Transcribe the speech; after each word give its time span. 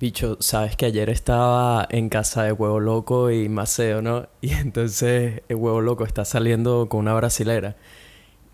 Bicho, 0.00 0.38
sabes 0.40 0.76
que 0.76 0.86
ayer 0.86 1.10
estaba 1.10 1.86
en 1.90 2.08
casa 2.08 2.44
de 2.44 2.52
Huevo 2.52 2.80
Loco 2.80 3.30
y 3.30 3.48
Maceo, 3.50 4.00
¿no? 4.00 4.26
Y 4.40 4.52
entonces 4.52 5.42
el 5.48 5.56
Huevo 5.56 5.82
Loco 5.82 6.04
está 6.06 6.24
saliendo 6.24 6.88
con 6.88 7.00
una 7.00 7.12
brasilera. 7.14 7.76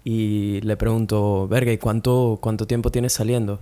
Y 0.03 0.61
le 0.63 0.77
pregunto, 0.77 1.47
verga, 1.49 1.73
¿y 1.73 1.79
cuánto, 1.79 2.39
cuánto 2.41 2.67
tiempo 2.67 2.91
tienes 2.91 3.13
saliendo? 3.13 3.61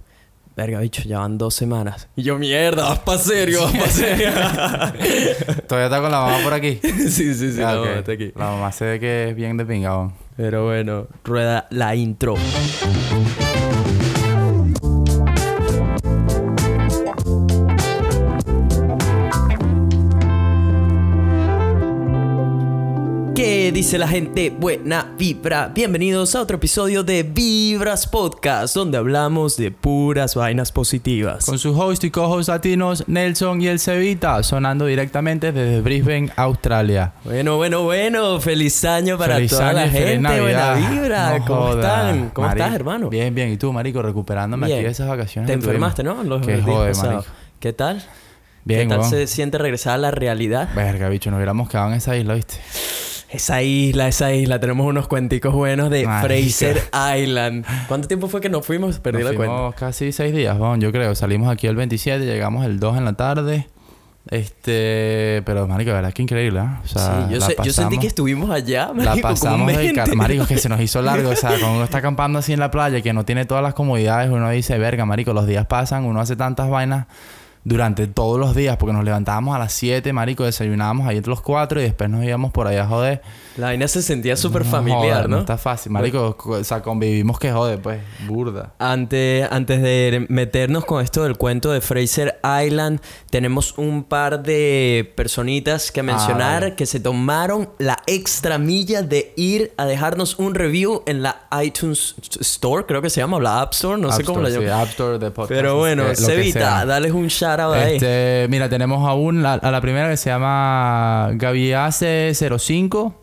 Verga, 0.57 0.79
bicho, 0.81 1.03
ya 1.03 1.19
van 1.19 1.37
dos 1.37 1.55
semanas. 1.55 2.09
Y 2.17 2.23
yo, 2.23 2.39
mierda, 2.39 2.85
vas 2.89 3.01
pa' 3.01 3.19
serio, 3.19 3.63
vas 3.65 3.73
pa' 3.73 3.89
serio. 3.89 4.29
¿Todavía 5.69 5.87
está 5.87 6.01
con 6.01 6.11
la 6.13 6.21
mamá 6.21 6.39
por 6.45 6.53
aquí? 6.55 6.79
sí, 6.83 7.35
sí, 7.35 7.53
sí, 7.53 7.61
Ah, 7.61 7.75
la 7.75 7.81
ok. 7.81 7.87
mamá 7.87 7.99
está 7.99 8.13
aquí. 8.13 8.33
La 8.37 8.45
mamá 8.47 8.73
se 8.73 8.85
ve 8.87 9.01
que 9.01 9.29
es 9.31 9.37
bien 9.37 9.57
de 9.57 9.67
pingabón. 9.67 10.15
Pero 10.37 10.65
bueno, 10.65 11.07
rueda 11.25 11.67
la 11.71 11.95
intro. 11.97 12.35
Dice 23.75 23.99
la 23.99 24.07
gente? 24.07 24.51
Buena 24.51 25.13
vibra. 25.19 25.67
Bienvenidos 25.67 26.37
a 26.37 26.41
otro 26.43 26.59
episodio 26.59 27.03
de 27.03 27.25
Vibras 27.25 28.07
Podcast, 28.07 28.77
donde 28.77 28.97
hablamos 28.99 29.57
de 29.57 29.73
puras 29.73 30.37
vainas 30.37 30.71
positivas. 30.71 31.45
Con 31.45 31.59
sus 31.59 31.77
host 31.77 32.05
y 32.05 32.13
co-host 32.13 32.51
latinos, 32.51 33.03
Nelson 33.09 33.61
y 33.61 33.67
el 33.67 33.81
Cevita, 33.81 34.41
sonando 34.45 34.87
directamente 34.87 35.51
desde 35.51 35.81
Brisbane, 35.81 36.31
Australia. 36.37 37.15
Bueno, 37.25 37.57
bueno, 37.57 37.83
bueno. 37.83 38.41
Feliz 38.41 38.85
año 38.85 39.19
para 39.19 39.35
Feliz 39.37 39.51
toda 39.51 39.71
año 39.71 39.79
la 39.81 39.89
gente. 39.89 40.41
Buena 40.41 40.75
vibra. 40.75 41.39
No 41.39 41.45
¿Cómo 41.45 41.61
joda. 41.63 42.11
están? 42.11 42.29
¿Cómo 42.31 42.49
estás, 42.49 42.75
hermano? 42.75 43.11
Bien, 43.11 43.35
bien. 43.35 43.51
¿Y 43.51 43.57
tú, 43.57 43.73
marico? 43.73 44.01
Recuperándome 44.03 44.67
Bien. 44.69 44.79
aquí 44.79 44.85
de 44.85 44.93
esas 44.93 45.09
vacaciones. 45.09 45.49
Te 45.49 45.55
enfermaste, 45.55 46.05
¿no? 46.05 46.23
Los 46.23 46.47
Qué 46.47 46.53
días 46.55 46.65
jode, 46.65 46.89
pasados. 46.91 47.15
marico. 47.27 47.33
¿Qué 47.59 47.73
tal? 47.73 48.05
Bien, 48.63 48.89
¿Qué 48.89 48.95
tal 48.95 49.05
se 49.05 49.27
siente 49.27 49.59
regresar 49.59 49.95
a 49.95 49.99
la 49.99 50.11
realidad? 50.13 50.69
Verga, 50.77 51.09
bicho, 51.09 51.33
nos 51.33 51.39
hubiéramos 51.39 51.69
quedado 51.69 51.89
en 51.89 51.95
esa 51.95 52.17
isla, 52.17 52.35
¿viste? 52.35 52.61
Esa 53.35 53.63
isla, 53.63 54.07
esa 54.09 54.33
isla. 54.33 54.61
Tenemos 54.61 54.87
unos 54.87 55.09
cuenticos 55.09 55.53
buenos 55.53 55.91
de 55.91 56.07
Marica. 56.07 56.27
Fraser 56.29 56.83
Island. 57.19 57.65
¿Cuánto 57.89 58.07
tiempo 58.07 58.29
fue 58.29 58.41
que 58.41 58.49
nos 58.49 58.65
fuimos? 58.65 59.01
Perdí 59.01 59.23
Nos 59.25 59.33
la 59.33 59.37
cuenta. 59.37 59.55
fuimos 59.55 59.75
casi 59.75 60.13
seis 60.13 60.33
días, 60.35 60.57
weón, 60.59 60.81
yo 60.81 60.93
creo. 60.93 61.15
Salimos 61.17 61.49
aquí 61.51 61.67
el 61.67 61.75
27, 61.75 62.25
llegamos 62.25 62.65
el 62.65 62.79
2 62.79 62.97
en 62.99 63.05
la 63.05 63.15
tarde. 63.15 63.69
Este... 64.31 65.43
Pero, 65.45 65.67
marico, 65.67 65.91
la 65.91 65.97
verdad 65.97 66.09
es 66.11 66.15
que 66.15 66.23
increíble, 66.23 66.61
¿eh? 66.61 66.69
O 66.85 66.87
sea, 66.89 67.27
sí, 67.29 67.35
yo, 67.35 67.39
la 67.41 67.47
sé- 67.47 67.57
yo 67.63 67.73
sentí 67.73 67.99
que 67.99 68.07
estuvimos 68.07 68.51
allá, 68.51 68.87
La 68.87 68.93
marico, 68.95 69.15
un 69.29 69.35
pasamos 69.35 69.73
entero. 69.73 70.15
Marico, 70.17 70.47
que 70.47 70.57
se 70.59 70.69
nos 70.69 70.81
hizo 70.81 71.03
largo. 71.03 71.31
O 71.31 71.37
sea, 71.37 71.51
cuando 71.59 71.73
uno 71.75 71.85
está 71.85 71.99
acampando 71.99 72.39
así 72.39 72.53
en 72.53 72.61
la 72.61 72.71
playa, 72.71 73.01
que 73.03 73.13
no 73.13 73.25
tiene 73.25 73.45
todas 73.45 73.63
las 73.63 73.75
comodidades, 73.75 74.31
uno 74.31 74.49
dice, 74.51 74.79
verga, 74.79 75.05
marico, 75.05 75.33
los 75.35 75.47
días 75.47 75.67
pasan, 75.67 76.05
uno 76.05 76.21
hace 76.21 76.37
tantas 76.37 76.71
vainas 76.71 77.07
durante 77.65 78.07
todos 78.07 78.39
los 78.39 78.55
días, 78.55 78.77
porque 78.77 78.93
nos 78.93 79.05
levantábamos 79.05 79.57
a 79.57 79.59
las 79.59 79.73
7, 79.73 80.13
marico, 80.13 80.45
desayunábamos 80.45 81.07
ahí 81.09 81.17
entre 81.17 81.31
los 81.31 81.41
4 81.41 81.81
y 81.81 81.85
después 81.85 82.11
nos 82.11 82.23
íbamos 82.25 82.53
por 82.53 82.67
allá 82.67 82.83
a 82.85 82.87
joder. 82.87 83.23
La 83.57 83.67
vaina 83.67 83.89
se 83.89 84.03
sentía 84.03 84.37
súper 84.37 84.65
familiar, 84.65 85.29
¿no? 85.29 85.39
está 85.39 85.57
fácil. 85.57 85.93
Marico, 85.93 86.37
co- 86.37 86.51
o 86.59 86.65
sea, 86.65 86.83
convivimos 86.83 87.39
que 87.39 87.53
jode, 87.53 87.79
pues, 87.79 88.01
burda. 88.27 88.75
Antes, 88.79 89.49
antes 89.51 89.81
de 89.81 90.27
meternos 90.29 90.85
con 90.85 91.03
esto 91.03 91.23
del 91.23 91.37
cuento 91.39 91.71
de 91.73 91.81
Fraser 91.81 92.39
Island, 92.65 93.01
tenemos 93.31 93.79
un 93.79 94.05
par 94.05 94.43
de 94.43 95.13
personitas 95.17 95.91
que 95.93 96.03
mencionar 96.03 96.63
vale. 96.63 96.75
que 96.77 96.85
se 96.87 97.01
tomaron 97.01 97.71
la 97.79 98.03
extra 98.07 98.59
milla 98.59 99.03
de 99.03 99.33
ir 99.37 99.73
a 99.77 99.87
dejarnos 99.87 100.39
un 100.39 100.55
review 100.55 101.03
en 101.07 101.23
la 101.23 101.47
iTunes 101.63 102.15
Store, 102.41 102.85
creo 102.87 103.01
que 103.01 103.09
se 103.11 103.21
llama, 103.21 103.37
o 103.37 103.41
la 103.41 103.61
App 103.63 103.73
Store, 103.73 104.01
no 104.01 104.11
sé 104.13 104.25
cómo 104.25 104.41
la 104.43 104.49
Store, 104.49 104.67
llaman. 104.67 104.81
sí, 104.81 104.83
App 104.83 104.91
Store 104.91 105.19
de 105.19 105.31
podcast. 105.31 105.49
Pero 105.55 105.77
bueno, 105.79 106.09
eh, 106.09 106.17
Cevita, 106.17 106.85
dales 106.85 107.13
un 107.13 107.29
shout 107.29 107.54
ahí. 107.61 107.95
Este, 107.97 108.47
mira, 108.51 108.69
tenemos 108.69 109.09
aún 109.09 109.43
la- 109.43 109.55
a 109.55 109.71
la 109.71 109.81
primera 109.81 110.09
que 110.11 110.17
se 110.17 110.31
llama 110.31 111.31
Gaviace05 111.35 113.15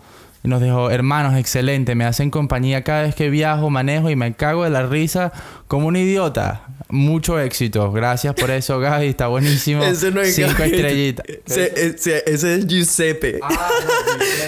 y 0.44 0.47
nos 0.47 0.62
dijo, 0.62 0.90
hermanos, 0.90 1.36
excelente, 1.36 1.94
me 1.96 2.06
hacen 2.06 2.31
compañía 2.31 2.84
cada 2.84 3.03
vez 3.03 3.16
que 3.16 3.30
viajo, 3.30 3.69
manejo 3.69 4.09
y 4.09 4.16
me 4.16 4.34
cago 4.34 4.64
de 4.64 4.72
la 4.72 4.84
risa 4.84 5.31
como 5.68 5.88
un 5.88 5.96
idiota. 5.96 6.64
Mucho 6.91 7.40
éxito. 7.40 7.91
Gracias 7.91 8.34
por 8.35 8.52
eso, 8.52 8.79
Gaby, 8.79 9.07
está 9.07 9.28
buenísimo. 9.28 9.84
Ese 9.84 10.12
no 10.12 10.22
es 10.22 10.35
Cinco 10.35 10.52
Gaby. 10.57 10.72
estrellitas. 10.72 11.25
Ese, 11.47 11.74
ese- 11.75 12.24
ese 12.28 12.56
es 12.56 12.68
Giuseppe. 12.68 13.40
Ah, 13.41 13.69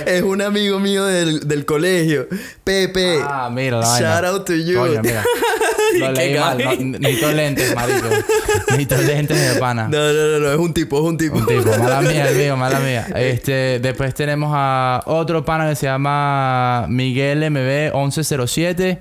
no, 0.05 0.11
es 0.11 0.21
un 0.23 0.41
amigo 0.41 0.79
mío 0.79 1.05
del, 1.05 1.47
del 1.47 1.65
colegio. 1.65 2.27
Pepe. 2.63 3.19
Ah, 3.21 3.49
mira 3.51 3.79
la 3.79 3.87
vaina. 3.87 4.21
Shout 4.21 4.25
out 4.25 4.45
to 4.45 4.53
you. 4.55 4.77
Coño, 4.79 5.01
mira. 5.01 5.23
Lo 5.99 6.11
leí 6.11 6.37
mal. 6.39 6.57
Gaby. 6.57 6.83
No, 6.85 6.99
necesito 6.99 7.31
lentes, 7.31 7.75
marico. 7.75 8.07
Necesito 8.69 8.97
lentes 9.01 9.53
de 9.53 9.59
pana. 9.59 9.87
No, 9.87 9.97
no, 10.13 10.27
no, 10.27 10.39
no, 10.39 10.51
es 10.51 10.57
un 10.57 10.73
tipo, 10.73 10.97
es 10.97 11.03
un 11.05 11.17
tipo. 11.17 11.37
Un 11.37 11.45
tipo, 11.45 11.69
mala 11.77 12.01
mía, 12.01 12.29
el 12.29 12.35
mío, 12.37 12.57
mala 12.57 12.79
mía. 12.79 13.07
Este, 13.15 13.79
después 13.79 14.13
tenemos 14.15 14.51
a 14.53 15.01
otro 15.05 15.45
pana 15.45 15.69
que 15.69 15.75
se 15.75 15.85
llama 15.85 16.87
Miguel 16.89 17.49
MB 17.51 17.93
1107. 17.95 18.99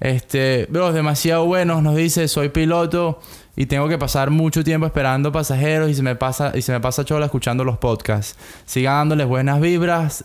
Este, 0.00 0.66
bro, 0.70 0.92
demasiado 0.92 1.44
buenos, 1.46 1.82
nos 1.82 1.96
dice, 1.96 2.28
soy 2.28 2.50
piloto 2.50 3.20
y 3.56 3.66
tengo 3.66 3.88
que 3.88 3.98
pasar 3.98 4.30
mucho 4.30 4.62
tiempo 4.62 4.86
esperando 4.86 5.32
pasajeros 5.32 5.90
y 5.90 5.94
se 5.94 6.02
me 6.02 6.14
pasa 6.14 6.52
y 6.54 6.62
se 6.62 6.70
me 6.72 6.80
pasa 6.80 7.04
chola 7.04 7.26
escuchando 7.26 7.64
los 7.64 7.78
podcasts. 7.78 8.36
Sigan 8.64 8.94
dándoles 8.94 9.26
buenas 9.26 9.60
vibras. 9.60 10.24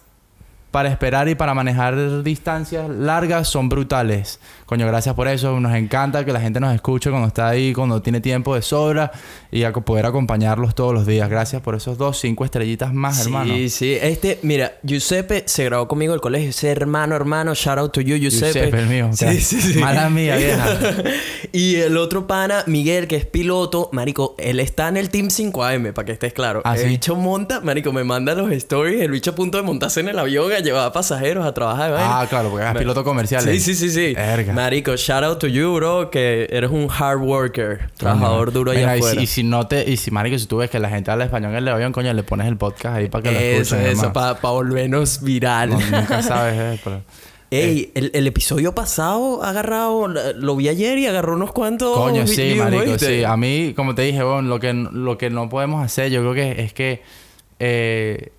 Para 0.69 0.89
esperar 0.89 1.29
y 1.29 1.35
para 1.35 1.53
manejar 1.53 2.23
distancias 2.23 2.89
largas 2.89 3.47
son 3.47 3.69
brutales. 3.69 4.39
Coño, 4.73 4.87
gracias 4.87 5.13
por 5.13 5.27
eso. 5.27 5.59
Nos 5.59 5.75
encanta 5.75 6.25
que 6.25 6.33
la 6.33 6.41
gente 6.41 6.59
nos 6.59 6.73
escuche 6.73 7.11
cuando 7.11 7.27
está 7.27 7.47
ahí, 7.47 7.73
cuando 7.73 8.01
tiene 8.01 8.21
tiempo 8.21 8.55
de 8.55 8.63
sobra 8.63 9.11
y 9.51 9.65
a 9.65 9.71
poder 9.71 10.07
acompañarlos 10.07 10.73
todos 10.73 10.95
los 10.95 11.05
días. 11.05 11.29
Gracias 11.29 11.61
por 11.61 11.75
esos 11.75 11.99
dos, 11.99 12.19
cinco 12.19 12.43
estrellitas 12.43 12.91
más, 12.91 13.17
Sí, 13.17 13.21
hermano. 13.25 13.53
sí. 13.69 13.95
Este, 14.01 14.39
mira, 14.41 14.73
Giuseppe 14.81 15.43
se 15.45 15.65
graduó 15.65 15.87
conmigo 15.87 16.13
del 16.13 16.21
colegio. 16.21 16.49
Ese 16.49 16.71
hermano, 16.71 17.15
hermano, 17.15 17.53
shout 17.53 17.77
out 17.77 17.91
to 17.91 18.01
you, 18.01 18.15
Giuseppe. 18.17 18.51
Giuseppe, 18.61 18.79
el 18.79 18.87
mío. 18.87 19.11
Sí, 19.13 19.39
sí, 19.41 19.61
sí. 19.61 19.77
Mala 19.77 20.09
mía, 20.09 20.37
vieja. 20.37 20.65
y 21.51 21.75
el 21.75 21.95
otro 21.95 22.25
pana, 22.25 22.63
Miguel, 22.65 23.07
que 23.07 23.15
es 23.17 23.27
piloto, 23.27 23.91
marico, 23.91 24.33
él 24.39 24.59
está 24.59 24.87
en 24.87 24.97
el 24.97 25.11
Team 25.11 25.27
5AM, 25.27 25.93
para 25.93 26.05
que 26.07 26.13
estés 26.13 26.33
claro. 26.33 26.63
¿Ah, 26.65 26.73
el 26.77 26.81
sí? 26.81 26.87
bicho 26.87 27.15
monta, 27.15 27.61
marico, 27.61 27.93
me 27.93 28.03
manda 28.03 28.33
los 28.33 28.51
stories, 28.51 29.03
el 29.03 29.11
bicho 29.11 29.29
a 29.29 29.35
punto 29.35 29.57
de 29.59 29.63
montarse 29.63 29.99
en 29.99 30.07
el 30.07 30.17
avión 30.17 30.51
a 30.51 30.57
llevar 30.61 30.91
pasajeros 30.91 31.45
a 31.45 31.53
trabajar. 31.53 31.93
Ah, 31.95 32.25
claro, 32.27 32.49
porque 32.49 32.65
es 32.65 32.75
piloto 32.75 33.03
comercial. 33.03 33.43
Sí, 33.43 33.59
sí, 33.59 33.75
sí, 33.75 33.91
sí. 33.91 34.15
Verga. 34.15 34.62
Marico, 34.63 34.95
shout 34.95 35.23
out 35.25 35.39
to 35.39 35.47
you, 35.47 35.75
bro, 35.75 36.09
que 36.09 36.47
eres 36.49 36.71
un 36.71 36.87
hard 36.89 37.19
worker, 37.21 37.89
trabajador 37.97 38.53
duro 38.53 38.71
allá 38.71 38.79
Mira, 38.93 38.95
y 38.97 38.99
si, 39.01 39.05
afuera. 39.07 39.21
y 39.21 39.27
si 39.27 39.43
no 39.43 39.67
te, 39.67 39.89
y 39.91 39.97
si 39.97 40.09
marico, 40.09 40.39
si 40.39 40.45
tú 40.45 40.57
ves 40.57 40.69
que 40.69 40.79
la 40.79 40.87
gente 40.89 41.11
habla 41.11 41.25
español 41.25 41.51
en 41.51 41.57
el 41.57 41.67
avión, 41.67 41.91
coño, 41.91 42.13
le 42.13 42.23
pones 42.23 42.47
el 42.47 42.55
podcast 42.55 42.95
ahí 42.95 43.09
para 43.09 43.23
que 43.23 43.31
lo 43.31 43.39
Eso, 43.39 43.75
escuchen. 43.75 43.91
eso, 43.91 44.05
hermano. 44.07 44.13
para 44.13 44.51
volvernos 44.53 45.21
viral. 45.21 45.71
No, 45.71 45.79
nunca 45.79 46.21
sabes, 46.21 46.55
eh, 46.57 46.79
pero- 46.81 47.01
Ey, 47.51 47.91
el, 47.93 48.09
el 48.15 48.25
episodio 48.25 48.73
pasado 48.73 49.43
ha 49.43 49.49
agarrado, 49.49 50.07
lo 50.07 50.55
vi 50.55 50.69
ayer 50.69 50.97
y 50.97 51.07
agarró 51.07 51.33
unos 51.35 51.51
cuantos. 51.51 51.95
Coño, 51.97 52.25
sí, 52.25 52.55
marico, 52.57 52.83
¿oíste? 52.83 53.17
sí. 53.19 53.23
A 53.25 53.35
mí, 53.37 53.73
como 53.75 53.93
te 53.93 54.01
dije, 54.03 54.23
bueno, 54.23 54.41
lo 54.43 54.59
que, 54.59 54.73
lo 54.73 55.17
que 55.19 55.29
no 55.29 55.49
podemos 55.49 55.83
hacer, 55.85 56.09
yo 56.09 56.21
creo 56.21 56.33
que 56.33 56.63
es 56.63 56.73
que 56.73 57.03
eh, 57.59 58.31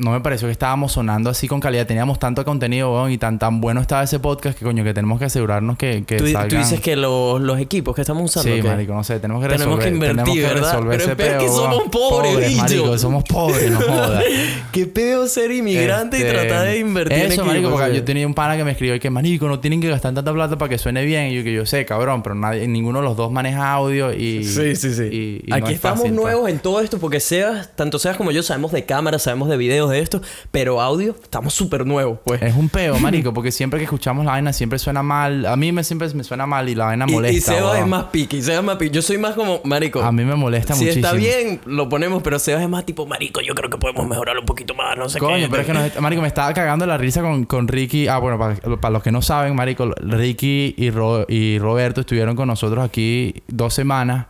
no 0.00 0.12
me 0.12 0.20
pareció 0.20 0.48
que 0.48 0.52
estábamos 0.52 0.92
sonando 0.92 1.28
así 1.30 1.46
con 1.46 1.60
calidad. 1.60 1.86
Teníamos 1.86 2.18
tanto 2.18 2.44
contenido, 2.44 2.92
weón, 2.94 3.10
y 3.12 3.18
tan 3.18 3.38
tan 3.38 3.60
bueno 3.60 3.80
estaba 3.80 4.02
ese 4.02 4.18
podcast 4.18 4.58
que, 4.58 4.64
coño, 4.64 4.82
que 4.82 4.94
tenemos 4.94 5.18
que 5.18 5.26
asegurarnos 5.26 5.76
que, 5.76 6.04
que 6.06 6.16
¿Tú, 6.16 6.24
tú 6.48 6.56
dices 6.56 6.80
que 6.80 6.96
los, 6.96 7.40
los 7.40 7.60
equipos 7.60 7.94
que 7.94 8.00
estamos 8.00 8.24
usando. 8.24 8.50
Sí, 8.56 8.62
marico, 8.62 8.94
no 8.94 9.04
sé, 9.04 9.20
tenemos 9.20 9.42
que 9.42 9.48
Tenemos 9.50 9.76
resolver. 9.78 9.88
que 9.88 9.94
invertir, 9.94 10.24
tenemos 10.24 10.34
que 10.34 10.54
¿verdad? 10.54 10.72
resolver 10.72 11.16
Pero 11.16 11.32
ese 11.38 11.44
que 11.44 11.48
somos 11.50 11.82
pobres, 11.90 12.48
bicho. 12.48 12.62
marico, 12.62 12.98
somos 12.98 13.24
pobres, 13.24 13.70
no 13.70 13.78
jodas. 13.80 14.24
Qué 14.72 14.86
pedo 14.86 15.26
ser 15.26 15.50
inmigrante 15.50 16.18
y 16.18 16.22
Este, 16.22 16.32
tratar 16.32 16.66
de 16.66 16.78
invertir 16.78 17.18
en 17.18 17.32
Eso, 17.32 17.44
marico, 17.44 17.66
equipos, 17.66 17.72
porque 17.80 17.90
sí. 17.90 17.96
yo 17.98 18.04
tenía 18.04 18.26
un 18.26 18.34
pana 18.34 18.56
que 18.56 18.64
me 18.64 18.70
escribió 18.70 18.94
y 18.94 19.00
que, 19.00 19.10
marico, 19.10 19.48
no 19.48 19.60
tienen 19.60 19.80
que 19.82 19.88
gastar 19.90 20.14
tanta 20.14 20.32
plata 20.32 20.56
para 20.56 20.68
que 20.70 20.78
suene 20.78 21.04
bien. 21.04 21.26
Y 21.30 21.34
yo 21.36 21.44
que 21.44 21.52
yo 21.52 21.66
sé, 21.66 21.84
cabrón, 21.84 22.22
pero 22.22 22.34
nadie, 22.34 22.66
ninguno 22.66 23.00
de 23.00 23.04
los 23.04 23.16
dos 23.18 23.30
maneja 23.30 23.70
audio 23.72 24.14
y... 24.14 24.44
Sí, 24.44 24.76
sí, 24.76 24.94
sí. 24.94 25.02
y- 25.12 25.40
y 25.46 25.50
no 25.50 25.56
Aquí 25.56 25.66
es 25.72 25.74
estamos 25.74 25.98
fácil, 26.00 26.14
pues. 26.14 26.22
nuevos 26.24 26.48
en 26.48 26.58
todo 26.58 26.80
esto 26.80 26.98
porque 26.98 27.20
Sebas, 27.20 27.70
tanto 27.76 27.98
Sebas 27.98 28.16
como 28.16 28.30
yo 28.30 28.42
sabemos 28.42 28.72
de 28.72 28.84
cámaras, 28.86 29.22
sabemos 29.22 29.48
de 29.50 29.56
videos 29.58 29.89
de 29.90 30.00
esto, 30.00 30.20
pero 30.50 30.80
audio 30.80 31.14
estamos 31.22 31.52
súper 31.54 31.86
nuevos, 31.86 32.18
pues. 32.24 32.40
Es 32.42 32.54
un 32.56 32.68
peo, 32.68 32.98
marico, 33.00 33.32
porque 33.32 33.52
siempre 33.52 33.78
que 33.78 33.84
escuchamos 33.84 34.24
la 34.24 34.32
vaina 34.32 34.52
siempre 34.52 34.78
suena 34.78 35.02
mal. 35.02 35.46
A 35.46 35.56
mí 35.56 35.72
me 35.72 35.84
siempre 35.84 36.08
me 36.14 36.24
suena 36.24 36.46
mal 36.46 36.68
y 36.68 36.74
la 36.74 36.86
vaina 36.86 37.04
Y- 37.08 37.12
molesta. 37.12 37.36
y, 37.52 37.56
Sebas 37.56 37.72
weón. 37.72 37.82
es 37.84 37.86
más 37.88 38.04
piqui, 38.04 38.42
Sebas 38.42 38.58
es 38.60 38.64
más 38.64 38.76
piqui. 38.76 38.94
Yo 38.94 39.02
soy 39.02 39.18
más 39.18 39.34
como, 39.34 39.60
marico. 39.64 40.00
A 40.02 40.12
mí 40.12 40.24
me 40.24 40.34
molesta 40.34 40.74
si 40.74 40.84
muchísimo. 40.84 41.06
está 41.06 41.16
bien, 41.18 41.60
lo 41.66 41.88
ponemos, 41.88 42.22
pero 42.22 42.38
Sebas 42.38 42.62
es 42.62 42.68
más 42.68 42.84
tipo, 42.86 43.06
marico, 43.06 43.40
yo 43.40 43.54
creo 43.54 43.68
que 43.70 43.78
podemos 43.78 44.06
mejorarlo 44.06 44.40
un 44.42 44.46
poquito 44.46 44.74
más, 44.74 44.96
no 44.96 45.08
sé 45.08 45.18
Coño, 45.18 45.36
qué. 45.44 45.48
pero 45.48 45.60
es 45.62 45.66
que 45.66 45.72
nos- 45.74 46.00
marico, 46.00 46.22
me 46.22 46.28
estaba 46.28 46.52
cagando 46.54 46.86
la 46.86 46.96
risa 46.98 47.20
con, 47.22 47.44
con 47.44 47.68
Ricky. 47.68 48.08
Ah, 48.08 48.18
bueno, 48.18 48.38
para, 48.38 48.56
para 48.80 48.92
los 48.92 49.02
que 49.02 49.12
no 49.12 49.22
saben, 49.22 49.54
marico, 49.54 49.90
Ricky 50.00 50.74
y, 50.76 50.90
Ro- 50.90 51.26
y 51.28 51.58
Roberto 51.58 52.00
estuvieron 52.02 52.36
con 52.36 52.48
nosotros 52.48 52.84
aquí 52.84 53.42
dos 53.48 53.74
semanas. 53.74 54.26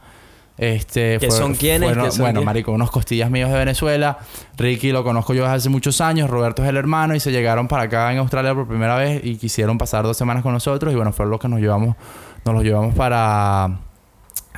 Este, 0.62 1.16
¿Qué 1.18 1.30
son 1.30 1.54
quiénes? 1.54 1.88
fueron- 1.88 2.04
¿Qué 2.04 2.10
son 2.10 2.20
bueno, 2.24 2.40
quién? 2.40 2.44
marico, 2.44 2.72
unos 2.72 2.90
costillas 2.90 3.30
míos 3.30 3.50
de 3.50 3.56
Venezuela. 3.56 4.18
Ricky 4.58 4.92
lo 4.92 5.02
conozco 5.02 5.32
yo 5.32 5.44
desde 5.44 5.56
hace 5.56 5.68
muchos 5.70 6.02
años. 6.02 6.28
Roberto 6.28 6.62
es 6.62 6.68
el 6.68 6.76
hermano 6.76 7.14
y 7.14 7.20
se 7.20 7.32
llegaron 7.32 7.66
para 7.66 7.84
acá 7.84 8.12
en 8.12 8.18
Australia 8.18 8.54
por 8.54 8.68
primera 8.68 8.96
vez 8.96 9.22
y 9.24 9.36
quisieron 9.36 9.78
pasar 9.78 10.04
dos 10.04 10.18
semanas 10.18 10.42
con 10.42 10.52
nosotros. 10.52 10.92
Y 10.92 10.96
bueno, 10.96 11.12
fueron 11.14 11.30
los 11.30 11.40
que 11.40 11.48
nos 11.48 11.60
llevamos, 11.60 11.96
nos 12.44 12.54
los 12.54 12.62
llevamos 12.62 12.94
para 12.94 13.78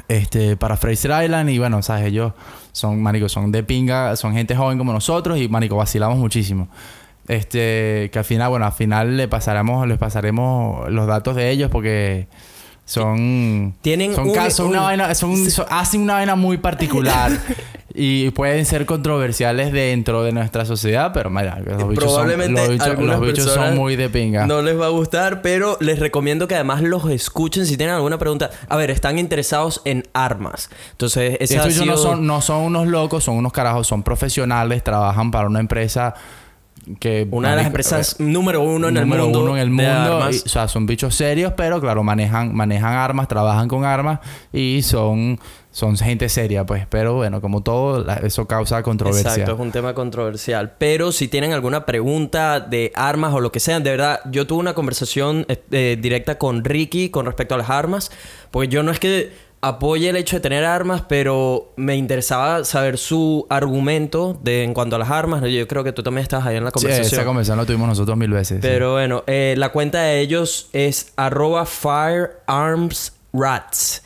este, 0.08 0.56
para 0.56 0.76
Fraser 0.76 1.24
Island 1.24 1.50
y 1.50 1.58
bueno, 1.58 1.80
sabes, 1.82 2.06
ellos 2.06 2.32
son, 2.72 3.00
marico, 3.00 3.28
son 3.28 3.52
de 3.52 3.62
pinga, 3.62 4.16
son 4.16 4.32
gente 4.34 4.56
joven 4.56 4.78
como 4.78 4.92
nosotros 4.92 5.38
y 5.38 5.48
marico, 5.48 5.76
vacilamos 5.76 6.18
muchísimo. 6.18 6.68
Este, 7.28 8.10
que 8.12 8.18
al 8.18 8.24
final, 8.24 8.50
bueno, 8.50 8.66
al 8.66 8.72
final 8.72 9.16
le 9.16 9.28
pasaremos, 9.28 9.86
les 9.86 9.98
pasaremos 9.98 10.90
los 10.90 11.06
datos 11.06 11.36
de 11.36 11.50
ellos 11.50 11.70
porque 11.70 12.26
son 12.84 13.74
tienen 13.80 14.14
son, 14.14 14.28
un- 14.30 14.50
son 14.50 14.66
una 14.68 14.80
un- 14.80 14.84
vaina, 14.86 15.14
son- 15.14 15.50
son- 15.50 15.66
hacen 15.70 16.00
una 16.02 16.14
vaina 16.14 16.34
muy 16.34 16.58
particular 16.58 17.30
y 17.94 18.30
pueden 18.30 18.64
ser 18.66 18.86
controversiales 18.86 19.72
dentro 19.72 20.24
de 20.24 20.32
nuestra 20.32 20.64
sociedad, 20.64 21.12
pero 21.14 21.30
mira, 21.30 21.58
los 21.60 21.88
bichos, 21.88 22.04
son, 22.04 22.22
Probablemente 22.24 22.60
los 22.66 22.70
bichos- 22.76 22.86
algunas 22.86 23.18
los 23.20 23.28
bichos 23.28 23.52
son 23.52 23.76
muy 23.76 23.96
de 23.96 24.08
pinga. 24.08 24.46
No 24.46 24.62
les 24.62 24.78
va 24.80 24.86
a 24.86 24.90
gustar, 24.90 25.42
pero 25.42 25.76
les 25.80 25.98
recomiendo 26.00 26.48
que 26.48 26.54
además 26.54 26.82
los 26.82 27.08
escuchen 27.10 27.66
si 27.66 27.76
tienen 27.76 27.94
alguna 27.94 28.18
pregunta. 28.18 28.50
A 28.68 28.76
ver, 28.76 28.90
están 28.90 29.18
interesados 29.18 29.80
en 29.84 30.04
armas. 30.14 30.68
Entonces, 30.92 31.36
ese 31.40 31.58
ha 31.58 31.64
bichos 31.66 31.86
no 31.86 31.96
sido- 31.96 32.02
son, 32.02 32.26
no 32.26 32.40
son 32.40 32.62
unos 32.62 32.86
locos, 32.88 33.24
son 33.24 33.36
unos 33.36 33.52
carajos, 33.52 33.86
son 33.86 34.02
profesionales, 34.02 34.82
trabajan 34.82 35.30
para 35.30 35.46
una 35.46 35.60
empresa 35.60 36.14
que... 36.98 37.26
una 37.30 37.50
de 37.50 37.56
las 37.56 37.66
empresas 37.66 38.18
número 38.18 38.62
uno 38.62 38.88
en 38.88 38.94
número 38.94 39.22
el 39.24 39.28
mundo. 39.30 39.42
uno 39.44 39.56
en 39.56 39.62
el 39.62 39.70
mundo. 39.70 40.28
y, 40.30 40.36
o 40.36 40.48
sea, 40.48 40.68
son 40.68 40.86
bichos 40.86 41.14
serios, 41.14 41.52
pero 41.56 41.80
claro, 41.80 42.02
manejan, 42.02 42.54
manejan 42.54 42.94
armas, 42.94 43.28
trabajan 43.28 43.68
con 43.68 43.84
armas 43.84 44.20
y 44.52 44.82
son, 44.82 45.38
son 45.70 45.96
gente 45.96 46.28
seria, 46.28 46.66
pues. 46.66 46.86
Pero 46.88 47.14
bueno, 47.14 47.40
como 47.40 47.62
todo, 47.62 48.04
la- 48.04 48.14
eso 48.16 48.46
causa 48.46 48.82
controversia. 48.82 49.30
Exacto, 49.30 49.54
es 49.54 49.60
un 49.60 49.72
tema 49.72 49.94
controversial. 49.94 50.74
Pero 50.78 51.12
si 51.12 51.28
tienen 51.28 51.52
alguna 51.52 51.86
pregunta 51.86 52.60
de 52.60 52.92
armas 52.94 53.32
o 53.32 53.40
lo 53.40 53.52
que 53.52 53.60
sea, 53.60 53.80
de 53.80 53.90
verdad, 53.90 54.20
yo 54.30 54.46
tuve 54.46 54.60
una 54.60 54.74
conversación 54.74 55.46
eh, 55.48 55.62
eh, 55.70 55.98
directa 56.00 56.38
con 56.38 56.64
Ricky 56.64 57.10
con 57.10 57.26
respecto 57.26 57.54
a 57.54 57.58
las 57.58 57.70
armas, 57.70 58.10
porque 58.50 58.68
yo 58.68 58.82
no 58.82 58.90
es 58.90 58.98
que 58.98 59.51
apoye 59.64 60.08
el 60.08 60.16
hecho 60.16 60.34
de 60.36 60.40
tener 60.40 60.64
armas, 60.64 61.04
pero 61.08 61.72
me 61.76 61.94
interesaba 61.96 62.64
saber 62.64 62.98
su 62.98 63.46
argumento 63.48 64.36
de 64.42 64.64
en 64.64 64.74
cuanto 64.74 64.96
a 64.96 64.98
las 64.98 65.08
armas. 65.10 65.40
Yo 65.48 65.68
creo 65.68 65.84
que 65.84 65.92
tú 65.92 66.02
también 66.02 66.22
estabas 66.24 66.46
ahí 66.48 66.56
en 66.56 66.64
la 66.64 66.70
Sí, 66.70 66.74
conversación. 66.74 67.20
esa 67.20 67.24
conversación 67.24 67.58
la 67.58 67.64
tuvimos 67.64 67.86
nosotros 67.88 68.16
mil 68.16 68.30
veces. 68.32 68.56
sí. 68.56 68.60
Pero 68.60 68.90
bueno, 68.92 69.22
eh, 69.28 69.54
la 69.56 69.68
cuenta 69.70 70.02
de 70.02 70.18
ellos 70.20 70.68
es 70.72 71.12
arroba 71.16 71.64
firearmsrats. 71.64 74.02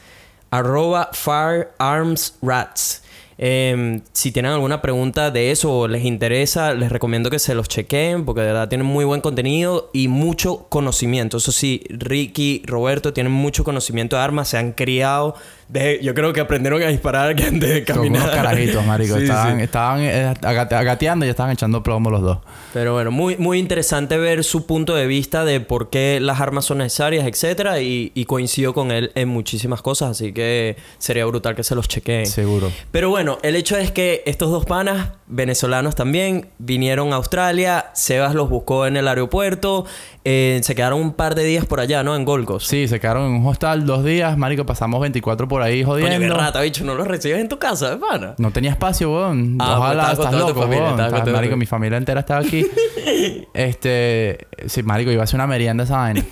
Arroba 0.51 1.09
firearmsrats. 1.13 3.03
Eh, 3.39 4.01
si 4.13 4.33
tienen 4.33 4.53
alguna 4.53 4.81
pregunta 4.81 5.31
de 5.31 5.51
eso 5.51 5.81
o 5.81 5.89
les 5.89 6.05
interesa, 6.05 6.73
les 6.73 6.91
recomiendo 6.91 7.29
que 7.29 7.39
se 7.39 7.55
los 7.55 7.69
chequen 7.69 8.25
porque 8.25 8.41
de 8.41 8.47
verdad 8.49 8.69
tienen 8.69 8.87
muy 8.87 9.05
buen 9.05 9.21
contenido 9.21 9.91
y 9.93 10.09
mucho 10.09 10.67
conocimiento. 10.69 11.37
Eso 11.37 11.53
sí, 11.53 11.83
Ricky, 11.91 12.63
Roberto 12.65 13.13
tienen 13.13 13.33
mucho 13.33 13.65
conocimiento 13.65 14.17
de 14.17 14.23
armas, 14.23 14.49
se 14.49 14.59
han 14.59 14.73
criado. 14.73 15.35
De, 15.69 15.99
yo 16.03 16.15
creo 16.15 16.33
que 16.33 16.41
aprendieron 16.41 16.81
a 16.83 16.87
disparar 16.89 17.29
antes 17.31 17.61
de 17.61 17.85
Son 17.85 17.97
caminar. 17.97 18.23
unos 18.23 18.35
carajitos, 18.35 18.87
marico. 18.87 19.17
Sí, 19.17 19.23
estaban 19.25 19.57
sí. 19.59 19.63
estaban 19.65 20.01
eh, 20.03 20.35
agate- 20.43 20.75
agateando 20.77 21.27
y 21.27 21.29
estaban 21.29 21.53
echando 21.53 21.83
plomo 21.83 22.09
los 22.11 22.23
dos. 22.23 22.39
Pero 22.73 22.93
bueno, 22.93 23.11
muy, 23.11 23.37
muy 23.37 23.59
interesante 23.59 24.17
ver 24.19 24.45
su 24.45 24.67
punto 24.67 24.95
de 24.95 25.07
vista 25.07 25.45
de 25.45 25.61
por 25.61 25.91
qué 25.91 26.19
las 26.21 26.41
armas 26.41 26.67
son 26.67 26.79
necesarias, 26.79 27.27
etcétera, 27.27 27.81
y, 27.81 28.13
y 28.15 28.27
coincido 28.27 28.75
con 28.75 28.91
él 28.93 29.11
en 29.15 29.29
muchísimas 29.29 29.83
cosas, 29.83 30.11
así 30.11 30.33
que 30.33 30.77
sería 30.99 31.25
brutal 31.25 31.55
que 31.57 31.65
se 31.65 31.75
los 31.75 31.89
chequeen. 31.89 32.27
Seguro. 32.27 32.71
Pero 32.93 33.11
bueno, 33.11 33.39
el 33.43 33.57
hecho 33.57 33.77
es 33.77 33.91
que 33.91 34.23
estos 34.27 34.51
dos 34.51 34.67
panas, 34.67 35.11
venezolanos 35.27 35.95
también, 35.97 36.49
vinieron 36.59 37.13
a 37.13 37.17
Australia, 37.17 37.87
Sebas 37.95 38.35
los 38.35 38.49
buscó 38.51 38.87
en 38.87 38.97
el 38.97 39.09
aeropuerto, 39.09 39.87
eh, 40.29 40.59
se 40.65 40.75
quedaron 40.75 41.01
un 41.01 41.13
par 41.13 41.37
de 41.37 41.45
días 41.45 41.65
por 41.67 41.79
allá, 41.79 42.03
¿no? 42.03 42.17
En 42.17 42.25
Gold 42.25 42.47
Coast. 42.47 42.69
Sí, 42.69 42.89
se 42.89 42.99
quedaron 42.99 43.27
en 43.27 43.33
un 43.41 43.47
hostal 43.47 43.87
dos 43.87 44.03
días, 44.05 44.37
marico. 44.37 44.67
Pasamos 44.67 45.01
24 45.01 45.47
por 45.47 45.63
ahí 45.63 45.85
Coño, 45.85 45.97
qué 46.01 46.07
jodiendo. 46.17 46.37
rata, 46.37 46.61
bicho, 46.63 46.85
no 46.85 46.97
los 46.97 47.07
recibes 47.07 47.39
en 47.41 47.49
tu 47.49 47.61
casa, 47.61 47.93
¿eh, 47.93 47.97
pana? 47.97 48.35
No 48.39 48.51
tenía 48.51 48.71
espacio, 48.73 49.13
weón. 49.13 49.57
Ah, 49.61 49.65
pues 49.67 49.79
Ojalá, 49.79 50.13
estás 50.13 50.31
tu 50.33 50.37
loco, 50.39 50.61
familia, 50.63 50.85
weón. 50.95 51.01
Estás- 51.01 51.29
marico, 51.33 51.57
mi 51.57 51.67
familia 51.67 51.97
entera 51.99 52.21
estaba 52.21 52.41
aquí. 52.41 52.67
este... 53.55 54.39
Sí, 54.67 54.83
marico, 54.83 55.13
iba 55.13 55.21
a 55.23 55.25
hacer 55.25 55.37
una 55.37 55.47
merienda 55.47 55.85
esa 55.85 55.99
vaina. 55.99 56.25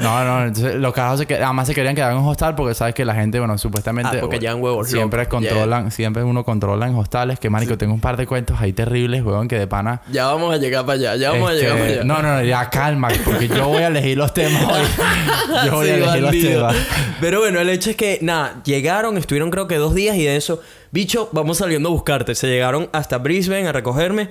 No, 0.00 0.24
no. 0.24 0.46
Entonces, 0.46 0.74
los 0.76 0.92
carajos 0.92 1.20
se 1.20 1.26
que- 1.26 1.36
además 1.36 1.66
se 1.66 1.74
querían 1.74 1.94
quedar 1.94 2.12
en 2.12 2.18
un 2.18 2.26
hostal 2.26 2.54
porque 2.54 2.74
sabes 2.74 2.94
que 2.94 3.04
la 3.04 3.14
gente, 3.14 3.38
bueno, 3.38 3.56
supuestamente... 3.58 4.18
Ah, 4.18 4.20
porque 4.20 4.38
llevan 4.38 4.62
huevos 4.62 4.88
Siempre 4.88 5.26
controlan... 5.26 5.90
Siempre 5.90 6.22
uno 6.22 6.44
controla 6.44 6.86
en 6.86 6.94
hostales. 6.94 7.38
Que, 7.38 7.50
marico, 7.50 7.76
tengo 7.78 7.94
un 7.94 8.00
par 8.00 8.16
de 8.16 8.26
cuentos 8.26 8.60
ahí 8.60 8.72
terribles, 8.72 9.22
weón, 9.24 9.48
que 9.48 9.58
de 9.58 9.66
pana... 9.66 10.02
Ya 10.10 10.26
vamos 10.26 10.54
a 10.54 10.58
llegar 10.58 10.84
para 10.86 10.94
allá, 10.98 11.16
ya 11.16 11.30
vamos 11.32 11.52
Este, 11.52 11.66
a 11.66 11.68
llegar 11.74 11.78
para 11.78 11.92
allá. 11.92 12.04
No, 12.04 12.22
no, 12.22 12.36
no, 12.36 12.44
ya 12.44 12.70
calma, 12.70 13.08
porque 13.24 13.48
yo 13.48 13.68
voy 13.68 13.82
a 13.82 13.88
elegir 13.88 14.16
los 14.18 14.32
temas 14.34 14.62
hoy. 14.64 14.86
Yo 15.66 15.72
voy 15.76 15.88
a 15.88 15.94
elegir 15.96 16.22
los 16.22 16.30
temas. 16.32 16.76
Pero 17.20 17.40
bueno, 17.40 17.60
el 17.60 17.68
hecho 17.70 17.90
es 17.90 17.96
que, 17.96 18.18
nada, 18.22 18.60
llegaron, 18.64 19.16
estuvieron 19.16 19.50
creo 19.50 19.66
que 19.66 19.76
dos 19.76 19.94
días 19.94 20.16
y 20.16 20.24
de 20.24 20.36
eso, 20.36 20.60
bicho, 20.92 21.28
vamos 21.32 21.58
saliendo 21.58 21.88
a 21.88 21.92
buscarte. 21.92 22.34
Se 22.34 22.46
llegaron 22.48 22.88
hasta 22.92 23.18
Brisbane 23.18 23.66
a 23.68 23.72
recogerme. 23.72 24.30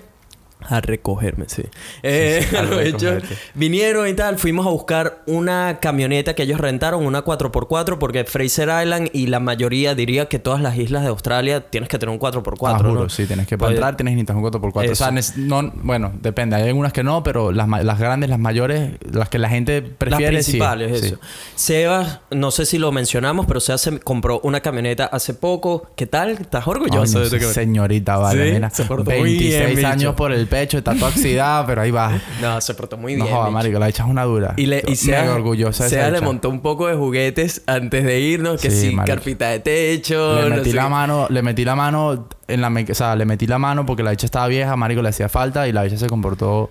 A 0.69 0.81
recogerme, 0.81 1.45
sí. 1.47 1.63
Eh, 2.03 2.45
sí, 2.49 2.55
hecho, 2.83 3.11
recogerte. 3.11 3.35
vinieron 3.53 4.07
y 4.07 4.13
tal, 4.13 4.37
fuimos 4.37 4.65
a 4.67 4.69
buscar 4.69 5.21
una 5.25 5.79
camioneta 5.81 6.33
que 6.35 6.43
ellos 6.43 6.59
rentaron, 6.59 7.05
una 7.05 7.23
4x4, 7.23 7.97
porque 7.97 8.25
Fraser 8.25 8.69
Island 8.83 9.09
y 9.13 9.27
la 9.27 9.39
mayoría, 9.39 9.95
diría 9.95 10.25
que 10.27 10.39
todas 10.39 10.61
las 10.61 10.77
islas 10.77 11.03
de 11.03 11.09
Australia 11.09 11.61
tienes 11.69 11.89
que 11.89 11.97
tener 11.97 12.13
un 12.13 12.19
4x4. 12.19 12.75
Ah, 12.75 12.79
¿no? 12.83 12.89
juro, 12.89 13.09
sí, 13.09 13.25
tienes 13.25 13.47
que 13.47 13.57
para 13.57 13.69
Pues, 13.69 13.77
entrar 13.77 13.95
tienes 13.97 14.11
que 14.11 14.15
necesitar 14.15 14.35
un 14.35 14.43
4x4. 14.43 14.91
O 14.91 14.95
sea, 14.95 15.09
Eso. 15.09 15.33
no, 15.37 15.71
bueno, 15.83 16.11
depende. 16.21 16.55
Hay 16.57 16.67
algunas 16.67 16.91
que 16.93 17.03
no, 17.03 17.23
pero 17.23 17.51
las, 17.51 17.67
las 17.83 17.99
grandes, 17.99 18.29
las 18.29 18.39
mayores, 18.39 18.91
las 19.11 19.29
que 19.29 19.37
la 19.39 19.49
gente 19.49 19.81
prefiere, 19.81 20.33
las 20.33 20.45
sí, 20.45 20.51
principales, 20.51 20.99
sí. 20.99 21.05
eso. 21.07 21.19
Sebas, 21.55 22.19
no 22.31 22.51
sé 22.51 22.65
si 22.65 22.77
lo 22.77 22.91
mencionamos, 22.91 23.45
pero 23.45 23.59
Sebas 23.59 23.81
se 23.81 23.99
compró 23.99 24.39
una 24.43 24.59
camioneta 24.61 25.05
hace 25.05 25.33
poco. 25.33 25.87
¿Qué 25.95 26.05
tal? 26.07 26.29
¿Estás 26.31 26.67
orgulloso 26.67 27.19
Coño, 27.19 27.29
de 27.29 27.39
tu 27.39 27.45
señorita, 27.51 28.17
vale, 28.17 28.47
Sí, 28.47 28.53
mira. 28.53 28.69
se 28.69 28.83
portó 28.85 29.11
muy 29.11 29.21
26 29.37 29.75
bien, 29.75 29.85
años 29.85 30.15
por 30.15 30.31
el 30.31 30.47
pecho, 30.59 30.77
está 30.79 30.93
toda 30.95 31.07
oxidada, 31.09 31.65
pero 31.65 31.81
ahí 31.81 31.91
va. 31.91 32.19
No, 32.41 32.59
se 32.61 32.73
portó 32.73 32.97
muy 32.97 33.15
no 33.15 33.25
bien. 33.25 33.35
joda, 33.35 33.45
bicho. 33.47 33.53
marico, 33.53 33.79
la 33.79 33.89
echas 33.89 34.07
una 34.07 34.23
dura. 34.23 34.53
Y, 34.57 34.65
le, 34.65 34.83
y 34.87 34.95
Sebas, 34.95 35.29
orgullosa 35.29 35.87
Sebas 35.89 36.11
le 36.11 36.21
montó 36.21 36.49
un 36.49 36.61
poco 36.61 36.87
de 36.87 36.95
juguetes 36.95 37.61
antes 37.67 38.03
de 38.03 38.19
irnos, 38.19 38.61
que 38.61 38.71
Sí, 38.71 38.95
carpita 39.05 39.49
de 39.49 39.59
techo. 39.59 40.41
Le 40.41 40.49
no 40.49 40.55
metí 40.57 40.69
sé 40.71 40.75
la 40.75 40.83
qué. 40.83 40.89
mano, 40.89 41.27
le 41.29 41.41
metí 41.41 41.65
la 41.65 41.75
mano 41.75 42.27
en 42.47 42.61
la, 42.61 42.67
o 42.69 42.93
sea, 42.95 43.15
le 43.15 43.25
metí 43.25 43.45
la 43.47 43.57
mano 43.59 43.85
porque 43.85 44.03
la 44.03 44.13
hecha 44.13 44.25
estaba 44.25 44.47
vieja, 44.47 44.75
marico, 44.75 45.01
le 45.01 45.09
hacía 45.09 45.29
falta 45.29 45.67
y 45.67 45.71
la 45.71 45.85
hecha 45.85 45.97
se 45.97 46.07
comportó 46.07 46.69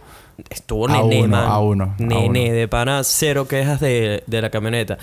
Estuvo 0.50 0.86
A 0.86 0.92
nene, 1.02 1.20
uno, 1.22 1.28
man. 1.28 1.44
a 1.48 1.58
uno, 1.60 1.84
a 1.98 2.02
Nene, 2.02 2.44
uno. 2.48 2.54
de 2.54 2.68
pana, 2.68 3.02
cero 3.04 3.48
quejas 3.48 3.80
de, 3.80 4.22
de 4.26 4.42
la 4.42 4.50
camioneta. 4.50 4.98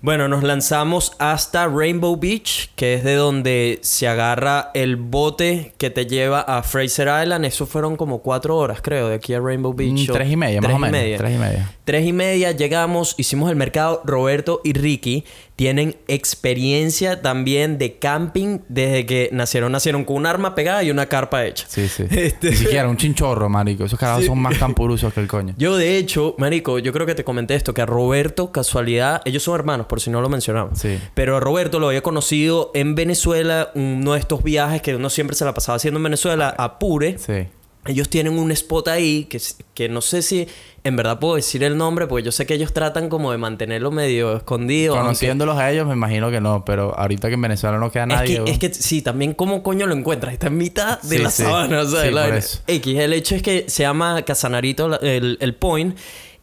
Bueno, 0.00 0.28
nos 0.28 0.44
lanzamos 0.44 1.12
hasta 1.18 1.66
Rainbow 1.66 2.16
Beach, 2.16 2.70
que 2.76 2.94
es 2.94 3.02
de 3.04 3.14
donde 3.16 3.80
se 3.82 4.06
agarra 4.06 4.70
el 4.74 4.94
bote 4.96 5.72
que 5.76 5.90
te 5.90 6.06
lleva 6.06 6.40
a 6.40 6.62
Fraser 6.62 7.08
Island. 7.22 7.44
Eso 7.44 7.66
fueron 7.66 7.96
como 7.96 8.20
cuatro 8.22 8.56
horas, 8.56 8.80
creo, 8.80 9.08
de 9.08 9.16
aquí 9.16 9.34
a 9.34 9.40
Rainbow 9.40 9.74
Beach. 9.74 10.08
mm, 10.08 10.12
tres 10.12 10.30
y 10.30 10.36
media, 10.36 10.60
más 10.60 10.72
o 10.72 10.78
menos. 10.78 10.92
media. 10.92 11.18
Tres 11.18 11.34
y 11.34 11.38
media. 11.38 11.72
Tres 11.84 12.06
y 12.06 12.12
media 12.12 12.52
llegamos, 12.52 13.14
hicimos 13.18 13.50
el 13.50 13.56
mercado. 13.56 14.02
Roberto 14.04 14.60
y 14.62 14.72
Ricky 14.74 15.24
tienen 15.56 15.96
experiencia 16.06 17.20
también 17.20 17.78
de 17.78 17.98
camping 17.98 18.60
desde 18.68 19.04
que 19.06 19.28
nacieron. 19.32 19.72
Nacieron 19.72 20.04
con 20.04 20.16
un 20.16 20.26
arma 20.26 20.54
pegada 20.54 20.82
y 20.84 20.90
una 20.92 21.06
carpa 21.06 21.44
hecha. 21.44 21.66
Sí, 21.68 21.88
sí. 21.88 22.04
Este- 22.10 22.50
Ni 22.50 22.56
siquiera 22.56 22.88
un 22.88 22.96
chinchorro, 22.96 23.48
marico. 23.48 23.84
Esos 23.84 23.98
carajos 23.98 24.26
son 24.26 24.38
más 24.38 24.56
campurusos 24.58 25.12
que 25.14 25.20
el 25.20 25.26
coño. 25.26 25.54
Yo, 25.58 25.76
de 25.76 25.98
hecho, 25.98 26.36
Marico, 26.38 26.78
yo 26.78 26.92
creo 26.92 27.04
que 27.06 27.16
te 27.16 27.24
comenté 27.24 27.56
esto, 27.56 27.74
que 27.74 27.82
a 27.82 27.86
Roberto, 27.86 28.52
casualidad, 28.52 29.20
ellos 29.24 29.42
son 29.42 29.56
hermanos, 29.56 29.86
por 29.88 30.00
si 30.00 30.10
no 30.10 30.20
lo 30.20 30.28
mencionamos. 30.28 30.78
Sí. 30.78 30.98
Pero 31.14 31.36
a 31.36 31.40
Roberto 31.40 31.78
lo 31.80 31.88
había 31.88 32.02
conocido 32.02 32.70
en 32.74 32.94
Venezuela, 32.94 33.70
uno 33.74 34.12
de 34.12 34.20
estos 34.20 34.42
viajes 34.42 34.82
que 34.82 34.94
uno 34.94 35.10
siempre 35.10 35.34
se 35.36 35.44
la 35.44 35.54
pasaba 35.54 35.76
haciendo 35.76 35.98
en 35.98 36.04
Venezuela, 36.04 36.54
a 36.56 36.78
Pure. 36.78 37.18
Sí. 37.18 37.46
Ellos 37.86 38.10
tienen 38.10 38.38
un 38.38 38.50
spot 38.52 38.88
ahí 38.88 39.24
que, 39.30 39.40
que 39.72 39.88
no 39.88 40.02
sé 40.02 40.20
si 40.20 40.46
en 40.84 40.96
verdad 40.96 41.18
puedo 41.20 41.36
decir 41.36 41.62
el 41.64 41.78
nombre, 41.78 42.06
porque 42.06 42.22
yo 42.24 42.32
sé 42.32 42.44
que 42.44 42.52
ellos 42.52 42.74
tratan 42.74 43.08
como 43.08 43.32
de 43.32 43.38
mantenerlo 43.38 43.90
medio 43.90 44.36
escondido. 44.36 44.92
aunque- 44.94 45.06
Conociéndolos 45.06 45.56
a 45.56 45.70
ellos, 45.70 45.86
me 45.86 45.94
imagino 45.94 46.30
que 46.30 46.40
no. 46.40 46.64
Pero 46.66 46.94
ahorita 46.98 47.28
que 47.28 47.34
en 47.34 47.40
Venezuela 47.40 47.78
no 47.78 47.90
queda 47.90 48.02
Es 48.02 48.08
nadie. 48.08 48.34
que, 48.34 48.40
weón. 48.42 48.48
es 48.48 48.58
que 48.58 48.74
sí, 48.74 49.00
también 49.00 49.32
cómo 49.32 49.62
coño 49.62 49.86
lo 49.86 49.94
encuentras. 49.94 50.34
Está 50.34 50.48
en 50.48 50.58
mitad 50.58 51.00
de 51.00 51.16
Sí, 51.16 51.22
la 51.22 51.30
sí. 51.30 51.42
sabana, 51.44 51.80
o 51.80 51.86
sea, 51.86 52.02
Sí, 52.02 52.10
la. 52.10 52.38
X, 52.66 52.98
el 52.98 53.12
hecho 53.14 53.34
es 53.36 53.42
que 53.42 53.64
se 53.68 53.84
llama 53.84 54.20
Casanarito 54.22 55.00
el, 55.00 55.38
el 55.40 55.54
point. 55.54 55.96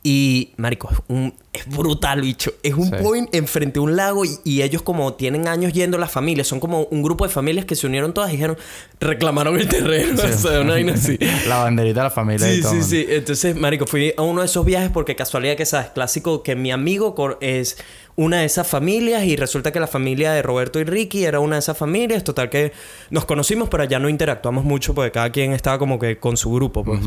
Y, 0.07 0.51
marico, 0.57 0.88
es, 0.91 1.00
un, 1.07 1.33
es 1.51 1.67
brutal, 1.67 2.21
bicho. 2.21 2.51
Es 2.62 2.75
un 2.75 2.89
Sí. 2.91 2.95
point 3.01 3.33
enfrente 3.33 3.79
a 3.79 3.81
un 3.81 3.95
lago 3.95 4.24
y, 4.24 4.29
y 4.43 4.62
ellos 4.62 4.83
como 4.83 5.15
tienen 5.15 5.47
años 5.47 5.74
yendo 5.74 5.97
las 5.97 6.12
familias. 6.12 6.45
Son 6.45 6.59
como 6.59 6.83
un 6.83 7.01
grupo 7.01 7.25
de 7.25 7.33
familias 7.33 7.65
que 7.65 7.75
se 7.75 7.88
unieron 7.88 8.13
todas 8.13 8.29
y 8.29 8.33
dijeron... 8.33 8.55
Reclamaron 9.00 9.59
el 9.59 9.67
terreno. 9.67 10.21
Sí. 10.21 10.27
O 10.31 10.38
sea, 10.38 10.62
una 10.62 10.74
vaina 10.74 10.93
así. 10.93 11.17
la 11.47 11.63
banderita 11.63 12.01
de 12.01 12.03
la 12.03 12.09
familia 12.12 12.53
y 12.53 12.57
Sí, 12.57 12.62
todo. 12.62 12.71
sí, 12.74 12.81
sí. 12.83 13.05
Entonces, 13.09 13.55
marico, 13.55 13.88
fui 13.88 14.13
a 14.15 14.21
uno 14.21 14.41
de 14.41 14.45
esos 14.45 14.63
viajes 14.63 14.91
porque 14.91 15.15
casualidad 15.15 15.55
que 15.57 15.65
sabes, 15.65 15.89
clásico 15.89 16.43
que 16.43 16.55
mi 16.55 16.71
amigo 16.71 17.15
es 17.41 17.77
una 18.15 18.41
de 18.41 18.45
esas 18.45 18.67
familias 18.67 19.24
y 19.24 19.35
resulta 19.38 19.71
que 19.71 19.79
la 19.79 19.88
familia 19.88 20.33
de 20.33 20.43
Roberto 20.43 20.79
y 20.79 20.83
Ricky 20.83 21.25
era 21.25 21.39
una 21.39 21.55
de 21.55 21.62
esas 21.62 21.79
familias. 21.79 22.24
Total 22.24 22.51
que 22.51 22.74
nos 23.09 23.25
conocimos, 23.25 23.69
pero 23.69 23.83
ya 23.85 23.97
no 23.97 24.07
interactuamos 24.07 24.65
mucho 24.65 24.93
porque 24.93 25.12
cada 25.12 25.31
quien 25.31 25.51
estaba 25.53 25.79
como 25.79 25.97
que 25.97 26.19
con 26.19 26.38
su 26.38 26.51
grupo, 26.53 26.83
pues. 26.83 27.00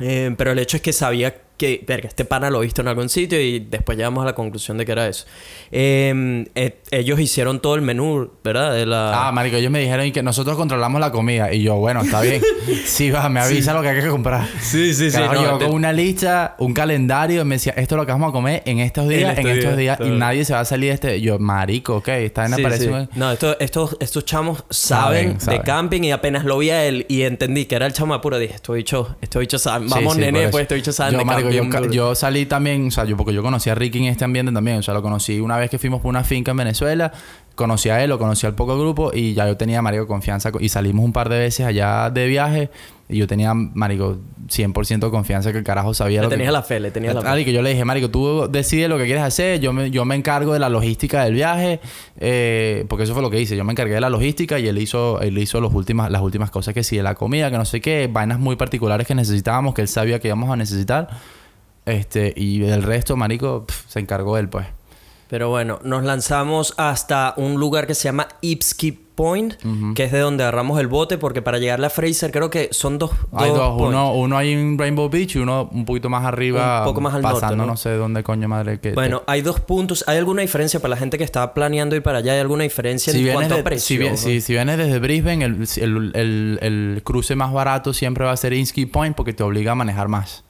Eh, 0.00 0.34
pero 0.36 0.50
el 0.50 0.58
hecho 0.58 0.76
es 0.78 0.82
que 0.82 0.92
sabía 0.92 1.43
que, 1.56 1.84
verga, 1.86 2.08
este 2.08 2.24
pana 2.24 2.50
lo 2.50 2.60
he 2.62 2.66
visto 2.66 2.80
en 2.82 2.88
algún 2.88 3.08
sitio 3.08 3.40
y 3.40 3.60
después 3.60 3.96
llegamos 3.96 4.22
a 4.22 4.26
la 4.26 4.34
conclusión 4.34 4.76
de 4.78 4.84
que 4.84 4.92
era 4.92 5.06
eso. 5.08 5.24
Eh, 5.70 6.44
eh, 6.54 6.76
ellos 6.90 7.18
hicieron 7.20 7.60
todo 7.60 7.74
el 7.74 7.82
menú, 7.82 8.30
¿verdad? 8.42 8.72
De 8.74 8.86
la... 8.86 9.28
Ah, 9.28 9.32
marico, 9.32 9.56
ellos 9.56 9.70
me 9.70 9.80
dijeron 9.80 10.10
que 10.12 10.22
nosotros 10.22 10.56
controlamos 10.56 11.00
la 11.00 11.10
comida. 11.12 11.52
Y 11.52 11.62
yo, 11.62 11.76
bueno, 11.76 12.02
está 12.02 12.20
bien. 12.22 12.40
sí, 12.84 13.10
va, 13.10 13.28
me 13.28 13.40
avisa 13.40 13.72
lo 13.74 13.82
que 13.82 13.88
hay 13.88 14.00
que 14.00 14.08
comprar. 14.08 14.46
Sí, 14.60 14.94
sí, 14.94 15.10
sí. 15.10 15.16
Carajo, 15.16 15.34
no, 15.34 15.40
llegó 15.42 15.58
te- 15.58 15.64
con 15.66 15.74
una 15.74 15.92
lista, 15.92 16.54
un 16.58 16.72
calendario, 16.74 17.42
y 17.42 17.44
me 17.44 17.56
decía, 17.56 17.74
esto 17.76 17.94
es 17.94 17.98
lo 17.98 18.06
que 18.06 18.12
vamos 18.12 18.28
a 18.30 18.32
comer 18.32 18.62
en 18.66 18.80
estos 18.80 19.08
días, 19.08 19.36
en, 19.38 19.46
estos 19.46 19.58
estos 19.58 19.76
días, 19.76 19.98
días, 19.98 20.08
y 20.08 20.10
todo. 20.10 20.18
nadie 20.18 20.44
se 20.44 20.52
va 20.54 20.60
a 20.60 20.64
salir 20.64 20.88
de 20.90 20.94
este. 20.94 21.20
Yo, 21.20 21.38
marico, 21.38 21.96
ok, 21.96 22.08
esta 22.08 22.42
vaina 22.48 22.56
Sí, 22.76 22.84
sí. 22.84 22.90
No, 23.14 23.32
esto- 23.32 23.58
estos, 23.60 23.96
estos 24.00 24.24
chamos 24.24 24.64
Saben, 24.70 25.14
saben, 25.32 25.40
saben. 25.40 25.58
de 25.60 25.64
camping 25.64 26.02
y 26.02 26.12
apenas 26.12 26.44
lo 26.44 26.58
vi 26.58 26.70
a 26.70 26.84
él 26.84 27.06
y 27.08 27.22
entendí 27.22 27.66
que 27.66 27.74
era 27.76 27.86
el 27.86 27.92
chamo 27.92 28.14
apuro. 28.14 28.38
Dije, 28.38 28.54
estos 28.54 28.74
bichos, 28.76 29.08
estos 29.20 29.40
bichos 29.40 29.62
saben. 29.62 29.88
Sí, 29.88 29.94
Vamos, 29.94 30.14
sí, 30.14 30.20
nene, 30.20 30.48
pues 30.48 30.62
estos 30.62 30.76
bichos 30.76 30.94
saben 30.96 31.12
yo, 31.14 31.18
de 31.18 31.24
marico, 31.24 31.43
yo, 31.94 32.14
salí 32.14 32.46
también, 32.46 32.88
o 32.88 32.90
sea, 32.90 33.04
yo 33.04 33.16
porque 33.16 33.32
yo 33.34 33.42
conocí 33.42 33.70
a 33.70 33.74
Ricky 33.74 33.98
en 33.98 34.04
este 34.04 34.24
ambiente 34.24 34.52
también, 34.52 34.78
o 34.78 34.82
sea, 34.82 34.94
lo 34.94 35.02
conocí 35.02 35.40
una 35.40 35.56
vez 35.56 35.70
que 35.70 35.78
fuimos 35.78 36.00
por 36.00 36.08
una 36.10 36.24
finca 36.24 36.50
en 36.52 36.56
Venezuela, 36.56 37.12
conocí 37.54 37.88
a 37.88 38.02
él, 38.02 38.10
lo 38.10 38.18
conocí 38.18 38.46
al 38.46 38.54
poco 38.54 38.78
grupo 38.78 39.10
y 39.14 39.34
ya 39.34 39.46
yo 39.46 39.56
tenía, 39.56 39.80
marico, 39.82 40.06
confianza 40.06 40.50
co- 40.52 40.60
y 40.60 40.68
salimos 40.68 41.04
un 41.04 41.12
par 41.12 41.28
de 41.28 41.38
veces 41.38 41.66
allá 41.66 42.10
de 42.10 42.26
viaje 42.26 42.70
y 43.08 43.18
yo 43.18 43.26
tenía, 43.26 43.52
marico, 43.52 44.16
100% 44.48 45.10
confianza 45.10 45.52
que 45.52 45.58
el 45.58 45.64
carajo 45.64 45.92
sabía 45.92 46.20
Le 46.20 46.24
lo 46.24 46.30
que... 46.30 46.36
tenías 46.36 46.52
la 46.52 46.62
fe, 46.62 46.80
le 46.80 46.90
tenías 46.90 47.14
la 47.14 47.20
fe. 47.20 47.28
Marico, 47.28 47.50
yo 47.50 47.60
le 47.60 47.70
dije, 47.70 47.84
Marico, 47.84 48.10
tú 48.10 48.48
decides 48.50 48.88
lo 48.88 48.96
que 48.96 49.04
quieres 49.04 49.22
hacer, 49.22 49.60
yo 49.60 49.72
me, 49.74 49.90
yo 49.90 50.04
me 50.06 50.14
encargo 50.14 50.54
de 50.54 50.58
la 50.58 50.70
logística 50.70 51.22
del 51.24 51.34
viaje, 51.34 51.80
eh, 52.18 52.86
porque 52.88 53.04
eso 53.04 53.12
fue 53.12 53.22
lo 53.22 53.30
que 53.30 53.40
hice, 53.40 53.56
yo 53.56 53.64
me 53.64 53.72
encargué 53.72 53.94
de 53.94 54.00
la 54.00 54.08
logística 54.08 54.58
y 54.58 54.68
él 54.68 54.78
hizo, 54.78 55.20
él 55.20 55.36
hizo 55.36 55.60
los 55.60 55.74
últimas, 55.74 56.10
las 56.10 56.22
últimas 56.22 56.50
cosas 56.50 56.72
que 56.72 56.82
sí, 56.82 56.96
de 56.96 57.02
la 57.02 57.14
comida, 57.14 57.50
que 57.50 57.58
no 57.58 57.66
sé 57.66 57.80
qué, 57.82 58.08
vainas 58.10 58.38
muy 58.38 58.56
particulares 58.56 59.06
que 59.06 59.14
necesitábamos, 59.14 59.74
que 59.74 59.82
él 59.82 59.88
sabía 59.88 60.18
que 60.18 60.28
íbamos 60.28 60.50
a 60.50 60.56
necesitar, 60.56 61.08
este, 61.84 62.32
y 62.34 62.60
del 62.60 62.82
resto, 62.82 63.16
Marico, 63.16 63.66
pf, 63.66 63.84
se 63.86 64.00
encargó 64.00 64.38
él, 64.38 64.48
pues. 64.48 64.66
Pero 65.28 65.50
bueno, 65.50 65.78
nos 65.82 66.04
lanzamos 66.04 66.74
hasta 66.78 67.34
un 67.36 67.54
lugar 67.54 67.86
que 67.86 67.94
se 67.94 68.04
llama 68.04 68.28
Ipsky 68.40 69.03
Point, 69.14 69.54
que 69.94 70.04
es 70.04 70.12
de 70.12 70.18
donde 70.18 70.42
agarramos 70.44 70.80
el 70.80 70.88
bote, 70.88 71.18
porque 71.18 71.40
para 71.42 71.58
llegar 71.58 71.84
a 71.84 71.90
Fraser 71.90 72.30
creo 72.32 72.50
que 72.50 72.68
son 72.72 72.98
dos. 72.98 73.10
Hay 73.32 73.50
dos, 73.50 73.80
uno, 73.80 74.12
uno 74.14 74.36
ahí 74.36 74.52
en 74.52 74.76
Rainbow 74.78 75.08
Beach 75.08 75.36
y 75.36 75.38
uno 75.38 75.68
un 75.72 75.84
poquito 75.84 76.08
más 76.08 76.24
arriba, 76.24 76.80
Un 76.80 76.84
poco 76.86 77.00
más 77.00 77.14
al 77.14 77.22
norte, 77.22 77.40
pasando 77.40 77.64
¿no? 77.64 77.72
no 77.72 77.76
sé 77.76 77.90
dónde 77.92 78.22
coño 78.22 78.48
madre 78.48 78.80
que... 78.80 78.92
Bueno, 78.92 79.22
hay 79.26 79.42
dos 79.42 79.60
puntos. 79.60 80.04
¿Hay 80.08 80.18
alguna 80.18 80.42
diferencia 80.42 80.80
para 80.80 80.90
la 80.90 80.96
gente 80.96 81.16
que 81.18 81.24
está 81.24 81.54
planeando 81.54 81.94
ir 81.96 82.02
para 82.02 82.18
allá? 82.18 82.32
¿Hay 82.32 82.40
alguna 82.40 82.64
diferencia 82.64 83.12
si 83.12 83.26
en 83.28 83.34
cuanto 83.34 83.54
de- 83.54 83.60
a 83.60 83.64
precio? 83.64 83.86
si, 83.86 83.98
bien- 83.98 84.12
¿no? 84.12 84.16
si- 84.18 84.40
si 84.40 84.52
vienes 84.52 84.78
desde 84.78 84.98
Brisbane, 84.98 85.44
el, 85.44 85.64
el- 85.76 86.12
el- 86.14 86.58
el 86.62 87.02
cruce 87.04 87.36
más 87.36 87.52
barato 87.52 87.92
siempre 87.92 88.24
va 88.24 88.32
a 88.32 88.36
ser 88.36 88.52
Insky 88.52 88.86
Point 88.86 89.14
porque 89.16 89.32
te 89.32 89.42
obliga 89.42 89.72
a 89.72 89.74
manejar 89.74 90.08
más. 90.08 90.44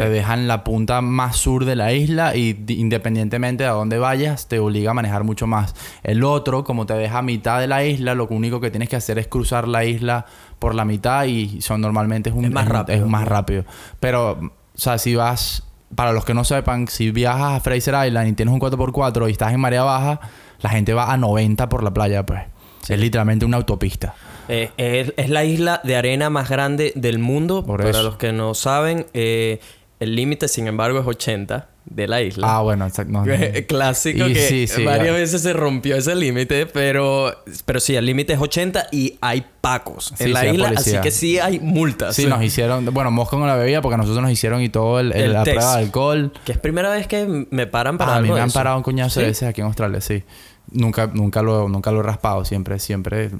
Te 0.00 0.08
dejan 0.10 0.48
la 0.48 0.64
punta 0.64 1.00
más 1.00 1.36
sur 1.36 1.64
de 1.64 1.76
la 1.76 1.92
isla 1.92 2.34
y 2.34 2.52
di- 2.52 2.80
independientemente 2.80 3.62
de 3.64 3.68
a 3.70 3.72
dónde 3.72 3.98
vayas, 3.98 4.48
te 4.48 4.58
obliga 4.58 4.90
a 4.90 4.94
manejar 4.94 5.24
mucho 5.24 5.46
más. 5.46 5.74
El 6.02 6.24
otro, 6.24 6.64
como 6.64 6.84
te 6.86 6.94
deja 6.94 7.18
a 7.18 7.22
mitad 7.22 7.60
de 7.60 7.68
la 7.68 7.84
isla, 7.84 8.14
lo 8.14 8.26
único 8.26 8.60
que 8.60 8.70
tienes 8.70 8.88
que 8.88 8.96
hacer 8.96 9.18
es 9.18 9.28
cruzar 9.28 9.68
la 9.68 9.84
isla 9.84 10.26
por 10.58 10.74
la 10.74 10.84
mitad 10.84 11.24
y 11.24 11.62
son 11.62 11.80
normalmente 11.80 12.30
es 12.30 12.34
un 12.36 12.44
Es 12.46 12.50
más 12.50 12.66
rápido. 12.68 12.98
es 12.98 13.06
más 13.06 13.26
rápido. 13.28 13.64
Pero, 14.00 14.32
o 14.32 14.50
sea, 14.74 14.98
si 14.98 15.14
vas, 15.14 15.64
para 15.94 16.12
los 16.12 16.24
que 16.24 16.34
no 16.34 16.44
sepan, 16.44 16.88
si 16.88 17.10
viajas 17.12 17.52
a 17.54 17.60
Fraser 17.60 17.94
Island 18.06 18.28
y 18.28 18.32
tienes 18.32 18.52
un 18.52 18.60
4x4 18.60 19.28
y 19.28 19.32
estás 19.32 19.52
en 19.52 19.60
marea 19.60 19.84
baja, 19.84 20.20
la 20.60 20.70
gente 20.70 20.92
va 20.94 21.12
a 21.12 21.16
90 21.16 21.68
por 21.68 21.82
la 21.84 21.92
playa, 21.92 22.26
pues. 22.26 22.42
Es 22.88 22.98
literalmente 22.98 23.44
una 23.44 23.58
autopista. 23.58 24.14
Eh, 24.48 24.70
es, 24.76 25.12
es 25.16 25.28
la 25.30 25.44
isla 25.44 25.80
de 25.84 25.96
arena 25.96 26.30
más 26.30 26.48
grande 26.48 26.92
del 26.96 27.18
mundo. 27.18 27.64
Por 27.64 27.78
Para 27.78 27.90
eso. 27.90 28.02
los 28.02 28.16
que 28.16 28.32
no 28.32 28.54
saben, 28.54 29.06
eh, 29.14 29.60
el 30.00 30.14
límite, 30.16 30.48
sin 30.48 30.66
embargo, 30.66 31.00
es 31.00 31.06
80 31.06 31.68
de 31.84 32.06
la 32.06 32.20
isla. 32.22 32.56
Ah, 32.56 32.60
bueno, 32.60 32.86
exacto. 32.86 33.12
no, 33.12 33.24
no. 33.24 33.34
Clásico 33.66 34.26
Y 34.28 34.34
que 34.34 34.46
sí, 34.48 34.66
sí, 34.66 34.84
varias 34.84 35.06
ya. 35.06 35.12
veces 35.12 35.40
se 35.42 35.52
rompió 35.54 35.96
ese 35.96 36.14
límite, 36.14 36.66
pero, 36.66 37.32
pero 37.64 37.80
sí, 37.80 37.96
el 37.96 38.04
límite 38.04 38.34
es 38.34 38.38
80 38.40 38.88
y 38.92 39.16
hay 39.22 39.44
pacos 39.62 40.12
Sí, 40.16 40.24
en 40.24 40.32
la 40.34 40.46
isla, 40.46 40.72
así 40.76 40.96
que 41.02 41.10
sí 41.10 41.38
hay 41.38 41.60
multas. 41.60 42.14
Sí, 42.14 42.26
nos 42.26 42.42
hicieron... 42.42 42.84
Bueno, 42.92 43.10
Mosco 43.10 43.38
no 43.38 43.46
la 43.46 43.56
bebía 43.56 43.80
porque 43.80 43.96
nosotros 43.96 44.22
nos 44.22 44.30
hicieron 44.30 44.60
y 44.62 44.68
todo 44.68 45.00
el, 45.00 45.12
el- 45.12 45.22
El 45.22 45.32
la 45.32 45.44
prueba 45.44 45.76
de 45.76 45.82
alcohol. 45.84 46.32
Que 46.44 46.52
es 46.52 46.58
primera 46.58 46.90
vez 46.90 47.06
que 47.06 47.46
me 47.50 47.66
paran 47.66 47.96
para 47.98 48.12
Ah, 48.12 48.16
a 48.16 48.20
mí 48.20 48.26
algo 48.28 48.34
me 48.36 48.42
han 48.42 48.48
eso. 48.48 48.54
parado 48.58 48.76
un 48.76 48.82
coñazo 48.82 49.20
de 49.20 49.26
veces 49.26 49.48
aquí 49.48 49.62
en 49.62 49.66
Australia, 49.68 50.00
sí. 50.02 50.22
Nunca, 50.70 51.06
nunca, 51.12 51.40
lo, 51.42 51.68
nunca 51.70 51.90
lo 51.90 52.00
he 52.00 52.02
raspado. 52.02 52.44
Siempre, 52.44 52.78
siempre 52.78 53.30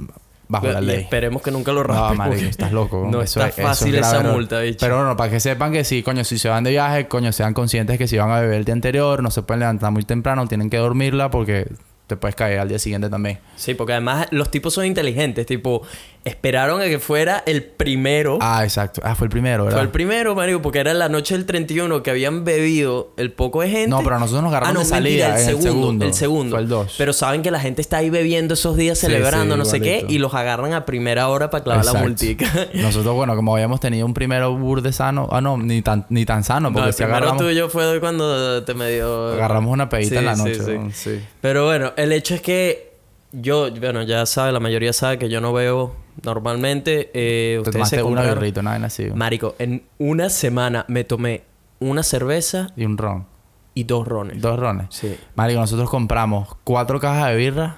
bajo 0.49 0.67
la 0.69 0.81
Y 0.81 0.85
ley. 0.87 0.97
esperemos 1.03 1.43
que 1.43 1.51
nunca 1.51 1.73
lo 1.73 1.83
No, 1.83 1.89
raspes. 1.89 2.19
marico, 2.19 2.45
estás 2.49 2.73
loco. 2.73 3.07
No 3.11 3.23
Eso 3.23 3.41
está 3.41 3.49
es- 3.49 3.53
eso 3.59 3.63
es 3.63 3.69
fácil 3.79 3.95
esa 3.95 4.21
error. 4.21 4.33
multa, 4.33 4.61
bicho. 4.61 4.79
Pero 4.81 4.97
bueno, 4.97 5.17
para 5.17 5.31
que 5.31 5.41
sepan 5.41 5.73
que 5.73 5.85
sí, 5.85 6.03
coño, 6.03 6.25
si 6.25 6.39
se 6.39 6.49
van 6.49 6.65
de 6.65 6.71
viaje, 6.71 7.07
coño, 7.09 7.33
sean 7.33 7.55
conscientes 7.55 7.99
que 7.99 8.09
si 8.09 8.17
van 8.17 8.31
a 8.31 8.41
beber 8.41 8.57
el 8.57 8.65
día 8.65 8.73
anterior, 8.75 9.23
no 9.23 9.31
se 9.31 9.43
pueden 9.43 9.61
levantar 9.61 9.93
muy 9.93 10.05
temprano, 10.05 10.47
tienen 10.47 10.71
que 10.71 10.79
dormirla 10.79 11.31
porque 11.31 11.69
te 12.07 12.17
puedes 12.17 12.35
caer 12.35 12.59
al 12.61 12.69
día 12.71 12.79
siguiente 12.79 13.11
también. 13.11 13.39
Sí, 13.57 13.75
porque 13.75 13.93
además 13.93 14.29
los 14.31 14.51
tipos 14.51 14.73
son 14.73 14.87
inteligentes. 14.87 15.45
Tipo, 15.45 15.83
esperaron 16.25 16.81
a 16.81 16.85
que 16.85 16.99
fuera 16.99 17.43
el 17.47 17.63
primero. 17.63 18.39
Ah, 18.41 18.65
exacto. 18.65 19.01
Ah, 19.05 19.15
fue 19.15 19.27
el 19.27 19.31
primero, 19.31 19.65
¿verdad? 19.65 19.79
Fue 19.79 19.85
el 19.85 19.91
primero, 19.91 20.35
Mario, 20.35 20.61
porque 20.61 20.79
era 20.81 20.93
la 20.95 21.09
noche 21.09 21.35
del 21.35 21.47
31 21.47 22.03
que 22.03 22.11
habían 22.11 22.45
bebido 22.45 23.13
el 23.17 23.33
poco 23.33 23.63
de 23.63 23.71
gente. 23.71 23.89
No, 23.89 24.03
pero 24.03 24.19
nosotros 24.19 24.43
nos 24.43 24.51
agarraron 24.51 24.77
ah, 24.77 24.81
no, 24.81 24.81
de 24.81 24.87
salida 24.87 25.29
mentira, 25.29 25.41
el 25.41 25.43
en 25.43 25.49
el 25.49 25.63
segundo, 25.63 25.81
segundo. 25.81 26.05
El 26.07 26.15
segundo. 26.15 26.51
Fue 26.57 26.63
el 26.63 26.69
dos. 26.69 26.95
Pero 26.99 27.13
saben 27.13 27.43
que 27.43 27.51
la 27.51 27.61
gente 27.61 27.81
está 27.81 27.99
ahí 27.99 28.11
bebiendo 28.11 28.55
esos 28.55 28.77
días, 28.77 28.99
celebrando, 28.99 29.55
sí, 29.55 29.59
no 29.59 29.65
sé 29.65 29.81
qué, 29.81 30.05
y 30.09 30.19
los 30.19 30.35
agarran 30.35 30.73
a 30.75 30.85
primera 30.85 31.29
hora 31.29 31.51
para 31.51 31.65
clavar 31.65 31.85
la 31.85 31.95
multica. 31.95 32.47
Nosotros, 32.75 33.15
bueno, 33.15 33.35
como 33.37 33.55
habíamos 33.55 33.81
tenido 33.81 34.05
un 34.07 34.15
primero 34.15 34.57
burde 34.57 34.93
sano, 34.93 35.29
ah, 35.33 35.41
no, 35.41 35.57
ni 35.57 35.83
tan, 35.83 36.07
ni 36.11 36.25
tan 36.25 36.45
sano, 36.45 36.69
No, 36.69 36.75
porque 36.75 36.89
el 36.89 36.95
si 36.95 36.99
primero 36.99 37.17
agarramos, 37.17 37.43
tuyo 37.43 37.69
fue 37.69 38.01
cuando 38.01 38.63
te 38.65 38.75
medio... 38.75 39.33
agarramos 39.33 39.73
una 39.73 39.89
pedita 39.89 40.09
Sí, 40.09 40.17
en 40.17 40.25
la 40.25 40.37
noche. 40.37 40.55
sí. 40.55 40.73
¿no? 40.73 40.91
sí. 40.93 41.21
Pero 41.41 41.65
bueno, 41.67 41.93
el 41.97 42.13
hecho 42.13 42.35
es 42.35 42.43
que 42.43 42.88
yo, 43.33 43.71
bueno, 43.73 44.03
ya 44.03 44.25
sabe, 44.27 44.53
la 44.53 44.61
mayoría 44.61 44.93
sabe 44.93 45.19
que 45.19 45.29
yo 45.29 45.41
no 45.41 45.53
veo 45.53 45.95
normalmente. 46.23 47.11
Eh, 47.15 47.55
Te 47.55 47.59
ustedes 47.61 47.73
tomaste 47.75 47.97
se 47.97 48.03
una 48.03 48.23
una 48.23 48.71
vaina 48.71 48.87
así. 48.87 49.07
Marico, 49.15 49.55
en 49.59 49.85
una 49.99 50.31
semana 50.31 50.85
me 50.89 51.05
tomé 51.05 51.43
una 51.81 52.03
cerveza 52.03 52.69
Y 52.77 52.85
un 52.85 52.99
ron. 52.99 53.27
y 53.75 53.85
dos 53.85 54.07
rones. 54.09 54.41
Dos 54.41 54.59
rones. 54.59 54.87
Sí. 54.91 55.17
Marico, 55.35 55.61
nosotros 55.61 55.89
compramos 55.91 56.49
cuatro 56.65 56.99
cajas 57.01 57.31
de 57.31 57.37
birra, 57.37 57.77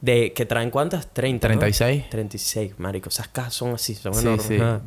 ¿De 0.00 0.32
que 0.32 0.46
traen 0.46 0.70
cuántas? 0.70 1.12
30. 1.12 1.48
¿no? 1.48 1.58
36. 1.58 2.08
36, 2.10 2.74
marico. 2.78 3.08
Esas 3.08 3.26
cajas 3.28 3.54
son 3.54 3.74
así, 3.74 3.96
son 3.96 4.14
Sí, 4.14 4.20
enormes. 4.20 4.46
sí. 4.46 4.56
Ajá. 4.56 4.80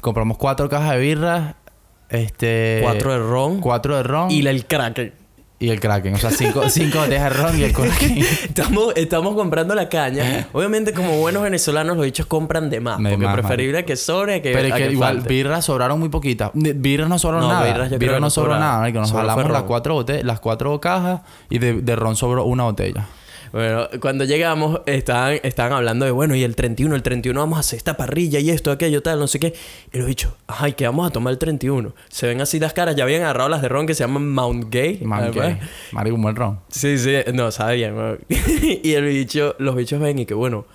Compramos 0.00 0.38
cuatro 0.38 0.70
cajas 0.70 0.92
de 0.92 0.98
birra, 1.00 1.56
este... 2.08 2.80
Cuatro 2.82 3.12
de 3.12 3.18
ron 3.18 3.60
Cuatro 3.60 3.94
de 3.96 4.02
ron 4.04 4.30
y 4.30 4.36
y, 4.38 4.42
la- 4.42 4.52
Kraken. 5.66 5.72
el 5.72 5.80
Kraken. 5.80 6.14
O 6.14 6.18
sea, 6.18 6.30
cinco, 6.30 6.62
cinco 6.68 6.98
botellas 6.98 7.24
de 7.24 7.30
ron 7.30 7.58
y 7.58 7.62
el 7.64 7.72
Kraken. 7.72 8.18
Estamos, 8.44 8.92
estamos 8.96 9.34
comprando 9.34 9.74
la 9.74 9.88
caña. 9.88 10.48
Obviamente, 10.52 10.92
como 10.92 11.18
buenos 11.18 11.42
venezolanos, 11.42 11.96
los 11.96 12.04
dichos 12.04 12.26
compran 12.26 12.70
de 12.70 12.80
más. 12.80 12.96
Porque 12.96 13.16
más, 13.16 13.34
preferible 13.34 13.84
que 13.84 13.96
sobre 13.96 14.42
que 14.42 14.52
Pero 14.52 14.68
es 14.68 14.74
que 14.74 14.86
que 14.86 14.92
igual, 14.92 15.16
falte. 15.16 15.28
birras 15.28 15.64
sobraron 15.64 15.98
muy 16.00 16.08
poquitas. 16.08 16.50
Birras 16.54 17.08
no 17.08 17.18
sobraron 17.18 17.48
No, 17.48 17.54
nada. 17.54 17.64
birras 17.66 17.84
yo 17.90 17.96
creo 17.96 17.98
Birras 17.98 18.16
que 18.16 18.20
no 18.20 18.30
sobró 18.30 18.58
nada. 18.58 18.78
marico. 18.80 19.00
Nos 19.00 19.12
jalamos 19.12 19.50
las 19.50 19.62
cuatro, 19.64 19.94
bote- 19.94 20.22
las 20.22 20.40
cuatro 20.40 20.80
cajas 20.80 21.20
y 21.50 21.58
de, 21.58 21.74
de 21.80 21.96
ron 21.96 22.16
sobró 22.16 22.44
una 22.44 22.64
botella. 22.64 23.06
Bueno, 23.54 23.88
cuando 24.00 24.24
llegamos, 24.24 24.80
estaban, 24.86 25.38
estaban 25.44 25.72
hablando 25.74 26.04
de, 26.04 26.10
bueno, 26.10 26.34
y 26.34 26.42
el 26.42 26.56
31, 26.56 26.96
el 26.96 27.02
31 27.04 27.38
vamos 27.38 27.56
a 27.56 27.60
hacer 27.60 27.76
esta 27.76 27.96
parrilla 27.96 28.40
y 28.40 28.50
esto, 28.50 28.72
aquello, 28.72 29.00
tal, 29.00 29.20
no 29.20 29.28
sé 29.28 29.38
qué. 29.38 29.54
Y 29.92 29.98
los 29.98 30.08
dicho, 30.08 30.36
ay, 30.48 30.72
que 30.72 30.84
vamos 30.86 31.06
a 31.06 31.10
tomar 31.12 31.32
el 31.32 31.38
31. 31.38 31.94
Se 32.08 32.26
ven 32.26 32.40
así 32.40 32.58
las 32.58 32.72
caras, 32.72 32.96
ya 32.96 33.04
habían 33.04 33.22
agarrado 33.22 33.48
las 33.48 33.62
de 33.62 33.68
ron 33.68 33.86
que 33.86 33.94
se 33.94 34.02
llaman 34.02 34.28
Mount 34.28 34.72
Gay. 34.72 35.00
Además. 35.08 35.30
que- 35.30 35.58
Marico, 35.92 36.16
un 36.16 36.22
buen 36.22 36.34
ron. 36.34 36.58
Sí, 36.68 36.98
sí, 36.98 37.14
no, 37.32 37.48
weón. 37.48 38.18
y 38.82 38.92
el 38.92 39.04
bicho, 39.04 39.54
los 39.60 39.76
bichos 39.76 40.00
ven 40.00 40.18
y 40.18 40.26
que, 40.26 40.34
bueno, 40.34 40.66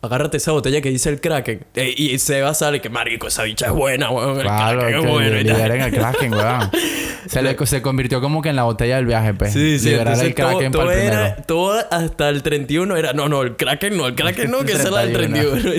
agárrate 0.00 0.36
esa 0.36 0.52
botella 0.52 0.80
que 0.80 0.90
dice 0.90 1.08
el 1.10 1.20
Kraken. 1.20 1.66
Eh, 1.74 1.92
y 1.96 2.16
Seba 2.20 2.54
sale 2.54 2.80
que, 2.80 2.90
marico, 2.90 3.26
esa 3.26 3.42
bicha 3.42 3.66
es 3.66 3.72
buena, 3.72 4.08
weón. 4.10 4.36
El 4.36 4.42
Claro, 4.42 4.78
Kraken 4.82 5.00
es 5.04 5.10
bueno. 5.10 5.36
y 5.36 5.48
el 5.48 5.92
Kraken, 5.92 6.32
weón. 6.32 6.70
Se, 7.26 7.42
le, 7.42 7.56
se 7.66 7.82
convirtió 7.82 8.20
como 8.20 8.42
que 8.42 8.48
en 8.50 8.56
la 8.56 8.62
botella 8.64 8.96
del 8.96 9.06
viaje, 9.06 9.34
pues. 9.34 9.52
Sí, 9.52 9.78
sí, 9.78 9.90
Liberar 9.90 10.18
el 10.24 10.34
Kraken 10.34 10.72
todo, 10.72 10.86
para 10.86 10.94
el 10.94 11.06
era, 11.06 11.18
primero. 11.22 11.42
todo 11.46 11.84
hasta 11.90 12.28
el 12.28 12.42
31 12.42 12.96
era, 12.96 13.12
no, 13.12 13.28
no, 13.28 13.42
el 13.42 13.56
Kraken 13.56 13.96
no, 13.96 14.06
el 14.06 14.14
Kraken 14.14 14.50
no, 14.50 14.60
que 14.64 14.72
es 14.72 14.90
la 14.90 15.02
del 15.04 15.12
31. 15.14 15.60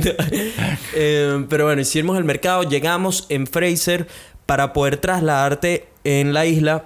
Eh, 0.93 1.45
pero 1.49 1.65
bueno, 1.65 1.81
hicimos 1.81 2.17
el 2.17 2.23
mercado, 2.23 2.63
llegamos 2.63 3.25
en 3.29 3.47
Fraser 3.47 4.07
para 4.45 4.73
poder 4.73 4.97
trasladarte 4.97 5.87
en 6.03 6.33
la 6.33 6.45
isla, 6.45 6.83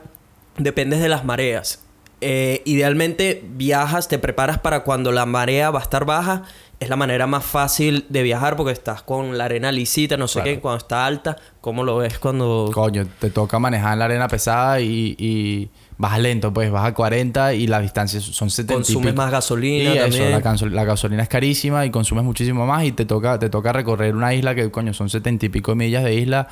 dependes 0.57 0.99
de 1.01 1.09
las 1.09 1.25
mareas. 1.25 1.81
Eh, 2.21 2.61
idealmente 2.65 3.43
viajas, 3.55 4.07
te 4.07 4.19
preparas 4.19 4.59
para 4.59 4.81
cuando 4.81 5.11
la 5.11 5.25
marea 5.25 5.69
va 5.71 5.79
a 5.79 5.83
estar 5.83 6.05
baja. 6.05 6.43
Es 6.79 6.89
la 6.89 6.95
manera 6.97 7.25
más 7.25 7.45
fácil 7.45 8.05
de 8.09 8.21
viajar 8.23 8.55
porque 8.57 8.73
estás 8.73 9.01
con 9.01 9.37
la 9.37 9.45
arena 9.45 9.71
lisita, 9.71 10.17
no 10.17 10.27
sé 10.27 10.41
Claro. 10.41 10.55
qué. 10.55 10.59
Cuando 10.59 10.77
está 10.79 11.05
alta, 11.05 11.37
¿cómo 11.61 11.83
lo 11.83 11.97
ves 11.97 12.19
cuando...? 12.19 12.69
Coño, 12.73 13.05
te 13.19 13.29
toca 13.29 13.59
manejar 13.59 13.93
en 13.93 13.99
la 13.99 14.05
arena 14.05 14.27
pesada 14.27 14.79
y, 14.81 15.15
y 15.17 15.69
vas 15.97 16.19
lento, 16.19 16.51
pues 16.53 16.69
vas 16.71 16.85
a 16.85 16.93
40 16.93 17.53
y 17.53 17.67
las 17.67 17.81
distancias 17.81 18.23
son 18.23 18.49
70 18.49 18.73
y 18.73 18.75
Consumes 18.77 19.15
más 19.15 19.31
gasolina 19.31 19.83
Y 19.93 19.97
eso, 19.97 20.01
también. 20.07 20.31
la, 20.31 20.41
gaso- 20.41 20.67
la 20.69 20.83
gasolina 20.83 21.23
es 21.23 21.29
carísima 21.29 21.85
y 21.85 21.89
consumes 21.89 22.23
muchísimo 22.25 22.65
más 22.65 22.83
y 22.83 22.91
te 22.91 23.05
toca, 23.05 23.39
te 23.39 23.49
toca 23.49 23.71
recorrer 23.71 24.13
una 24.15 24.33
isla 24.33 24.53
que, 24.55 24.69
coño, 24.71 24.93
son 24.93 25.09
70 25.09 25.45
y 25.45 25.49
pico 25.49 25.73
millas 25.75 26.03
de 26.03 26.15
isla 26.15 26.47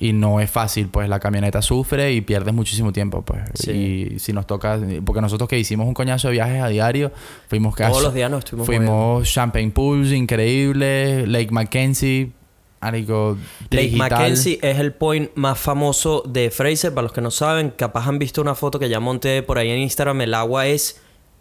y 0.00 0.12
no 0.12 0.40
es 0.40 0.50
fácil, 0.50 0.88
pues 0.88 1.08
la 1.08 1.20
camioneta 1.20 1.62
sufre 1.62 2.12
y 2.12 2.20
pierdes 2.22 2.54
muchísimo 2.54 2.92
tiempo, 2.92 3.22
pues. 3.22 3.42
Sí. 3.54 3.70
Y 4.14 4.18
si 4.18 4.32
nos 4.32 4.46
toca, 4.46 4.78
porque 5.04 5.20
nosotros 5.20 5.48
que 5.48 5.58
hicimos 5.58 5.86
un 5.86 5.94
coñazo 5.94 6.28
de 6.28 6.32
viajes 6.34 6.60
a 6.62 6.68
diario, 6.68 7.12
fuimos 7.48 7.74
casi... 7.76 7.90
Todos 7.92 8.02
los 8.04 8.14
días 8.14 8.30
nos 8.30 8.40
estuvimos 8.40 8.66
moviendo. 8.66 8.90
Fuimos 8.92 9.32
Champagne 9.32 9.70
Pools, 9.70 10.12
increíble, 10.12 11.26
Lake 11.26 11.50
Mackenzie, 11.50 12.32
marico, 12.80 13.36
Lake 13.70 13.84
digital. 13.84 14.10
Mackenzie 14.10 14.58
es 14.62 14.78
el 14.78 14.92
point 14.92 15.30
más 15.34 15.58
famoso 15.58 16.22
de 16.26 16.50
Fraser. 16.50 16.92
Para 16.94 17.02
los 17.04 17.12
que 17.12 17.20
no 17.20 17.30
saben, 17.30 17.70
capaz 17.70 18.06
han 18.06 18.18
visto 18.18 18.40
una 18.40 18.54
foto 18.54 18.78
que 18.78 18.88
ya 18.88 19.00
monté 19.00 19.42
por 19.42 19.58
ahí 19.58 19.70
en 19.70 19.78
Instagram. 19.78 20.20
El 20.22 20.34
agua 20.34 20.66
es 20.66 21.00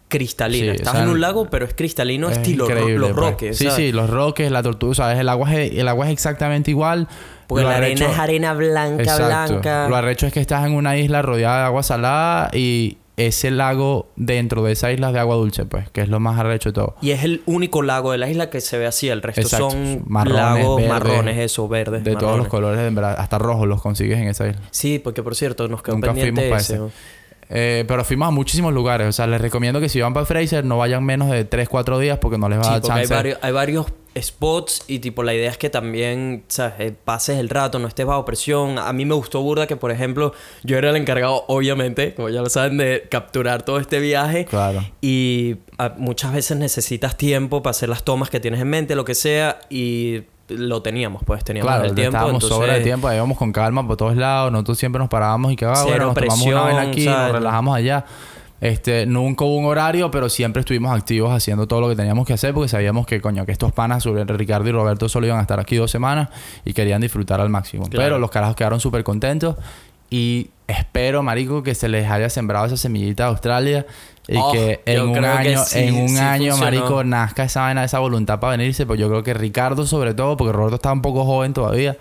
cristalina. 0.10 0.72
Sí, 0.74 0.78
Estás 0.78 0.94
o 0.94 0.98
sea, 0.98 1.04
en 1.04 1.10
un 1.10 1.20
lago, 1.22 1.50
pero 1.50 1.66
es 1.66 1.74
cristalino, 1.74 2.30
Es 2.30 2.38
estilo 2.38 2.68
ro- 2.68 2.88
los 2.90 3.12
pues. 3.12 3.16
roques. 3.16 3.58
Sí, 3.58 3.66
¿sabes? 3.66 3.76
sí, 3.78 3.92
los 3.92 4.10
roques, 4.10 4.50
la 4.52 4.64
tortuga, 4.64 4.96
¿sabes? 4.96 5.20
El 5.20 5.28
agua 5.30 5.54
es, 5.54 5.74
el 5.74 5.88
agua 5.88 6.06
es 6.08 6.14
exactamente 6.14 6.72
igual. 6.72 7.08
Porque 7.48 7.64
Lo 7.64 7.70
la 7.70 7.78
arena 7.78 8.06
arrecho- 8.06 8.12
es 8.14 8.20
arena 8.20 8.54
blanca, 8.54 9.04
Exacto. 9.04 9.26
blanca. 9.54 9.90
Lo 9.90 9.96
arrecho 9.96 10.28
es 10.28 10.34
que 10.34 10.40
estás 10.40 10.66
en 10.66 10.74
una 10.74 10.98
isla 10.98 11.22
rodeada 11.22 11.60
de 11.60 11.64
agua 11.66 11.84
salada 11.84 12.50
y 12.54 12.98
ese 13.18 13.50
lago 13.50 14.08
dentro 14.16 14.64
de 14.64 14.74
esa 14.74 14.92
isla 14.92 15.12
de 15.12 15.20
agua 15.20 15.36
dulce, 15.36 15.66
pues, 15.66 15.90
que 15.90 16.02
es 16.02 16.08
lo 16.08 16.20
más 16.20 16.40
arrecho 16.40 16.70
de 16.70 16.74
todo. 16.74 16.96
Y 17.02 17.12
es 17.12 17.24
el 17.24 17.42
único 17.48 17.82
lago 17.82 18.12
de 18.12 18.20
la 18.20 18.30
isla 18.30 18.52
que 18.52 18.62
se 18.62 18.78
ve 18.78 18.86
así. 18.86 19.10
El 19.10 19.24
resto 19.24 19.42
Exacto. 19.42 19.72
son 19.72 20.04
Marrones, 20.08 20.38
lagos 20.38 20.76
verdes, 20.78 20.90
marrones, 20.90 21.38
eso, 21.40 21.68
verdes. 21.68 22.04
De 22.04 22.16
todos 22.16 22.38
los 22.38 22.48
colores, 22.48 22.80
en 22.80 22.94
verdad, 22.94 23.16
hasta 23.18 23.40
rojos 23.40 23.68
los 23.68 23.82
consigues 23.82 24.20
en 24.20 24.28
esa 24.28 24.48
isla. 24.48 24.62
Sí, 24.70 25.00
porque 25.00 25.24
por 25.24 25.36
cierto, 25.36 25.68
nos 25.68 25.82
quedó 25.82 25.96
Nunca 25.96 26.14
pendiente 26.14 26.42
fuimos 26.42 26.62
ese. 26.62 26.80
Eh, 27.50 27.86
pero 27.88 28.04
fuimos 28.04 28.28
a 28.28 28.32
muchísimos 28.32 28.74
lugares. 28.74 29.08
O 29.08 29.12
sea, 29.12 29.26
les 29.28 29.40
recomiendo 29.42 29.80
que 29.80 29.90
si 29.90 30.02
van 30.02 30.14
para 30.14 30.26
Fraser 30.26 30.66
no 30.66 30.78
vayan 30.78 31.04
menos 31.06 31.30
de 31.30 31.46
3, 31.46 31.70
4 31.70 32.00
días 32.00 32.18
porque 32.20 32.38
no 32.38 32.50
les 32.50 32.60
va 32.60 32.64
Sí, 32.64 32.70
a 32.70 32.72
dar 32.74 32.82
porque 32.82 32.94
hay 32.94 33.00
chance. 33.02 33.14
varios, 33.14 33.40
hay 33.42 33.52
varios 33.54 33.86
spots 34.20 34.84
y 34.88 34.98
tipo 35.00 35.22
la 35.24 35.34
idea 35.36 35.50
es 35.52 35.58
que 35.60 35.70
también 35.70 36.44
¿sabes? 36.48 36.74
Eh, 36.80 36.94
pases 37.06 37.38
el 37.38 37.50
rato, 37.50 37.78
no 37.80 37.88
estés 37.88 38.06
bajo 38.06 38.26
presión. 38.26 38.80
A 38.80 38.92
mí 38.92 39.06
me 39.06 39.14
gustó 39.14 39.42
burda 39.42 39.68
que 39.68 39.76
por 39.76 39.92
ejemplo 39.92 40.34
yo 40.64 40.78
era 40.78 40.90
el 40.90 40.96
encargado 40.96 41.46
obviamente, 41.48 42.14
como 42.16 42.30
ya 42.30 42.42
lo 42.42 42.50
saben, 42.50 42.78
de 42.78 43.08
capturar 43.10 43.64
todo 43.64 43.80
este 43.80 44.00
viaje 44.00 44.46
Claro. 44.46 44.84
y 45.02 45.58
ah, 45.78 45.94
muchas 45.98 46.34
veces 46.34 46.58
necesitas 46.58 47.16
tiempo 47.16 47.62
para 47.62 47.72
hacer 47.72 47.90
las 47.90 48.04
tomas 48.04 48.30
que 48.30 48.40
tienes 48.40 48.60
en 48.60 48.70
mente, 48.70 48.96
lo 48.96 49.06
que 49.06 49.14
sea 49.16 49.60
y 49.70 50.24
lo 50.50 50.82
teníamos, 50.82 51.24
pues 51.26 51.44
teníamos 51.44 51.72
Claro, 51.72 51.86
el 51.86 51.96
tiempo. 51.96 52.18
estábamos 52.18 52.44
entonces, 52.44 52.58
sobra 52.58 52.74
de 52.74 52.82
tiempo, 52.82 53.08
ahí 53.08 53.18
íbamos 53.18 53.38
con 53.38 53.52
calma 53.52 53.86
por 53.86 53.98
todos 53.98 54.16
lados, 54.16 54.52
nosotros 54.52 54.78
siempre 54.78 55.00
nos 55.00 55.10
parábamos 55.10 55.52
y 55.52 55.56
que, 55.56 55.66
ah, 55.66 55.74
Cero 55.76 55.88
bueno, 55.90 56.06
nos 56.06 56.16
tomamos 56.16 56.46
una 56.46 56.54
presión, 56.54 56.76
vaina 56.76 56.92
aquí, 56.92 57.04
¿sabes? 57.04 57.24
nos 57.24 57.32
relajamos 57.34 57.76
allá. 57.76 58.06
Este, 58.60 59.06
nunca 59.06 59.46
hubo 59.46 59.58
un 59.58 59.66
horario, 59.66 60.10
pero 60.10 60.30
siempre 60.30 60.62
estuvimos 60.62 60.92
activos 60.96 61.32
haciendo 61.32 61.68
todo 61.68 61.82
lo 61.82 61.90
que 61.90 61.96
teníamos 61.96 62.26
que 62.26 62.34
hacer 62.34 62.54
porque 62.54 62.70
sabíamos 62.70 63.06
que, 63.06 63.22
coño, 63.22 63.46
que 63.46 63.52
estos 63.52 63.72
panas, 63.72 64.02
sobre 64.02 64.24
Ricardo 64.26 64.68
y 64.68 64.72
Roberto, 64.72 65.08
solo 65.10 65.28
iban 65.28 65.38
a 65.38 65.42
estar 65.42 65.60
aquí 65.60 65.76
dos 65.76 65.92
semanas 65.92 66.30
y 66.66 66.74
querían 66.74 67.02
disfrutar 67.02 67.40
al 67.40 67.50
máximo. 67.50 67.84
Claro. 67.88 68.04
Pero 68.04 68.20
los 68.20 68.32
carajos 68.32 68.56
quedaron 68.56 68.80
súper 68.80 69.04
contentos 69.04 69.58
y 70.10 70.50
espero, 70.68 71.22
marico, 71.22 71.62
que 71.62 71.76
se 71.76 71.88
les 71.88 72.10
haya 72.10 72.30
sembrado 72.30 72.66
esa 72.66 72.78
semillita 72.78 73.24
de 73.24 73.30
Australia 73.30 73.86
y 74.28 74.36
Oh, 74.38 74.52
que 74.52 74.82
en 74.86 75.02
un 75.02 75.24
año, 75.24 75.64
sí, 75.66 75.80
en 75.80 75.96
un 75.96 76.10
sí 76.10 76.18
año, 76.18 76.52
funcionó. 76.52 76.58
marico, 76.58 77.04
nazca 77.04 77.44
esa 77.46 77.62
vaina, 77.62 77.84
esa 77.84 78.00
voluntad 78.00 78.40
para 78.40 78.58
venirse. 78.58 78.86
Pues 78.86 79.00
yo 79.00 79.08
creo 79.10 79.24
que 79.24 79.34
Ricardo, 79.34 79.86
sobre 79.86 80.14
todo, 80.14 80.36
porque 80.38 80.52
Roberto 80.54 80.76
estaba 80.76 80.94
un 80.94 81.02
poco 81.02 81.24
joven 81.26 81.54
todavía. 81.54 81.98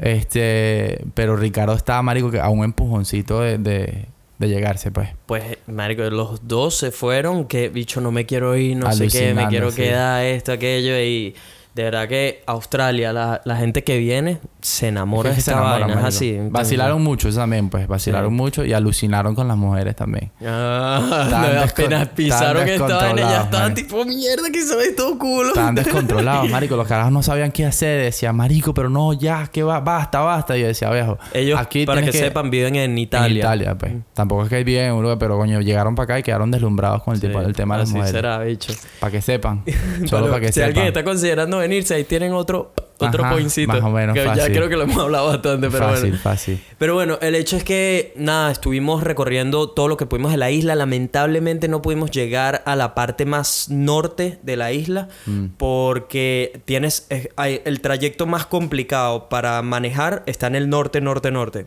Este, 0.00 1.04
pero 1.14 1.36
Ricardo 1.36 1.74
estaba, 1.74 2.02
marico, 2.02 2.30
que 2.30 2.40
a 2.40 2.48
un 2.50 2.64
empujoncito 2.64 3.40
de, 3.40 3.56
de, 3.58 4.06
de 4.38 4.48
llegarse, 4.48 4.90
pues. 4.90 5.08
Pues, 5.26 5.44
marico, 5.66 6.02
los 6.10 6.46
dos 6.46 6.76
se 6.76 6.90
fueron, 6.90 7.46
que 7.46 7.70
bicho, 7.70 8.00
no 8.00 8.12
me 8.12 8.26
quiero 8.26 8.56
ir, 8.56 8.76
no 8.76 8.92
sé 8.92 9.08
qué, 9.08 9.32
me 9.32 9.48
quiero 9.48 9.70
sí. 9.70 9.82
quedar, 9.82 10.22
esto, 10.24 10.52
aquello, 10.52 11.00
y 11.00 11.34
de 11.76 11.82
verdad 11.82 12.08
que 12.08 12.42
Australia, 12.46 13.12
la, 13.12 13.42
la 13.44 13.56
gente 13.56 13.84
que 13.84 13.98
viene, 13.98 14.38
se 14.62 14.88
enamora 14.88 15.28
Es 15.28 15.36
de 15.36 15.38
que 15.38 15.42
se 15.42 15.50
esta 15.50 15.60
vaina, 15.60 15.92
es 16.00 16.04
así. 16.04 16.30
entonces- 16.30 16.52
Vacilaron 16.52 17.04
mucho 17.04 17.28
eso 17.28 17.38
también, 17.38 17.68
pues. 17.68 17.86
Vacilaron 17.86 18.30
Sí. 18.30 18.34
mucho 18.34 18.64
y 18.64 18.72
alucinaron 18.72 19.34
con 19.34 19.46
las 19.46 19.58
mujeres 19.58 19.94
también. 19.94 20.30
Ah, 20.42 21.66
apenas 21.70 22.08
pisaron 22.08 22.66
estaban 22.66 22.90
esta 22.92 23.06
vaina, 23.06 23.22
ya 23.30 23.42
estaban 23.42 23.74
tipo, 23.74 24.04
mierda, 24.06 24.50
que 24.50 24.62
se 24.62 24.74
ve 24.74 24.92
todo 24.96 25.18
culo. 25.18 25.48
Estaban 25.50 25.74
descontrolados, 25.74 26.48
marico. 26.48 26.76
Los 26.76 26.88
carajos 26.88 27.12
no 27.12 27.22
sabían 27.22 27.52
qué 27.52 27.66
hacer. 27.66 28.02
Decían, 28.04 28.34
marico, 28.36 28.72
pero 28.72 28.88
no, 28.88 29.12
ya, 29.12 29.46
que 29.48 29.62
va, 29.62 29.80
basta, 29.80 30.20
basta. 30.20 30.56
Y 30.56 30.62
yo 30.62 30.68
decía, 30.68 30.90
viejo, 30.90 31.18
Ellos, 31.34 31.60
aquí 31.60 31.84
para 31.84 32.00
que, 32.02 32.12
sepan, 32.12 32.50
viven 32.50 32.76
en 32.76 32.92
En 32.92 32.98
Italia. 32.98 33.38
Italia, 33.40 33.74
pues. 33.76 33.92
Tampoco 34.14 34.44
es 34.44 34.48
que 34.48 34.64
viven 34.64 34.86
en 34.94 35.18
pero 35.18 35.36
coño, 35.36 35.60
llegaron 35.60 35.94
para 35.94 36.04
acá 36.04 36.18
y 36.20 36.22
quedaron 36.22 36.50
deslumbrados 36.50 37.02
con 37.02 37.12
el, 37.14 37.20
Sí, 37.20 37.26
tipo, 37.26 37.38
el 37.42 37.52
tema 37.54 37.74
de 37.74 37.80
las 37.80 37.88
así 37.90 37.96
mujeres. 37.98 38.12
será, 38.16 38.38
bicho. 38.38 38.72
Para 38.98 39.10
que 39.12 39.20
sepan. 39.20 39.62
Solo 40.06 40.28
para 40.28 40.40
que 40.40 40.46
si 40.48 40.54
sepan. 40.54 40.68
alguien 40.68 40.86
está 40.86 41.04
considerando 41.04 41.62
venirse, 41.68 41.94
ahí 41.94 42.04
tienen 42.04 42.32
otro, 42.32 42.72
otro 42.98 43.24
Ajá, 43.24 43.32
pointcito. 43.34 43.72
más 43.72 43.82
o 43.82 43.90
menos, 43.90 44.14
que 44.14 44.24
Ya 44.24 44.46
creo 44.46 44.68
que 44.68 44.76
lo 44.76 44.84
hemos 44.84 44.98
hablado 44.98 45.26
bastante, 45.28 45.68
pero 45.70 45.84
fácil, 45.88 46.08
bueno. 46.10 46.18
fácil. 46.22 46.64
Pero 46.78 46.94
bueno, 46.94 47.18
el 47.20 47.34
hecho 47.34 47.56
es 47.56 47.64
que, 47.64 48.12
nada, 48.16 48.50
estuvimos 48.50 49.02
recorriendo 49.02 49.68
todo 49.70 49.88
lo 49.88 49.96
que 49.96 50.06
pudimos 50.06 50.30
de 50.32 50.38
la 50.38 50.50
isla. 50.50 50.74
Lamentablemente 50.74 51.68
no 51.68 51.82
pudimos 51.82 52.10
llegar 52.10 52.62
a 52.66 52.74
la 52.76 52.94
parte 52.94 53.26
más 53.26 53.68
norte 53.70 54.38
de 54.42 54.56
la 54.56 54.72
isla 54.72 55.08
Mm. 55.26 55.46
porque 55.58 56.60
tienes 56.64 57.06
eh, 57.10 57.28
hay- 57.36 57.60
el 57.64 57.80
trayecto 57.80 58.26
más 58.26 58.46
complicado 58.46 59.28
para 59.28 59.60
manejar 59.62 60.22
está 60.26 60.46
en 60.46 60.54
el 60.56 60.68
norte, 60.70 61.00
norte, 61.00 61.30
norte. 61.30 61.66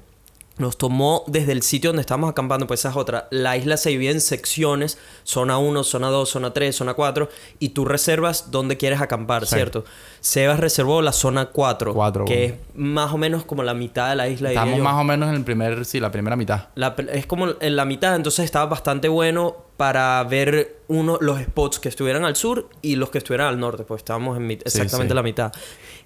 Nos 0.60 0.78
tomó 0.78 1.24
desde 1.26 1.54
el 1.54 1.64
sitio 1.64 1.90
donde 1.90 2.02
estábamos 2.02 2.30
acampando, 2.30 2.68
pues 2.68 2.82
esa 2.82 2.90
es 2.90 2.96
otra. 2.98 3.28
La 3.32 3.58
isla 3.58 3.78
se 3.78 3.90
divide 3.90 4.12
en 4.12 4.22
secciones, 4.22 4.98
zona 5.24 5.58
1, 5.58 5.84
zona 5.84 6.10
2, 6.10 6.30
zona 6.30 6.54
3, 6.54 6.76
zona 6.76 6.94
4, 6.94 7.30
y 7.60 7.70
tú 7.70 7.86
reservas 7.86 8.52
dónde 8.52 8.78
quieres 8.78 9.02
acampar, 9.02 9.46
Sí. 9.48 9.56
¿cierto? 9.56 9.86
Sebas 10.20 10.60
reservó 10.60 11.02
la 11.02 11.14
zona 11.14 11.48
4, 11.48 11.94
Cuatro, 11.94 12.26
que 12.26 12.50
bueno. 12.50 12.56
es 12.68 12.76
más 12.76 13.14
o 13.14 13.18
menos 13.18 13.46
como 13.46 13.64
la 13.64 13.74
mitad 13.74 14.10
de 14.10 14.16
la 14.18 14.28
isla. 14.28 14.50
Estamos 14.50 14.80
más 14.80 14.96
o 14.96 15.04
menos 15.04 15.30
en 15.30 15.36
el 15.36 15.44
primer, 15.44 15.86
sí, 15.86 16.00
la 16.00 16.12
primera 16.12 16.36
mitad. 16.36 16.68
La 16.76 16.94
es 17.14 17.26
como 17.26 17.48
en 17.60 17.76
la 17.76 17.86
mitad, 17.86 18.16
entonces 18.16 18.46
estaba 18.46 18.66
bastante 18.66 19.08
bueno 19.08 19.56
para 19.78 20.22
ver 20.26 20.82
uno, 20.90 21.18
los 21.22 21.40
spots 21.40 21.80
que 21.80 21.88
estuvieran 21.88 22.26
al 22.26 22.36
sur 22.36 22.68
y 22.82 22.98
los 22.98 23.12
que 23.12 23.20
estuvieran 23.20 23.48
al 23.48 23.60
norte, 23.62 23.84
pues 23.84 24.00
estábamos 24.00 24.36
en 24.38 24.52
exactamente 24.52 25.14
sí. 25.14 25.16
la 25.16 25.24
mitad. 25.24 25.54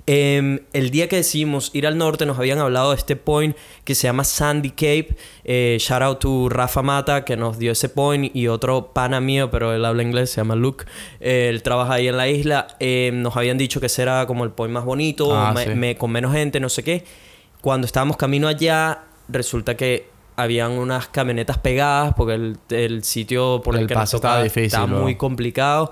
Em, 0.06 0.60
el 0.74 0.90
día 0.92 1.08
que 1.08 1.16
decidimos 1.16 1.70
ir 1.74 1.88
al 1.88 1.98
norte 1.98 2.26
nos 2.26 2.38
habían 2.38 2.60
hablado 2.60 2.92
de 2.92 2.98
este 2.98 3.16
point 3.16 3.56
que 3.86 3.96
se 3.96 4.04
llama 4.08 4.26
Sandy 4.26 4.72
Cape. 4.72 5.16
Eh, 5.46 5.78
shout 5.80 6.02
out 6.02 6.20
to 6.20 6.50
Rafa 6.50 6.82
Mata 6.82 7.24
que 7.24 7.38
nos 7.38 7.58
dio 7.58 7.72
ese 7.72 7.88
point 7.88 8.36
y 8.36 8.48
otro 8.50 8.92
pana 8.94 9.22
mío, 9.22 9.50
pero 9.50 9.74
él 9.74 9.86
habla 9.86 10.04
inglés, 10.04 10.30
se 10.32 10.42
llama 10.42 10.56
Luke. 10.56 10.84
Eh, 11.22 11.48
él 11.50 11.64
trabaja 11.64 11.94
ahí 11.94 12.10
en 12.10 12.18
la 12.18 12.28
isla. 12.28 12.68
Em, 12.80 13.22
nos 13.22 13.38
habían 13.38 13.58
dicho 13.58 13.80
que 13.80 13.86
ese 13.86 14.02
era 14.02 14.26
como 14.28 14.44
el 14.44 14.52
point 14.52 14.74
más 14.74 14.84
bonito, 14.84 15.34
Ah, 15.34 15.54
me- 15.56 15.64
sí. 15.64 15.70
me- 15.70 15.96
con 15.96 16.12
menos 16.12 16.34
gente, 16.34 16.60
no 16.60 16.68
sé 16.68 16.84
qué. 16.84 17.06
Cuando 17.62 17.86
estábamos 17.86 18.18
camino 18.18 18.50
allá, 18.50 19.04
resulta 19.30 19.78
que 19.78 20.12
habían 20.36 20.72
unas 20.72 21.08
camionetas 21.08 21.60
pegadas 21.60 22.14
porque 22.18 22.34
el, 22.34 22.58
el 22.72 23.04
sitio 23.04 23.62
por 23.64 23.76
el, 23.76 23.82
El 23.84 23.88
que 23.88 23.94
nos 23.94 24.02
paso 24.02 24.18
estaba 24.18 24.34
tocaba 24.34 24.44
difícil, 24.44 24.66
estaba 24.66 24.88
muy 24.88 25.16
complicado. 25.16 25.92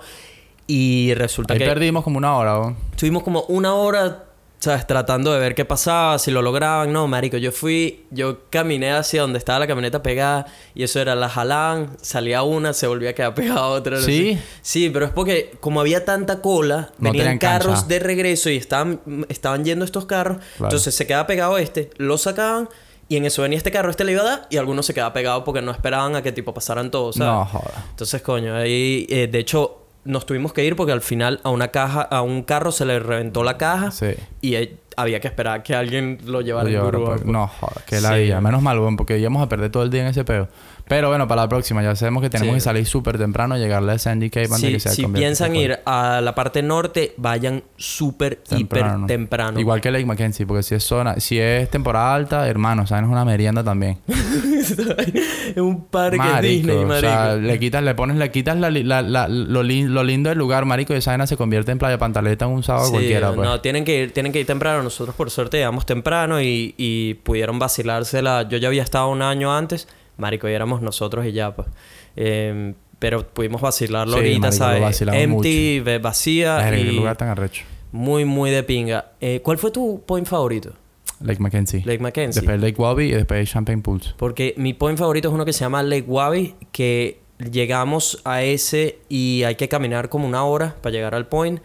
Y 0.74 1.14
resulta 1.16 1.54
Ahí 1.54 1.60
que 1.60 1.66
perdimos 1.66 2.04
como 2.04 2.18
una 2.18 2.36
hora, 2.38 2.54
¿no? 2.54 2.76
estuvimos 2.92 3.24
como 3.24 3.42
una 3.50 3.74
hora, 3.74 4.24
¿sabes? 4.60 4.88
Tratando 4.88 5.34
de 5.34 5.40
ver 5.40 5.54
qué 5.54 5.66
pasaba, 5.66 6.18
si 6.20 6.32
lo 6.32 6.42
lograban. 6.42 6.94
No, 6.94 7.08
marico, 7.08 7.36
yo 7.38 7.52
fui, 7.52 8.06
yo 8.12 8.50
caminé 8.50 8.92
hacia 8.92 9.22
donde 9.24 9.38
estaba 9.40 9.60
la 9.60 9.68
camioneta 9.68 10.02
pegada 10.02 10.46
y 10.74 10.84
eso 10.84 11.02
era 11.02 11.14
la 11.16 11.28
jalaban, 11.28 11.98
salía 12.02 12.44
una, 12.44 12.72
se 12.74 12.88
volvía 12.88 13.10
a 13.10 13.14
quedar 13.14 13.34
pegada 13.36 13.66
otra. 13.68 13.98
no 13.98 14.02
¿Sí? 14.04 14.36
sé. 14.36 14.42
Sí, 14.62 14.90
pero 14.92 15.06
es 15.08 15.12
porque 15.12 15.52
como 15.60 15.82
había 15.82 16.06
tanta 16.06 16.42
cola, 16.42 16.92
No 17.00 17.12
venían 17.12 17.38
cancha. 17.38 17.60
carros 17.66 17.88
de 17.90 18.00
regreso 18.00 18.50
y 18.50 18.56
estaban, 18.58 19.02
estaban 19.30 19.66
yendo 19.66 19.84
estos 19.84 20.06
carros. 20.06 20.38
Claro. 20.58 20.66
Entonces 20.70 20.96
se 20.96 21.06
quedaba 21.06 21.28
pegado 21.28 21.58
este, 21.58 21.90
lo 21.98 22.18
sacaban 22.18 22.70
y 23.10 23.18
en 23.18 23.26
eso 23.26 23.42
venía 23.42 23.58
este 23.58 23.72
carro, 23.72 23.90
este 23.90 24.06
le 24.06 24.14
iba 24.14 24.22
a 24.22 24.26
dar 24.26 24.48
y 24.50 24.56
algunos 24.56 24.86
se 24.86 24.94
quedaba 24.94 25.12
pegado 25.12 25.44
porque 25.44 25.62
no 25.62 25.72
esperaban 25.72 26.16
a 26.16 26.22
que 26.24 26.32
tipo 26.32 26.54
pasaran 26.54 26.92
todos, 26.92 27.18
¿sabes? 27.18 27.34
No, 27.34 27.46
joda. 27.60 27.86
Entonces, 27.90 28.22
coño, 28.22 28.56
ahí, 28.56 29.06
eh, 29.10 29.28
de 29.30 29.40
hecho, 29.40 29.80
nos 30.04 30.26
tuvimos 30.26 30.54
que 30.54 30.64
ir 30.66 30.76
porque 30.76 30.92
al 30.94 31.02
final 31.02 31.40
a 31.44 31.50
una 31.50 31.70
caja, 31.70 32.02
a 32.02 32.22
un 32.22 32.44
carro 32.44 32.72
se 32.72 32.86
le 32.86 33.00
reventó 33.00 33.44
la 33.44 33.58
caja 33.58 33.92
Sí. 33.92 34.08
y 34.42 34.56
eh, 34.56 34.78
había 34.98 35.20
que 35.20 35.28
esperar 35.28 35.64
que 35.64 35.76
alguien 35.76 36.18
lo 36.26 36.42
llevara 36.42 36.64
Lo 36.64 36.70
en 36.70 36.76
llevaron, 36.76 37.02
grúa, 37.02 37.10
pues. 37.14 37.22
pues. 37.22 37.32
No, 37.32 37.48
joder, 37.48 37.84
qué 37.86 37.98
Sí. 37.98 38.34
Menos 38.42 38.62
mal, 38.62 38.80
weón, 38.80 38.98
porque 38.98 39.18
íbamos 39.20 39.42
a 39.44 39.48
perder 39.50 39.72
todo 39.72 39.84
el 39.84 39.90
día 39.90 40.02
en 40.02 40.08
ese 40.08 40.24
peo. 40.26 40.48
Pero 40.92 41.08
bueno, 41.08 41.26
para 41.26 41.44
la 41.44 41.48
próxima 41.48 41.82
ya 41.82 41.96
sabemos 41.96 42.22
que 42.22 42.30
tenemos 42.30 42.52
Sí. 42.52 42.58
que 42.58 42.60
salir 42.60 42.86
súper 42.86 43.18
temprano, 43.18 43.56
llegarle 43.58 43.94
a 43.94 43.98
Sandy 43.98 44.30
Cape 44.30 44.48
antes 44.54 44.70
que 44.72 44.80
sea 44.82 44.92
si 44.92 45.08
piensan 45.08 45.56
ir 45.56 45.80
a 45.86 46.20
la 46.20 46.36
parte 46.36 46.62
norte, 46.62 47.14
vayan 47.16 47.64
súper, 47.78 48.42
hiper 48.58 48.86
temprano. 49.08 49.58
Igual 49.58 49.80
que 49.80 49.90
Lake 49.90 50.06
Mackenzie, 50.06 50.46
porque 50.46 50.64
si 50.64 50.76
es 50.76 50.84
zona, 50.84 51.18
si 51.22 51.40
es 51.40 51.70
temporada 51.70 52.14
alta, 52.14 52.46
hermano, 52.50 52.86
saben, 52.88 53.06
es 53.06 53.12
una 53.12 53.24
merienda 53.24 53.64
también. 53.64 54.00
es 54.08 55.58
un 55.58 55.86
parque 55.86 56.18
Marico, 56.18 56.42
Disney, 56.42 56.86
marico. 56.86 56.94
O 56.94 57.00
sea, 57.00 57.36
le 57.38 57.58
quitas, 57.58 57.84
le 57.84 57.96
pones, 57.96 58.18
le 58.18 58.30
quitas 58.30 58.58
la, 58.58 58.70
la- 58.70 59.02
la- 59.02 59.28
lo, 59.30 59.64
li- 59.64 59.84
lo 59.84 60.04
lindo 60.04 60.28
del 60.30 60.38
lugar, 60.40 60.66
marico, 60.66 60.94
y 60.94 60.98
esa 60.98 61.12
vaina 61.12 61.26
se 61.26 61.38
convierte 61.38 61.72
en 61.72 61.78
playa 61.80 61.98
pantaleta 61.98 62.46
en 62.46 62.52
un 62.52 62.64
sábado 62.64 62.88
Sí, 62.88 62.92
cualquiera, 62.92 63.32
pues. 63.32 63.48
No, 63.48 63.62
tienen 63.62 63.86
que 63.86 64.04
ir, 64.04 64.12
tienen 64.14 64.34
que 64.34 64.42
ir 64.42 64.46
temprano. 64.46 64.84
Nosotros 64.84 65.16
por 65.16 65.30
suerte 65.32 65.56
llegamos 65.58 65.86
temprano 65.86 66.42
y, 66.42 66.76
y 66.78 67.14
pudieron 67.16 67.60
vacilársela. 67.60 68.48
Yo 68.50 68.58
ya 68.58 68.68
había 68.68 68.84
estado 68.84 69.08
un 69.10 69.22
año 69.22 69.56
antes. 69.56 69.88
Marico, 70.22 70.48
y 70.48 70.54
éramos 70.54 70.82
nosotros 70.82 71.26
y 71.26 71.34
ya, 71.34 71.54
pues. 71.54 71.68
Eh, 72.16 72.74
pero 73.00 73.28
pudimos 73.28 73.60
vacilarlo 73.62 74.14
Sí, 74.14 74.20
ahorita, 74.20 74.40
marico, 74.40 74.58
¿sabes? 74.58 75.02
Empty, 75.02 75.80
vacía 76.02 76.56
Verga, 76.58 76.72
qué 76.72 76.82
y 76.82 76.96
lugar 76.96 77.18
tan 77.18 77.30
arrecho. 77.30 77.64
muy, 77.92 78.24
muy 78.26 78.52
de 78.52 78.62
pinga. 78.64 79.12
Eh, 79.20 79.42
¿Cuál 79.44 79.58
fue 79.58 79.72
tu 79.72 80.04
point 80.06 80.28
favorito? 80.28 80.74
Lake 81.20 81.40
Mackenzie. 81.42 81.82
Lake 81.86 82.00
Mackenzie. 82.00 82.42
Después 82.42 82.62
Lake 82.62 82.80
Wabi 82.82 83.06
y 83.06 83.12
después 83.12 83.50
Champagne 83.50 83.82
Pools. 83.82 84.14
Porque 84.18 84.54
mi 84.58 84.74
point 84.74 84.98
favorito 84.98 85.28
es 85.30 85.34
uno 85.34 85.46
que 85.46 85.54
se 85.54 85.60
llama 85.62 85.82
Lake 85.84 86.06
Wabi, 86.08 86.56
que 86.72 87.20
llegamos 87.52 88.22
a 88.24 88.44
ese 88.44 89.00
y 89.10 89.44
hay 89.44 89.56
que 89.56 89.68
caminar 89.68 90.10
como 90.10 90.28
una 90.28 90.44
hora 90.46 90.76
para 90.82 90.94
llegar 90.94 91.16
al 91.16 91.28
point. 91.28 91.60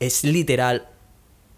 Es 0.00 0.24
literal, 0.24 0.86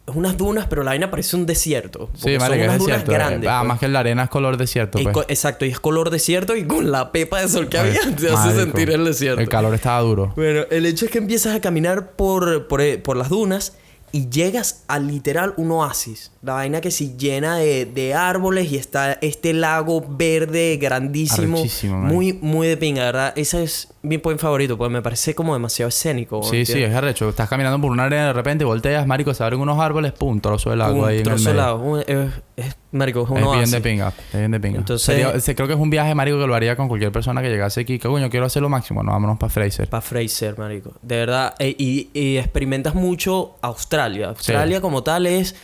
unas 0.07 0.37
dunas, 0.37 0.67
pero 0.69 0.83
la 0.83 0.91
vaina 0.91 1.11
parece 1.11 1.37
un 1.37 1.47
desierto. 1.47 2.11
Sí, 2.15 2.35
porque 2.37 2.39
son 2.39 2.53
es 2.55 2.65
unas 2.65 2.79
dunas 2.79 2.79
desierto. 2.99 3.13
grandes. 3.13 3.51
Ah, 3.51 3.59
pues. 3.61 3.69
más 3.69 3.79
que 3.79 3.89
la 3.89 4.01
arena 4.01 4.25
es 4.25 4.31
color 4.31 4.57
desierto, 4.57 4.99
Es 4.99 5.05
pues. 5.05 5.15
co- 5.15 5.23
exacto, 5.29 5.65
y 5.65 5.69
es 5.69 5.79
color 5.81 6.11
desierto 6.11 6.57
y 6.57 6.65
con 6.67 6.91
la 6.91 7.13
pepa 7.13 7.41
de 7.41 7.49
sol 7.49 7.69
que 7.69 7.79
había 7.79 8.01
te 8.17 8.29
hace 8.31 8.53
sentir 8.57 8.91
el 8.91 9.05
desierto. 9.05 9.41
El 9.41 9.49
calor 9.49 9.75
estaba 9.75 10.01
duro. 10.01 10.33
Bueno, 10.37 10.63
el 10.71 10.87
hecho 10.87 11.05
es 11.05 11.11
que 11.11 11.19
empiezas 11.19 11.55
a 11.55 11.61
caminar 11.61 12.13
por, 12.13 12.67
por, 12.67 12.81
eh, 12.81 12.99
por 12.99 13.17
las 13.17 13.29
dunas 13.29 13.77
y 14.13 14.29
llegas 14.29 14.85
a 14.89 14.99
literal 14.99 15.55
un 15.57 15.71
oasis. 15.71 16.31
La 16.43 16.53
vaina 16.55 16.81
que 16.81 16.91
se 16.91 17.17
llena 17.17 17.57
de, 17.57 17.87
de 17.87 18.13
árboles 18.15 18.71
y 18.71 18.77
está 18.77 19.15
este 19.23 19.53
lago 19.55 20.05
verde 20.07 20.77
grandísimo. 20.81 21.57
Arrechísimo, 21.59 21.97
muy, 21.99 22.35
muy 22.35 22.69
de 22.69 22.77
pinga, 22.77 23.05
¿verdad? 23.05 23.33
Ese 23.37 23.63
es 23.63 23.89
mi 24.03 24.19
point 24.19 24.39
favorito, 24.39 24.77
porque 24.77 24.93
me 24.93 25.03
parece 25.03 25.35
como 25.35 25.55
demasiado 25.55 25.89
escénico. 25.89 26.43
Sí, 26.43 26.67
sí, 26.67 26.83
es 26.83 26.95
arrecho. 26.95 27.29
Estás 27.29 27.49
caminando 27.49 27.81
por 27.81 27.91
una 27.91 28.05
arena 28.05 28.27
de 28.27 28.33
repente, 28.35 28.65
volteas, 28.65 29.07
marico, 29.07 29.33
se 29.33 29.43
abren 29.45 29.61
unos 29.61 29.79
árboles, 29.81 30.13
pum, 30.13 30.41
trozo 30.41 30.71
de 30.71 30.77
lago 30.77 31.01
Un 31.03 31.09
ahí 31.09 31.15
en 31.15 31.19
el 31.21 31.25
trozo 31.25 31.49
de 31.49 31.55
lago. 31.55 31.83
Un- 31.83 32.01
Es, 32.07 32.31
es- 32.57 32.77
marico, 32.93 33.23
es 33.37 33.57
bien 33.59 33.71
de 33.71 33.81
pinga, 33.81 34.09
es 34.33 34.39
bien 34.39 34.51
de 34.51 34.61
pinga. 34.61 34.79
Entonces- 34.79 35.05
Sería- 35.05 35.41
se- 35.41 35.55
creo 35.55 35.67
que 35.67 35.75
es 35.75 35.81
un 35.81 35.91
viaje, 35.91 36.15
marico, 36.15 36.39
que 36.39 36.47
lo 36.47 36.55
haría 36.55 36.77
con 36.77 36.89
cualquier 36.89 37.11
persona 37.13 37.43
que 37.43 37.49
llegase 37.51 37.81
aquí. 37.81 37.99
Que 37.99 38.09
coño, 38.09 38.31
quiero 38.31 38.47
hacer 38.47 38.63
lo 38.63 38.69
máximo. 38.69 39.03
No, 39.03 39.13
vámonos 39.13 39.39
para 39.39 39.51
Fraser. 39.51 39.89
Para 39.89 40.01
Fraser, 40.03 40.57
marico. 40.59 40.93
De 41.03 41.17
verdad. 41.17 41.55
eh, 41.59 41.75
y, 41.79 42.09
y 42.15 42.37
experimentas 42.39 42.95
mucho 42.95 43.57
Australia. 43.63 44.29
Australia 44.29 44.81
como 44.81 45.03
tal 45.03 45.27
es... 45.27 45.55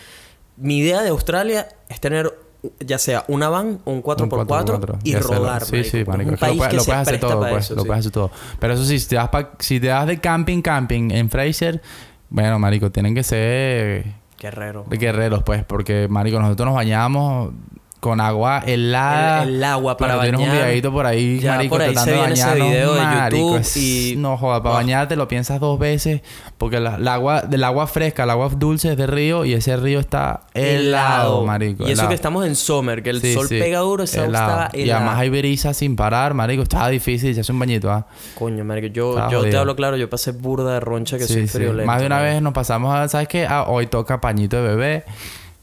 Mi 0.56 0.78
idea 0.78 1.02
de 1.02 1.10
Australia 1.10 1.68
es 1.88 2.00
tener 2.00 2.34
ya 2.80 2.98
sea 2.98 3.24
una 3.28 3.48
van 3.48 3.78
o 3.84 3.92
un 3.92 4.02
4x4 4.02 4.46
4x4 4.48 4.98
y 5.04 5.14
rodar, 5.14 5.64
Sí, 5.64 5.84
sí, 5.84 6.04
marico. 6.04 6.32
Lo 6.32 6.36
puedes, 6.36 6.88
hacer 6.88 7.20
todo, 7.20 7.48
pues. 7.48 7.70
lo 7.70 7.84
puedes 7.84 8.00
hacer 8.00 8.10
todo. 8.10 8.32
Pero 8.58 8.74
eso 8.74 8.84
sí, 8.84 8.98
si 8.98 9.06
te 9.08 9.14
das, 9.14 9.28
pa- 9.28 9.52
si 9.60 9.78
te 9.78 9.86
das 9.86 10.08
de 10.08 10.18
camping, 10.18 10.60
camping 10.60 11.12
en 11.12 11.30
Fraser, 11.30 11.80
bueno, 12.28 12.58
marico, 12.58 12.90
tienen 12.90 13.14
que 13.14 13.22
ser 13.22 14.06
Guerrero. 14.38 14.84
de 14.88 14.96
guerreros, 14.96 15.42
pues. 15.42 15.64
Porque, 15.64 16.08
marico, 16.08 16.38
nosotros 16.38 16.66
nos 16.66 16.74
bañamos 16.74 17.52
con 18.00 18.20
agua 18.20 18.62
helada. 18.64 19.42
El- 19.42 19.54
el 19.56 19.64
agua 19.64 19.96
para 19.96 20.12
Pero 20.12 20.22
tienes 20.22 20.40
un 20.40 20.46
bañar. 20.48 20.66
videito 20.66 20.92
por 20.92 21.04
ahí, 21.06 21.40
Ya, 21.40 21.56
marico, 21.56 21.74
por 21.74 21.82
ahí 21.82 21.88
se 21.88 21.94
tratando 21.94 22.22
de 22.26 22.32
ese 22.32 22.44
bañarnos, 22.44 22.70
de 22.70 23.00
marico, 23.04 23.36
YouTube 23.36 23.56
es- 23.60 23.76
y- 23.76 24.14
No, 24.16 24.36
joda, 24.36 24.62
para 24.62 24.74
Oh. 24.76 24.78
bañarte 24.78 25.16
lo 25.16 25.26
piensas 25.26 25.58
dos 25.58 25.78
veces. 25.80 26.20
Porque 26.58 26.78
la, 26.80 26.96
la 26.98 27.14
agua, 27.14 27.42
del 27.42 27.64
agua 27.64 27.86
fresca, 27.88 28.22
el 28.24 28.30
agua 28.30 28.50
dulce 28.56 28.92
es 28.92 28.96
de 28.96 29.06
río 29.08 29.44
y 29.44 29.52
ese 29.54 29.76
río 29.76 29.98
está 30.00 30.42
helado, 30.54 31.44
marico. 31.44 31.82
Y 31.82 31.86
eso 31.86 31.92
helado. 31.94 32.08
que 32.08 32.14
estamos 32.14 32.46
en 32.46 32.56
summer, 32.56 33.02
que 33.02 33.10
el 33.10 33.20
Sí, 33.20 33.34
sol 33.34 33.48
sí. 33.48 33.58
pega 33.58 33.80
duro, 33.80 34.04
agua 34.04 34.24
Helado. 34.26 34.48
estaba 34.48 34.70
Y 34.74 34.90
además 34.90 35.18
hay 35.18 35.30
brisa 35.30 35.74
sin 35.74 35.96
parar, 35.96 36.34
marico. 36.34 36.62
Estaba 36.62 36.88
difícil, 36.88 37.34
se 37.34 37.40
hace 37.40 37.52
un 37.52 37.58
bañito, 37.58 37.90
¿ah? 37.90 38.06
Coño, 38.38 38.64
marico, 38.64 38.88
yo, 38.88 39.10
Estaba 39.10 39.30
yo 39.32 39.42
te 39.48 39.56
hablo 39.56 39.74
claro, 39.76 39.96
yo 39.96 40.08
pasé 40.08 40.30
burda 40.32 40.74
de 40.74 40.80
roncha 40.80 41.18
que 41.18 41.24
Sí, 41.24 41.34
soy 41.34 41.48
friolento. 41.48 41.86
Más 41.86 42.00
de 42.00 42.06
una 42.06 42.16
marico. 42.16 42.32
vez 42.34 42.42
nos 42.42 42.52
pasamos 42.52 42.94
a, 42.94 43.08
¿sabes 43.08 43.28
qué? 43.28 43.46
Ah, 43.48 43.64
hoy 43.68 43.86
toca 43.88 44.20
pañito 44.20 44.56
de 44.56 44.62
bebé. 44.68 45.04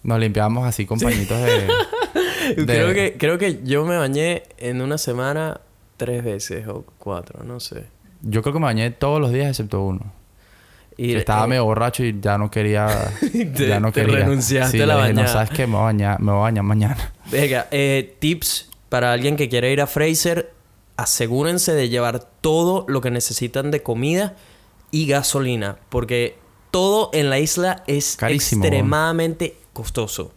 Nos 0.03 0.19
limpiamos 0.19 0.67
así 0.67 0.85
con 0.85 0.99
pañitos 0.99 1.37
de... 1.41 1.67
de- 2.57 2.65
Creo, 2.65 2.93
que, 2.93 3.15
creo 3.17 3.37
que 3.37 3.61
yo 3.63 3.85
me 3.85 3.97
bañé 3.97 4.43
en 4.57 4.81
una 4.81 4.97
semana 4.97 5.61
tres 5.97 6.23
veces 6.23 6.67
o 6.67 6.85
cuatro, 6.99 7.43
no 7.43 7.59
sé. 7.59 7.85
Yo 8.21 8.41
creo 8.41 8.53
que 8.53 8.59
me 8.59 8.65
bañé 8.65 8.91
todos 8.91 9.19
los 9.21 9.31
días 9.31 9.47
excepto 9.49 9.81
uno. 9.81 10.13
Y 10.97 11.11
Que 11.11 11.17
estaba 11.17 11.43
eh, 11.45 11.47
medio 11.49 11.65
borracho 11.65 12.03
y 12.05 12.17
ya 12.21 12.37
no 12.37 12.49
quería... 12.49 12.87
Te- 13.21 13.67
ya 13.67 13.79
no 13.79 13.91
te 13.91 14.01
quería. 14.01 14.19
renunciaste 14.19 14.77
Sí, 14.77 14.81
a 14.83 14.85
la 14.85 14.95
bañada. 14.95 15.23
No, 15.23 15.27
¿sabes 15.27 15.49
qué? 15.49 15.67
Me 15.67 15.73
voy 15.73 15.81
a 15.81 15.85
bañar, 15.85 16.19
me 16.21 16.31
voy 16.31 16.39
a 16.39 16.43
bañar 16.43 16.63
mañana. 16.63 17.13
Venga, 17.31 17.67
eh, 17.71 18.15
tips 18.19 18.69
para 18.89 19.11
alguien 19.11 19.35
que 19.35 19.49
quiere 19.49 19.71
ir 19.73 19.81
a 19.81 19.87
Fraser. 19.87 20.53
Asegúrense 20.97 21.73
de 21.73 21.89
llevar 21.89 22.21
todo 22.39 22.85
lo 22.87 23.01
que 23.01 23.11
necesitan 23.11 23.69
de 23.71 23.83
comida 23.83 24.35
y 24.91 25.07
gasolina. 25.07 25.77
Porque 25.89 26.37
todo 26.71 27.09
en 27.13 27.29
la 27.29 27.39
isla 27.39 27.83
es 27.87 28.15
Carísimo. 28.15 28.63
extremadamente 28.63 29.57
costoso. 29.73 30.31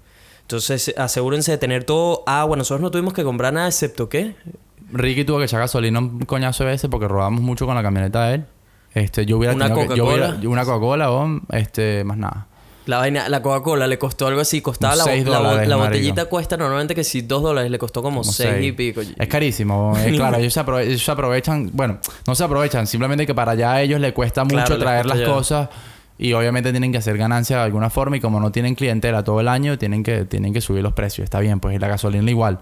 Entonces, 0.49 0.95
asegúrense 0.97 1.51
de 1.51 1.59
tener 1.59 1.85
todo 1.85 2.23
agua. 2.27 2.57
Nosotros 2.57 2.81
no 2.81 2.91
tuvimos 2.91 3.13
que 3.13 3.23
comprar 3.23 3.53
nada 3.53 3.69
excepto 3.69 4.09
qué? 4.09 4.35
Ricky 4.91 5.25
tuvo 5.25 5.37
que 5.37 5.45
echar 5.45 5.61
gasolina 5.61 5.99
un 5.99 6.21
coñazo 6.21 6.65
de 6.65 6.71
veces 6.71 6.89
porque 6.89 7.07
robamos 7.07 7.43
mucho 7.43 7.67
con 7.67 7.75
la 7.75 7.83
camioneta 7.83 8.29
de 8.29 8.37
él. 8.37 8.45
Este, 8.95 9.27
yo 9.27 9.37
hubiera 9.37 9.55
Una 9.55 9.69
que- 9.69 9.75
Coca-Cola. 9.75 10.41
una 10.45 10.65
Coca-Cola 10.65 11.13
o 11.13 11.41
este, 11.51 12.03
más 12.05 12.17
nada. 12.17 12.47
La 12.87 12.97
vaina, 12.97 13.29
la 13.29 13.43
Coca-Cola 13.43 13.87
le 13.87 13.99
costó 13.99 14.27
algo 14.27 14.41
así. 14.41 14.63
Costaba 14.63 14.97
la, 14.97 15.05
dólares, 15.05 15.69
la 15.69 15.77
botellita 15.77 16.25
cuesta 16.25 16.57
normalmente 16.57 16.95
que 16.95 17.05
si 17.05 17.21
dos 17.21 17.43
dólares 17.43 17.71
le 17.71 17.79
costó 17.79 18.01
como, 18.01 18.23
Como 18.23 18.33
seis, 18.33 18.65
y 18.65 18.73
pico. 18.73 19.03
Es 19.03 19.29
carísimo. 19.29 19.95
Es 19.99 20.13
claro, 20.17 20.39
ellos 20.39 20.55
se, 20.55 20.61
ellos 20.61 21.05
se 21.05 21.11
aprovechan. 21.11 21.69
Bueno, 21.75 21.99
no 22.27 22.35
se 22.35 22.43
aprovechan. 22.43 22.87
Simplemente 22.87 23.27
que 23.27 23.35
para 23.35 23.53
allá 23.53 23.73
a 23.75 23.83
ellos 23.83 24.01
les 24.01 24.15
cuesta 24.15 24.45
mucho 24.45 24.79
traer 24.79 25.05
las 25.05 25.21
cosas. 25.29 25.69
Y 26.19 26.33
obviamente 26.33 26.73
tienen 26.73 26.91
que 26.91 26.99
hacer 26.99 27.17
ganancia 27.17 27.59
de 27.59 27.63
alguna 27.63 27.91
forma. 27.91 28.17
Y 28.17 28.21
como 28.21 28.41
no 28.41 28.51
tienen 28.51 28.75
clientela 28.75 29.23
todo 29.23 29.41
el 29.41 29.49
año, 29.49 29.79
tienen 29.79 30.03
que, 30.03 30.25
tienen 30.25 30.53
que 30.53 30.61
subir 30.61 30.83
los 30.83 30.93
precios. 30.93 31.25
Está 31.25 31.39
bien, 31.39 31.61
pues. 31.61 31.77
Y 31.77 31.79
la 31.79 31.89
gasolina 31.89 32.29
igual. 32.29 32.59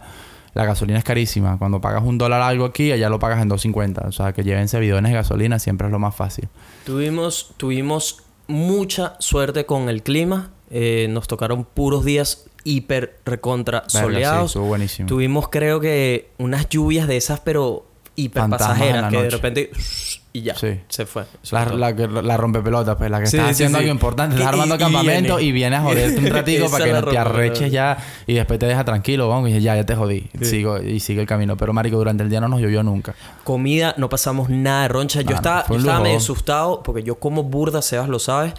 La 0.53 0.65
gasolina 0.65 0.99
es 0.99 1.05
carísima. 1.05 1.59
Cuando 1.59 1.81
pagas 1.81 2.03
un 2.05 2.19
dólar 2.19 2.43
algo 2.43 2.67
aquí, 2.67 2.93
allá 2.93 3.09
lo 3.09 3.19
pagas 3.19 3.43
en 3.43 3.51
2.50. 3.51 4.09
O 4.09 4.13
sea, 4.13 4.33
que 4.33 4.43
llévense 4.43 4.79
bidones 4.79 5.11
de 5.11 5.17
gasolina 5.17 5.59
siempre 5.59 5.89
es 5.89 5.93
lo 5.93 5.99
más 5.99 6.15
fácil. 6.15 6.49
Tuvimos, 6.85 7.55
tuvimos 7.57 8.23
mucha 8.47 9.17
suerte 9.19 9.67
con 9.67 9.89
el 9.89 10.03
clima. 10.03 10.51
Eh, 10.71 11.07
nos 11.11 11.29
tocaron 11.29 11.65
puros 11.65 12.05
días 12.05 12.47
hiper 12.65 13.21
recontra 13.25 13.85
sí, 13.87 13.99
soleados. 13.99 14.51
estuvo 14.51 14.67
buenísimo. 14.67 15.09
Tuvimos 15.09 15.49
creo 15.49 15.81
que 15.81 16.31
unas 16.39 16.69
lluvias 16.69 17.07
de 17.07 17.17
esas, 17.17 17.41
pero 17.41 17.87
hiper 18.17 18.43
Fantasmas 18.43 18.79
pasajeras, 18.79 19.13
que 19.13 19.23
de 19.23 19.31
repente 19.31 19.71
y 20.39 20.43
ya 20.43 20.55
Sí. 20.55 20.81
se 20.89 21.07
fue. 21.07 21.25
La, 21.51 21.65
la, 21.67 21.95
que- 21.97 22.07
la 22.09 22.37
rompepelota, 22.37 22.97
pues, 22.99 23.11
la 23.11 23.21
que 23.21 23.27
Sí, 23.27 23.37
estás 23.37 23.49
sí, 23.49 23.53
haciendo 23.65 23.79
algo 23.79 23.91
importante, 23.91 24.35
estás 24.37 24.47
Y- 24.47 24.53
armando 24.55 24.75
y 24.75 24.79
campamento 24.79 25.37
viene. 25.37 25.49
y 25.49 25.53
vienes 25.53 25.81
a 25.81 25.83
joderte 25.83 26.19
un 26.19 26.27
ratico 26.31 26.65
Esa 26.65 26.73
para 26.73 26.85
que 26.85 26.93
la 26.93 27.01
no 27.01 27.11
te 27.11 27.19
arreches 27.19 27.73
ya 27.73 27.97
y 28.27 28.35
después 28.35 28.59
te 28.59 28.67
deja 28.67 28.85
tranquilo, 28.85 29.29
vamos, 29.29 29.49
y 29.49 29.53
dices, 29.53 29.65
ya, 29.65 29.77
ya 29.77 29.85
te 29.87 29.95
jodí. 29.95 30.29
Sigo, 30.43 30.81
y 30.83 31.01
sigue 31.01 31.21
el 31.21 31.27
camino. 31.27 31.57
Pero, 31.57 31.73
marico, 31.73 31.97
durante 31.97 32.23
el 32.23 32.31
día 32.31 32.41
no 32.41 32.49
nos 32.49 32.61
llovió 32.61 32.83
nunca. 32.83 33.15
Comida, 33.45 33.95
no 33.97 34.09
pasamos 34.09 34.49
nada 34.49 34.83
de 34.83 34.89
roncha. 34.89 35.23
Yo 35.23 35.35
estaba, 35.35 35.65
yo 35.69 35.77
estaba 35.77 36.01
medio 36.01 36.17
asustado 36.19 36.83
porque 36.83 37.03
yo 37.03 37.17
como 37.17 37.43
burda, 37.43 37.83
Sebas 37.83 38.09
lo 38.09 38.19
sabes. 38.19 38.53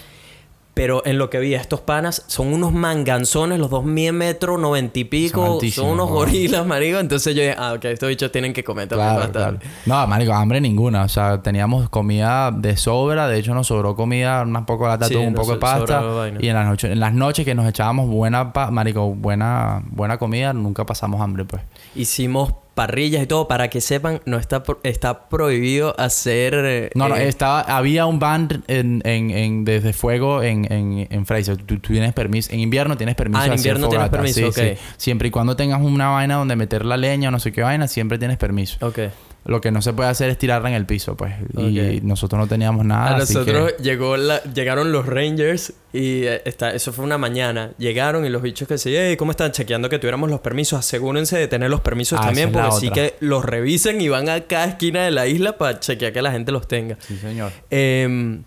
Pero 0.78 1.02
en 1.06 1.18
lo 1.18 1.30
que 1.30 1.40
vi, 1.40 1.56
estos 1.56 1.82
panas 1.82 2.24
son 2.28 2.54
unos 2.54 2.72
manganzones, 2.72 3.60
los 3.60 3.70
dos 3.70 3.84
mil 3.84 4.14
metros, 4.14 4.60
noventa 4.60 5.00
y 5.00 5.04
pico. 5.04 5.44
Son, 5.44 5.54
altísimos, 5.56 5.92
unos 5.92 6.10
gorilas, 6.10 6.66
marico. 6.66 7.00
Entonces 7.00 7.36
yo 7.36 7.42
dije, 7.42 7.56
ah, 7.58 7.74
ok, 7.74 7.86
estos 7.86 8.08
bichos 8.10 8.32
tienen 8.32 8.54
que 8.54 8.64
comer 8.64 8.88
también 8.88 9.32
Claro. 9.32 9.60
No, 9.86 10.06
marico, 10.08 10.34
hambre 10.34 10.62
ninguna. 10.62 11.04
O 11.04 11.10
sea, 11.10 11.42
teníamos 11.42 11.90
comida 11.90 12.52
de 12.52 12.78
sobra. 12.78 13.28
De 13.28 13.40
hecho, 13.40 13.54
nos 13.54 13.68
sobró 13.68 13.96
comida, 13.96 14.44
un 14.44 14.66
poco 14.66 14.84
de 14.86 14.90
lata, 14.92 15.08
Sí, 15.08 15.16
un 15.16 15.34
poco 15.34 15.54
de 15.54 15.58
pasta. 15.58 16.02
Y 16.40 16.48
en 16.48 16.54
las, 16.54 16.68
noches, 16.68 16.92
en 16.92 17.00
las 17.00 17.14
noches 17.14 17.44
que 17.44 17.56
nos 17.56 17.68
echábamos 17.68 18.08
buena, 18.08 18.54
pa- 18.54 18.70
marico, 18.72 19.14
buena, 19.16 19.82
buena 19.90 20.18
comida, 20.18 20.54
nunca 20.54 20.86
pasamos 20.86 21.20
hambre, 21.22 21.44
pues. 21.46 21.64
Hicimos 21.96 22.54
parrillas 22.78 23.22
y 23.22 23.28
todo. 23.28 23.50
Para 23.50 23.70
que 23.70 23.82
sepan, 23.82 24.22
no 24.26 24.38
está, 24.38 24.64
pro- 24.64 24.80
está 24.84 25.28
prohibido 25.28 25.94
hacer... 26.00 26.54
eh, 26.56 26.90
No, 26.96 27.10
no, 27.10 27.18
eh, 27.18 27.28
estaba, 27.28 27.60
había 27.60 28.06
un 28.06 28.20
ban 28.20 28.64
en, 28.68 29.02
en, 29.04 29.32
en- 29.32 29.66
desde 29.66 29.92
fuego 29.92 30.42
en, 30.44 30.72
en, 30.72 31.08
en 31.12 31.26
Fraser. 31.26 31.58
Tú, 31.58 31.80
tú 31.80 31.92
tienes 31.92 32.14
permiso. 32.14 32.54
En 32.54 32.62
invierno 32.62 32.96
tienes 32.96 33.16
permiso. 33.16 33.42
Ah, 33.42 33.48
en 33.48 33.52
hacer 33.54 33.60
invierno 33.74 33.90
tienes 33.90 34.10
permiso, 34.10 34.40
Sí, 34.40 34.44
ok. 34.46 34.56
sí. 34.56 34.82
Siempre 34.96 35.28
y 35.28 35.32
cuando 35.32 35.56
tengas 35.58 35.82
una 35.82 36.08
vaina 36.10 36.36
donde 36.36 36.56
meter 36.56 36.86
la 36.86 36.96
leña 36.96 37.28
o 37.28 37.32
no 37.32 37.40
sé 37.40 37.52
qué 37.52 37.62
vaina, 37.64 37.88
siempre 37.90 38.18
tienes 38.18 38.38
permiso. 38.38 38.78
Ok. 38.86 39.00
Lo 39.48 39.62
que 39.62 39.72
no 39.72 39.82
se 39.82 39.94
puede 39.94 40.10
hacer 40.10 40.30
es 40.30 40.38
tirarla 40.38 40.70
en 40.70 40.76
el 40.76 40.86
piso, 40.86 41.16
pues. 41.18 41.34
Y 41.58 42.02
nosotros 42.04 42.40
no 42.40 42.48
teníamos 42.48 42.86
nada. 42.86 43.12
A 43.12 43.18
así 43.18 43.34
nosotros 43.34 43.74
que- 43.74 43.84
llegó 43.84 44.18
la, 44.18 44.44
llegaron 44.44 44.92
los 44.92 45.06
Rangers 45.06 45.74
y 45.94 46.24
eh, 46.26 46.42
está, 46.46 46.72
eso 46.74 46.92
fue 46.94 47.06
una 47.06 47.18
mañana. 47.18 47.72
Llegaron 47.78 48.26
y 48.26 48.30
los 48.30 48.42
bichos 48.42 48.68
que 48.68 48.78
se, 48.78 48.92
hey, 49.10 49.16
¿cómo 49.18 49.32
están? 49.32 49.52
Chequeando 49.54 49.90
que 49.90 50.00
tuviéramos 50.00 50.30
los 50.30 50.42
permisos. 50.42 50.78
Asegúrense 50.80 51.38
de 51.38 51.48
tener 51.48 51.70
los 51.70 51.82
permisos 51.82 52.20
Ah, 52.22 52.26
también, 52.28 52.52
porque 52.52 52.72
sí 52.80 52.88
otra. 52.90 52.96
que 53.04 53.16
los 53.22 53.44
revisen 53.46 54.02
y 54.02 54.10
van 54.10 54.28
a 54.30 54.42
cada 54.42 54.66
esquina 54.66 55.04
de 55.06 55.12
la 55.12 55.28
isla 55.28 55.58
para 55.58 55.80
chequear 55.80 56.12
que 56.14 56.22
la 56.22 56.32
gente 56.32 56.52
los 56.52 56.68
tenga. 56.68 56.98
Sí, 57.00 57.18
señor. 57.18 57.52
Em, 57.70 58.44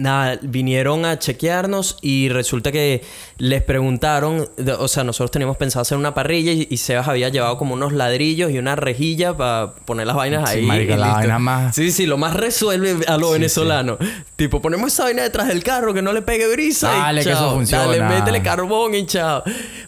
nada, 0.00 0.38
vinieron 0.42 1.04
a 1.04 1.18
chequearnos 1.18 1.98
y 2.02 2.28
resulta 2.28 2.72
que 2.72 3.02
les 3.38 3.62
preguntaron, 3.62 4.48
o 4.78 4.88
sea, 4.88 5.04
nosotros 5.04 5.30
teníamos 5.30 5.56
pensado 5.56 5.82
hacer 5.82 5.98
una 5.98 6.14
parrilla 6.14 6.52
y, 6.52 6.66
y 6.70 6.76
Sebas 6.78 7.08
había 7.08 7.28
llevado 7.28 7.58
como 7.58 7.74
unos 7.74 7.92
ladrillos 7.92 8.50
y 8.50 8.58
una 8.58 8.76
rejilla 8.76 9.36
para 9.36 9.72
poner 9.84 10.06
las 10.06 10.16
vainas 10.16 10.50
Sí, 10.50 10.58
ahí. 10.58 10.66
marica, 10.66 10.96
la 10.96 11.08
vaina 11.14 11.38
más- 11.38 11.74
Sí, 11.74 11.90
sí, 11.92 12.06
lo 12.06 12.16
más 12.18 12.34
resuelve 12.34 12.96
a 13.06 13.16
lo 13.18 13.28
Sí, 13.28 13.32
venezolano. 13.34 13.98
Tipo, 14.36 14.62
ponemos 14.62 14.92
esa 14.92 15.04
vaina 15.04 15.22
detrás 15.22 15.48
del 15.48 15.62
carro 15.62 15.92
que 15.94 16.02
no 16.02 16.12
le 16.12 16.22
pegue 16.22 16.48
brisa 16.50 16.88
Dale, 16.90 17.20
y 17.20 17.24
que 17.24 17.30
eso 17.30 17.40
chao. 17.40 17.54
funciona. 17.54 17.84
Dale, 17.86 18.02
métele 18.02 18.42
carbón 18.42 18.94
y 18.94 19.06
chao. 19.06 19.42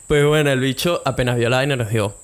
Pues 0.07 0.25
bueno, 0.27 0.51
el 0.51 0.61
bicho 0.61 1.03
apenas 1.05 1.37
vio 1.37 1.49
la 1.49 1.59
vaina 1.59 1.77
nos 1.77 1.89
dio 1.91 2.15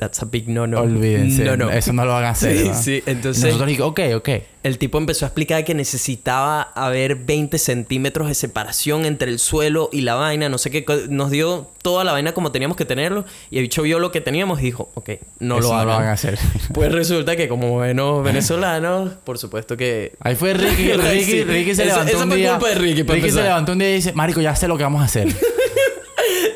that's 0.00 0.20
a 0.22 0.24
big 0.24 0.48
no 0.48 0.66
no. 0.66 0.80
Olvídense. 0.80 1.44
No, 1.44 1.56
no. 1.56 1.70
Eso 1.70 1.92
no 1.92 2.04
lo 2.04 2.12
van 2.12 2.24
a 2.24 2.30
hacer. 2.30 2.56
Sí, 2.56 2.68
¿no? 2.68 2.74
sí. 2.74 3.02
Entonces, 3.06 3.44
Nosotros 3.44 3.68
dijimos, 3.68 3.90
ok, 3.90 4.00
ok. 4.16 4.28
el 4.64 4.78
tipo 4.78 4.98
empezó 4.98 5.26
a 5.26 5.28
explicar 5.28 5.64
que 5.64 5.74
necesitaba 5.74 6.62
haber 6.74 7.14
20 7.16 7.58
centímetros 7.58 8.26
de 8.28 8.34
separación 8.34 9.04
entre 9.04 9.30
el 9.30 9.38
suelo 9.38 9.90
y 9.92 10.00
la 10.00 10.14
vaina, 10.14 10.48
no 10.48 10.58
sé 10.58 10.70
qué. 10.70 10.84
Nos 11.08 11.30
dio 11.30 11.68
toda 11.82 12.02
la 12.04 12.12
vaina 12.12 12.32
como 12.32 12.50
teníamos 12.52 12.76
que 12.76 12.84
tenerlo. 12.84 13.24
Y 13.50 13.58
el 13.58 13.62
bicho 13.62 13.82
vio 13.82 13.98
lo 13.98 14.10
que 14.10 14.20
teníamos 14.20 14.60
y 14.60 14.64
dijo, 14.64 14.90
ok, 14.94 15.10
no, 15.38 15.58
Eso 15.58 15.68
lo, 15.68 15.74
no 15.74 15.74
hagan. 15.74 15.86
lo 15.88 15.94
van 15.94 16.06
a 16.08 16.12
hacer. 16.12 16.38
Pues 16.72 16.90
resulta 16.92 17.36
que 17.36 17.46
como 17.48 17.70
buenos 17.70 18.24
venezolanos, 18.24 19.12
por 19.24 19.38
supuesto 19.38 19.76
que... 19.76 20.12
Ahí 20.20 20.34
fue 20.34 20.54
Ricky. 20.54 20.92
Ricky. 20.94 21.44
Ricky 21.44 21.74
se 21.74 21.82
Eso- 21.82 21.92
levantó 21.92 22.12
eso 22.12 22.22
un 22.24 22.28
fue 22.28 22.36
día. 22.38 22.50
culpa 22.52 22.68
de 22.68 22.74
Ricky, 22.76 23.02
para 23.04 23.18
se 23.20 23.26
empezar. 23.26 23.44
levantó 23.44 23.72
un 23.72 23.78
día 23.78 23.90
y 23.90 23.94
dice, 23.94 24.12
Marico, 24.14 24.40
ya 24.40 24.54
sé 24.56 24.66
lo 24.68 24.76
que 24.76 24.82
vamos 24.84 25.02
a 25.02 25.04
hacer. 25.04 25.28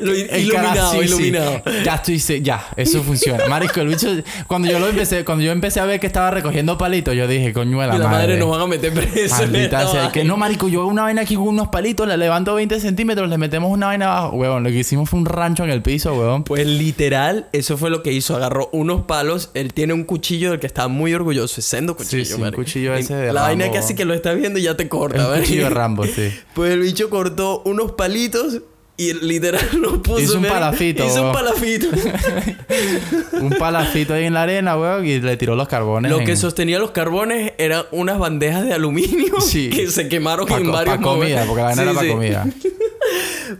Lo 0.01 0.11
El 0.13 0.41
iluminado, 0.41 0.91
sí. 0.91 0.97
iluminado. 0.99 1.61
Ya 1.83 1.95
estoy, 1.95 2.41
ya, 2.41 2.67
eso 2.75 3.03
funciona. 3.03 3.47
Marico, 3.47 3.81
el 3.81 3.87
bicho, 3.87 4.07
cuando 4.47 4.69
yo 4.69 4.79
lo 4.79 4.87
empecé, 4.87 5.23
cuando 5.25 5.43
yo 5.43 5.51
empecé 5.51 5.79
a 5.79 5.85
ver 5.85 5.99
que 5.99 6.07
estaba 6.07 6.31
recogiendo 6.31 6.77
palitos, 6.77 7.15
yo 7.15 7.27
dije, 7.27 7.53
coño 7.53 7.77
la 7.79 7.87
la 7.87 7.93
madre. 7.93 8.09
madre. 8.09 8.37
nos 8.37 8.49
van 8.49 8.61
a 8.61 8.67
meter 8.67 8.93
preso. 8.93 9.35
Maldita 9.35 9.87
sea, 9.87 10.11
que 10.11 10.19
vaina. 10.19 10.33
no, 10.33 10.37
marico, 10.37 10.67
yo 10.67 10.85
una 10.87 11.03
vaina 11.03 11.21
aquí 11.21 11.35
con 11.35 11.47
unos 11.47 11.67
palitos, 11.69 12.07
le 12.07 12.17
levanto 12.17 12.55
20 12.55 12.79
centímetros, 12.79 13.29
le 13.29 13.37
metemos 13.37 13.71
una 13.71 13.87
vaina 13.87 14.17
abajo. 14.17 14.35
Huevón, 14.37 14.63
lo 14.63 14.69
que 14.69 14.79
hicimos 14.79 15.09
fue 15.09 15.19
un 15.19 15.25
rancho 15.25 15.63
en 15.63 15.69
el 15.69 15.81
piso, 15.81 16.13
huevón. 16.13 16.43
Pues 16.43 16.65
literal, 16.65 17.47
eso 17.51 17.77
fue 17.77 17.89
lo 17.89 18.03
que 18.03 18.11
hizo. 18.11 18.35
Agarró 18.35 18.69
unos 18.71 19.01
palos. 19.05 19.51
Él 19.53 19.73
tiene 19.73 19.93
un 19.93 20.03
cuchillo 20.03 20.51
del 20.51 20.59
que 20.59 20.67
está 20.67 20.87
muy 20.87 21.13
orgulloso. 21.13 21.59
Es 21.59 21.65
sendo 21.65 21.95
cuchillo, 21.95 22.35
Sí, 22.37 22.41
un 22.41 22.51
cuchillo 22.51 22.93
ese 22.93 23.15
de 23.15 23.33
La 23.33 23.41
vaina 23.43 23.65
Rambo. 23.65 23.79
casi 23.79 23.95
que 23.95 24.05
lo 24.05 24.13
estás 24.13 24.35
viendo 24.37 24.59
y 24.59 24.63
ya 24.63 24.75
te 24.77 24.87
corta, 24.89 25.17
¿verdad? 25.27 25.39
cuchillo 25.41 25.63
de 25.65 25.69
Rambo, 25.69 26.05
sí. 26.05 26.31
Pues 26.53 26.71
el 26.71 26.79
bicho 26.81 27.09
cortó 27.09 27.61
unos 27.65 27.93
palitos 27.93 28.61
y 28.97 29.13
literal 29.13 29.61
lo 29.79 30.01
puso. 30.01 30.19
Hizo 30.19 30.37
un 30.37 30.45
palafito, 30.45 31.05
Hizo 31.05 31.15
un 31.15 31.21
weón. 31.21 31.33
palafito. 31.33 31.87
Un 33.41 33.49
palacito 33.51 34.13
ahí 34.13 34.25
en 34.25 34.33
la 34.33 34.43
arena, 34.43 34.77
huevón, 34.77 35.05
y 35.05 35.19
le 35.19 35.37
tiró 35.37 35.55
los 35.55 35.67
carbones. 35.67 36.09
Lo 36.11 36.19
en- 36.19 36.25
que 36.25 36.35
sostenía 36.35 36.79
los 36.79 36.91
carbones 36.91 37.53
eran 37.57 37.83
unas 37.91 38.17
bandejas 38.17 38.63
de 38.65 38.73
aluminio 38.73 39.39
Sí. 39.41 39.69
que 39.69 39.87
se 39.91 40.07
quemaron 40.07 40.47
pa, 40.47 40.57
en 40.57 40.71
varios 40.71 40.95
pa 40.97 41.01
comida, 41.01 41.45
momentos. 41.45 41.47
porque 41.47 41.61
la 41.61 41.67
vaina 41.67 41.81
Sí, 41.81 41.87
era 41.89 41.93
para 41.93 42.07
sí. 42.07 42.13
comida. 42.13 42.47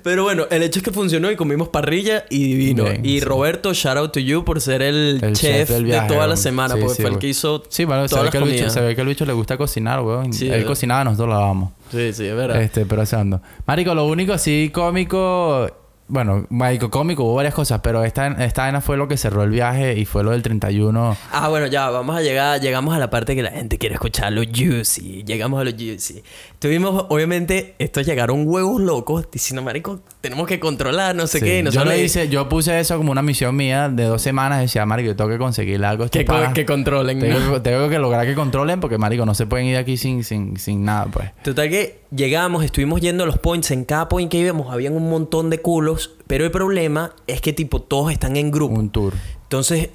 Pero 0.03 0.23
bueno, 0.23 0.45
el 0.49 0.63
hecho 0.63 0.79
es 0.79 0.83
que 0.83 0.91
funcionó 0.91 1.31
y 1.31 1.35
comimos 1.35 1.69
parrilla 1.69 2.25
y 2.29 2.43
divino. 2.43 2.83
Bien, 2.85 3.05
y 3.05 3.19
sí. 3.19 3.25
Roberto, 3.25 3.73
shout 3.73 3.97
out 3.97 4.11
to 4.11 4.19
you 4.19 4.43
por 4.43 4.61
ser 4.61 4.81
el, 4.81 5.19
El 5.21 5.33
chef, 5.33 5.67
chef 5.67 5.69
del 5.69 5.85
viaje, 5.85 6.07
de 6.07 6.13
toda 6.13 6.27
la 6.27 6.37
semana, 6.37 6.75
Sí, 6.75 6.81
porque 6.81 6.95
sí, 6.95 7.01
fue 7.01 7.11
el 7.11 7.17
que 7.19 7.27
hizo 7.27 7.63
Sí, 7.69 7.85
bueno, 7.85 8.07
se 8.07 8.19
ve, 8.19 8.29
que 8.29 8.37
el 8.37 8.43
bicho, 8.43 8.69
se 8.69 8.81
ve 8.81 8.95
que 8.95 9.01
el 9.01 9.07
bicho 9.07 9.25
le 9.25 9.33
gusta 9.33 9.57
cocinar, 9.57 10.01
weón. 10.01 10.31
Él 10.33 10.49
¿verdad? 10.49 10.65
cocinaba, 10.67 11.03
nosotros 11.03 11.29
lo 11.29 11.35
lavamos. 11.35 11.71
Sí, 11.91 12.13
sí, 12.13 12.25
es 12.25 12.35
verdad. 12.35 12.61
Este, 12.61 12.85
pero 12.85 13.01
eso 13.01 13.17
ando. 13.17 13.41
Marico, 13.65 13.93
lo 13.93 14.05
único 14.05 14.33
así 14.33 14.71
cómico... 14.73 15.84
Bueno, 16.07 16.45
marico, 16.51 16.91
cómico, 16.91 17.23
hubo 17.23 17.33
varias 17.33 17.55
cosas, 17.55 17.81
pero 17.81 18.03
esta, 18.03 18.27
esta 18.45 18.61
vaina 18.61 18.79
fue 18.79 18.95
lo 18.95 19.07
que 19.07 19.17
cerró 19.17 19.41
el 19.41 19.49
viaje 19.49 19.97
y 19.97 20.05
fue 20.05 20.23
lo 20.23 20.31
del 20.31 20.43
31. 20.43 21.17
Ah, 21.31 21.49
bueno, 21.49 21.65
ya, 21.65 21.89
vamos 21.89 22.15
a 22.15 22.21
llegar, 22.21 22.61
llegamos 22.61 22.93
a 22.95 22.99
la 22.99 23.09
parte 23.09 23.35
que 23.35 23.41
la 23.41 23.49
gente 23.49 23.79
quiere 23.79 23.95
escuchar, 23.95 24.31
lo 24.31 24.41
juicy. 24.43 25.23
Llegamos 25.23 25.59
a 25.59 25.63
lo 25.63 25.71
juicy. 25.71 26.21
Tuvimos, 26.59 27.07
obviamente, 27.09 27.73
estos 27.79 28.05
llegaron 28.05 28.43
huevos 28.47 28.79
locos 28.81 29.25
diciendo, 29.31 29.63
marico, 29.63 29.99
tenemos 30.21 30.45
que 30.47 30.59
controlar, 30.59 31.15
no 31.15 31.25
sé 31.25 31.39
Sí. 31.39 31.45
qué. 31.45 31.59
y 31.65 31.71
Yo 31.71 31.83
le- 31.83 32.03
hice, 32.03 32.29
yo 32.29 32.47
puse 32.49 32.79
eso 32.79 32.97
como 32.97 33.11
una 33.11 33.23
misión 33.23 33.55
mía 33.55 33.89
de 33.89 34.03
dos 34.03 34.21
semanas. 34.21 34.61
Decía, 34.61 34.85
marico, 34.85 35.07
yo 35.07 35.15
tengo 35.15 35.31
que 35.31 35.39
conseguirle 35.39 35.87
algo 35.87 36.07
que, 36.07 36.23
co- 36.23 36.35
que 36.53 36.67
controlen. 36.67 37.17
¿no? 37.17 37.25
Tengo, 37.25 37.53
que- 37.55 37.59
tengo 37.61 37.89
que 37.89 37.97
lograr 37.97 38.27
que 38.27 38.35
controlen 38.35 38.79
porque, 38.79 38.99
marico, 38.99 39.25
no 39.25 39.33
se 39.33 39.47
pueden 39.47 39.65
ir 39.65 39.73
de 39.73 39.79
aquí 39.79 39.97
sin, 39.97 40.23
sin, 40.23 40.57
sin 40.57 40.85
nada, 40.85 41.07
pues. 41.11 41.31
Total 41.43 41.67
que 41.67 42.01
llegamos, 42.15 42.63
estuvimos 42.63 43.01
yendo 43.01 43.23
a 43.23 43.27
los 43.27 43.39
points. 43.39 43.71
En 43.71 43.85
cada 43.85 44.07
point 44.07 44.31
que 44.31 44.37
íbamos 44.37 44.71
habían 44.71 44.93
un 44.93 45.09
montón 45.09 45.49
de 45.49 45.57
culos. 45.61 45.94
Pero 46.27 46.43
el 46.45 46.51
problema 46.51 47.13
es 47.27 47.41
que, 47.41 47.53
tipo, 47.53 47.81
todos 47.81 48.11
están 48.11 48.35
en 48.37 48.51
grupo. 48.51 48.75
Un 48.75 48.89
tour. 48.89 49.13
Entonces, 49.43 49.89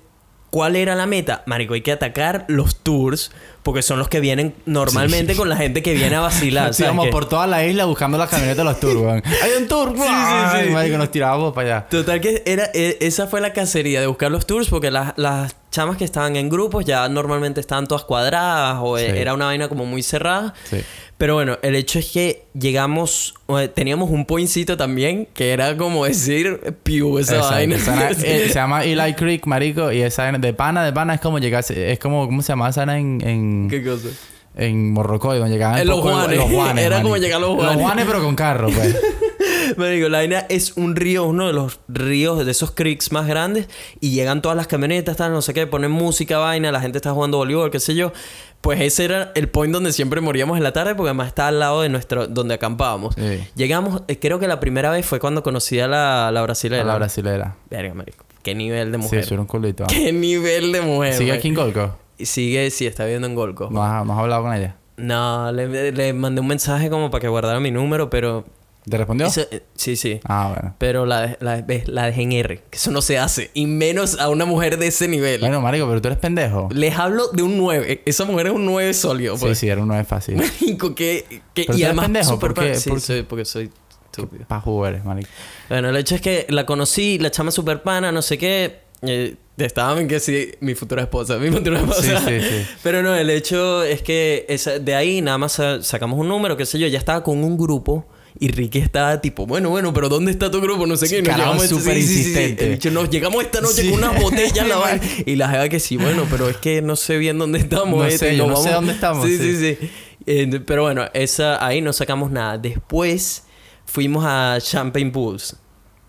¿cuál 0.50 0.76
era 0.76 0.94
la 0.94 1.06
meta? 1.06 1.42
Marico, 1.46 1.74
hay 1.74 1.80
que 1.82 1.92
atacar 1.92 2.44
los 2.48 2.76
tours. 2.76 3.30
Porque 3.62 3.82
son 3.82 3.98
los 3.98 4.08
que 4.08 4.20
vienen 4.20 4.54
normalmente 4.64 5.36
con 5.36 5.48
la 5.50 5.56
gente 5.56 5.82
que 5.82 5.92
viene 5.92 6.16
a 6.16 6.20
vacilar. 6.20 6.68
Sí, 6.74 6.82
¿sabes 6.82 6.88
íbamos 6.94 7.06
qué? 7.06 7.12
por 7.12 7.28
toda 7.28 7.46
la 7.46 7.64
isla 7.66 7.84
buscando 7.84 8.16
la 8.16 8.26
camioneta 8.26 8.62
de 8.62 8.64
los 8.64 8.80
tours, 8.80 8.96
weón. 8.96 9.22
¡Hay 9.42 9.50
un 9.60 9.68
tour! 9.68 9.92
sí, 9.94 10.02
Ay, 10.08 10.68
sí. 10.68 10.70
Marico, 10.72 10.96
nos 10.96 11.10
tirábamos 11.10 11.52
para 11.52 11.76
allá. 11.78 11.88
Total 11.88 12.20
que 12.22 12.42
era, 12.46 12.70
e- 12.72 12.96
esa 13.02 13.26
fue 13.26 13.40
la 13.42 13.52
cacería 13.52 14.00
de 14.00 14.06
buscar 14.06 14.30
los 14.30 14.46
tours 14.46 14.68
porque 14.68 14.90
las, 14.90 15.12
las 15.18 15.54
chamas 15.70 15.96
que 15.96 16.04
estaban 16.04 16.36
en 16.36 16.48
grupos 16.48 16.84
ya 16.84 17.08
normalmente 17.08 17.60
estaban 17.60 17.86
todas 17.86 18.04
cuadradas 18.04 18.78
o 18.80 18.98
Sí. 18.98 19.04
era 19.06 19.34
una 19.34 19.46
vaina 19.46 19.68
como 19.68 19.86
muy 19.86 20.02
cerrada. 20.02 20.54
Sí. 20.64 20.78
Pero 21.16 21.34
bueno, 21.34 21.58
el 21.62 21.74
hecho 21.74 21.98
es 21.98 22.10
que 22.10 22.44
llegamos, 22.54 23.34
teníamos 23.74 24.10
un 24.10 24.24
pointcito 24.24 24.76
también 24.76 25.28
que 25.34 25.52
era 25.52 25.76
como 25.76 26.06
decir 26.06 26.76
piu 26.82 27.18
esa 27.18 27.36
Exacto. 27.36 27.54
vaina. 27.54 27.76
Esa 27.76 28.10
eh, 28.24 28.48
se 28.48 28.54
llama 28.54 28.84
Eli 28.84 29.14
Creek, 29.14 29.46
marico. 29.46 29.92
Y 29.92 30.00
esa 30.00 30.22
vaina 30.22 30.38
de 30.38 30.54
pana, 30.54 30.82
de 30.82 30.92
pana 30.92 31.14
es 31.14 31.20
como 31.20 31.38
llegarse... 31.38 31.92
Es 31.92 31.98
como... 31.98 32.24
¿Cómo 32.26 32.40
se 32.42 32.48
llama 32.52 32.70
esa 32.70 32.86
vaina 32.86 32.98
en... 32.98 33.20
en... 33.28 33.68
¿Qué 33.68 33.84
cosa? 33.84 34.08
En 34.56 34.92
Morrocoy, 34.92 35.38
donde 35.38 35.52
llegaban 35.54 35.78
En 35.78 35.86
Los 35.86 35.98
poco 36.00 36.10
Juanes. 36.12 36.36
Los 36.38 36.50
Juanes. 36.50 36.84
Era 36.86 37.02
como 37.02 37.16
llegar 37.18 37.36
a 37.36 37.40
Los 37.40 37.50
Juanes. 37.54 37.72
Los 37.74 37.82
Juanes, 37.82 38.04
pero 38.06 38.22
con 38.22 38.34
carro, 38.34 38.68
pues. 38.70 38.96
Marico, 39.76 40.08
la 40.08 40.18
vaina 40.18 40.40
es 40.48 40.76
un 40.76 40.96
río, 40.96 41.24
uno 41.24 41.46
de 41.46 41.52
los 41.52 41.80
ríos 41.88 42.44
de 42.44 42.50
esos 42.50 42.70
creeks 42.72 43.12
más 43.12 43.26
grandes 43.26 43.68
y 44.00 44.10
llegan 44.12 44.42
todas 44.42 44.56
las 44.56 44.66
camionetas, 44.66 45.16
tal, 45.16 45.32
no 45.32 45.42
sé 45.42 45.54
qué, 45.54 45.66
ponen 45.66 45.90
música, 45.90 46.38
vaina, 46.38 46.70
la 46.72 46.80
gente 46.80 46.98
está 46.98 47.12
jugando 47.12 47.38
voleibol, 47.38 47.70
qué 47.70 47.80
sé 47.80 47.94
yo. 47.94 48.12
Pues 48.60 48.80
ese 48.80 49.06
era 49.06 49.32
el 49.34 49.48
point 49.48 49.72
donde 49.72 49.92
siempre 49.92 50.20
moríamos 50.20 50.58
en 50.58 50.62
la 50.64 50.72
tarde 50.72 50.94
porque 50.94 51.08
además 51.08 51.28
está 51.28 51.48
al 51.48 51.58
lado 51.60 51.80
de 51.80 51.88
nuestro 51.88 52.26
donde 52.26 52.54
acampábamos. 52.54 53.14
Sí. 53.14 53.40
Llegamos, 53.54 54.02
eh, 54.08 54.18
creo 54.18 54.38
que 54.38 54.46
la 54.46 54.60
primera 54.60 54.90
vez 54.90 55.06
fue 55.06 55.18
cuando 55.18 55.42
conocí 55.42 55.80
a 55.80 55.88
la, 55.88 56.30
la 56.30 56.42
brasilera. 56.42 56.82
A 56.82 56.86
la 56.86 56.96
brasilera. 56.96 57.56
Verga, 57.70 57.94
marico. 57.94 58.24
Qué 58.42 58.54
nivel 58.54 58.92
de 58.92 58.98
Sí, 58.98 59.04
mujer. 59.04 59.18
eso 59.20 59.34
era 59.34 59.40
un 59.40 59.46
culito. 59.46 59.86
Qué 59.88 60.12
nivel 60.12 60.72
de 60.72 60.82
mujer. 60.82 61.14
¿Sigue 61.14 61.32
aquí 61.32 61.48
en 61.48 61.54
Golco? 61.54 61.96
Sigue, 62.18 62.70
sí, 62.70 62.86
está 62.86 63.04
viviendo 63.04 63.26
en 63.28 63.34
Golco. 63.34 63.68
¿No 63.70 63.82
has, 63.82 64.04
no 64.04 64.12
has 64.12 64.18
hablado 64.18 64.42
con 64.42 64.52
ella? 64.54 64.76
No, 64.98 65.50
le, 65.52 65.92
le 65.92 66.12
mandé 66.12 66.42
un 66.42 66.46
mensaje 66.46 66.90
como 66.90 67.10
para 67.10 67.22
que 67.22 67.28
guardara 67.28 67.60
mi 67.60 67.70
número, 67.70 68.10
pero... 68.10 68.44
¿Te 68.88 68.96
respondió? 68.96 69.26
Eso- 69.26 69.42
eh, 69.50 69.62
sí, 69.74 69.94
sí. 69.96 70.20
Ah, 70.24 70.52
bueno. 70.54 70.74
Pero 70.78 71.04
la, 71.06 71.36
la, 71.40 71.64
la 71.86 72.06
dejé 72.06 72.22
en 72.22 72.32
R. 72.32 72.62
Que 72.70 72.76
eso 72.78 72.90
no 72.90 73.02
se 73.02 73.18
hace. 73.18 73.50
Y 73.54 73.66
menos 73.66 74.18
a 74.18 74.28
una 74.30 74.46
mujer 74.46 74.78
de 74.78 74.86
ese 74.86 75.06
nivel. 75.06 75.40
Bueno, 75.40 75.60
marico, 75.60 75.86
pero 75.86 76.00
tú 76.00 76.08
eres 76.08 76.18
pendejo. 76.18 76.68
Les 76.72 76.96
hablo 76.98 77.28
de 77.28 77.42
un 77.42 77.58
9. 77.58 78.02
Esa 78.06 78.24
mujer 78.24 78.46
es 78.48 78.52
un 78.52 78.64
9 78.64 78.94
sólido. 78.94 79.36
Sí, 79.36 79.44
Pues. 79.44 79.58
sí, 79.58 79.68
era 79.68 79.82
un 79.82 79.88
9 79.88 80.04
fácil. 80.04 80.36
Marico, 80.36 80.94
que, 80.94 81.24
que- 81.54 81.64
Pero 81.64 81.66
tú 81.66 81.72
y 81.72 81.82
eres 81.82 81.86
además 81.88 82.04
pendejo, 82.06 82.30
súper 82.30 82.54
¿por 82.54 82.64
qué? 82.64 82.74
Sí, 82.74 82.88
¿Por- 82.90 83.00
soy- 83.00 83.22
porque 83.22 83.44
soy 83.44 83.70
estúpido. 84.06 84.46
Pa' 84.48 84.60
jugar, 84.60 85.04
marico. 85.04 85.28
Bueno, 85.68 85.90
el 85.90 85.96
hecho 85.96 86.14
es 86.14 86.20
que 86.22 86.46
la 86.48 86.64
conocí, 86.66 87.18
la 87.18 87.30
chama 87.30 87.50
super 87.50 87.82
pana, 87.82 88.10
no 88.10 88.22
sé 88.22 88.38
qué. 88.38 88.80
Eh, 89.02 89.36
estaba 89.56 90.00
en 90.00 90.08
que 90.08 90.20
sí, 90.20 90.52
mi 90.60 90.74
futura 90.74 91.02
esposa, 91.02 91.36
mi 91.36 91.50
futura 91.50 91.78
esposa. 91.80 92.02
Sí, 92.02 92.10
sí, 92.26 92.40
sí. 92.40 92.66
Pero 92.82 93.02
no, 93.02 93.14
el 93.14 93.28
hecho 93.30 93.82
es 93.82 94.00
que 94.02 94.46
esa- 94.48 94.78
de 94.78 94.94
ahí 94.94 95.20
nada 95.20 95.36
más 95.38 95.52
sa- 95.52 95.82
sacamos 95.82 96.18
un 96.18 96.28
número, 96.28 96.56
qué 96.56 96.64
sé 96.64 96.78
yo, 96.78 96.86
ya 96.88 96.98
estaba 96.98 97.22
con 97.22 97.44
un 97.44 97.58
grupo. 97.58 98.06
Y 98.42 98.48
Ricky 98.48 98.78
estaba 98.78 99.20
tipo, 99.20 99.44
bueno, 99.44 99.68
bueno, 99.68 99.92
pero 99.92 100.08
¿dónde 100.08 100.30
está 100.30 100.50
tu 100.50 100.62
grupo? 100.62 100.86
No 100.86 100.96
sé 100.96 101.10
qué. 101.10 101.20
Nos 101.20 101.36
llegamos 101.36 101.68
súper 101.68 101.96
sí, 101.96 102.06
sí, 102.06 102.18
insistente. 102.18 102.64
El 102.64 102.70
bicho, 102.72 102.90
nos 102.90 103.10
llegamos 103.10 103.44
esta 103.44 103.60
noche 103.60 103.90
con 103.90 103.98
unas 103.98 104.20
botellas 104.20 104.66
la 104.66 104.78
vaina. 104.78 105.04
Y 105.26 105.36
la 105.36 105.50
jeva 105.50 105.68
que 105.68 105.78
sí, 105.78 105.98
bueno, 105.98 106.26
pero 106.30 106.48
es 106.48 106.56
que 106.56 106.80
no 106.80 106.96
sé 106.96 107.18
bien 107.18 107.38
dónde 107.38 107.58
estamos. 107.58 107.98
No 107.98 108.06
este, 108.06 108.30
sé, 108.30 108.36
yo 108.38 108.46
no 108.46 108.56
sé 108.56 108.70
dónde 108.70 108.94
estamos, 108.94 109.26
Sí, 109.26 109.36
sí. 109.36 109.56
sí, 109.56 109.76
sí. 109.78 109.90
Eh, 110.24 110.60
pero 110.66 110.84
bueno, 110.84 111.04
esa, 111.12 111.64
ahí 111.64 111.82
no 111.82 111.92
sacamos 111.92 112.30
nada. 112.30 112.56
Después 112.56 113.44
fuimos 113.84 114.24
a 114.26 114.56
Champagne 114.58 115.10
Pools. 115.10 115.56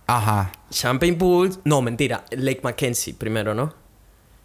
Ajá. 0.08 0.54
Champagne 0.70 1.18
Pools, 1.18 1.60
no, 1.66 1.82
mentira, 1.82 2.24
Lake 2.32 2.62
Mackenzie 2.64 3.14
primero, 3.14 3.54
¿no? 3.54 3.81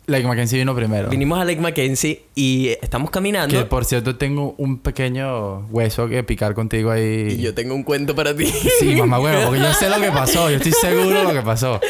Lake 0.08 0.24
Mackenzie 0.24 0.58
vino 0.58 0.72
primero. 0.74 1.08
Vinimos 1.08 1.38
a 1.40 1.44
Lake 1.44 1.60
Mackenzie 1.60 2.22
y 2.36 2.68
estamos 2.80 3.10
caminando. 3.10 3.58
Que 3.58 3.64
por 3.64 3.84
cierto 3.84 4.14
tengo 4.16 4.54
un 4.56 4.78
pequeño 4.78 5.66
hueso 5.70 6.08
que 6.08 6.22
picar 6.22 6.54
contigo 6.54 6.92
ahí. 6.92 7.34
Y 7.36 7.42
yo 7.42 7.54
tengo 7.54 7.74
un 7.74 7.82
cuento 7.82 8.14
para 8.14 8.34
ti. 8.36 8.46
Sí, 8.78 8.94
mamá 8.94 9.18
huevo, 9.18 9.46
porque 9.48 9.60
yo 9.60 9.72
sé 9.74 9.88
lo 9.90 10.00
que 10.00 10.12
pasó. 10.12 10.48
Yo 10.48 10.56
estoy 10.58 10.72
seguro 10.72 11.18
de 11.18 11.24
lo 11.24 11.32
que 11.32 11.42
pasó. 11.42 11.80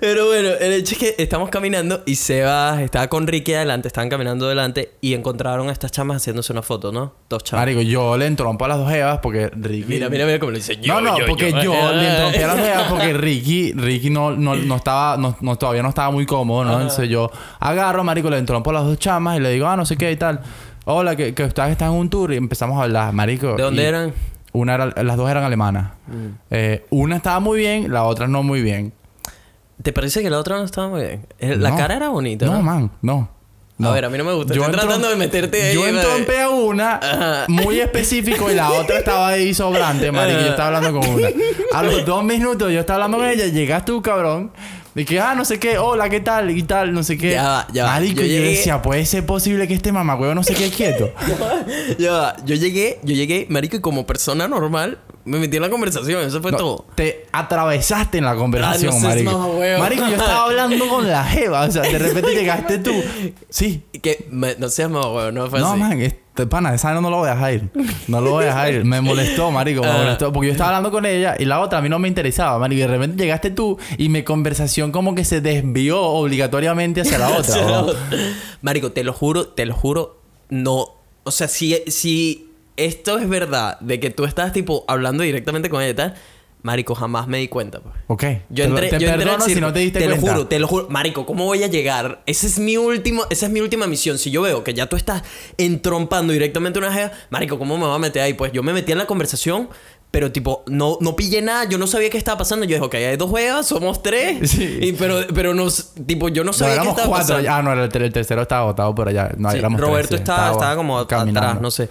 Pero 0.00 0.26
bueno, 0.26 0.50
el 0.60 0.72
hecho 0.72 0.92
es 0.94 0.98
que 0.98 1.14
estamos 1.18 1.50
caminando 1.50 2.02
y 2.06 2.14
Sebas 2.14 2.80
estaba 2.80 3.08
con 3.08 3.26
Ricky 3.26 3.54
adelante, 3.54 3.88
estaban 3.88 4.08
caminando 4.08 4.46
adelante 4.46 4.92
y 5.00 5.14
encontraron 5.14 5.68
a 5.68 5.72
estas 5.72 5.90
chamas 5.90 6.18
haciéndose 6.18 6.52
una 6.52 6.62
foto, 6.62 6.92
¿no? 6.92 7.14
Dos 7.28 7.42
chamas. 7.42 7.62
Marico, 7.66 7.80
yo 7.82 8.16
le 8.16 8.26
entrompo 8.26 8.64
a 8.66 8.68
las 8.68 8.78
dos 8.78 8.90
jevas 8.90 9.18
porque 9.20 9.48
Ricky... 9.52 9.86
Mira, 9.88 10.08
mira, 10.08 10.26
mira 10.26 10.38
cómo 10.38 10.52
lo 10.52 10.58
dice 10.58 10.76
yo. 10.76 10.94
no, 10.94 11.00
no, 11.00 11.18
yo, 11.18 11.26
porque 11.26 11.50
yo, 11.52 11.62
yo. 11.62 11.92
le 11.92 12.08
entrompé 12.08 12.44
a 12.44 12.46
las 12.48 12.58
jevas 12.58 12.84
porque 12.88 13.12
Ricky, 13.14 13.72
Ricky 13.72 14.10
no, 14.10 14.30
no, 14.30 14.54
no 14.54 14.76
estaba, 14.76 15.16
no, 15.16 15.36
no- 15.40 15.56
todavía 15.56 15.82
no 15.82 15.88
estaba 15.88 16.10
muy 16.12 16.24
cómodo, 16.26 16.64
¿no? 16.64 16.70
Ajá. 16.74 16.82
Entonces 16.82 17.08
yo 17.08 17.30
agarro, 17.64 18.04
marico, 18.04 18.30
le 18.30 18.38
entrompo 18.38 18.70
a 18.70 18.74
las 18.74 18.84
dos 18.84 18.98
chamas 18.98 19.36
y 19.38 19.40
le 19.40 19.50
digo, 19.50 19.66
ah, 19.66 19.76
no 19.76 19.84
sé 19.86 19.96
qué 19.96 20.12
y 20.12 20.16
tal. 20.16 20.40
Hola, 20.84 21.16
que, 21.16 21.34
que 21.34 21.44
ustedes 21.44 21.70
están 21.70 21.92
en 21.92 21.98
un 21.98 22.10
tour 22.10 22.32
y 22.32 22.36
empezamos 22.36 22.78
a 22.78 22.84
hablar, 22.84 23.12
marico. 23.12 23.54
¿De 23.54 23.62
dónde 23.62 23.82
y 23.82 23.86
eran? 23.86 24.12
Una 24.52 24.74
era, 24.74 24.86
las 25.02 25.16
dos 25.16 25.28
eran 25.30 25.42
alemanas. 25.44 25.92
Eh, 26.50 26.84
una 26.90 27.16
estaba 27.16 27.40
muy 27.40 27.58
bien, 27.58 27.92
la 27.92 28.04
otra 28.04 28.28
no 28.28 28.42
muy 28.42 28.60
bien. 28.62 28.92
¿Te 29.82 29.92
parece 29.92 30.22
que 30.22 30.30
la 30.30 30.38
otra 30.38 30.58
no 30.58 30.64
estaba 30.64 30.88
muy 30.88 31.00
bien? 31.02 31.26
Eh, 31.40 31.56
La 31.56 31.70
No. 31.70 31.76
cara 31.76 31.96
era 31.96 32.08
bonita, 32.10 32.46
¿no? 32.46 32.52
No, 32.52 32.62
man, 32.62 32.90
no. 33.02 33.28
A 33.82 33.90
ver, 33.90 34.04
a 34.04 34.08
mí 34.10 34.16
no 34.16 34.24
me 34.24 34.32
gusta. 34.34 34.52
Estoy 34.54 34.68
entro- 34.68 34.82
tratando 34.82 35.08
de 35.08 35.16
meterte 35.16 35.60
ahí. 35.60 35.74
Yo 35.74 35.84
entrompé 35.84 36.40
a 36.42 36.48
una 36.48 36.94
Ajá. 37.02 37.44
muy 37.48 37.80
específico 37.80 38.48
y 38.48 38.54
la 38.54 38.70
otra 38.80 38.98
estaba 38.98 39.28
ahí 39.28 39.52
sobrante, 39.52 40.12
marico. 40.12 40.38
Yo 40.40 40.46
estaba 40.50 40.76
hablando 40.76 41.00
con 41.00 41.08
una. 41.14 41.28
A 41.72 41.82
los 41.82 42.04
dos 42.06 42.22
minutos 42.22 42.70
yo 42.72 42.78
estaba 42.78 43.02
hablando 43.04 43.18
con 43.18 43.26
ella. 43.26 43.46
Llegas 43.46 43.84
tú, 43.84 44.00
cabrón. 44.00 44.52
De 44.94 45.04
que, 45.04 45.18
ah, 45.18 45.34
no 45.34 45.44
sé 45.44 45.58
qué, 45.58 45.76
hola, 45.78 46.08
¿qué 46.08 46.20
tal? 46.20 46.50
Y 46.56 46.62
tal, 46.62 46.92
no 46.94 47.02
sé 47.02 47.18
qué. 47.18 47.32
Ya 47.32 47.42
va, 47.48 47.66
ya 47.72 47.84
va. 47.84 47.90
Marico, 47.94 48.20
Yo 48.20 48.26
yo, 48.28 48.42
decía, 48.42 48.80
puede 48.80 49.04
ser 49.06 49.26
posible 49.26 49.66
que 49.66 49.74
este 49.74 49.90
mamagüevo 49.90 50.34
no 50.36 50.44
se 50.44 50.54
quede 50.54 50.70
quieto. 50.70 51.10
Ya 51.98 52.12
va, 52.12 52.36
yo 52.44 52.54
llegué, 52.54 53.00
yo 53.02 53.14
llegué, 53.14 53.46
marico, 53.50 53.76
y 53.76 53.80
como 53.80 54.06
persona 54.06 54.46
normal, 54.46 54.98
me 55.24 55.38
metí 55.38 55.56
en 55.56 55.62
la 55.62 55.70
conversación, 55.70 56.22
eso 56.24 56.40
fue 56.40 56.52
No, 56.52 56.58
todo. 56.58 56.86
Te 56.94 57.26
atravesaste 57.32 58.18
en 58.18 58.24
la 58.24 58.36
conversación, 58.36 58.92
Ah, 58.94 58.98
no 59.00 59.08
marico. 59.08 59.60
Marico, 59.80 60.02
yo 60.08 60.14
estaba 60.16 60.44
hablando 60.44 60.86
con 60.88 61.08
la 61.08 61.24
jeva. 61.24 61.62
O 61.64 61.70
sea, 61.72 61.82
de 61.82 61.98
repente 61.98 62.32
llegaste 62.34 62.78
tú. 62.78 62.92
Sí. 63.48 63.82
Que 64.02 64.26
me- 64.30 64.54
no 64.58 64.68
seas 64.68 64.90
huevo, 64.90 65.32
no 65.32 65.48
fue 65.50 65.58
No, 65.60 65.70
así. 65.72 65.80
man, 65.80 66.12
este 66.36 66.48
pana, 66.48 66.74
esa 66.74 66.92
no, 66.94 67.00
no 67.00 67.10
lo 67.10 67.18
voy 67.18 67.28
a 67.28 67.34
dejar 67.34 67.54
ir. 67.54 67.70
No 68.08 68.20
lo 68.20 68.30
voy 68.32 68.42
a 68.44 68.46
dejar 68.48 68.74
ir. 68.74 68.84
Me 68.84 69.00
molestó, 69.00 69.52
marico, 69.52 69.82
me 69.82 69.88
Ah. 69.88 69.98
molestó. 69.98 70.32
Porque 70.32 70.48
yo 70.48 70.52
estaba 70.52 70.70
hablando 70.70 70.90
con 70.90 71.06
ella 71.06 71.36
y 71.38 71.44
la 71.44 71.60
otra 71.60 71.78
a 71.78 71.82
mí 71.82 71.88
no 71.88 72.00
me 72.00 72.08
interesaba, 72.08 72.58
marico. 72.58 72.78
Y 72.78 72.82
de 72.82 72.88
repente 72.88 73.22
llegaste 73.22 73.50
tú 73.52 73.78
y 73.98 74.08
mi 74.08 74.24
conversación 74.24 74.90
como 74.90 75.14
que 75.14 75.24
se 75.24 75.40
desvió 75.40 76.02
obligatoriamente 76.02 77.02
hacia 77.02 77.18
la 77.18 77.28
otra. 77.38 77.84
Marico, 78.62 78.90
te 78.90 79.04
lo 79.04 79.12
juro, 79.12 79.46
te 79.46 79.64
lo 79.64 79.74
juro, 79.74 80.20
no. 80.48 80.88
O 81.22 81.30
sea, 81.30 81.46
si, 81.46 81.78
si 81.86 82.48
esto 82.76 83.18
es 83.18 83.28
verdad, 83.28 83.78
de 83.78 84.00
que 84.00 84.10
tú 84.10 84.24
estás 84.24 84.52
tipo 84.52 84.84
hablando 84.88 85.22
directamente 85.22 85.70
con 85.70 85.82
ella 85.82 85.90
y 85.90 85.94
tal, 85.94 86.14
Marico, 86.64 86.94
jamás 86.94 87.28
me 87.28 87.38
di 87.38 87.46
cuenta. 87.48 87.78
pues. 87.80 87.94
Ok. 88.08 88.22
Yo 88.48 88.64
Te- 88.64 88.70
entré, 88.70 88.88
te 88.88 88.98
yo 88.98 89.08
entré 89.08 89.10
al 89.12 89.18
perdono 89.18 89.44
si 89.44 89.60
no 89.60 89.72
te 89.72 89.78
diste 89.80 89.98
te 90.00 90.06
cuenta. 90.06 90.26
lo 90.26 90.32
juro, 90.32 90.46
te 90.48 90.58
lo 90.58 90.66
juro. 90.66 90.86
Marico, 90.88 91.26
¿cómo 91.26 91.44
voy 91.44 91.62
a 91.62 91.66
llegar? 91.68 92.22
Esa 92.26 92.46
es 92.46 92.58
mi 92.58 92.76
último, 92.78 93.24
esa 93.30 93.46
es 93.46 93.52
mi 93.52 93.60
última 93.60 93.86
misión. 93.86 94.18
Si 94.18 94.30
yo 94.30 94.42
veo 94.42 94.64
que 94.64 94.72
ya 94.74 94.86
tú 94.86 94.96
estás 94.96 95.22
entrompando 95.58 96.32
directamente 96.32 96.78
una 96.78 96.92
jeva, 96.92 97.12
Marico, 97.30 97.58
¿cómo 97.58 97.76
me 97.78 97.84
voy 97.84 97.94
a 97.94 97.98
meter 97.98 98.22
ahí? 98.22 98.34
Pues 98.34 98.50
yo 98.52 98.62
me 98.62 98.72
metí 98.72 98.92
en 98.92 98.98
la 98.98 99.06
conversación, 99.06 99.68
pero 100.10 100.32
tipo, 100.32 100.62
no, 100.66 100.96
no 101.02 101.16
pillé 101.16 101.42
nada, 101.42 101.64
yo 101.68 101.76
no 101.76 101.86
sabía 101.86 102.08
qué 102.08 102.16
estaba 102.16 102.38
pasando. 102.38 102.64
Yo 102.64 102.76
dije, 102.76 102.86
ok, 102.86 102.94
hay 102.94 103.16
dos 103.18 103.30
jevas, 103.30 103.66
somos 103.66 104.02
tres. 104.02 104.50
Sí. 104.54 104.78
Y, 104.80 104.92
pero, 104.92 105.20
pero 105.34 105.52
no, 105.52 105.66
tipo, 106.06 106.28
yo 106.30 106.44
no 106.44 106.46
No, 106.46 106.52
sabía 106.54 106.74
qué 106.76 106.80
éramos 106.80 106.92
estaba 106.96 107.08
cuatro. 107.08 107.36
pasando. 107.36 107.50
Ah, 107.52 107.62
no, 107.62 107.82
el, 107.84 107.88
ter- 107.90 108.02
el 108.04 108.12
tercero 108.12 108.40
estaba 108.40 108.62
agotado 108.62 108.94
por 108.94 109.08
allá. 109.08 109.32
No, 109.36 109.50
Sí, 109.50 109.58
éramos 109.58 109.78
tres, 109.78 109.90
Roberto 109.90 110.16
estaba, 110.16 110.52
estaba 110.52 110.76
como 110.76 111.06
caminando. 111.06 111.40
atrás, 111.40 111.60
no 111.60 111.70
sé. 111.70 111.88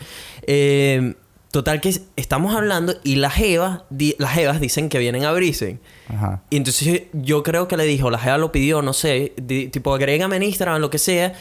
Eh, 0.48 1.14
total 1.54 1.82
que 1.82 1.94
estamos 2.16 2.56
hablando 2.56 2.96
y 3.04 3.18
las 3.18 3.34
jevas, 3.36 3.82
di- 3.92 4.16
las 4.18 4.32
jevas 4.32 4.60
dicen 4.60 4.90
que 4.90 4.98
vienen 4.98 5.24
a 5.24 5.32
Brisbane. 5.34 5.78
Ajá. 6.10 6.42
Y 6.50 6.58
entonces 6.58 7.04
yo 7.14 7.44
creo 7.44 7.68
que 7.68 7.78
le 7.78 7.84
dijo, 7.86 8.10
la 8.10 8.18
jeva 8.18 8.40
lo 8.40 8.52
pidió, 8.52 8.82
no 8.82 8.92
sé, 8.92 9.34
di- 9.40 9.68
tipo 9.68 9.94
agrégame 9.94 10.36
en 10.38 10.44
Instagram, 10.44 10.82
lo 10.82 10.90
que 10.90 10.98
sea, 10.98 11.34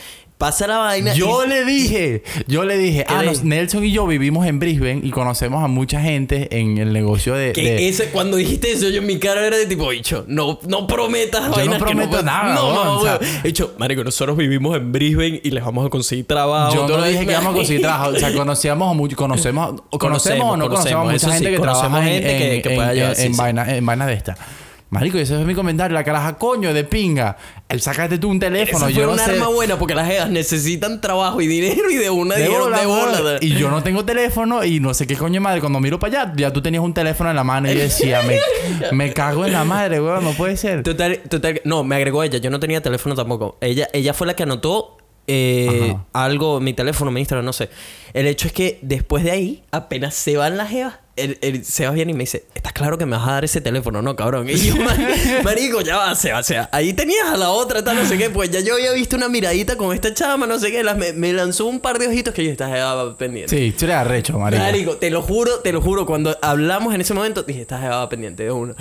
pasa 0.42 0.66
la 0.66 0.78
vaina. 0.78 1.14
Yo 1.14 1.44
y- 1.44 1.48
le 1.50 1.64
dije, 1.64 2.24
yo 2.48 2.64
le 2.64 2.76
dije, 2.76 3.04
¿Qué 3.06 3.14
ah, 3.14 3.22
le 3.22 3.28
nos-? 3.28 3.44
Nelson 3.44 3.84
y 3.84 3.92
yo 3.92 4.08
vivimos 4.08 4.44
en 4.44 4.58
Brisbane 4.58 5.00
y 5.04 5.10
conocemos 5.10 5.62
a 5.62 5.68
mucha 5.68 6.00
gente 6.00 6.48
en 6.58 6.78
el 6.78 6.92
negocio 6.92 7.34
de... 7.36 7.52
Que 7.52 7.62
de- 7.62 7.88
ese, 7.88 8.06
cuando 8.08 8.36
dijiste 8.36 8.72
eso, 8.72 8.88
yo 8.88 8.98
en 8.98 9.06
mi 9.06 9.20
cara 9.20 9.46
era 9.46 9.56
de 9.56 9.66
tipo, 9.66 9.86
bicho, 9.90 10.24
no, 10.26 10.58
no 10.66 10.88
prometas 10.88 11.44
no 11.44 11.52
vainas 11.54 11.78
que 11.78 11.84
prometo 11.84 12.22
nada, 12.24 12.54
No, 12.56 12.98
o 12.98 13.04
sea-. 13.04 13.20
Dicho, 13.44 13.74
marico, 13.78 14.02
nosotros 14.02 14.36
vivimos 14.36 14.76
en 14.76 14.90
Brisbane 14.90 15.40
y 15.44 15.50
les 15.52 15.64
vamos 15.64 15.86
a 15.86 15.90
conseguir 15.90 16.26
trabajo. 16.26 16.74
Yo 16.74 16.88
no 16.88 16.96
lo 16.96 17.04
dije 17.04 17.24
que 17.24 17.30
íbamos 17.30 17.52
a 17.52 17.56
conseguir 17.56 17.82
trabajo. 17.82 18.10
O 18.10 18.18
sea, 18.18 18.32
conocíamos 18.34 18.90
a 18.90 18.94
mucho, 18.94 19.14
conocemos, 19.16 19.80
conocemos 19.90 20.54
o 20.54 20.56
no 20.56 20.64
conocemos, 20.68 21.04
conocemos, 21.04 21.08
a 21.08 21.12
mucha 21.12 21.26
sí, 21.28 21.32
gente 21.44 21.50
que 21.56 21.62
trabaja 21.62 21.86
en, 22.10 22.20
que- 22.22 22.54
en, 22.56 22.62
que 22.62 22.68
en- 22.70 22.74
pueda 22.74 22.94
llevar, 22.94 23.10
en- 23.12 23.16
sí, 23.16 23.22
en 23.26 23.34
sí. 23.34 23.40
vaina, 23.40 23.66
vainas 23.82 24.08
de 24.08 24.14
esta. 24.14 24.36
Marico, 24.92 25.16
ese 25.16 25.40
es 25.40 25.46
mi 25.46 25.54
comentario. 25.54 25.94
La 25.94 26.04
caraja, 26.04 26.36
coño, 26.36 26.74
de 26.74 26.84
pinga. 26.84 27.34
El 27.66 27.80
sácate 27.80 28.18
tú 28.18 28.28
un 28.28 28.38
teléfono. 28.38 28.86
Esa 28.86 28.90
yo 28.90 28.96
fue 28.96 29.06
no 29.06 29.12
un 29.12 29.18
sé. 29.18 29.30
arma 29.32 29.48
buena 29.48 29.78
porque 29.78 29.94
las 29.94 30.06
jevas 30.06 30.28
necesitan 30.28 31.00
trabajo 31.00 31.40
y 31.40 31.46
dinero 31.46 31.90
y 31.90 31.94
de 31.96 32.10
una 32.10 32.34
De 32.34 32.46
bola, 32.46 32.78
de 32.78 32.86
weón. 32.86 33.10
bola. 33.10 33.38
Y 33.40 33.54
yo 33.54 33.70
no 33.70 33.82
tengo 33.82 34.04
teléfono 34.04 34.62
y 34.64 34.80
no 34.80 34.92
sé 34.92 35.06
qué 35.06 35.16
coño 35.16 35.32
de 35.32 35.40
madre. 35.40 35.60
Cuando 35.60 35.80
miro 35.80 35.98
para 35.98 36.24
allá, 36.24 36.32
ya 36.36 36.52
tú 36.52 36.60
tenías 36.60 36.84
un 36.84 36.92
teléfono 36.92 37.30
en 37.30 37.36
la 37.36 37.42
mano 37.42 37.70
y 37.70 37.74
yo 37.74 37.80
decía, 37.80 38.20
me, 38.22 38.38
me 38.92 39.14
cago 39.14 39.46
en 39.46 39.52
la 39.54 39.64
madre, 39.64 39.98
weón, 39.98 40.22
no 40.24 40.32
puede 40.32 40.58
ser. 40.58 40.82
Total, 40.82 41.20
total, 41.26 41.62
no, 41.64 41.84
me 41.84 41.96
agregó 41.96 42.22
ella, 42.22 42.36
yo 42.38 42.50
no 42.50 42.60
tenía 42.60 42.82
teléfono 42.82 43.14
tampoco. 43.14 43.56
Ella, 43.62 43.88
ella 43.94 44.12
fue 44.12 44.26
la 44.26 44.34
que 44.34 44.42
anotó 44.42 44.98
eh, 45.26 45.96
algo, 46.12 46.60
mi 46.60 46.74
teléfono, 46.74 47.10
mi 47.10 47.20
Instagram, 47.20 47.46
no 47.46 47.54
sé. 47.54 47.70
El 48.12 48.26
hecho 48.26 48.46
es 48.46 48.52
que 48.52 48.78
después 48.82 49.24
de 49.24 49.30
ahí, 49.30 49.62
apenas 49.70 50.14
se 50.14 50.36
van 50.36 50.58
las 50.58 50.68
jevas, 50.68 50.98
el, 51.16 51.38
el 51.42 51.64
Sebas 51.64 51.94
viene 51.94 52.12
y 52.12 52.14
me 52.14 52.20
dice, 52.20 52.44
¿estás 52.54 52.72
claro 52.72 52.96
que 52.98 53.04
me 53.06 53.16
vas 53.16 53.28
a 53.28 53.32
dar 53.32 53.44
ese 53.44 53.60
teléfono, 53.60 54.00
no, 54.02 54.16
cabrón? 54.16 54.48
Y 54.48 54.54
yo, 54.56 54.76
"Ma- 54.76 54.96
marico, 55.44 55.80
ya 55.82 55.96
va, 55.98 56.14
Sebas, 56.14 56.40
o 56.40 56.48
sea, 56.48 56.68
ahí 56.72 56.92
tenías 56.94 57.26
a 57.28 57.36
la 57.36 57.50
otra, 57.50 57.84
tal, 57.84 57.96
no 57.96 58.06
sé 58.06 58.16
qué, 58.16 58.30
pues 58.30 58.50
ya 58.50 58.60
yo 58.60 58.74
había 58.74 58.92
visto 58.92 59.16
una 59.16 59.28
miradita 59.28 59.76
con 59.76 59.94
esta 59.94 60.14
chama, 60.14 60.46
no 60.46 60.58
sé 60.58 60.70
qué, 60.70 60.82
las- 60.82 60.96
me, 60.96 61.12
me 61.12 61.32
lanzó 61.32 61.66
un 61.66 61.80
par 61.80 61.98
de 61.98 62.08
ojitos 62.08 62.32
que 62.34 62.44
yo 62.44 62.50
estaba 62.50 62.74
jeva 62.74 63.16
pendiente. 63.18 63.54
Sí, 63.56 63.74
tú 63.78 63.84
eres 63.84 63.96
arrecho, 63.96 64.38
marico. 64.38 64.62
Marico, 64.62 64.96
te 64.96 65.10
lo 65.10 65.22
juro, 65.22 65.58
te 65.60 65.72
lo 65.72 65.80
juro. 65.82 66.06
Cuando 66.06 66.36
hablamos 66.40 66.94
en 66.94 67.00
ese 67.02 67.12
momento, 67.14 67.42
dije, 67.42 67.60
estás 67.62 67.80
jeva 67.80 68.08
pendiente 68.08 68.44
de 68.44 68.50
uno. 68.52 68.74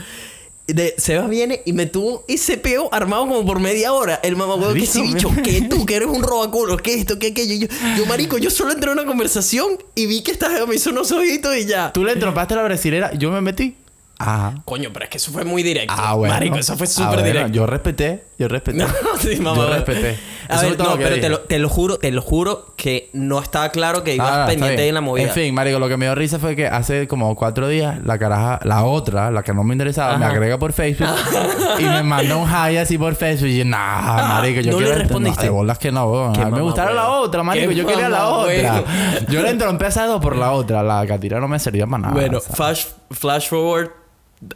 De, 0.68 0.96
Sebas 0.98 1.30
viene 1.30 1.62
y 1.66 1.74
me 1.74 1.86
tuvo 1.86 2.24
ese 2.28 2.58
peo 2.58 2.88
armado 2.94 3.24
como 3.28 3.46
por 3.46 3.60
media 3.60 3.92
hora. 3.94 4.20
El 4.24 4.36
mamá 4.36 4.56
que 4.74 4.86
sí, 4.86 5.02
bicho, 5.02 5.30
que 5.44 5.64
tú, 5.64 5.86
que 5.88 5.96
eres 5.96 6.08
un 6.08 6.24
robaculo, 6.24 6.78
que 6.78 6.94
esto, 6.94 7.20
que 7.20 7.28
aquello. 7.28 7.68
Yo, 7.68 7.68
yo, 7.98 8.06
marico, 8.06 8.38
yo 8.38 8.50
solo 8.50 8.72
entré 8.72 8.90
a 8.90 8.94
una 8.94 9.06
conversación 9.06 9.78
y 9.96 10.06
vi 10.06 10.24
que 10.24 10.32
esta 10.32 10.66
me 10.66 10.76
hizo 10.76 10.92
unos 10.92 11.12
ojitos 11.12 11.56
y 11.58 11.66
ya. 11.66 11.92
Tú 11.92 12.04
le 12.06 12.14
entrompaste 12.14 12.54
a 12.54 12.58
la 12.58 12.64
brasilera, 12.64 13.12
yo 13.14 13.32
me 13.32 13.42
metí. 13.42 13.76
Ajá. 14.20 14.62
Coño, 14.66 14.92
pero 14.94 15.06
es 15.06 15.10
que 15.10 15.18
eso 15.18 15.32
fue 15.32 15.44
muy 15.44 15.64
directo. 15.64 15.96
Ah, 15.98 16.14
bueno. 16.14 16.34
Marico, 16.34 16.58
eso 16.58 16.78
fue 16.78 16.86
Ah, 16.86 16.90
súper 16.90 17.08
bueno, 17.08 17.24
directo. 17.26 17.52
Yo 17.54 17.66
respeté, 17.66 18.24
yo 18.42 18.48
respeté. 18.48 18.80
No, 19.04 19.18
sí, 19.20 19.40
mamá. 19.40 19.58
Yo 19.58 19.70
respeté. 19.74 20.18
A 20.50 20.56
Eso 20.56 20.70
ver, 20.70 20.80
no, 20.80 20.98
pero 20.98 21.20
te 21.22 21.30
lo, 21.30 21.40
te 21.42 21.60
lo 21.60 21.70
juro, 21.70 21.98
te 21.98 22.12
lo 22.12 22.22
juro 22.22 22.74
que 22.76 23.10
no 23.14 23.40
estaba 23.40 23.70
claro 23.70 24.04
que 24.04 24.16
ibas 24.16 24.30
Ah, 24.32 24.46
pendiente 24.48 24.86
en 24.88 24.96
la 24.96 25.00
movida. 25.02 25.26
En 25.28 25.30
fin, 25.32 25.54
marico, 25.54 25.80
lo 25.80 25.88
que 25.88 25.96
me 25.96 26.06
dio 26.08 26.16
risa 26.16 26.40
fue 26.40 26.56
que 26.58 26.68
hace 26.68 27.08
como 27.08 27.34
cuatro 27.36 27.70
días 27.70 28.00
la 28.04 28.18
caraja, 28.20 28.60
la 28.64 28.84
otra, 28.84 29.32
la 29.32 29.44
que 29.44 29.54
no 29.54 29.64
me 29.64 29.74
interesaba, 29.74 30.18
me 30.18 30.26
Ajá. 30.26 30.34
agrega 30.34 30.58
por 30.58 30.74
Facebook 30.74 31.08
y 31.80 31.84
me 31.84 32.04
manda 32.04 32.36
un 32.36 32.50
hi 32.50 32.76
así 32.78 32.98
por 32.98 33.16
Facebook 33.16 33.48
y 33.50 33.60
yo, 33.60 33.66
nah, 33.66 34.28
marico, 34.40 34.60
yo 34.62 34.72
¿no 34.74 34.80
le 34.80 34.86
quiero... 34.86 35.00
respondiste? 35.00 35.40
No, 35.42 35.44
de 35.44 35.50
bolas 35.52 35.78
que 35.80 35.92
no, 35.92 36.06
weón. 36.12 36.40
A 36.42 36.46
mí 36.48 36.52
me 36.52 36.62
gustaba 36.62 36.92
la 36.92 37.10
otra, 37.10 37.44
marico, 37.44 37.72
yo 37.72 37.86
quería 37.86 38.10
la 38.10 38.28
otra. 38.28 38.84
Yo 39.30 39.42
le 39.42 39.52
entrompé 39.52 39.86
a 39.86 39.88
esas 39.90 40.08
dos 40.08 40.20
por 40.22 40.36
la 40.36 40.52
otra, 40.52 40.84
la 40.84 41.06
catira 41.08 41.40
no 41.40 41.48
me 41.48 41.60
servía 41.60 41.86
para 41.86 42.00
nada. 42.00 42.14
Bueno, 42.14 42.42
flash, 42.42 42.88
flash 43.12 43.48
forward 43.48 43.92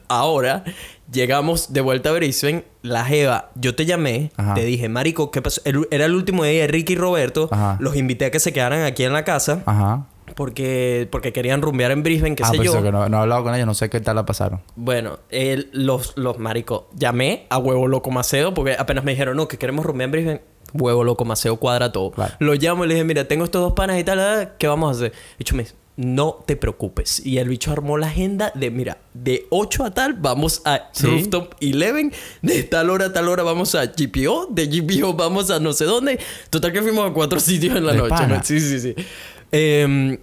ahora. 0.08 0.63
Llegamos 1.12 1.71
de 1.71 1.82
vuelta 1.82 2.10
a 2.10 2.13
Brisbane. 2.13 2.63
La 2.82 3.06
Jeva, 3.06 3.52
yo 3.56 3.76
te 3.76 3.86
llamé, 3.86 4.32
Ajá. 4.38 4.56
te 4.56 4.65
dije, 4.65 4.89
Marico, 4.89 5.30
¿qué 5.32 5.41
pasó? 5.41 5.62
El- 5.65 5.88
Era 5.91 6.06
el 6.06 6.15
último 6.15 6.43
día 6.43 6.62
de 6.62 6.67
Ricky 6.67 6.93
y 6.93 6.95
Roberto. 6.95 7.48
Ajá. 7.52 7.78
Los 7.80 7.95
invité 7.95 8.26
a 8.26 8.32
que 8.32 8.39
se 8.39 8.52
quedaran 8.54 8.84
aquí 8.84 9.04
en 9.04 9.13
la 9.13 9.24
casa 9.24 9.62
Ajá. 9.65 10.08
porque, 10.36 11.08
porque 11.12 11.32
querían 11.32 11.62
rumbear 11.62 11.91
en 11.91 12.02
Brisbane, 12.04 12.36
qué 12.36 12.43
ah, 12.43 12.50
sé 12.50 12.58
yo. 12.63 12.82
que 12.82 12.91
no, 12.91 13.08
no 13.08 13.17
he 13.17 13.21
hablado 13.21 13.43
con 13.43 13.54
ellos, 13.54 13.67
no 13.67 13.74
sé 13.76 13.89
qué 13.89 14.00
tal 14.02 14.15
la 14.15 14.26
pasaron. 14.26 14.62
Bueno, 14.76 15.19
los, 15.71 16.13
los 16.17 16.39
Marico, 16.39 16.89
llamé 16.95 17.45
a 17.50 17.58
Huevo 17.60 17.88
Loco 17.88 18.10
Maceo 18.12 18.54
porque 18.54 18.76
apenas 18.78 19.04
me 19.04 19.12
dijeron, 19.12 19.38
no, 19.38 19.48
que 19.48 19.58
queremos 19.58 19.86
rumbear 19.86 20.08
en 20.08 20.12
Brisbane. 20.12 20.41
Huevo 20.74 21.04
Loco 21.04 21.24
Maceo 21.24 21.58
cuadra 21.58 21.91
todo. 21.91 22.12
Claro. 22.12 22.34
Lo 22.39 22.54
llamo 22.56 22.84
y 22.84 22.88
le 22.88 22.95
dije, 22.95 23.06
mira, 23.06 23.28
tengo 23.28 23.45
estos 23.45 23.62
dos 23.62 23.74
panas 23.74 23.98
y 24.00 24.04
tal, 24.04 24.19
ah, 24.19 24.50
¿qué 24.58 24.67
vamos 24.67 24.89
a 24.89 24.91
hacer? 24.98 25.12
El 25.13 25.38
bicho 25.39 25.56
me 25.56 25.63
dice, 25.63 25.76
no 25.97 26.43
te 26.45 26.55
preocupes. 26.58 27.25
Y 27.25 27.38
el 27.38 27.47
bicho 27.47 27.71
armó 27.71 27.97
la 27.97 28.08
agenda 28.08 28.51
de, 28.55 28.69
mira, 28.69 28.97
de 29.13 29.45
8 29.49 29.86
a 29.86 29.93
tal 29.93 30.13
vamos 30.13 30.62
a 30.65 30.89
¿Sí? 30.91 31.08
Rooftop 31.08 31.53
11, 31.62 32.12
de 32.41 32.63
tal 32.63 32.89
hora 32.89 33.05
a 33.05 33.13
tal 33.13 33.29
hora 33.29 33.43
vamos 33.43 33.75
a 33.75 33.86
GPO, 33.86 34.47
de 34.51 34.67
GPO 34.67 35.13
vamos 35.13 35.49
a 35.51 35.60
no 35.60 35.71
sé 35.73 35.86
dónde. 35.86 36.19
Total 36.49 36.73
que 36.73 36.81
fuimos 36.81 37.10
a 37.10 37.13
cuatro 37.13 37.39
sitios 37.39 37.77
en 37.77 37.86
la 37.86 37.93
De 37.93 37.99
noche. 37.99 38.27
¿no? 38.27 38.43
Sí, 38.43 38.60
sí, 38.60 38.79
sí. 38.79 38.95
Em, 39.51 40.17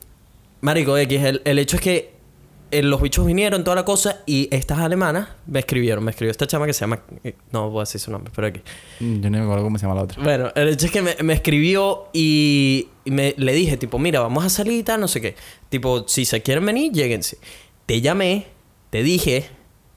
Marico 0.60 0.96
X, 0.98 1.22
el, 1.22 1.42
el 1.44 1.58
hecho 1.58 1.76
es 1.76 1.82
que 1.82 2.12
eh, 2.70 2.82
los 2.82 3.02
bichos 3.02 3.26
vinieron, 3.26 3.64
toda 3.64 3.76
la 3.76 3.84
cosa, 3.84 4.20
y 4.26 4.48
estas 4.50 4.78
alemanas 4.78 5.28
me 5.46 5.58
escribieron. 5.58 6.04
Me 6.04 6.10
escribió 6.10 6.30
esta 6.30 6.46
chama 6.46 6.66
que 6.66 6.72
se 6.72 6.80
llama. 6.80 7.00
eh, 7.24 7.34
No 7.50 7.68
voy 7.70 7.80
a 7.80 7.82
decir 7.82 8.00
su 8.00 8.10
nombre, 8.10 8.32
pero 8.34 8.46
aquí. 8.46 8.60
Mm, 9.00 9.20
Yo 9.20 9.30
no 9.30 9.38
me 9.38 9.44
acuerdo 9.44 9.64
cómo 9.64 9.78
se 9.78 9.82
llama 9.86 9.94
la 9.96 10.02
otra. 10.02 10.22
Bueno, 10.22 10.50
el 10.54 10.68
hecho 10.68 10.86
es 10.86 10.92
que 10.92 11.02
me, 11.02 11.16
me 11.22 11.32
escribió 11.34 12.08
y 12.14 12.88
me, 13.10 13.34
le 13.36 13.52
dije, 13.52 13.76
tipo, 13.76 13.98
mira, 13.98 14.20
vamos 14.20 14.44
a 14.44 14.48
salir 14.48 14.74
y 14.78 14.82
tal, 14.82 15.00
no 15.00 15.08
sé 15.08 15.20
qué. 15.20 15.34
Tipo, 15.68 16.06
si 16.08 16.24
se 16.24 16.42
quieren 16.42 16.64
venir, 16.64 16.92
lléguense. 16.92 17.38
Te 17.86 18.00
llamé, 18.00 18.46
te 18.90 19.02
dije, 19.02 19.46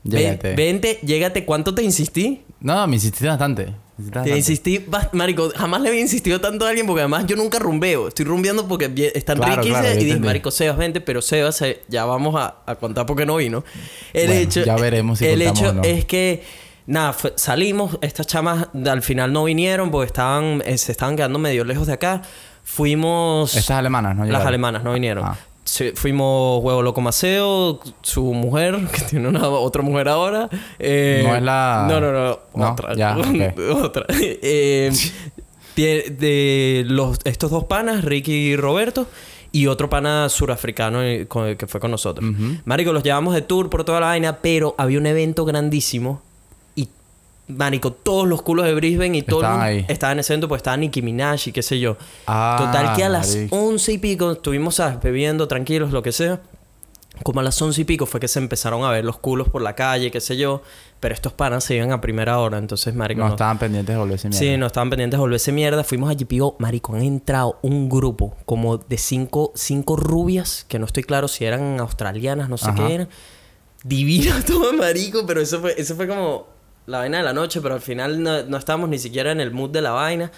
ven- 0.03 0.21
Llégate. 0.21 0.55
vente, 0.55 0.99
llégate. 1.03 1.45
¿Cuánto 1.45 1.75
te 1.75 1.83
insistí? 1.83 2.43
No, 2.59 2.85
me 2.87 2.95
insististe 2.95 3.27
bastante. 3.27 3.73
Te 4.25 4.35
insistí, 4.35 4.85
marico, 5.13 5.51
jamás 5.55 5.79
le 5.81 5.87
había 5.87 6.01
insistido 6.01 6.41
tanto 6.41 6.65
a 6.65 6.69
alguien 6.69 6.85
porque 6.85 6.99
además 7.01 7.25
yo 7.27 7.37
nunca 7.37 7.59
rumbeo. 7.59 8.09
Estoy 8.09 8.25
rumbeando 8.25 8.67
porque 8.67 9.11
están 9.15 9.37
Claro, 9.37 9.63
y 9.65 9.69
claro, 9.69 9.93
y 9.93 10.03
dije, 10.03 10.19
marico, 10.19 10.51
Sebas, 10.51 10.75
vente, 10.77 10.99
pero 10.99 11.21
Sebas, 11.21 11.61
eh, 11.61 11.81
ya 11.87 12.03
vamos 12.03 12.35
a, 12.35 12.57
a 12.65 12.75
contar 12.75 13.05
porque 13.05 13.25
no 13.25 13.37
vino. 13.37 13.63
El 14.11 14.27
Bueno, 14.27 14.41
hecho, 14.41 14.65
ya 14.65 14.75
veremos 14.75 15.19
si 15.19 15.25
El 15.27 15.41
hecho 15.41 15.71
no. 15.71 15.81
es 15.83 16.03
que, 16.03 16.43
nada, 16.87 17.13
fue- 17.13 17.33
salimos, 17.37 17.97
estas 18.01 18.27
chamas 18.27 18.67
al 18.85 19.01
final 19.01 19.31
no 19.31 19.45
vinieron 19.45 19.91
porque 19.91 20.07
estaban, 20.07 20.61
eh, 20.65 20.77
se 20.77 20.91
estaban 20.91 21.15
quedando 21.15 21.39
medio 21.39 21.63
lejos 21.63 21.87
de 21.87 21.93
acá. 21.93 22.21
Fuimos... 22.65 23.55
Estas 23.55 23.77
alemanas, 23.77 24.15
¿no? 24.15 24.21
Las 24.23 24.27
Llegaron. 24.31 24.47
alemanas 24.47 24.83
no 24.83 24.93
vinieron. 24.93 25.23
Ah. 25.25 25.37
Sí, 25.63 25.91
fuimos 25.95 26.61
Huevo 26.63 26.81
Loco 26.83 26.99
Maceo, 27.01 27.79
su 28.01 28.23
mujer, 28.33 28.77
que 28.93 29.01
tiene 29.01 29.27
una 29.29 29.47
otra 29.47 29.81
mujer 29.81 30.09
ahora. 30.09 30.49
eh, 30.77 31.23
No 31.25 31.35
es 31.35 31.41
la- 31.41 31.87
No, 31.89 32.01
no, 32.01 32.11
no. 32.11 32.39
No, 32.55 32.71
otra. 32.71 32.93
ya, 32.95 33.15
otra. 33.81 34.05
Eh, 34.09 34.91
de 35.77 36.83
los, 36.87 37.19
estos 37.25 37.51
dos 37.51 37.65
panas, 37.65 38.03
Ricky 38.05 38.31
y 38.31 38.55
Roberto, 38.55 39.07
y 39.51 39.67
otro 39.67 39.89
pana 39.89 40.29
surafricano 40.29 41.01
eh, 41.03 41.27
que 41.57 41.67
fue 41.67 41.79
con 41.79 41.91
nosotros. 41.91 42.29
Ujú. 42.29 42.57
Marico, 42.65 42.93
los 42.93 43.03
llevamos 43.03 43.33
de 43.33 43.41
tour 43.41 43.69
por 43.69 43.83
toda 43.83 43.99
la 43.99 44.07
vaina, 44.07 44.37
pero 44.41 44.75
había 44.77 44.99
un 44.99 45.05
evento 45.05 45.43
grandísimo 45.45 46.21
Marico, 47.47 47.91
todos 47.93 48.27
los 48.27 48.41
culos 48.41 48.65
de 48.65 48.73
Brisbane 48.73 49.19
y 49.19 49.21
todo 49.21 49.41
el 49.41 49.45
Estaban 49.45 49.65
mundo 49.67 49.79
ahí. 49.81 49.85
estaba 49.87 50.13
en 50.13 50.19
ese 50.19 50.33
evento, 50.33 50.47
pues 50.47 50.59
estaba 50.59 50.77
Nicki 50.77 51.01
Minaj 51.03 51.47
y 51.47 51.51
qué 51.51 51.61
sé 51.61 51.79
yo. 51.79 51.95
Ah, 52.25 52.55
Total 52.59 52.95
que 52.95 53.03
a 53.03 53.09
las 53.09 53.35
marico. 53.35 53.55
once 53.55 53.91
y 53.93 53.97
pico 53.99 54.31
estuvimos, 54.31 54.75
¿sabes? 54.75 54.99
Bebiendo, 55.01 55.47
tranquilos, 55.47 55.91
lo 55.91 56.01
que 56.01 56.11
sea. 56.11 56.41
Como 57.23 57.39
a 57.39 57.43
las 57.43 57.61
once 57.61 57.79
y 57.79 57.83
pico 57.85 58.05
fue 58.07 58.19
que 58.19 58.27
se 58.27 58.39
empezaron 58.39 58.83
a 58.83 58.89
ver 58.89 59.05
los 59.05 59.17
culos 59.19 59.47
por 59.47 59.61
la 59.61 59.73
calle, 59.73 60.11
qué 60.11 60.19
sé 60.19 60.35
yo. 60.37 60.63
Pero 60.99 61.13
estos 61.13 61.31
panas 61.33 61.63
se 61.63 61.75
iban 61.75 61.91
a 61.91 62.01
primera 62.01 62.39
hora, 62.39 62.57
entonces, 62.57 62.93
marico, 62.95 63.21
No 63.21 63.29
estaban 63.29 63.57
pendientes 63.59 63.93
de 63.93 63.99
volverse 63.99 64.27
mierda. 64.27 64.39
Sí, 64.45 64.57
no 64.57 64.65
estaban 64.65 64.89
pendientes 64.89 65.17
de 65.17 65.21
volverse 65.21 65.51
mierda. 65.51 65.83
Fuimos 65.83 66.09
a 66.09 66.15
GPO, 66.15 66.55
marico, 66.59 66.93
han 66.95 67.03
entrado 67.03 67.59
un 67.61 67.87
grupo 67.89 68.35
como 68.45 68.77
de 68.79 68.97
cinco, 68.97 69.51
cinco 69.55 69.95
rubias, 69.97 70.65
que 70.67 70.77
no 70.79 70.85
estoy 70.87 71.03
claro 71.03 71.27
si 71.27 71.45
eran 71.45 71.79
australianas, 71.79 72.49
no 72.49 72.57
sé 72.57 72.71
Ajá. 72.71 72.87
qué 72.87 72.93
eran. 72.95 73.09
Divinas 73.83 74.43
todo, 74.47 74.73
marico, 74.73 75.25
pero 75.27 75.39
eso 75.41 75.61
fue, 75.61 75.75
eso 75.77 75.95
fue 75.95 76.07
como 76.07 76.47
la 76.87 76.99
vaina 76.99 77.17
de 77.17 77.23
la 77.23 77.33
noche, 77.33 77.61
pero 77.61 77.75
al 77.75 77.81
final 77.81 78.21
no, 78.21 78.43
no 78.43 78.57
estábamos 78.57 78.89
ni 78.89 78.97
siquiera 78.99 79.31
en 79.31 79.41
el 79.41 79.51
mood 79.51 79.69
de 79.71 79.81
la 79.81 79.91
vaina. 79.91 80.31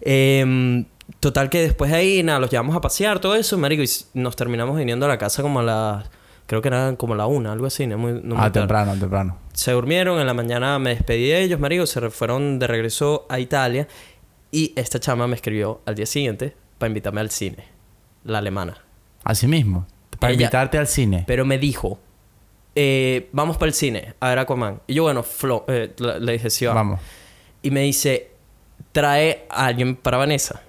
Em, 0.00 0.84
total 1.20 1.48
que 1.48 1.60
después 1.62 1.90
de 1.90 1.96
ahí, 1.96 2.22
nada, 2.22 2.40
los 2.40 2.50
llevamos 2.50 2.74
a 2.76 2.80
pasear, 2.80 3.18
todo 3.20 3.34
eso, 3.34 3.56
marico, 3.58 3.82
y 3.82 3.88
nos 4.14 4.34
terminamos 4.36 4.76
viniendo 4.76 5.06
a 5.06 5.08
la 5.08 5.18
casa 5.18 5.42
como 5.42 5.60
a 5.60 5.62
las... 5.62 6.10
Creo 6.46 6.60
que 6.60 6.68
eran 6.68 6.96
como 6.96 7.14
la 7.14 7.26
una, 7.26 7.52
algo 7.52 7.66
así, 7.66 7.86
no 7.86 7.96
muy, 7.98 8.14
no 8.14 8.34
muy 8.34 8.36
ah, 8.36 8.50
tarde 8.52 8.60
temprano, 8.60 8.92
temprano. 8.98 9.38
se 9.52 9.72
durmieron, 9.72 10.20
en 10.20 10.26
la 10.26 10.34
mañana 10.34 10.78
me 10.78 10.90
despedí 10.90 11.28
de 11.28 11.42
ellos, 11.42 11.60
marico, 11.60 11.86
se 11.86 12.10
fueron 12.10 12.58
de 12.58 12.66
regreso 12.66 13.26
a 13.30 13.38
Italia 13.38 13.86
y 14.50 14.72
esta 14.76 14.98
chama 14.98 15.26
me 15.28 15.36
escribió 15.36 15.80
al 15.86 15.94
día 15.94 16.04
siguiente 16.04 16.54
para 16.78 16.88
invitarme 16.88 17.20
al 17.20 17.30
cine, 17.30 17.64
la 18.24 18.38
alemana. 18.38 18.76
Así 19.24 19.46
mismo. 19.46 19.86
Para 20.18 20.32
Ella- 20.32 20.42
invitarte 20.42 20.76
al 20.78 20.88
cine. 20.88 21.24
Pero 21.26 21.44
me 21.46 21.58
dijo, 21.58 22.00
eh, 22.74 23.28
vamos 23.32 23.56
para 23.56 23.68
el 23.68 23.74
cine, 23.74 24.14
a 24.20 24.28
ver 24.30 24.38
Aquaman. 24.38 24.80
Y 24.86 24.94
yo, 24.94 25.02
bueno, 25.04 25.22
Flo, 25.22 25.64
eh, 25.68 25.92
le 25.98 26.32
dije, 26.32 26.50
sí, 26.50 26.66
vamos. 26.66 26.80
Vamos. 26.82 27.00
Y 27.62 27.70
me 27.70 27.80
dice, 27.82 28.30
trae 28.92 29.46
a 29.50 29.66
alguien 29.66 29.96
para 29.96 30.16
Vanessa. 30.16 30.62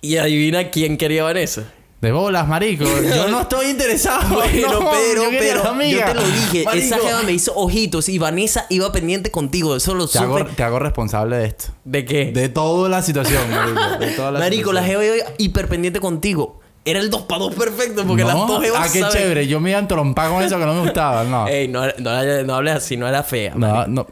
Y 0.00 0.16
adivina 0.16 0.70
quién 0.70 0.96
quería 0.96 1.24
Vanessa. 1.24 1.72
De 2.00 2.12
bolas, 2.12 2.46
marico. 2.46 2.84
Yo 3.16 3.26
no 3.26 3.40
estoy 3.40 3.66
interesado. 3.70 4.36
Bueno, 4.36 4.72
No, 4.80 4.90
pero, 4.92 5.24
yo 5.24 5.30
pero, 5.36 5.64
la 5.74 5.84
yo 5.88 6.04
te 6.04 6.14
lo 6.14 6.20
dije. 6.22 6.60
Esa 6.62 6.90
Marico, 6.96 7.08
jeva 7.08 7.22
me 7.24 7.32
hizo 7.32 7.52
ojitos 7.56 8.08
y 8.08 8.18
Vanessa 8.18 8.66
iba 8.68 8.92
pendiente 8.92 9.32
contigo. 9.32 9.74
Eso 9.74 9.94
lo 9.96 10.06
Te 10.06 10.18
hago, 10.20 10.38
supe. 10.38 10.52
te 10.52 10.62
hago 10.62 10.78
responsable 10.78 11.38
de 11.38 11.46
esto. 11.46 11.72
¿De 11.84 12.04
qué? 12.04 12.26
De 12.26 12.48
toda 12.48 12.88
la 12.88 13.02
situación, 13.02 13.50
marico. 13.50 13.80
De 13.98 14.12
toda 14.12 14.30
la 14.30 14.38
Marico, 14.38 14.72
la 14.72 14.82
situación. 14.82 15.04
jeva 15.06 15.16
iba 15.16 15.26
hiper 15.38 15.66
pendiente 15.68 15.98
contigo. 15.98 16.60
Era 16.84 17.00
el 17.00 17.10
2 17.10 17.22
para 17.22 17.40
2 17.40 17.54
perfecto 17.54 18.04
porque 18.06 18.24
las 18.24 18.34
dos 18.34 18.62
Ah, 18.76 18.86
qué 18.92 19.00
saben- 19.00 19.16
chévere. 19.18 19.46
Yo 19.46 19.60
me 19.60 19.70
iba 19.70 19.78
a 19.78 19.82
entrompar 19.82 20.30
con 20.30 20.42
eso 20.42 20.58
que 20.58 20.64
no 20.64 20.74
me 20.74 20.80
gustaba. 20.80 21.24
No. 21.24 21.46
Ey, 21.48 21.68
no, 21.68 21.82
no, 21.98 22.42
no 22.44 22.54
hables 22.54 22.74
así, 22.76 22.96
no 22.96 23.06
era 23.06 23.22
fea. 23.22 23.52
no, 23.54 23.68
marico. 23.68 23.90
no. 23.90 24.06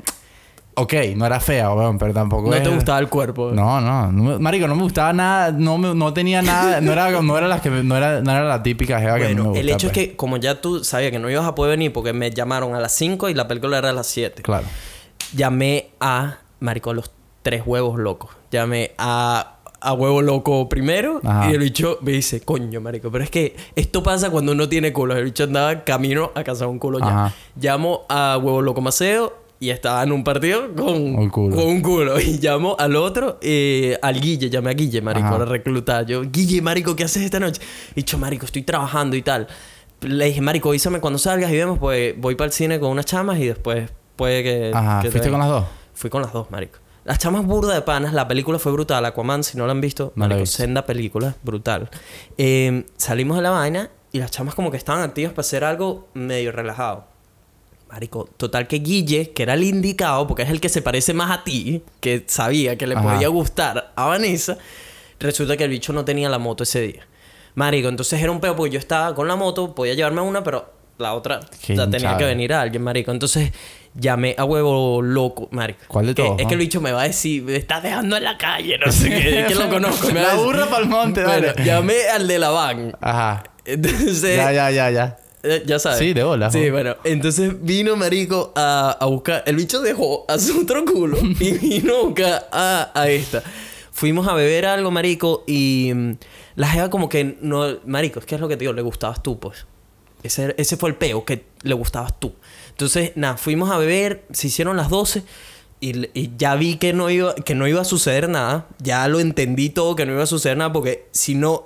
Ok, 0.79 0.93
no 1.17 1.25
era 1.25 1.41
fea, 1.41 1.73
weón, 1.73 1.97
pero 1.97 2.13
tampoco 2.13 2.51
No 2.51 2.63
te 2.63 2.69
gustaba 2.69 2.99
el 2.99 3.09
cuerpo. 3.09 3.51
No, 3.51 3.81
no, 3.81 4.13
no 4.13 4.39
marico, 4.39 4.69
no 4.69 4.77
me 4.77 4.83
gustaba 4.83 5.11
nada, 5.15 5.51
no, 5.51 5.79
me- 5.79 5.95
no 5.95 6.13
tenía 6.13 6.43
nada, 6.43 6.83
no 6.83 6.93
era, 6.93 7.11
no 7.23 7.39
era 7.39 7.49
la 7.49 7.63
que, 7.63 7.71
no 7.71 7.97
era, 7.97 8.21
no 8.21 8.31
era 8.31 8.45
la 8.45 8.63
típica 8.63 9.01
jeva 9.01 9.17
que 9.17 9.25
a 9.25 9.29
mí 9.31 9.35
me 9.37 9.41
Bueno, 9.41 9.51
gusta. 9.53 9.61
el 9.63 9.71
hecho 9.71 9.89
pues. 9.89 9.97
es 9.97 10.09
que 10.11 10.17
como 10.17 10.37
ya 10.37 10.61
tú 10.61 10.85
sabías 10.85 11.13
que 11.13 11.19
no 11.19 11.31
ibas 11.31 11.47
a 11.47 11.55
poder 11.55 11.71
venir 11.79 11.95
porque 11.95 12.13
me 12.13 12.31
llamaron 12.31 12.75
a 12.75 12.81
las 12.81 12.93
5 12.93 13.31
y 13.31 13.35
la 13.35 13.49
película 13.49 13.79
era 13.79 13.89
a 13.89 13.93
las 13.95 14.07
7. 14.07 14.43
Claro. 14.43 14.67
Llamé 15.35 15.89
a, 15.99 16.41
marico, 16.61 16.93
los 16.93 17.11
tres 17.43 17.63
huevos 17.65 17.99
locos. 17.99 18.31
Llamé 18.51 18.93
a, 18.99 19.56
a 19.81 19.93
huevo 19.93 20.23
loco 20.23 20.69
primero 20.69 21.21
Ajá. 21.25 21.51
y 21.51 21.55
el 21.55 21.61
bicho 21.61 21.99
me 22.03 22.13
dice, 22.13 22.41
coño, 22.41 22.81
marico, 22.81 23.11
pero 23.11 23.23
es 23.25 23.31
que 23.31 23.55
esto 23.77 24.03
pasa 24.03 24.31
cuando 24.31 24.53
uno 24.53 24.69
tiene 24.69 24.93
culo. 24.93 25.17
El 25.17 25.25
bicho 25.25 25.45
andaba 25.45 25.85
camino 25.85 26.33
a 26.35 26.43
cazar 26.45 26.69
un 26.69 26.79
culo 26.79 26.99
ya. 26.99 27.35
Llamo 27.61 28.03
a 28.09 28.39
huevo 28.43 28.63
loco 28.63 28.81
Maceo 28.81 29.45
y 29.59 29.71
estaba 29.71 30.03
en 30.03 30.13
un 30.13 30.23
partido 30.25 30.75
con 30.75 30.95
Un 31.17 31.31
culo. 31.31 31.57
con 31.57 31.67
un 31.67 31.81
culo. 31.81 32.21
Y 32.21 32.39
llamo 32.39 32.77
al 32.79 32.95
otro, 32.97 33.39
eh, 33.41 33.99
al 34.03 34.21
Guille, 34.21 34.51
llamé 34.51 34.71
a 34.71 34.75
Guille, 34.75 35.01
marico, 35.01 35.31
para 35.31 35.45
reclutar. 35.45 36.05
Yo, 36.07 36.23
Guille, 36.23 36.61
marico, 36.63 36.95
¿qué 36.97 37.05
haces 37.05 37.23
esta 37.23 37.41
noche? 37.41 37.61
Y 37.95 38.05
yo, 38.05 38.19
marico, 38.19 38.45
estoy 38.47 38.63
trabajando 38.63 39.17
y 39.17 39.23
tal. 39.23 39.47
Le 40.03 40.27
dije, 40.27 40.41
marico, 40.43 40.69
avísame 40.69 41.01
cuando 41.01 41.19
salgas 41.19 41.51
y 41.51 41.57
vemos, 41.57 41.79
pues 41.79 42.15
voy 42.19 42.35
para 42.35 42.47
el 42.47 42.53
cine 42.53 42.79
con 42.79 42.91
unas 42.91 43.07
chamas 43.07 43.39
y 43.39 43.47
después 43.47 43.91
puede 44.15 44.43
que... 44.43 44.71
Ajá, 44.75 45.01
que 45.01 45.09
te 45.09 45.13
¿fuiste 45.13 45.31
con 45.31 45.41
venga". 45.41 45.53
las 45.55 45.63
dos? 45.63 45.71
Fui 45.95 46.11
con 46.11 46.21
las 46.23 46.33
dos, 46.35 46.51
marico. 46.51 46.79
Las 47.07 47.19
chamas 47.21 47.47
burda 47.47 47.73
de 47.73 47.83
panas, 47.83 48.13
la 48.13 48.27
película 48.27 48.59
fue 48.59 48.73
brutal. 48.73 49.05
Aquaman, 49.05 49.45
si 49.45 49.57
no 49.57 49.65
la 49.67 49.71
han 49.71 49.81
visto, 49.81 50.13
No 50.17 50.27
marico, 50.27 50.45
senda 50.45 50.85
película, 50.85 51.37
brutal. 51.45 51.89
Eh, 52.37 52.85
salimos 52.97 53.37
de 53.37 53.45
la 53.45 53.51
vaina 53.51 53.91
y 54.11 54.19
las 54.19 54.33
chamas 54.33 54.57
como 54.57 54.73
que 54.73 54.77
estaban 54.77 55.03
activas 55.03 55.33
para 55.33 55.43
hacer 55.43 55.63
algo 55.63 56.09
medio 56.15 56.51
relajado. 56.51 57.07
Marico, 57.89 58.29
total 58.37 58.67
que 58.67 58.81
Guille, 58.81 59.31
que 59.31 59.45
era 59.45 59.55
el 59.55 59.63
indicado, 59.63 60.27
porque 60.27 60.43
es 60.43 60.51
el 60.51 60.61
que 60.61 60.69
se 60.69 60.83
parece 60.83 61.15
más 61.15 61.31
a 61.31 61.45
ti, 61.45 61.85
que 62.01 62.25
sabía 62.27 62.77
que 62.77 62.89
le 62.89 62.97
Ajá. 62.97 63.13
podía 63.15 63.29
gustar 63.29 63.93
a 63.95 64.07
Vanessa, 64.07 64.59
resulta 65.21 65.57
que 65.57 65.63
el 65.63 65.71
bicho 65.71 65.93
no 65.93 66.05
tenía 66.05 66.29
la 66.29 66.41
moto 66.41 66.65
ese 66.65 66.81
día. 66.81 67.07
Marico, 67.55 67.89
entonces 67.89 68.21
era 68.21 68.33
un 68.33 68.41
peo 68.41 68.57
porque 68.57 68.73
yo 68.73 68.79
estaba 68.81 69.15
con 69.15 69.29
la 69.29 69.37
moto, 69.37 69.77
podía 69.77 69.95
llevarme 69.95 70.23
una, 70.23 70.43
pero 70.43 70.73
la 70.99 71.15
otra 71.15 71.41
Qué 71.65 71.75
la 71.77 71.85
tenía 71.85 71.99
hinchada. 71.99 72.19
que 72.19 72.25
venir 72.25 72.53
a 72.53 72.61
alguien, 72.63 72.83
marico. 72.83 73.11
Entonces 73.13 73.53
llamé 73.95 74.35
a 74.39 74.45
huevo 74.45 75.01
loco, 75.03 75.49
marico. 75.53 75.81
¿Cuál 75.89 76.07
de 76.07 76.15
Que- 76.15 76.23
todos, 76.23 76.41
Es 76.41 76.47
que 76.47 76.55
el 76.55 76.61
bicho 76.61 76.81
me 76.81 76.93
va 76.93 77.03
a 77.03 77.07
decir, 77.09 77.43
me 77.43 77.57
estás 77.57 77.83
dejando 77.83 78.17
en 78.17 78.25
la 78.25 78.37
calle, 78.39 78.79
no 78.85 78.91
sé 78.93 79.09
qué, 79.09 79.41
es 79.41 79.47
que 79.47 79.55
lo 79.55 79.69
conozco. 79.69 80.09
me 80.09 80.21
La 80.23 80.35
burra 80.35 80.67
pa'l 80.67 80.87
monte, 80.87 81.23
Bueno, 81.25 81.47
dale. 81.49 81.65
llamé 81.65 82.09
al 82.15 82.27
de 82.29 82.39
la 82.39 82.51
van. 82.51 82.97
Ajá. 83.01 83.45
Entonces, 83.65 84.37
Ya, 84.37 84.53
ya, 84.53 84.71
ya, 84.71 84.91
ya. 84.91 85.17
eh, 85.43 85.63
Ya 85.67 85.79
sabes. 85.79 85.99
Sí, 85.99 86.13
de 86.13 86.23
bola, 86.25 86.51
Sí, 86.51 86.71
bueno. 86.71 86.97
Entonces 87.05 87.53
vino 87.63 87.97
Marico 87.97 88.53
a, 88.55 88.97
a 89.01 89.07
buscar. 89.07 89.43
El 89.47 89.57
bicho 89.57 89.81
dejó 89.81 90.25
a 90.29 90.39
su 90.39 90.61
otro 90.61 90.85
culo 90.85 91.19
y 91.41 91.53
vino 91.53 91.97
a 91.97 92.03
buscar 92.03 92.49
a, 92.53 92.91
a 92.95 93.09
esta. 93.09 93.43
Fuimos 93.93 94.29
a 94.29 94.35
beber 94.35 94.67
algo, 94.67 94.91
Marico, 94.91 95.43
y 95.47 95.91
mm, 95.95 96.13
la 96.57 96.69
jeva 96.69 96.91
como 96.91 97.09
que 97.09 97.39
no. 97.41 97.79
Marico, 97.87 98.21
es 98.21 98.27
que 98.27 98.35
es 98.35 98.41
lo 98.41 98.47
que 98.49 98.57
te 98.57 98.61
digo, 98.61 98.73
le 98.75 98.83
gustabas 98.83 99.23
tú, 99.23 99.41
pues. 99.41 99.67
Ese, 100.27 100.55
ese 100.59 100.77
fue 100.77 100.91
el 100.91 100.97
peo, 100.97 101.25
que 101.25 101.45
le 101.63 101.75
gustabas 101.75 102.19
tú. 102.19 102.35
Entonces, 102.71 103.13
nada, 103.17 103.37
fuimos 103.37 103.71
a 103.71 103.79
beber, 103.79 104.25
se 104.33 104.49
hicieron 104.49 104.77
las 104.77 104.91
12 104.91 105.23
y, 105.81 106.09
y 106.19 106.33
ya 106.37 106.55
vi 106.55 106.77
que 106.77 106.93
no, 106.93 107.09
iba, 107.11 107.35
que 107.35 107.55
no 107.55 107.67
iba 107.67 107.81
a 107.81 107.85
suceder 107.85 108.29
nada. 108.29 108.67
Ya 108.79 109.07
lo 109.09 109.21
entendí 109.21 109.71
todo, 109.71 109.97
que 109.97 110.05
no 110.07 110.13
iba 110.13 110.23
a 110.23 110.27
suceder 110.27 110.57
nada, 110.57 110.73
porque 110.73 111.09
si 111.13 111.35
no, 111.35 111.65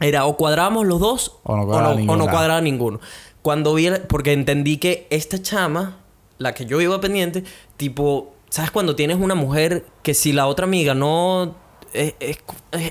era 0.00 0.26
o 0.26 0.36
cuadrábamos 0.36 0.86
los 0.86 0.98
dos 1.00 1.36
O 1.44 1.56
no 1.56 1.62
o 1.62 1.66
cuadraba 1.66 1.94
no, 1.94 2.12
o 2.12 2.16
no 2.16 2.24
cuadraba 2.30 2.60
ninguno. 2.60 3.00
Cuando 3.42 3.74
vi, 3.74 3.86
el- 3.86 4.02
porque 4.02 4.32
entendí 4.32 4.76
que 4.78 5.06
esta 5.10 5.40
chama, 5.42 5.98
la 6.38 6.54
que 6.54 6.66
yo 6.66 6.80
iba 6.80 7.00
pendiente, 7.00 7.44
tipo, 7.76 8.32
¿sabes 8.50 8.70
cuando 8.70 8.94
tienes 8.96 9.16
una 9.18 9.34
mujer 9.34 9.86
que 10.02 10.14
si 10.14 10.32
la 10.32 10.46
otra 10.46 10.64
amiga 10.66 10.94
no... 10.94 11.56
Es, 11.92 12.14
es, 12.20 12.38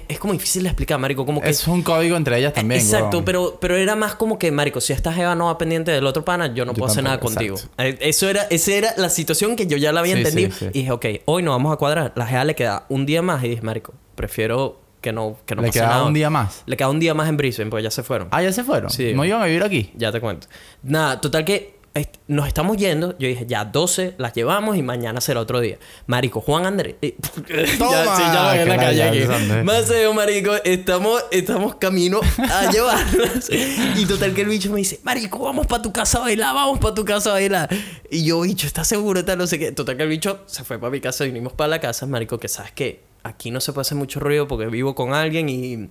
es- 0.07 0.19
como 0.19 0.33
difícil 0.33 0.63
de 0.63 0.69
explicar, 0.69 0.99
Marico, 0.99 1.25
como 1.25 1.41
que... 1.41 1.49
Es 1.49 1.67
un 1.67 1.81
código 1.81 2.15
entre 2.17 2.37
ellas 2.37 2.53
también, 2.53 2.79
Exacto, 2.81 3.17
weón. 3.17 3.25
pero, 3.25 3.57
pero 3.59 3.75
era 3.75 3.95
más 3.95 4.15
como 4.15 4.37
que, 4.37 4.51
Marico, 4.51 4.79
si 4.81 4.93
esta 4.93 5.11
jeva 5.11 5.33
no 5.35 5.45
va 5.47 5.57
pendiente 5.57 5.91
del 5.91 6.05
otro 6.05 6.23
pana, 6.23 6.53
yo 6.53 6.65
no 6.65 6.73
Yo 6.73 6.77
puedo 6.79 6.91
hacer 6.91 7.03
nada 7.03 7.19
contigo. 7.19 7.55
exacto. 7.55 7.83
Eh, 7.83 7.97
Eso 8.01 8.29
era, 8.29 8.43
esa 8.49 8.71
era 8.73 8.93
la 8.97 9.09
situación 9.09 9.55
que 9.55 9.65
yo 9.67 9.77
ya 9.77 9.91
la 9.91 10.01
había 10.01 10.13
Sí, 10.15 10.19
entendido. 10.21 10.51
sí, 10.51 10.57
sí. 10.59 10.65
Y 10.67 10.79
dije, 10.81 10.91
ok, 10.91 11.05
hoy 11.25 11.43
no 11.43 11.51
vamos 11.51 11.73
a 11.73 11.77
cuadrar. 11.77 12.13
La 12.15 12.25
jeva 12.27 12.45
le 12.45 12.55
queda 12.55 12.85
un 12.89 13.05
día 13.05 13.21
más 13.21 13.43
y 13.43 13.49
dije, 13.49 13.61
Marico, 13.61 13.93
prefiero 14.15 14.79
que 15.01 15.11
no, 15.11 15.37
que 15.47 15.55
no 15.55 15.61
Le 15.63 15.69
pase 15.69 15.79
quedaba 15.79 15.95
nada. 15.95 16.05
un 16.07 16.13
día 16.13 16.29
más. 16.29 16.61
Le 16.67 16.77
queda 16.77 16.89
un 16.89 16.99
día 16.99 17.15
más 17.15 17.27
en 17.27 17.37
Brisbane, 17.37 17.69
porque 17.71 17.83
ya 17.83 17.89
se 17.91 18.03
fueron. 18.03 18.27
Ah, 18.29 18.43
ya 18.43 18.53
se 18.53 18.63
fueron. 18.63 18.91
Sí. 18.91 19.13
No 19.15 19.25
iban 19.25 19.41
a 19.41 19.45
vivir 19.45 19.63
aquí. 19.63 19.91
Ya 19.95 20.11
te 20.11 20.21
cuento. 20.21 20.45
Nada, 20.83 21.19
total 21.19 21.43
que 21.43 21.80
est- 21.93 22.15
nos 22.27 22.47
estamos 22.47 22.77
yendo. 22.77 23.17
Yo 23.17 23.27
dije, 23.27 23.45
ya 23.47 23.65
12 23.65 24.15
las 24.17 24.33
llevamos 24.33 24.77
y 24.77 24.83
mañana 24.83 25.19
será 25.21 25.39
otro 25.41 25.59
día. 25.59 25.77
Marico, 26.07 26.41
Juan 26.41 26.65
Andrés. 26.65 26.95
eh, 27.01 27.15
Toma, 27.77 27.91
ya, 27.91 28.15
sí, 28.15 28.21
ya 28.33 28.61
en 28.61 28.69
la 28.69 28.75
calle 28.77 29.03
aquí. 29.03 29.19
ya. 29.19 29.63
Maceo, 29.63 30.13
marico, 30.13 30.53
estamos, 30.63 31.23
estamos 31.31 31.75
camino 31.75 32.19
a 32.37 32.71
llevarlas. 32.71 33.49
y 33.49 34.05
total 34.05 34.33
que 34.33 34.41
el 34.41 34.47
bicho 34.49 34.69
me 34.71 34.77
dice, 34.77 34.99
Marico, 35.03 35.39
vamos 35.39 35.67
para 35.67 35.81
tu 35.81 35.91
casa 35.91 36.19
a 36.19 36.21
bailar, 36.21 36.53
vamos 36.55 36.79
para 36.79 36.93
tu 36.95 37.03
casa 37.05 37.29
a 37.31 37.33
bailar. 37.33 37.69
Y 38.09 38.23
yo, 38.25 38.41
bicho, 38.41 38.67
¿estás 38.67 38.87
seguro? 38.87 39.23
Tal, 39.25 39.37
no 39.37 39.47
sé 39.47 39.59
qué. 39.59 39.71
Total 39.71 39.97
que 39.97 40.03
el 40.03 40.09
bicho 40.09 40.41
se 40.45 40.63
fue 40.63 40.79
para 40.79 40.91
mi 40.91 41.01
casa, 41.01 41.23
vinimos 41.25 41.53
para 41.53 41.67
la 41.69 41.79
casa, 41.79 42.05
Marico, 42.05 42.37
que 42.39 42.47
sabes 42.47 42.71
que 42.71 43.03
aquí 43.23 43.51
no 43.51 43.59
se 43.61 43.71
puede 43.73 43.81
hacer 43.81 43.97
mucho 43.97 44.19
ruido 44.19 44.47
porque 44.47 44.65
vivo 44.67 44.95
con 44.95 45.13
alguien 45.13 45.47
y 45.49 45.89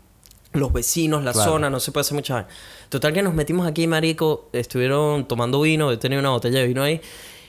los 0.53 0.73
vecinos, 0.73 1.23
la 1.25 1.33
Claro. 1.33 1.51
zona, 1.53 1.71
no 1.71 1.79
se 1.81 1.93
puede 1.93 2.03
hacer 2.03 2.15
mucha. 2.15 2.47
Total 2.89 3.13
que 3.13 3.23
nos 3.23 3.35
metimos 3.35 3.67
aquí, 3.67 3.87
marico, 3.87 4.49
estuvieron 4.53 5.27
tomando 5.29 5.61
vino, 5.61 5.91
yo 5.93 5.99
tenía 5.99 6.19
una 6.19 6.31
botella 6.31 6.59
de 6.61 6.67
vino 6.67 6.83
ahí, 6.83 7.01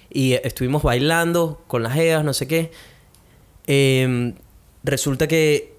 y 0.10 0.34
estuvimos 0.34 0.84
bailando 0.84 1.62
con 1.68 1.82
las 1.84 1.94
jeas, 1.94 2.24
no 2.24 2.34
sé 2.34 2.48
qué. 2.48 2.72
Em, 3.68 4.36
resulta 4.84 5.28
que 5.28 5.74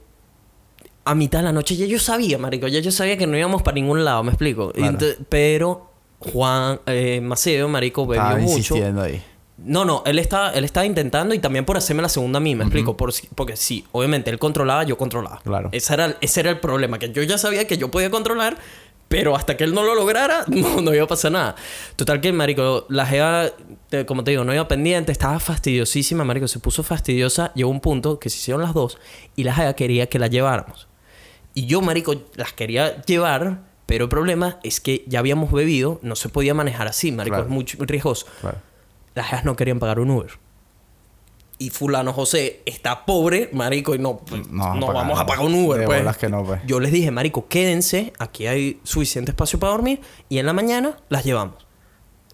a 1.05 1.15
mitad 1.15 1.41
de 1.41 1.45
la 1.45 1.53
noche 1.53 1.77
ya 1.77 1.87
yo 1.87 1.99
sabía, 1.99 2.39
marico, 2.39 2.69
ya 2.69 2.81
yo 2.81 2.91
sabía 2.93 3.17
que 3.19 3.27
no 3.27 3.37
íbamos 3.37 3.63
para 3.63 3.75
ningún 3.75 4.05
lado, 4.05 4.23
me 4.23 4.31
explico. 4.31 4.73
Claro. 4.73 4.99
pero 5.29 5.91
Juan 6.21 6.81
eh, 6.87 7.21
Maceo, 7.21 7.69
marico, 7.69 8.07
bebió 8.07 8.23
Estaba 8.23 8.41
mucho. 8.41 8.75
ahí. 9.03 9.23
No, 9.59 9.85
no, 9.85 10.03
él 10.07 10.19
estaba, 10.19 10.51
él 10.53 10.65
estaba 10.65 10.87
intentando 10.87 11.35
y 11.35 11.39
también 11.39 11.65
por 11.65 11.77
hacerme 11.77 12.03
la 12.03 12.09
segunda 12.09 12.39
a 12.39 12.41
mí, 12.41 12.55
me 12.57 12.65
explico. 12.65 12.97
Por, 12.97 13.13
porque 13.35 13.57
sí, 13.57 13.85
obviamente 13.93 14.31
él 14.31 14.39
controlaba, 14.39 14.83
yo 14.85 14.97
controlaba. 14.97 15.41
Claro. 15.45 15.69
Ese 15.73 15.95
era, 15.95 16.07
el- 16.07 16.17
ese 16.21 16.41
era 16.41 16.51
el 16.51 16.59
problema, 16.59 16.99
que 16.99 17.13
yo 17.13 17.23
ya 17.23 17.39
sabía 17.39 17.67
que 17.67 17.77
yo 17.79 17.91
podía 17.91 18.11
controlar, 18.11 18.57
Pero 19.09 19.37
hasta 19.37 19.59
que 19.59 19.65
él 19.65 19.75
no 19.75 19.83
lo 19.83 19.95
lograra, 19.95 20.45
no, 20.49 20.81
no 20.81 20.95
iba 20.95 21.05
a 21.05 21.07
pasar 21.07 21.33
nada. 21.33 21.55
Total 21.97 22.23
que, 22.23 22.33
marico, 22.33 22.87
la 22.89 23.05
jeva, 23.05 23.51
como 24.07 24.25
te 24.25 24.31
digo, 24.31 24.43
no 24.43 24.55
iba 24.55 24.67
pendiente, 24.67 25.13
estaba 25.13 25.39
fastidiosísima, 25.39 26.25
marico, 26.25 26.49
se 26.49 26.59
puso 26.61 26.83
fastidiosa, 26.83 27.53
llegó 27.55 27.69
un 27.71 27.81
punto 27.81 28.19
que 28.19 28.31
se 28.31 28.39
hicieron 28.39 28.63
las 28.63 28.73
dos 28.73 28.97
y 29.37 29.45
la 29.45 29.55
jeva 29.55 29.75
quería 29.75 30.07
que 30.09 30.19
la 30.19 30.29
lleváramos. 30.29 30.89
Y 31.53 31.67
yo, 31.67 31.83
marico, 31.83 32.15
las 32.37 32.55
quería 32.55 33.03
llevar, 33.03 33.59
pero 33.85 34.05
el 34.05 34.09
problema 34.09 34.59
es 34.63 34.81
que 34.81 35.05
ya 35.07 35.19
habíamos 35.19 35.53
bebido, 35.53 35.99
no 36.03 36.17
se 36.17 36.31
podía 36.31 36.55
manejar 36.55 36.89
así, 36.89 37.13
marico, 37.13 37.37
Claro. 37.37 37.49
es 37.51 37.53
muy 37.55 37.65
riesgoso. 37.87 38.25
Claro. 38.41 38.57
Las 39.15 39.27
jevas 39.29 39.45
no 39.45 39.57
querían 39.57 39.79
pagar 39.79 40.01
un 40.01 40.11
Uber. 40.11 40.31
Y 41.59 41.71
fulano 41.71 42.13
José 42.13 42.61
está 42.67 43.05
pobre, 43.05 43.49
marico, 43.53 43.95
y 43.95 43.99
no, 43.99 44.19
pues, 44.19 44.49
No, 44.49 44.63
pagar, 44.81 44.95
vamos 44.95 45.21
a 45.21 45.27
pagar 45.27 45.45
un 45.47 45.55
Uber, 45.55 45.85
pues. 45.85 46.01
bolas 46.01 46.17
que 46.17 46.29
no, 46.29 46.45
pues. 46.45 46.61
Yo 46.67 46.81
les 46.81 46.91
dije, 46.91 47.11
marico, 47.13 47.47
quédense, 47.47 48.13
aquí 48.19 48.47
hay 48.49 48.81
suficiente 48.83 49.31
espacio 49.31 49.61
para 49.61 49.73
dormir 49.73 50.01
y 50.29 50.39
en 50.39 50.47
la 50.47 50.53
mañana 50.53 50.97
las 51.09 51.25
llevamos. 51.25 51.65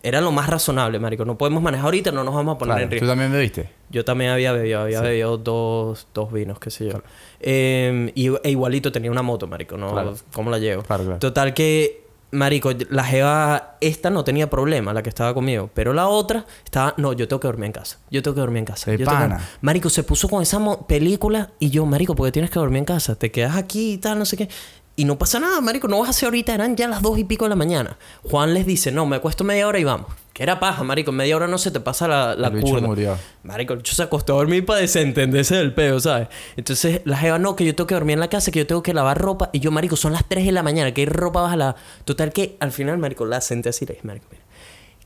Era 0.02 0.20
lo 0.20 0.30
más 0.30 0.48
razonable, 0.48 0.98
marico. 1.00 1.24
No 1.24 1.36
podemos 1.36 1.60
manejar 1.62 1.86
ahorita, 1.86 2.12
no 2.12 2.22
nos 2.22 2.32
vamos 2.34 2.54
a 2.54 2.58
poner 2.58 2.74
Claro. 2.76 2.82
en 2.84 2.88
¿Tú 2.88 2.92
riesgo. 2.92 3.08
también 3.08 3.32
bebiste? 3.32 3.68
Yo 3.90 4.04
también 4.04 4.30
había 4.30 4.52
bebido, 4.52 4.80
había 4.80 5.00
bebido 5.02 5.36
dos, 5.36 6.06
dos 6.14 6.32
vinos, 6.32 6.58
qué 6.60 6.70
sé 6.70 6.86
yo. 6.88 7.02
Eh, 7.40 8.12
y, 8.14 8.28
e 8.28 8.50
igualito 8.50 8.92
tenía 8.92 9.10
una 9.10 9.22
moto, 9.22 9.46
marico, 9.48 9.76
¿no? 9.76 9.90
Claro. 9.92 10.14
¿Cómo 10.32 10.50
la 10.52 10.58
llevo? 10.58 10.84
Total 11.18 11.52
que, 11.52 12.04
marico, 12.30 12.70
la 12.90 13.04
jeva, 13.04 13.76
esta 13.80 14.10
no 14.10 14.24
tenía 14.24 14.50
problema, 14.50 14.92
la 14.92 15.02
que 15.02 15.08
estaba 15.08 15.34
conmigo. 15.34 15.70
Pero 15.74 15.92
la 15.92 16.08
otra 16.08 16.44
estaba, 16.64 16.94
no, 16.96 17.12
yo 17.12 17.28
tengo 17.28 17.40
que 17.40 17.48
dormir 17.48 17.66
en 17.66 17.72
casa. 17.72 17.98
Yo 18.10 18.22
tengo 18.22 18.34
que 18.34 18.40
dormir 18.40 18.60
en 18.60 18.64
casa. 18.66 18.90
Yo 18.90 18.98
tengo 18.98 19.10
pana. 19.10 19.48
Marico, 19.60 19.90
se 19.90 20.02
puso 20.02 20.28
con 20.28 20.42
esa 20.42 20.58
película 20.86 21.50
y 21.58 21.70
yo, 21.70 21.86
marico, 21.86 22.14
porque 22.14 22.32
tienes 22.32 22.50
que 22.50 22.58
dormir 22.58 22.78
en 22.78 22.84
casa? 22.84 23.14
Te 23.16 23.30
quedas 23.30 23.56
aquí 23.56 23.92
y 23.92 23.98
tal, 23.98 24.18
no 24.18 24.24
sé 24.24 24.36
qué. 24.36 24.48
Y 24.96 25.04
no 25.04 25.16
pasa 25.16 25.38
nada, 25.38 25.60
marico, 25.60 25.86
no 25.86 26.00
vas 26.00 26.08
a 26.08 26.10
hacer 26.10 26.26
ahorita, 26.26 26.52
eran 26.52 26.74
ya 26.74 26.88
las 26.88 27.02
dos 27.02 27.18
y 27.18 27.24
pico 27.24 27.44
de 27.44 27.50
la 27.50 27.56
mañana. 27.56 27.96
Juan 28.24 28.52
les 28.52 28.66
dice, 28.66 28.90
no, 28.90 29.06
me 29.06 29.16
acuesto 29.16 29.44
media 29.44 29.68
hora 29.68 29.78
y 29.78 29.84
vamos. 29.84 30.08
Que 30.38 30.44
era 30.44 30.60
paja, 30.60 30.84
marico, 30.84 31.10
en 31.10 31.16
media 31.16 31.34
hora 31.34 31.48
no 31.48 31.58
se 31.58 31.72
te 31.72 31.80
pasa 31.80 32.06
la, 32.06 32.36
la 32.36 32.46
El 32.46 32.62
murió. 32.82 33.18
Marico, 33.42 33.72
el 33.72 33.80
bicho 33.80 33.96
se 33.96 34.04
acostó 34.04 34.34
a 34.34 34.36
dormir 34.36 34.64
para 34.64 34.78
desentenderse 34.78 35.56
del 35.56 35.74
pedo, 35.74 35.98
¿sabes? 35.98 36.28
Entonces 36.56 37.00
la 37.06 37.16
jeva, 37.16 37.40
no, 37.40 37.56
que 37.56 37.64
yo 37.64 37.74
tengo 37.74 37.88
que 37.88 37.96
dormir 37.96 38.14
en 38.14 38.20
la 38.20 38.28
casa, 38.28 38.52
que 38.52 38.60
yo 38.60 38.66
tengo 38.68 38.80
que 38.80 38.94
lavar 38.94 39.18
ropa. 39.18 39.50
Y 39.52 39.58
yo, 39.58 39.72
marico, 39.72 39.96
son 39.96 40.12
las 40.12 40.28
3 40.28 40.46
de 40.46 40.52
la 40.52 40.62
mañana, 40.62 40.94
¿qué 40.94 41.06
ropa 41.06 41.42
vas 41.42 41.54
a 41.54 41.56
lavar? 41.56 41.76
Total 42.04 42.32
que 42.32 42.56
al 42.60 42.70
final, 42.70 42.98
marico, 42.98 43.26
la 43.26 43.40
senté 43.40 43.70
así 43.70 43.84
le 43.84 43.94
dije, 43.94 44.06
marico, 44.06 44.26
mira. 44.30 44.44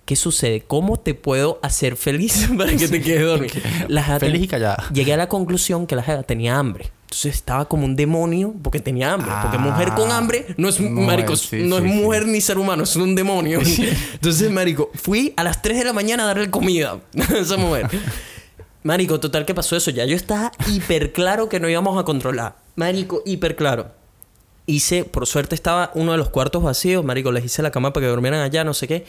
¿Qué 0.04 0.16
sucede? 0.16 0.60
¿Cómo 0.66 1.00
te 1.00 1.14
puedo 1.14 1.58
hacer 1.62 1.96
feliz 1.96 2.50
para 2.58 2.76
que 2.76 2.88
te 2.88 3.00
quedes? 3.00 3.54
La 3.88 4.02
jeva 4.02 4.18
Feliz 4.18 4.42
y 4.42 4.48
callada. 4.48 4.84
Llegué 4.92 5.14
a 5.14 5.16
la 5.16 5.28
conclusión 5.30 5.86
que 5.86 5.96
la 5.96 6.02
jeva 6.02 6.24
tenía 6.24 6.58
hambre. 6.58 6.90
Entonces 7.12 7.34
estaba 7.34 7.66
como 7.68 7.84
un 7.84 7.94
demonio 7.94 8.54
porque 8.62 8.80
tenía 8.80 9.12
hambre. 9.12 9.30
porque 9.42 9.58
mujer 9.58 9.90
con 9.92 10.10
Ah, 10.10 10.16
hambre 10.16 10.46
no 10.56 10.70
es, 10.70 10.80
no 10.80 11.02
marico, 11.02 11.36
sí, 11.36 11.62
no 11.62 11.76
sí, 11.78 11.84
es 11.84 11.92
sí. 11.92 11.98
mujer 11.98 12.26
ni 12.26 12.40
ser 12.40 12.56
humano, 12.56 12.84
es 12.84 12.96
un 12.96 13.14
demonio. 13.14 13.60
Entonces, 14.14 14.50
marico, 14.50 14.90
fui 14.94 15.34
a 15.36 15.44
las 15.44 15.60
3 15.60 15.76
de 15.76 15.84
la 15.84 15.92
mañana 15.92 16.22
a 16.22 16.26
darle 16.28 16.50
comida 16.50 17.00
a 17.28 17.36
esa 17.36 17.58
mujer. 17.58 17.86
Marico, 18.82 19.20
total 19.20 19.44
que 19.44 19.54
pasó 19.54 19.76
eso. 19.76 19.90
Ya 19.90 20.06
yo 20.06 20.16
estaba 20.16 20.52
hiper 20.66 21.12
claro 21.12 21.50
que 21.50 21.60
no 21.60 21.68
íbamos 21.68 22.00
a 22.00 22.04
controlar. 22.04 22.56
Marico, 22.76 23.22
hiper 23.26 23.56
claro. 23.56 23.90
Hice, 24.64 25.04
por 25.04 25.26
suerte 25.26 25.54
estaba 25.54 25.90
uno 25.94 26.12
de 26.12 26.18
los 26.18 26.30
cuartos 26.30 26.62
vacíos. 26.62 27.04
Marico, 27.04 27.30
les 27.30 27.44
hice 27.44 27.60
la 27.60 27.70
cama 27.70 27.92
para 27.92 28.06
que 28.06 28.10
durmieran 28.10 28.40
allá, 28.40 28.64
no 28.64 28.72
sé 28.72 28.88
qué. 28.88 29.04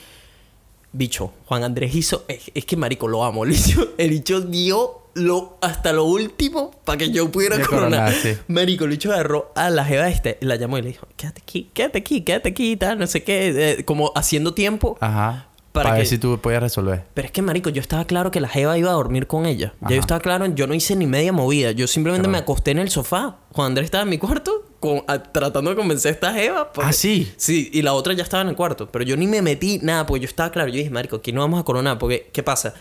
Bicho, 0.91 1.31
Juan 1.45 1.63
Andrés 1.63 1.95
hizo. 1.95 2.25
Es, 2.27 2.51
es 2.53 2.65
que, 2.65 2.75
Marico, 2.75 3.07
lo 3.07 3.23
amo. 3.23 3.43
El 3.45 3.51
bicho, 3.51 3.93
el 3.97 4.09
bicho 4.09 4.41
dio 4.41 5.02
lo, 5.15 5.57
hasta 5.61 5.93
lo 5.93 6.05
último 6.05 6.71
para 6.85 6.97
que 6.97 7.11
yo 7.11 7.31
pudiera 7.31 7.55
coronar. 7.61 8.11
coronar, 8.11 8.13
sí. 8.13 8.37
Marico, 8.47 8.85
el 8.85 8.91
bicho 8.91 9.11
agarró 9.13 9.51
a 9.55 9.69
la 9.69 9.85
jeva 9.85 10.09
este, 10.09 10.37
la 10.41 10.55
llamó 10.55 10.77
y 10.77 10.81
le 10.81 10.87
dijo: 10.89 11.07
Quédate 11.15 11.41
aquí, 11.41 11.69
quédate 11.73 11.99
aquí, 11.99 12.21
quédate 12.21 12.49
aquí, 12.49 12.75
tal, 12.77 12.97
no 12.99 13.07
sé 13.07 13.23
qué. 13.23 13.71
eh, 13.79 13.85
como 13.85 14.11
haciendo 14.15 14.53
tiempo. 14.53 14.97
Ajá. 14.99 15.49
Para 15.71 15.85
Para, 15.85 15.95
que- 15.95 15.99
ver 16.01 16.07
si 16.07 16.17
tú 16.19 16.37
podías 16.39 16.61
resolver. 16.61 17.03
Pero 17.15 17.25
es 17.25 17.31
que, 17.31 17.41
marico, 17.41 17.69
yo 17.71 17.81
estaba 17.81 18.05
claro 18.05 18.29
que 18.29 18.39
la 18.39 18.47
jeva 18.47 18.77
iba 18.77 18.91
a 18.91 18.93
dormir 18.93 19.25
con 19.25 19.47
ella. 19.47 19.73
Ya 19.81 19.95
yo 19.95 19.99
estaba 20.01 20.19
claro, 20.19 20.45
yo 20.45 20.67
no 20.67 20.75
hice 20.75 20.95
ni 20.95 21.07
media 21.07 21.33
movida. 21.33 21.71
Yo 21.71 21.87
simplemente 21.87 22.25
Claro. 22.27 22.31
me 22.33 22.37
acosté 22.37 22.71
en 22.71 22.77
el 22.77 22.89
sofá. 22.91 23.37
Juan 23.53 23.67
Andrés 23.69 23.85
estaba 23.85 24.03
en 24.03 24.09
mi 24.09 24.19
cuarto 24.19 24.65
con- 24.79 25.03
a- 25.07 25.23
tratando 25.23 25.71
de 25.71 25.75
convencer 25.75 26.09
a 26.09 26.13
esta 26.13 26.33
jeva. 26.33 26.71
porque- 26.71 26.89
Ah, 26.89 26.93
¿sí? 26.93 27.31
Sí, 27.37 27.71
y 27.73 27.81
la 27.81 27.93
otra 27.93 28.13
ya 28.13 28.21
estaba 28.21 28.41
en 28.43 28.49
el 28.49 28.55
cuarto. 28.55 28.89
Pero 28.91 29.03
yo 29.03 29.17
ni 29.17 29.25
me 29.25 29.41
metí 29.41 29.79
nada, 29.81 30.05
porque 30.05 30.19
yo 30.21 30.27
estaba 30.27 30.51
claro. 30.51 30.69
Yo 30.69 30.75
dije, 30.77 30.91
marico, 30.91 31.15
aquí 31.15 31.31
no 31.31 31.41
vamos 31.41 31.59
a 31.59 31.63
coronar. 31.63 31.97
Porque, 31.97 32.29
¿qué 32.31 32.43
pasa? 32.43 32.75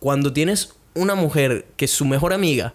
Cuando 0.00 0.32
tienes 0.32 0.74
una 0.94 1.14
mujer 1.14 1.66
que 1.76 1.86
su 1.88 2.04
mejor 2.04 2.32
amiga 2.32 2.74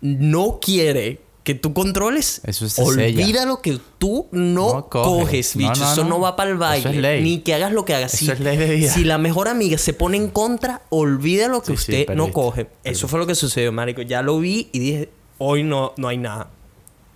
no 0.00 0.58
quiere 0.60 1.20
que 1.44 1.54
tú 1.54 1.72
controles, 1.72 2.42
Eso 2.44 2.68
sella. 2.68 2.86
olvida 2.88 3.46
lo 3.46 3.62
que 3.62 3.80
tú 3.96 4.26
no, 4.32 4.74
No 4.74 4.88
coges. 4.90 5.56
bicho. 5.56 5.72
no, 5.80 5.92
Eso 5.92 6.04
no, 6.04 6.20
va 6.20 6.36
para 6.36 6.50
el 6.50 6.56
es 6.56 6.60
baile. 6.60 7.00
ley. 7.00 7.22
Ni 7.22 7.38
que 7.40 7.54
hagas 7.54 7.72
lo 7.72 7.86
que 7.86 7.94
hagas. 7.94 8.12
Eso 8.12 8.26
Si- 8.26 8.30
es 8.32 8.40
ley 8.40 8.58
de 8.58 8.74
vida. 8.74 8.92
Si 8.92 9.02
la 9.04 9.16
mejor 9.16 9.48
amiga 9.48 9.78
se 9.78 9.94
pone 9.94 10.18
en 10.18 10.28
contra, 10.28 10.82
olvida 10.90 11.48
lo 11.48 11.62
que 11.62 11.74
Sí, 11.78 11.84
sí, 11.84 11.92
usted 12.02 12.14
no 12.14 12.24
perdiste. 12.24 12.32
coge. 12.32 12.66
Eso 12.84 13.08
fue 13.08 13.18
lo 13.18 13.26
que 13.26 13.34
sucedió, 13.34 13.72
marico. 13.72 14.02
Ya 14.02 14.20
lo 14.20 14.38
vi 14.40 14.68
y 14.72 14.78
dije, 14.78 15.10
hoy 15.38 15.62
no, 15.62 15.94
no 15.96 16.08
hay 16.08 16.18
nada. 16.18 16.50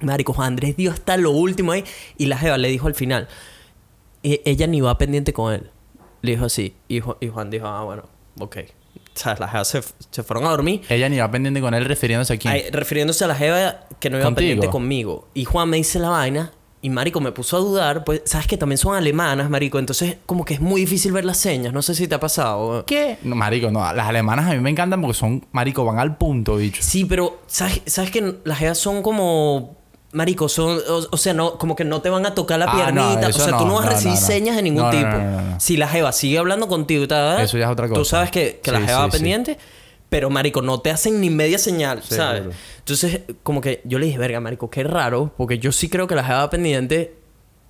Marico, 0.01 0.32
Juan 0.32 0.49
Andrés 0.49 0.76
dio 0.78 0.93
hasta 0.93 1.18
lo 1.18 1.30
último 1.32 1.72
ahí. 1.72 1.84
Y 2.16 2.24
la 2.26 2.38
jeva 2.38 2.57
le 2.57 2.68
dijo 2.68 2.86
al 2.86 2.95
final, 2.95 3.28
e- 4.22 4.40
ella 4.47 4.66
ni 4.66 4.80
va 4.80 4.97
pendiente 4.97 5.34
con 5.34 5.53
él. 5.53 5.70
Le 6.22 6.32
dijo 6.32 6.47
así. 6.47 6.74
Y, 6.88 7.01
Ju- 7.03 7.18
y 7.20 7.28
Juan 7.28 7.51
dijo, 7.51 7.66
ah, 7.66 7.84
bueno, 7.84 8.05
ok. 8.40 8.57
O 9.15 9.19
sea, 9.19 9.37
las 9.39 9.51
jevas 9.51 9.69
se, 10.11 10.23
fueron 10.23 10.47
a 10.47 10.51
dormir. 10.51 10.83
Ella 10.89 11.09
ni 11.09 11.19
va 11.19 11.31
pendiente 11.31 11.61
con 11.61 11.75
él 11.75 11.85
refiriéndose 11.85 12.35
a 12.35 12.37
quién. 12.39 12.55
Ay, 12.55 12.65
refiriéndose 12.71 13.25
a 13.25 13.29
la 13.29 13.35
jeva 13.35 13.81
que 14.01 14.11
no 14.11 14.17
iba 14.17 14.25
¿Contigo? 14.25 14.49
pendiente 14.49 14.69
conmigo. 14.69 15.29
Y 15.35 15.45
Juan 15.45 15.69
me 15.69 15.77
dice 15.77 15.99
la 15.99 16.09
vaina. 16.09 16.53
Y 16.85 16.91
Marico 16.91 17.21
me 17.21 17.31
puso 17.31 17.57
a 17.57 17.61
dudar. 17.61 18.03
Pues, 18.03 18.23
sabes 18.25 18.49
que 18.49 18.57
también 18.57 18.77
son 18.77 18.97
alemanas, 18.97 19.49
Marico. 19.49 19.79
Entonces, 19.79 20.17
como 20.27 20.45
que 20.45 20.55
es 20.55 20.61
muy 20.61 20.81
difícil 20.81 21.13
ver 21.13 21.25
las 21.25 21.37
señas. 21.39 21.73
No 21.73 21.81
sé 21.81 21.95
si 21.95 22.09
te 22.09 22.17
ha 22.17 22.21
pasado. 22.21 22.85
¿Qué? 22.87 23.19
No, 23.23 23.37
marico, 23.37 23.71
no. 23.71 23.81
Las 23.93 24.09
alemanas 24.09 24.51
a 24.51 24.55
mí 24.55 24.59
me 24.59 24.71
encantan 24.71 25.01
porque 25.01 25.15
son, 25.17 25.47
marico, 25.53 25.85
van 25.85 26.01
al 26.01 26.17
punto, 26.17 26.57
bicho. 26.57 26.83
Sí, 26.83 27.05
pero 27.05 27.41
¿sabes, 27.47 27.83
sabes 27.87 28.11
que 28.11 28.39
las 28.45 28.59
jevas 28.59 28.79
son 28.79 29.03
como... 29.03 29.77
Marico, 30.13 30.49
son... 30.49 30.79
O, 30.89 31.07
o 31.11 31.17
sea, 31.17 31.33
no, 31.33 31.57
como 31.59 31.75
que 31.75 31.85
no 31.85 32.01
te 32.03 32.11
van 32.11 32.27
a 32.27 32.35
tocar 32.35 32.59
la 32.59 32.67
Ah, 32.67 32.93
no, 32.93 33.03
piernita. 33.03 33.27
o 33.27 33.31
eso 33.31 33.39
sea, 33.45 33.57
tú 33.59 33.65
no, 33.65 33.71
no 33.71 33.75
vas 33.77 33.87
a 33.87 33.89
no, 33.89 33.93
recibir 33.95 34.15
no, 34.15 34.21
no. 34.21 34.27
señas 34.27 34.57
de 34.57 34.63
ningún 34.63 34.83
No, 34.83 34.93
no, 34.93 34.99
tipo. 34.99 35.09
no, 35.11 35.31
no, 35.31 35.41
no. 35.53 35.61
Si 35.61 35.77
la 35.77 35.89
jeva 35.89 36.13
sigue 36.13 36.39
hablando 36.39 36.69
contigo, 36.69 37.09
tal, 37.09 37.41
Eso 37.41 37.57
ya 37.59 37.65
es 37.67 37.71
otra 37.71 37.89
Tú 37.89 37.95
cosa. 37.95 38.11
sabes 38.19 38.31
que, 38.31 38.61
que 38.63 38.71
la 38.73 38.81
jeva 38.83 38.99
va 38.99 39.11
sí. 39.11 39.17
pendiente. 39.19 39.59
Pero, 40.11 40.29
marico, 40.29 40.61
no 40.61 40.81
te 40.81 40.91
hacen 40.91 41.21
ni 41.23 41.31
media 41.31 41.59
señal, 41.59 42.03
¿sabes? 42.03 42.43
claro. 42.43 42.51
Entonces, 42.81 43.21
como 43.43 43.63
que 43.63 43.81
yo 43.85 43.99
le 43.99 44.05
dije, 44.07 44.19
verga, 44.19 44.41
marico, 44.41 44.69
qué 44.69 44.85
raro. 44.85 45.33
Porque 45.39 45.59
yo 45.59 45.73
sí 45.73 45.89
creo 45.89 46.07
que 46.07 46.15
la 46.15 46.23
jeva 46.25 46.41
va 46.41 46.51
pendiente. 46.51 47.17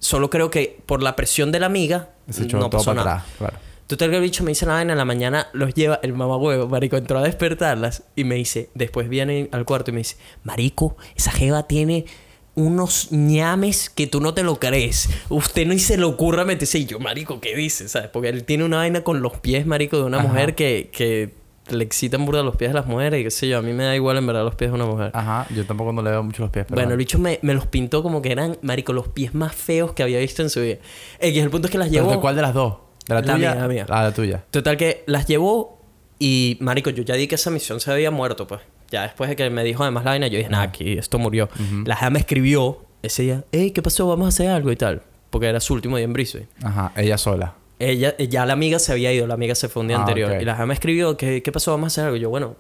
Solo 0.00 0.28
creo 0.28 0.50
que 0.50 0.80
por 0.86 1.00
la 1.00 1.14
presión 1.14 1.52
de 1.52 1.60
la 1.60 1.66
amiga 1.66 2.08
Se 2.28 2.44
no 2.48 2.68
pasó 2.68 2.92
nada. 2.92 3.12
atrás, 3.18 3.32
claro. 3.38 3.56
Total 3.86 4.10
que 4.10 4.16
el 4.16 4.22
bicho 4.22 4.42
me 4.42 4.50
dice 4.50 4.64
la 4.66 4.72
vaina 4.72 4.92
en 4.92 4.98
la 4.98 5.04
mañana, 5.04 5.48
los 5.52 5.74
lleva, 5.74 6.00
el 6.02 6.14
mamagüevo, 6.14 6.66
marico, 6.66 6.96
entró 6.96 7.18
a 7.18 7.22
despertarlas 7.22 8.04
y 8.16 8.24
me 8.24 8.36
dice, 8.36 8.70
después 8.74 9.08
viene 9.08 9.48
al 9.52 9.64
cuarto 9.66 9.90
y 9.90 9.94
me 9.94 9.98
dice, 9.98 10.16
marico, 10.44 10.96
esa 11.14 11.30
jeva 11.30 11.64
tiene 11.68 12.06
unos 12.54 13.10
ñames 13.12 13.88
que 13.90 14.06
tú 14.06 14.20
no 14.20 14.34
te 14.34 14.42
lo 14.42 14.58
crees. 14.60 15.08
Usted 15.28 15.66
no 15.66 15.78
se 15.78 15.96
le 15.96 16.04
ocurra 16.04 16.44
meterse. 16.44 16.78
Y 16.78 16.84
yo, 16.86 16.98
marico, 16.98 17.40
¿qué 17.40 17.56
dice? 17.56 17.88
¿Sabes? 17.88 18.08
Porque 18.10 18.28
él 18.28 18.44
tiene 18.44 18.64
una 18.64 18.78
vaina 18.78 19.02
con 19.02 19.22
los 19.22 19.38
pies, 19.38 19.66
marico, 19.66 19.96
de 19.98 20.04
una 20.04 20.18
Ajá. 20.18 20.28
mujer 20.28 20.54
que, 20.54 20.90
que 20.92 21.34
le 21.70 21.84
excitan 21.84 22.26
burda 22.26 22.42
los 22.42 22.56
pies 22.56 22.70
de 22.70 22.74
las 22.74 22.86
mujeres 22.86 23.20
y 23.20 23.24
qué 23.24 23.30
sé 23.30 23.48
yo. 23.48 23.58
A 23.58 23.62
mí 23.62 23.72
me 23.72 23.84
da 23.84 23.94
igual 23.96 24.18
en 24.18 24.26
verdad 24.26 24.44
los 24.44 24.54
pies 24.54 24.70
de 24.70 24.74
una 24.74 24.84
mujer. 24.84 25.10
Ajá, 25.14 25.46
yo 25.54 25.64
tampoco 25.64 25.92
no 25.92 26.02
le 26.02 26.10
veo 26.10 26.22
mucho 26.22 26.42
los 26.42 26.50
pies, 26.50 26.66
pero 26.68 26.76
Bueno, 26.76 26.90
el 26.92 26.98
bicho 26.98 27.18
me, 27.18 27.38
me 27.42 27.54
los 27.54 27.66
pintó 27.66 28.02
como 28.02 28.20
que 28.20 28.32
eran, 28.32 28.58
marico, 28.62 28.92
los 28.92 29.08
pies 29.08 29.34
más 29.34 29.54
feos 29.54 29.92
que 29.92 30.02
había 30.02 30.18
visto 30.18 30.42
en 30.42 30.50
su 30.50 30.60
vida. 30.60 30.76
X, 31.20 31.42
el 31.42 31.50
punto 31.50 31.68
es 31.68 31.72
que 31.72 31.78
las 31.78 31.88
¿Pero 31.88 32.02
llevó... 32.02 32.10
de 32.12 32.20
cuál 32.20 32.36
de 32.36 32.42
las 32.42 32.52
dos? 32.52 32.74
¿De 33.08 33.14
la, 33.14 33.20
La 33.22 33.34
tuya? 33.34 33.52
mía, 33.52 33.54
la 33.62 33.68
mía. 33.68 33.86
Ah, 33.88 34.02
la 34.02 34.12
tuya. 34.12 34.44
Total 34.50 34.76
que 34.76 35.04
las 35.06 35.26
llevó 35.26 35.80
y, 36.18 36.58
marico, 36.60 36.90
yo 36.90 37.02
ya 37.02 37.14
di 37.14 37.26
que 37.28 37.36
esa 37.36 37.50
misión 37.50 37.80
se 37.80 37.90
había 37.90 38.10
muerto, 38.10 38.46
pues. 38.46 38.60
Ya 38.92 39.02
después 39.02 39.28
de 39.30 39.36
que 39.36 39.48
me 39.50 39.64
dijo 39.64 39.82
además 39.82 40.04
la 40.04 40.10
vaina, 40.12 40.26
yo 40.28 40.36
dije, 40.38 40.50
nada, 40.50 40.64
aquí 40.64 40.92
esto 40.98 41.18
murió. 41.18 41.48
La 41.84 41.96
jeva 41.96 42.10
me 42.10 42.18
escribió 42.20 42.84
ese 43.02 43.22
día, 43.22 43.44
hey, 43.50 43.70
¿qué 43.72 43.82
pasó? 43.82 44.06
Vamos 44.06 44.26
a 44.26 44.28
hacer 44.28 44.48
algo 44.50 44.70
y 44.70 44.76
tal. 44.76 45.02
Porque 45.30 45.46
era 45.48 45.58
su 45.60 45.72
último 45.74 45.96
día 45.96 46.04
en 46.04 46.12
Brisbane. 46.12 46.46
Ajá, 46.62 46.92
ella 46.96 47.16
sola. 47.18 47.54
Ella, 47.78 48.16
ya 48.18 48.46
la 48.46 48.52
amiga 48.52 48.78
se 48.78 48.92
había 48.92 49.12
ido, 49.12 49.26
la 49.26 49.34
amiga 49.34 49.54
se 49.56 49.68
fue 49.68 49.80
un 49.80 49.88
día 49.88 49.96
Ah, 49.96 50.00
anterior. 50.00 50.40
Y 50.40 50.44
la 50.44 50.54
jeva 50.54 50.66
me 50.66 50.74
escribió, 50.74 51.16
¿qué, 51.16 51.42
¿qué 51.42 51.50
pasó? 51.50 51.70
Vamos 51.72 51.86
a 51.86 51.88
hacer 51.88 52.04
algo. 52.04 52.16
Y 52.16 52.20
yo, 52.20 52.28
bueno, 52.30 52.54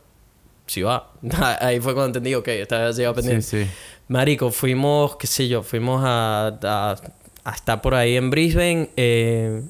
sí 0.66 0.82
va. 0.82 1.12
Ahí 1.60 1.78
fue 1.80 1.92
cuando 1.94 2.06
entendí, 2.18 2.34
ok, 2.34 2.48
esta 2.48 2.78
vez 2.86 2.96
se 2.96 3.02
iba 3.02 3.12
pendiente. 3.14 3.42
Sí, 3.42 3.64
sí. 3.64 3.70
Marico, 4.08 4.50
fuimos, 4.50 5.16
qué 5.16 5.26
sé 5.26 5.46
yo, 5.48 5.62
fuimos 5.62 6.02
a, 6.04 6.58
a, 6.62 6.96
a 7.44 7.50
estar 7.54 7.80
por 7.82 7.94
ahí 7.94 8.16
en 8.16 8.30
Brisbane. 8.30 8.90
eh, 8.96 9.62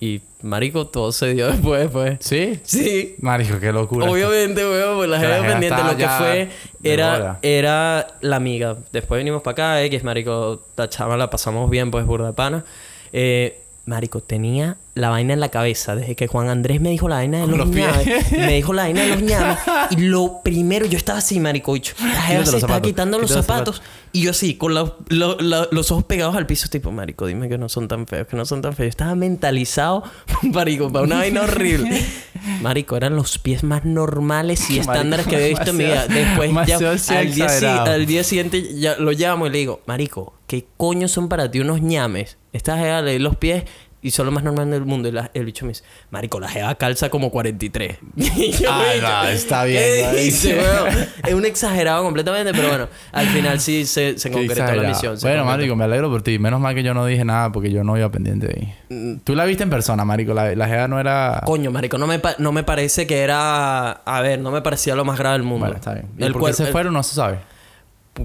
y, 0.00 0.22
marico, 0.40 0.86
todo 0.86 1.12
se 1.12 1.34
dio 1.34 1.48
después, 1.48 1.90
pues. 1.90 2.16
¿Sí? 2.20 2.58
Sí. 2.62 3.16
Marico, 3.20 3.60
qué 3.60 3.70
locura. 3.70 4.10
Obviamente, 4.10 4.64
weón, 4.64 4.96
pues 4.96 5.10
la 5.10 5.20
jeva 5.20 5.46
pendiente. 5.46 5.82
Lo 5.84 5.96
que 5.96 6.08
fue 6.08 6.48
era, 6.82 7.12
bola. 7.12 7.38
era 7.42 8.06
la 8.22 8.36
amiga. 8.36 8.78
Después 8.92 9.18
venimos 9.18 9.42
para 9.42 9.52
acá, 9.52 9.82
X, 9.82 10.02
marico, 10.02 10.62
la 10.74 10.88
chava 10.88 11.18
la 11.18 11.28
pasamos 11.28 11.68
bien, 11.68 11.90
pues, 11.90 12.06
burda 12.06 12.28
de 12.28 12.32
pana. 12.32 12.64
Eh, 13.12 13.59
marico, 13.86 14.20
tenía 14.20 14.76
la 14.94 15.08
vaina 15.08 15.32
en 15.32 15.40
la 15.40 15.48
cabeza. 15.48 15.96
Desde 15.96 16.14
que 16.14 16.26
Juan 16.26 16.48
Andrés 16.48 16.80
me 16.80 16.90
dijo 16.90 17.08
la 17.08 17.16
vaina 17.16 17.40
de 17.40 17.46
los, 17.46 17.58
los 17.58 17.68
ñames. 17.68 18.32
me 18.32 18.54
dijo 18.54 18.72
la 18.72 18.82
vaina 18.82 19.02
de 19.02 19.08
los 19.08 19.22
ñames. 19.22 19.58
y 19.90 19.96
lo 19.96 20.40
primero, 20.42 20.86
yo 20.86 20.96
estaba 20.96 21.18
así, 21.18 21.40
marico, 21.40 21.72
bicho. 21.72 21.94
La 22.00 22.26
se 22.26 22.38
estaba 22.40 22.60
zapatos, 22.60 22.86
quitando 22.86 23.18
los 23.18 23.30
los 23.30 23.44
zapatos. 23.44 23.82
Y 24.12 24.22
yo 24.22 24.32
así, 24.32 24.54
con 24.54 24.74
los, 24.74 24.94
los- 25.08 25.90
ojos 25.90 26.04
pegados 26.04 26.36
al 26.36 26.46
piso, 26.46 26.68
tipo, 26.68 26.90
marico, 26.90 27.26
dime 27.26 27.48
que 27.48 27.58
no 27.58 27.68
son 27.68 27.88
tan 27.88 28.06
feos, 28.06 28.26
que 28.26 28.36
no 28.36 28.44
son 28.44 28.60
tan 28.62 28.72
feos. 28.74 28.86
Yo 28.86 28.90
estaba 28.90 29.14
mentalizado, 29.14 30.02
marico, 30.42 30.92
para 30.92 31.04
una 31.04 31.16
vaina 31.16 31.42
horrible. 31.42 32.04
Marico, 32.62 32.96
eran 32.96 33.16
los 33.16 33.38
pies 33.38 33.64
más 33.64 33.84
normales 33.84 34.70
y 34.70 34.78
estándares 34.78 35.26
que 35.26 35.36
había 35.36 35.48
visto 35.48 35.70
en 35.70 35.76
mi 35.76 35.84
vida. 35.84 36.06
Después, 36.06 36.50
ya, 36.66 36.78
al, 37.18 37.34
día, 37.34 37.82
al 37.82 38.06
día 38.06 38.24
siguiente, 38.24 38.78
ya 38.78 38.96
lo 38.96 39.12
llamo 39.12 39.46
y 39.46 39.50
le 39.50 39.58
digo, 39.58 39.82
marico, 39.86 40.32
¿qué 40.46 40.64
coño 40.78 41.06
son 41.08 41.28
para 41.28 41.50
ti 41.50 41.60
unos 41.60 41.82
ñames? 41.82 42.38
Estás 42.52 42.80
a 42.80 43.00
leer 43.02 43.20
los 43.20 43.36
pies 43.36 43.64
y 44.02 44.12
son 44.12 44.24
lo 44.24 44.32
más 44.32 44.42
normal 44.42 44.70
del 44.70 44.86
mundo. 44.86 45.08
Y 45.10 45.12
la- 45.12 45.30
el 45.34 45.44
bicho 45.44 45.66
me 45.66 45.72
dice, 45.72 45.84
marico, 46.10 46.40
la 46.40 46.48
jeva 46.48 46.74
calza 46.76 47.10
como 47.10 47.30
43. 47.30 47.98
Y 48.16 48.50
yo, 48.52 48.70
Ah, 48.72 48.82
bicho, 48.94 49.06
no, 49.06 49.28
está 49.28 49.64
bien, 49.64 49.82
¿qué 49.82 50.02
¿no? 50.06 50.12
dice? 50.18 50.60
Es 51.28 51.34
un 51.34 51.44
exagerado 51.44 52.02
completamente, 52.02 52.52
pero 52.52 52.68
bueno, 52.70 52.88
al 53.12 53.26
final 53.26 53.60
sí 53.60 53.84
se, 53.84 54.18
se 54.18 54.30
concretó 54.30 54.74
la 54.74 54.88
misión. 54.88 55.16
Bueno, 55.20 55.44
marico, 55.44 55.76
me 55.76 55.84
alegro 55.84 56.08
por 56.10 56.22
ti. 56.22 56.38
Menos 56.38 56.60
mal 56.60 56.74
que 56.74 56.82
yo 56.82 56.94
no 56.94 57.04
dije 57.04 57.24
nada 57.26 57.52
porque 57.52 57.70
yo 57.70 57.84
no 57.84 57.96
iba 57.98 58.10
pendiente 58.10 58.46
de 58.48 58.54
ahí. 58.54 58.74
Mm. 58.88 59.16
Tú 59.22 59.34
la 59.34 59.44
viste 59.44 59.62
en 59.64 59.70
persona, 59.70 60.04
marico. 60.04 60.32
La, 60.34 60.54
la 60.56 60.66
jeva 60.66 60.88
no 60.88 60.98
era... 60.98 61.42
Coño, 61.44 61.70
marico, 61.70 61.98
no 61.98 62.06
me, 62.06 62.20
no 62.38 62.52
me 62.52 62.64
parece 62.64 63.06
que 63.06 63.18
era... 63.20 63.90
A 63.90 64.20
ver, 64.22 64.40
no 64.40 64.50
me 64.50 64.62
parecía 64.62 64.94
lo 64.96 65.04
más 65.04 65.18
grave 65.18 65.34
del 65.34 65.42
mundo. 65.46 65.66
Bueno, 65.66 65.76
está 65.76 65.92
bien. 65.92 66.06
¿Y 66.18 66.24
El 66.24 66.32
por 66.32 66.46
qué 66.46 66.54
se 66.54 66.64
el- 66.64 66.70
fueron? 66.72 66.94
No 66.94 67.02
se 67.02 67.14
sabe. 67.14 67.38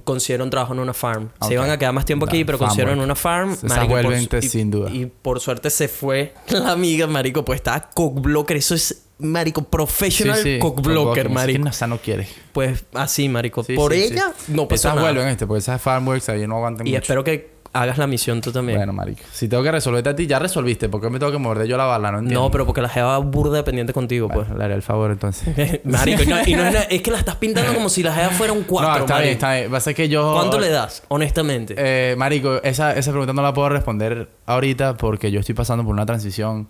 Consiguieron 0.04 0.50
trabajo 0.50 0.74
en 0.74 0.80
una 0.80 0.94
farm. 0.94 1.30
Se 1.48 1.54
iban 1.54 1.70
a 1.70 1.78
quedar 1.78 1.94
más 1.94 2.06
tiempo 2.06 2.26
aquí, 2.26 2.44
pero 2.44 2.58
farm 2.58 2.68
consiguieron 2.70 2.96
work. 3.00 3.06
una 3.06 3.16
farm. 3.16 3.58
Marico, 3.64 4.02
por 4.02 4.40
y- 4.44 4.48
sin 4.50 4.72
duda. 4.72 4.90
Y 4.92 5.06
por 5.06 5.40
suerte 5.40 5.70
se 5.70 5.88
fue 5.88 6.34
la 6.50 6.72
amiga, 6.72 7.08
marico, 7.08 7.46
pues 7.46 7.58
estaba 7.58 7.90
cockblocker. 7.94 8.58
Eso 8.58 8.76
es, 8.76 9.04
marico, 9.20 9.64
professional 9.64 10.38
cockblocker, 10.60 11.24
Como 11.26 11.36
marico. 11.36 11.64
que 11.64 11.70
esa 11.70 11.88
no 11.88 11.98
quiere. 12.00 12.28
Pues 12.52 12.86
así, 12.94 13.30
marico. 13.30 13.64
Sí, 13.64 13.76
por 13.76 13.94
sí, 13.94 14.04
ella, 14.04 14.34
sí. 14.38 14.52
no 14.54 14.68
pasó 14.68 14.90
Esas 14.90 14.96
nada. 14.96 15.12
vuelven, 15.12 15.30
este, 15.30 15.48
porque 15.48 15.60
esas 15.60 15.82
farmworks 15.82 16.30
ahí 16.30 16.46
no 16.48 16.56
aguantan 16.58 16.86
Y 16.88 16.92
mucho. 16.92 17.02
espero 17.02 17.24
que 17.24 17.55
hagas 17.76 17.98
la 17.98 18.08
misión 18.08 18.42
tú 18.42 18.52
también. 18.52 18.80
Bueno, 18.80 18.94
marico. 18.94 19.22
Si 19.32 19.50
tengo 19.50 19.62
que 19.62 19.72
resolverte 19.72 20.10
a 20.10 20.16
ti, 20.16 20.28
ya 20.28 20.40
resolviste. 20.40 20.88
¿Por 20.88 21.02
qué 21.02 21.10
me 21.10 21.20
tengo 21.20 21.32
que 21.32 21.38
morder 21.38 21.68
yo 21.68 21.76
la 21.78 21.86
bala? 21.86 22.12
No 22.12 22.20
entiendo. 22.20 22.42
no, 22.42 22.52
pero 22.52 22.66
porque 22.66 22.82
la 22.82 22.90
jeva 22.90 23.18
burda 23.18 23.58
dependiente 23.58 23.92
contigo, 23.92 24.30
pues. 24.30 24.50
Le 24.50 24.64
haré 24.64 24.74
el 24.74 24.82
favor 24.82 25.12
entonces. 25.12 25.82
marico, 25.84 26.24
y 26.24 26.28
no, 26.28 26.38
y 26.46 26.54
no 26.56 26.66
es, 26.66 26.88
es 26.90 27.02
que 27.02 27.12
la 27.12 27.18
estás 27.18 27.36
pintando 27.36 27.74
como 27.74 27.90
si 27.90 28.02
la 28.02 28.14
jeva 28.14 28.30
fuera 28.30 28.54
un 28.54 28.64
4, 28.64 28.90
no, 28.90 28.98
está 29.00 29.20
bien, 29.20 29.34
está 29.34 29.54
bien. 29.54 29.96
Que 29.96 30.10
yo... 30.10 30.34
¿Cuánto 30.34 30.60
le 30.60 30.70
das, 30.70 31.04
honestamente? 31.10 31.76
Eh, 31.78 32.16
marico, 32.18 32.62
esa, 32.64 32.96
esa 32.96 33.12
pregunta 33.12 33.34
no 33.34 33.42
la 33.42 33.54
puedo 33.54 33.70
responder 33.70 34.30
ahorita 34.46 34.96
porque 34.96 35.32
yo 35.32 35.42
estoy 35.42 35.56
pasando 35.56 35.84
por 35.84 35.94
una 35.94 36.06
transición. 36.06 36.68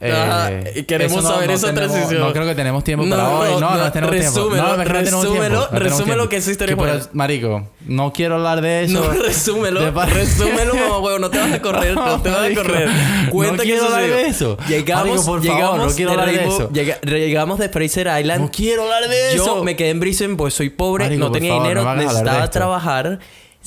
Eh, 0.00 0.12
Ah, 0.14 0.50
y 0.76 0.84
queremos 0.84 1.18
eso 1.24 1.28
saber 1.34 1.50
esa 1.50 1.66
tenemos- 1.68 1.90
transición. 1.92 2.20
No 2.22 2.32
creo 2.32 2.46
que 2.46 2.54
tenemos 2.54 2.84
tiempo 2.84 3.04
No, 3.04 3.16
para 3.16 3.28
hoy. 3.30 3.48
no, 3.54 3.60
No, 3.60 3.70
no, 3.72 3.76
no, 3.84 3.92
tenemos 3.92 4.14
resúmelo, 4.16 4.62
No, 4.62 4.68
no 4.68 4.74
tiempo, 4.76 4.92
resúmelo, 4.92 5.68
no 5.72 5.78
resúmelo 5.80 6.04
tiempo. 6.14 6.28
que 6.28 6.36
esa 6.36 6.50
historia 6.52 6.76
es. 6.94 7.08
Marico, 7.14 7.68
no 7.80 8.12
quiero 8.12 8.36
hablar 8.36 8.60
de 8.60 8.84
eso. 8.84 8.92
No, 9.12 9.22
resúmelo. 9.24 9.90
Resúmelo, 9.90 10.74
mamá, 10.76 10.98
huevo. 11.00 11.18
No 11.18 11.30
te 11.30 11.38
vas 11.38 11.52
a 11.52 11.60
correr. 11.60 11.94
No 11.96 12.22
te 12.22 12.30
vas 12.30 12.50
a 12.50 12.54
correr. 12.54 12.88
no 13.26 13.30
Cuenta 13.32 13.62
que 13.64 13.76
sucedió. 13.78 14.14
de 14.14 14.26
eso. 14.28 14.56
Llegamos, 14.68 15.04
Marico, 15.06 15.24
por 15.24 15.24
favor, 15.24 15.42
llegamos 15.42 15.86
no 15.90 15.94
quiero 15.96 16.10
de 16.12 16.16
hablar 16.20 16.34
de 16.34 16.44
eso. 16.46 16.70
llega- 16.70 17.00
llegamos 17.00 17.58
de 17.58 17.68
Fraser 17.68 18.20
Island. 18.20 18.40
No 18.42 18.50
quiero 18.52 18.82
hablar 18.84 19.08
de 19.08 19.36
Yo 19.36 19.42
eso. 19.42 19.64
me 19.64 19.74
quedé 19.74 19.90
en 19.90 19.98
Brisbane 19.98 20.36
porque 20.36 20.52
soy 20.52 20.70
pobre, 20.70 21.06
Marico, 21.06 21.24
no 21.24 21.32
tenía 21.32 21.50
favor, 21.54 21.62
dinero, 21.64 21.82
no 21.84 21.96
necesitaba 21.96 22.48
trabajar. 22.50 23.18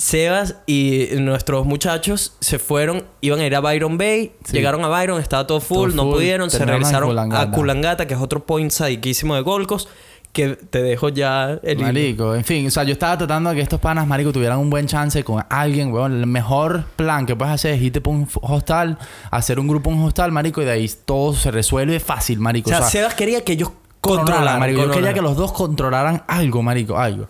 Sebas 0.01 0.55
y 0.65 1.09
nuestros 1.19 1.65
muchachos 1.67 2.33
se 2.39 2.57
fueron, 2.57 3.05
iban 3.21 3.39
a 3.39 3.45
ir 3.45 3.55
a 3.55 3.59
Byron 3.59 3.99
Bay, 3.99 4.31
Sí. 4.45 4.53
llegaron 4.53 4.83
a 4.83 4.87
Byron, 4.87 5.21
estaba 5.21 5.45
todo 5.45 5.61
full, 5.61 5.91
Todo 5.91 5.95
no 5.97 6.03
full, 6.05 6.13
pudieron, 6.15 6.49
se 6.49 6.65
regresaron 6.65 7.31
a 7.33 7.51
Kulangata, 7.51 8.07
que 8.07 8.15
es 8.15 8.19
otro 8.19 8.43
point 8.43 8.71
sidequísimo 8.71 9.35
de 9.35 9.41
Gold 9.41 9.67
Coast, 9.67 9.87
que 10.33 10.55
te 10.55 10.81
dejo 10.81 11.09
ya 11.09 11.59
el. 11.61 11.77
Marico, 11.77 12.33
en 12.33 12.43
fin, 12.43 12.65
o 12.65 12.71
sea, 12.71 12.83
yo 12.83 12.93
estaba 12.93 13.15
tratando 13.15 13.51
de 13.51 13.57
que 13.57 13.61
estos 13.61 13.79
panas, 13.79 14.07
marico, 14.07 14.31
tuvieran 14.33 14.57
un 14.57 14.71
buen 14.71 14.87
chance 14.87 15.23
con 15.23 15.43
alguien, 15.49 15.91
weón. 15.93 16.13
El 16.21 16.25
mejor 16.25 16.85
plan 16.95 17.27
que 17.27 17.35
puedes 17.35 17.53
hacer 17.53 17.75
es 17.75 17.81
irte 17.83 18.01
por 18.01 18.15
un 18.15 18.27
hostal, 18.41 18.97
hacer 19.29 19.59
un 19.59 19.67
grupo 19.67 19.91
en 19.91 19.99
un 19.99 20.05
hostal, 20.07 20.31
marico, 20.31 20.63
y 20.63 20.65
de 20.65 20.71
ahí 20.71 20.91
todo 21.05 21.33
se 21.33 21.51
resuelve 21.51 21.99
fácil, 21.99 22.39
O 22.39 22.41
marico. 22.41 22.69
sea, 22.71 22.81
Sebas 22.81 23.13
quería 23.13 23.43
que 23.43 23.51
ellos 23.53 23.69
controlaran, 23.99 24.57
marico. 24.59 24.81
Yo 24.81 24.89
quería 24.89 25.13
que 25.13 25.21
los 25.21 25.35
dos 25.35 25.51
controlaran 25.51 26.23
algo, 26.27 26.63
marico, 26.63 26.97
algo. 26.97 27.27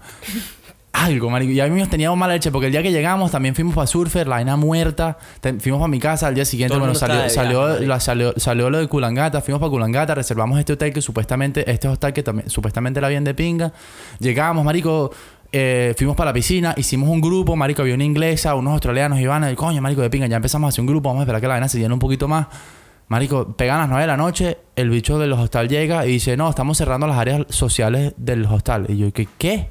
Algo, 1.04 1.30
marico. 1.30 1.52
Y 1.52 1.60
a 1.60 1.68
mí 1.68 1.80
nos 1.80 1.90
teníamos 1.90 2.18
mala 2.18 2.34
leche 2.34 2.52
porque 2.52 2.68
el 2.68 2.72
día 2.72 2.84
que 2.84 2.92
llegamos 2.92 3.32
también 3.32 3.56
fuimos 3.56 3.74
para 3.74 3.88
Surfer, 3.88 4.28
la 4.28 4.36
vaina 4.36 4.56
muerta. 4.56 5.18
Fuimos 5.60 5.80
para 5.80 5.88
mi 5.90 6.00
casa 6.00 6.28
al 6.28 6.36
día 6.36 6.46
siguiente. 6.46 6.74
El 6.76 6.80
Bueno, 6.80 6.94
salió, 6.96 7.30
salió, 7.30 7.66
viaje, 7.68 7.88
la- 7.88 8.00
salió, 8.00 8.34
salió 8.38 8.70
lo 8.70 8.78
de 8.80 8.88
Culangata. 8.88 9.42
Fuimos 9.42 9.60
para 9.60 9.70
Culangata, 9.70 10.16
reservamos 10.16 10.60
este 10.60 10.74
hotel 10.74 10.94
que 10.94 11.02
supuestamente, 11.02 11.70
este 11.72 11.88
hostal 11.88 12.14
que 12.14 12.24
también, 12.24 12.50
supuestamente 12.50 13.00
era 13.00 13.08
bien 13.08 13.24
de 13.24 13.34
pinga. 13.34 13.72
Llegamos, 14.20 14.64
marico. 14.64 15.12
eh, 15.54 15.94
fuimos 15.98 16.16
para 16.16 16.30
la 16.30 16.34
piscina, 16.34 16.74
hicimos 16.78 17.10
un 17.10 17.20
grupo, 17.20 17.56
marico, 17.58 17.82
había 17.82 17.96
una 17.96 18.06
inglesa, 18.06 18.56
unos 18.56 18.72
australianos, 18.72 19.20
Ivana, 19.20 19.52
y 19.52 19.56
coño, 19.56 19.82
marico, 19.82 20.02
de 20.02 20.10
pinga, 20.10 20.26
ya 20.28 20.38
empezamos 20.38 20.68
a 20.68 20.70
hacer 20.70 20.80
un 20.80 20.88
grupo, 20.88 21.10
vamos 21.10 21.20
a 21.20 21.24
esperar 21.24 21.42
que 21.42 21.48
la 21.48 21.56
vaina 21.56 21.68
se 21.68 21.78
llene 21.78 21.94
un 21.94 22.00
poquito 22.00 22.28
más. 22.30 22.48
Marico, 23.10 23.54
pegan 23.58 23.80
las 23.80 23.90
9 23.90 24.04
de 24.04 24.08
la 24.08 24.16
noche, 24.16 24.60
el 24.78 24.90
bicho 24.90 25.20
del 25.20 25.34
hostal 25.34 25.68
llega 25.68 26.06
y 26.06 26.12
dice, 26.14 26.38
no, 26.38 26.50
estamos 26.50 26.78
cerrando 26.78 27.06
las 27.08 27.18
áreas 27.18 27.42
sociales 27.50 28.14
del 28.16 28.46
hostal. 28.46 28.86
Y 28.88 28.96
yo, 29.00 29.12
¿qué? 29.12 29.28
¿Qué? 29.38 29.70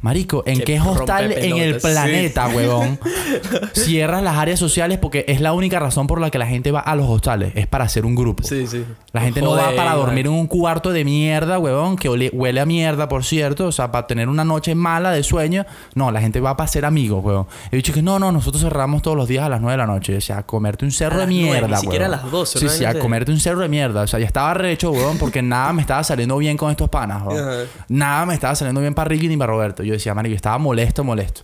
Marico, 0.00 0.44
¿en 0.46 0.58
Qué 0.58 0.64
qué 0.64 0.80
hostal 0.80 1.32
en 1.32 1.56
el 1.56 1.72
rompepelotas, 1.72 1.82
sí. 1.82 1.88
planeta, 1.88 2.48
huevón? 2.48 3.00
Cierras 3.72 4.22
las 4.22 4.36
áreas 4.36 4.58
sociales 4.60 4.98
porque 4.98 5.24
es 5.26 5.40
la 5.40 5.52
única 5.52 5.80
razón 5.80 6.06
por 6.06 6.20
la 6.20 6.30
que 6.30 6.38
la 6.38 6.46
gente 6.46 6.70
va 6.70 6.80
a 6.80 6.94
los 6.94 7.08
hostales. 7.08 7.52
Es 7.56 7.66
para 7.66 7.84
hacer 7.84 8.06
un 8.06 8.14
grupo. 8.14 8.44
Sí, 8.44 8.66
sí. 8.68 8.84
La 9.12 9.22
gente 9.22 9.42
no 9.42 9.52
va 9.52 9.72
para 9.74 9.94
dormir 9.94 10.26
en 10.26 10.32
un 10.32 10.46
cuarto 10.46 10.92
de 10.92 11.04
mierda, 11.04 11.58
huevón, 11.58 11.96
que 11.96 12.08
huele 12.08 12.60
a 12.60 12.66
mierda, 12.66 13.08
por 13.08 13.24
cierto. 13.24 13.66
O 13.66 13.72
sea, 13.72 13.90
para 13.90 14.06
tener 14.06 14.28
una 14.28 14.44
noche 14.44 14.74
mala 14.76 15.10
de 15.10 15.22
sueño. 15.24 15.66
No, 15.94 16.12
la 16.12 16.20
gente 16.20 16.40
va 16.40 16.56
para 16.56 16.68
ser 16.68 16.84
amigos, 16.84 17.24
huevón. 17.24 17.46
He 17.72 17.76
dicho 17.76 17.92
que 17.92 18.02
no, 18.02 18.20
no, 18.20 18.30
nosotros 18.30 18.62
cerramos 18.62 19.02
todos 19.02 19.16
los 19.16 19.26
días 19.26 19.44
a 19.44 19.48
las 19.48 19.60
9 19.60 19.72
de 19.72 19.78
la 19.78 19.86
noche. 19.86 20.16
O 20.16 20.20
sea, 20.20 20.38
a 20.38 20.42
comerte 20.44 20.84
un 20.84 20.92
cerro 20.92 21.16
A 21.16 21.20
de 21.22 21.26
mierda, 21.26 21.66
ni 21.68 21.76
siquiera 21.76 22.04
huevón. 22.06 22.20
a 22.20 22.22
las 22.22 22.30
12, 22.30 22.58
Sí, 22.60 22.64
¿no? 22.66 22.70
sí, 22.70 22.84
a 22.84 22.98
comerte 23.00 23.32
un 23.32 23.40
cerro 23.40 23.60
de 23.62 23.68
mierda. 23.68 24.02
O 24.02 24.06
sea, 24.06 24.20
ya 24.20 24.26
estaba 24.26 24.54
recho, 24.54 24.92
huevón, 24.92 25.18
porque 25.18 25.42
nada 25.42 25.72
me 25.72 25.80
estaba 25.82 26.04
saliendo 26.04 26.36
bien 26.38 26.56
con 26.56 26.70
estos 26.70 26.88
panas, 26.88 27.22
huevón. 27.26 27.66
Nada 27.88 28.26
me 28.26 28.34
estaba 28.34 28.54
saliendo 28.54 28.80
bien 28.80 28.94
para 28.94 29.08
Ricky 29.08 29.26
ni 29.26 29.36
para 29.36 29.52
Roberto. 29.52 29.82
Yo 29.88 29.94
decía, 29.94 30.14
marico, 30.14 30.36
estaba 30.36 30.58
molesto, 30.58 31.02
molesto. 31.04 31.42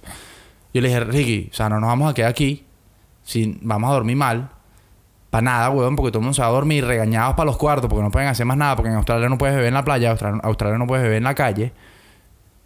Yo 0.72 0.80
le 0.80 0.88
dije, 0.88 1.00
Ricky, 1.00 1.48
o 1.50 1.54
sea, 1.54 1.68
no 1.68 1.80
nos 1.80 1.88
vamos 1.88 2.10
a 2.10 2.14
quedar 2.14 2.30
aquí. 2.30 2.64
Si 3.22 3.58
vamos 3.62 3.90
a 3.90 3.94
dormir 3.94 4.16
mal. 4.16 4.50
Para 5.30 5.42
nada, 5.42 5.70
huevón, 5.70 5.96
porque 5.96 6.12
todo 6.12 6.20
el 6.20 6.24
mundo 6.24 6.34
se 6.34 6.42
va 6.42 6.48
a 6.48 6.52
dormir 6.52 6.84
regañados 6.84 7.34
para 7.34 7.46
los 7.46 7.56
cuartos 7.56 7.88
porque 7.90 8.02
no 8.04 8.10
pueden 8.12 8.28
hacer 8.28 8.46
más 8.46 8.56
nada, 8.56 8.76
porque 8.76 8.90
en 8.90 8.96
Australia 8.96 9.28
no 9.28 9.36
puedes 9.36 9.56
beber 9.56 9.68
en 9.68 9.74
la 9.74 9.84
playa, 9.84 10.10
Australia, 10.12 10.40
Australia 10.44 10.78
no 10.78 10.86
puedes 10.86 11.02
beber 11.02 11.18
en 11.18 11.24
la 11.24 11.34
calle. 11.34 11.72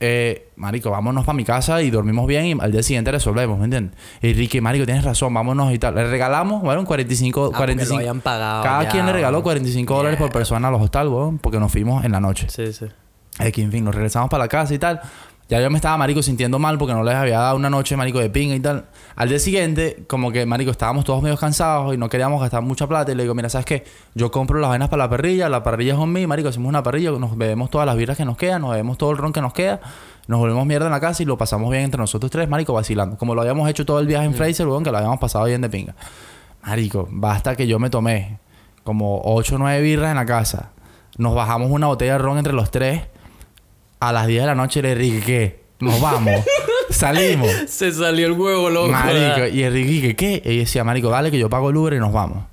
Eh, 0.00 0.50
marico, 0.56 0.90
vámonos 0.90 1.24
para 1.24 1.34
mi 1.34 1.44
casa 1.44 1.82
y 1.82 1.90
dormimos 1.90 2.26
bien 2.26 2.44
y 2.46 2.52
al 2.60 2.70
día 2.70 2.82
siguiente 2.82 3.10
resolvemos, 3.10 3.58
¿me 3.58 3.64
entiendes? 3.64 3.98
Y 4.22 4.32
Ricky, 4.34 4.60
marico, 4.60 4.84
tienes 4.84 5.02
razón, 5.02 5.32
vámonos 5.34 5.72
y 5.72 5.78
tal. 5.78 5.94
Le 5.94 6.08
regalamos, 6.08 6.62
bueno, 6.62 6.84
45, 6.84 7.40
Ah, 7.40 7.44
porque 7.46 7.56
45. 7.56 7.94
lo 7.94 7.98
habían 8.00 8.20
pagado 8.20 8.62
Cada 8.62 8.82
ya, 8.84 8.90
quien 8.90 9.06
le 9.06 9.12
regaló 9.12 9.38
weón. 9.38 9.44
45 9.44 9.96
dólares 9.96 10.18
por 10.18 10.30
persona 10.30 10.68
a 10.68 10.70
los 10.70 10.82
hostales, 10.82 11.10
huevón, 11.12 11.38
porque 11.38 11.58
nos 11.58 11.72
fuimos 11.72 12.04
en 12.04 12.12
la 12.12 12.20
noche. 12.20 12.48
Sí, 12.50 12.72
sí. 12.72 12.86
Es 13.40 13.52
que, 13.52 13.62
en 13.62 13.72
fin, 13.72 13.82
nos 13.84 13.94
regresamos 13.94 14.28
para 14.30 14.44
la 14.44 14.48
casa 14.48 14.74
y 14.74 14.78
tal. 14.78 15.00
Ya 15.48 15.62
yo 15.62 15.70
me 15.70 15.76
estaba, 15.76 15.96
marico, 15.96 16.22
sintiendo 16.22 16.58
mal 16.58 16.76
porque 16.76 16.92
no 16.92 17.02
les 17.02 17.14
había 17.14 17.38
dado 17.38 17.56
una 17.56 17.70
noche, 17.70 17.96
marico, 17.96 18.18
de 18.18 18.28
pinga 18.28 18.54
y 18.54 18.60
tal. 18.60 18.84
Al 19.16 19.30
día 19.30 19.38
siguiente, 19.38 20.04
como 20.06 20.30
que, 20.30 20.44
marico, 20.44 20.70
estábamos 20.70 21.06
todos 21.06 21.22
medio 21.22 21.38
cansados 21.38 21.94
y 21.94 21.96
no 21.96 22.10
queríamos 22.10 22.38
gastar 22.42 22.60
mucha 22.60 22.86
plata. 22.86 23.12
Y 23.12 23.14
le 23.14 23.22
digo, 23.22 23.34
mira, 23.34 23.48
¿sabes 23.48 23.64
qué? 23.64 23.84
Yo 24.14 24.30
compro 24.30 24.60
las 24.60 24.68
vainas 24.68 24.90
para 24.90 25.04
la 25.04 25.10
parrilla, 25.10 25.48
la 25.48 25.62
parrilla 25.62 25.94
es 25.94 25.98
conmigo, 25.98 26.28
marico, 26.28 26.50
hacemos 26.50 26.68
una 26.68 26.82
parrilla, 26.82 27.12
nos 27.12 27.34
bebemos 27.34 27.70
todas 27.70 27.86
las 27.86 27.96
birras 27.96 28.18
que 28.18 28.26
nos 28.26 28.36
quedan, 28.36 28.60
nos 28.60 28.72
bebemos 28.72 28.98
todo 28.98 29.10
el 29.10 29.16
ron 29.16 29.32
que 29.32 29.40
nos 29.40 29.54
queda, 29.54 29.80
nos 30.26 30.38
volvemos 30.38 30.66
mierda 30.66 30.84
en 30.84 30.92
la 30.92 31.00
casa 31.00 31.22
y 31.22 31.26
lo 31.26 31.38
pasamos 31.38 31.70
bien 31.70 31.84
entre 31.84 31.98
nosotros 31.98 32.30
tres, 32.30 32.46
marico, 32.46 32.74
vacilando. 32.74 33.16
Como 33.16 33.34
lo 33.34 33.40
habíamos 33.40 33.70
hecho 33.70 33.86
todo 33.86 34.00
el 34.00 34.06
viaje 34.06 34.26
en 34.26 34.34
Fraser, 34.34 34.68
weón, 34.68 34.84
que 34.84 34.90
lo 34.90 34.98
habíamos 34.98 35.18
pasado 35.18 35.46
bien 35.46 35.62
de 35.62 35.70
pinga. 35.70 35.94
Marico, 36.62 37.08
basta 37.10 37.56
que 37.56 37.66
yo 37.66 37.78
me 37.78 37.88
tomé 37.88 38.38
como 38.84 39.22
8 39.24 39.54
o 39.54 39.58
9 39.58 39.80
birras 39.80 40.10
en 40.10 40.16
la 40.16 40.26
casa. 40.26 40.72
Nos 41.16 41.34
bajamos 41.34 41.70
una 41.70 41.86
botella 41.86 42.12
de 42.12 42.18
ron 42.18 42.36
entre 42.36 42.52
los 42.52 42.70
tres. 42.70 43.02
A 44.00 44.12
las 44.12 44.26
10 44.26 44.42
de 44.42 44.46
la 44.46 44.54
noche 44.54 44.82
le 44.82 44.94
dije, 44.94 45.20
¿qué? 45.24 45.60
Nos 45.80 46.00
vamos. 46.00 46.44
Salimos. 46.90 47.50
Se 47.66 47.92
salió 47.92 48.26
el 48.26 48.32
huevo, 48.32 48.70
loco. 48.70 48.88
Marico. 48.88 49.46
Y 49.46 49.68
Ricky, 49.68 50.14
¿qué? 50.14 50.42
Y 50.44 50.58
decía, 50.58 50.84
Marico, 50.84 51.10
dale 51.10 51.30
que 51.30 51.38
yo 51.38 51.48
pago 51.50 51.70
el 51.70 51.76
Uber 51.76 51.94
y 51.94 51.98
nos 51.98 52.12
vamos. 52.12 52.44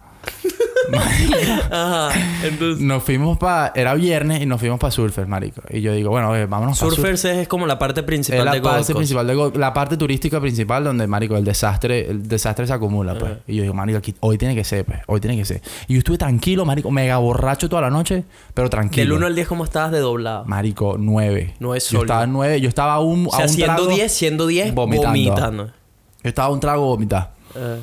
Ajá. 1.71 2.09
Entonces, 2.43 2.81
Nos 2.83 3.03
fuimos 3.03 3.37
para... 3.37 3.71
Era 3.75 3.93
viernes 3.95 4.41
y 4.41 4.45
nos 4.45 4.59
fuimos 4.59 4.79
para 4.79 4.91
Surfer, 4.91 5.27
Marico. 5.27 5.61
Y 5.69 5.81
yo 5.81 5.93
digo, 5.93 6.09
bueno, 6.09 6.29
oye, 6.29 6.45
vámonos 6.45 6.79
para 6.79 6.91
Surfers 6.91 7.25
es 7.25 7.47
como 7.47 7.65
la 7.67 7.79
parte 7.79 8.03
principal 8.03 8.39
Es 8.39 8.45
la 8.45 8.51
de 8.53 8.59
Gold 8.59 8.71
parte 8.75 8.93
Coast. 8.93 8.97
principal 8.97 9.27
de 9.27 9.35
Gold- 9.35 9.55
la 9.57 9.73
parte 9.73 9.97
turística 9.97 10.39
principal 10.39 10.83
donde 10.83 11.07
marico 11.07 11.37
el 11.37 11.43
desastre 11.43 12.09
el 12.09 12.27
desastre 12.27 12.67
se 12.67 12.73
acumula 12.73 13.13
pues 13.17 13.31
Ajá. 13.31 13.41
y 13.47 13.55
yo 13.55 13.61
digo 13.63 13.73
marico 13.73 13.97
aquí 13.99 14.13
hoy 14.19 14.37
tiene 14.37 14.55
que 14.55 14.63
ser 14.63 14.85
pues 14.85 14.99
hoy 15.07 15.19
tiene 15.19 15.37
que 15.37 15.45
ser 15.45 15.61
y 15.87 15.93
yo 15.93 15.99
estuve 15.99 16.17
tranquilo 16.17 16.65
marico 16.65 16.91
mega 16.91 17.17
borracho 17.17 17.69
toda 17.69 17.81
la 17.83 17.89
noche 17.89 18.23
pero 18.53 18.69
tranquilo 18.69 19.05
Del 19.05 19.13
1 19.13 19.27
al 19.27 19.35
10, 19.35 19.47
¿cómo 19.47 19.63
estabas 19.63 19.91
de 19.91 19.99
doblado? 19.99 20.45
marico 20.45 20.95
nueve 20.99 21.53
Nueve 21.59 21.79
yo 21.79 21.85
sólido. 21.85 22.03
estaba 22.03 22.23
en 22.23 22.33
nueve 22.33 22.61
yo 22.61 22.69
estaba 22.69 22.93
a 22.95 22.99
un, 22.99 23.27
O 23.27 23.33
a 23.33 23.37
sea, 23.37 23.45
un 23.45 23.51
siendo 23.51 23.75
trago 23.75 23.89
10, 23.95 24.11
siendo 24.11 24.47
10, 24.47 24.73
vomitando. 24.73 25.07
vomitando. 25.09 25.65
yo 25.67 25.71
estaba 26.23 26.47
a 26.47 26.51
un 26.51 26.59
trago 26.59 26.85
vomitar 26.85 27.33
Eh, 27.55 27.79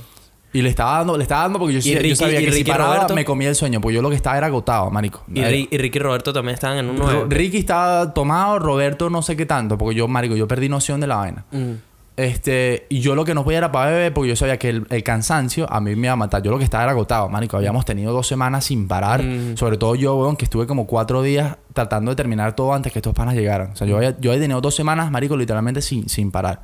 y 0.53 0.63
le 0.63 0.69
estaba 0.69 0.99
dando 0.99 1.17
le 1.17 1.23
estaba 1.23 1.43
dando 1.43 1.59
porque 1.59 1.75
yo, 1.75 1.79
¿Y 1.79 1.83
sí- 1.83 2.09
yo 2.09 2.17
sabía 2.17 2.41
y 2.41 2.45
que 2.45 2.53
si 2.53 2.65
paraba 2.65 2.95
Roberto? 2.97 3.15
me 3.15 3.25
comía 3.25 3.49
el 3.49 3.55
sueño 3.55 3.81
porque 3.81 3.95
yo 3.95 4.03
lo 4.03 4.11
que 4.11 4.17
estaba 4.17 4.37
era 4.37 4.49
agotado 4.49 4.91
marico 4.91 5.25
y, 5.33 5.41
Ri- 5.41 5.69
y 5.71 5.79
Ricky 5.79 5.99
y 5.99 6.03
Roberto 6.03 6.33
también 6.33 6.55
estaban 6.55 6.79
en 6.79 6.91
un 6.91 6.97
9. 6.97 7.25
Ricky 7.29 7.57
estaba 7.59 8.13
tomado 8.13 8.59
Roberto 8.59 9.09
no 9.11 9.23
sé 9.23 9.37
qué 9.37 9.47
tanto 9.47 9.79
porque 9.79 9.95
yo 9.95 10.09
marico 10.09 10.37
yo 10.37 10.47
perdí 10.47 10.69
noción 10.69 11.01
de 11.01 11.07
la 11.07 11.17
vaina 11.17 11.45
Mm. 11.53 11.73
Este, 12.17 12.87
y 12.91 13.01
yo 13.01 13.15
lo 13.15 13.25
que 13.25 13.35
no 13.35 13.43
podía 13.43 13.59
era 13.59 13.73
para 13.73 13.91
beber 13.91 14.13
porque 14.13 14.29
yo 14.29 14.37
sabía 14.37 14.59
que 14.59 14.69
el, 14.69 14.87
el 14.91 15.03
cansancio 15.03 15.67
a 15.73 15.81
mí 15.81 15.97
me 15.97 16.09
iba 16.09 16.13
a 16.13 16.17
matar. 16.17 16.43
Yo 16.43 16.51
lo 16.51 16.59
que 16.59 16.65
estaba 16.65 16.83
era 16.85 16.93
agotado, 16.93 17.29
marico. 17.29 17.57
Habíamos 17.57 17.85
tenido 17.87 18.13
dos 18.13 18.27
semanas 18.27 18.65
sin 18.67 18.87
parar. 18.87 19.23
Mm. 19.23 19.57
Sobre 19.57 19.79
todo 19.79 19.95
yo, 19.95 20.15
weón, 20.17 20.37
que 20.37 20.45
estuve 20.45 20.67
como 20.67 20.87
cuatro 20.87 21.23
días 21.23 21.57
tratando 21.73 22.11
de 22.11 22.17
terminar 22.17 22.55
todo 22.55 22.75
antes 22.75 22.93
que 22.93 22.99
estos 22.99 23.15
panas 23.15 23.35
llegaran. 23.35 23.71
O 23.73 23.77
sea, 23.77 23.87
yo 23.87 23.97
había, 23.97 24.19
yo 24.21 24.31
había 24.31 24.43
tenido 24.43 24.61
dos 24.61 24.75
semanas, 24.75 25.11
marico, 25.11 25.37
literalmente 25.39 25.81
sin, 25.81 26.09
sin 26.09 26.31
parar. 26.31 26.63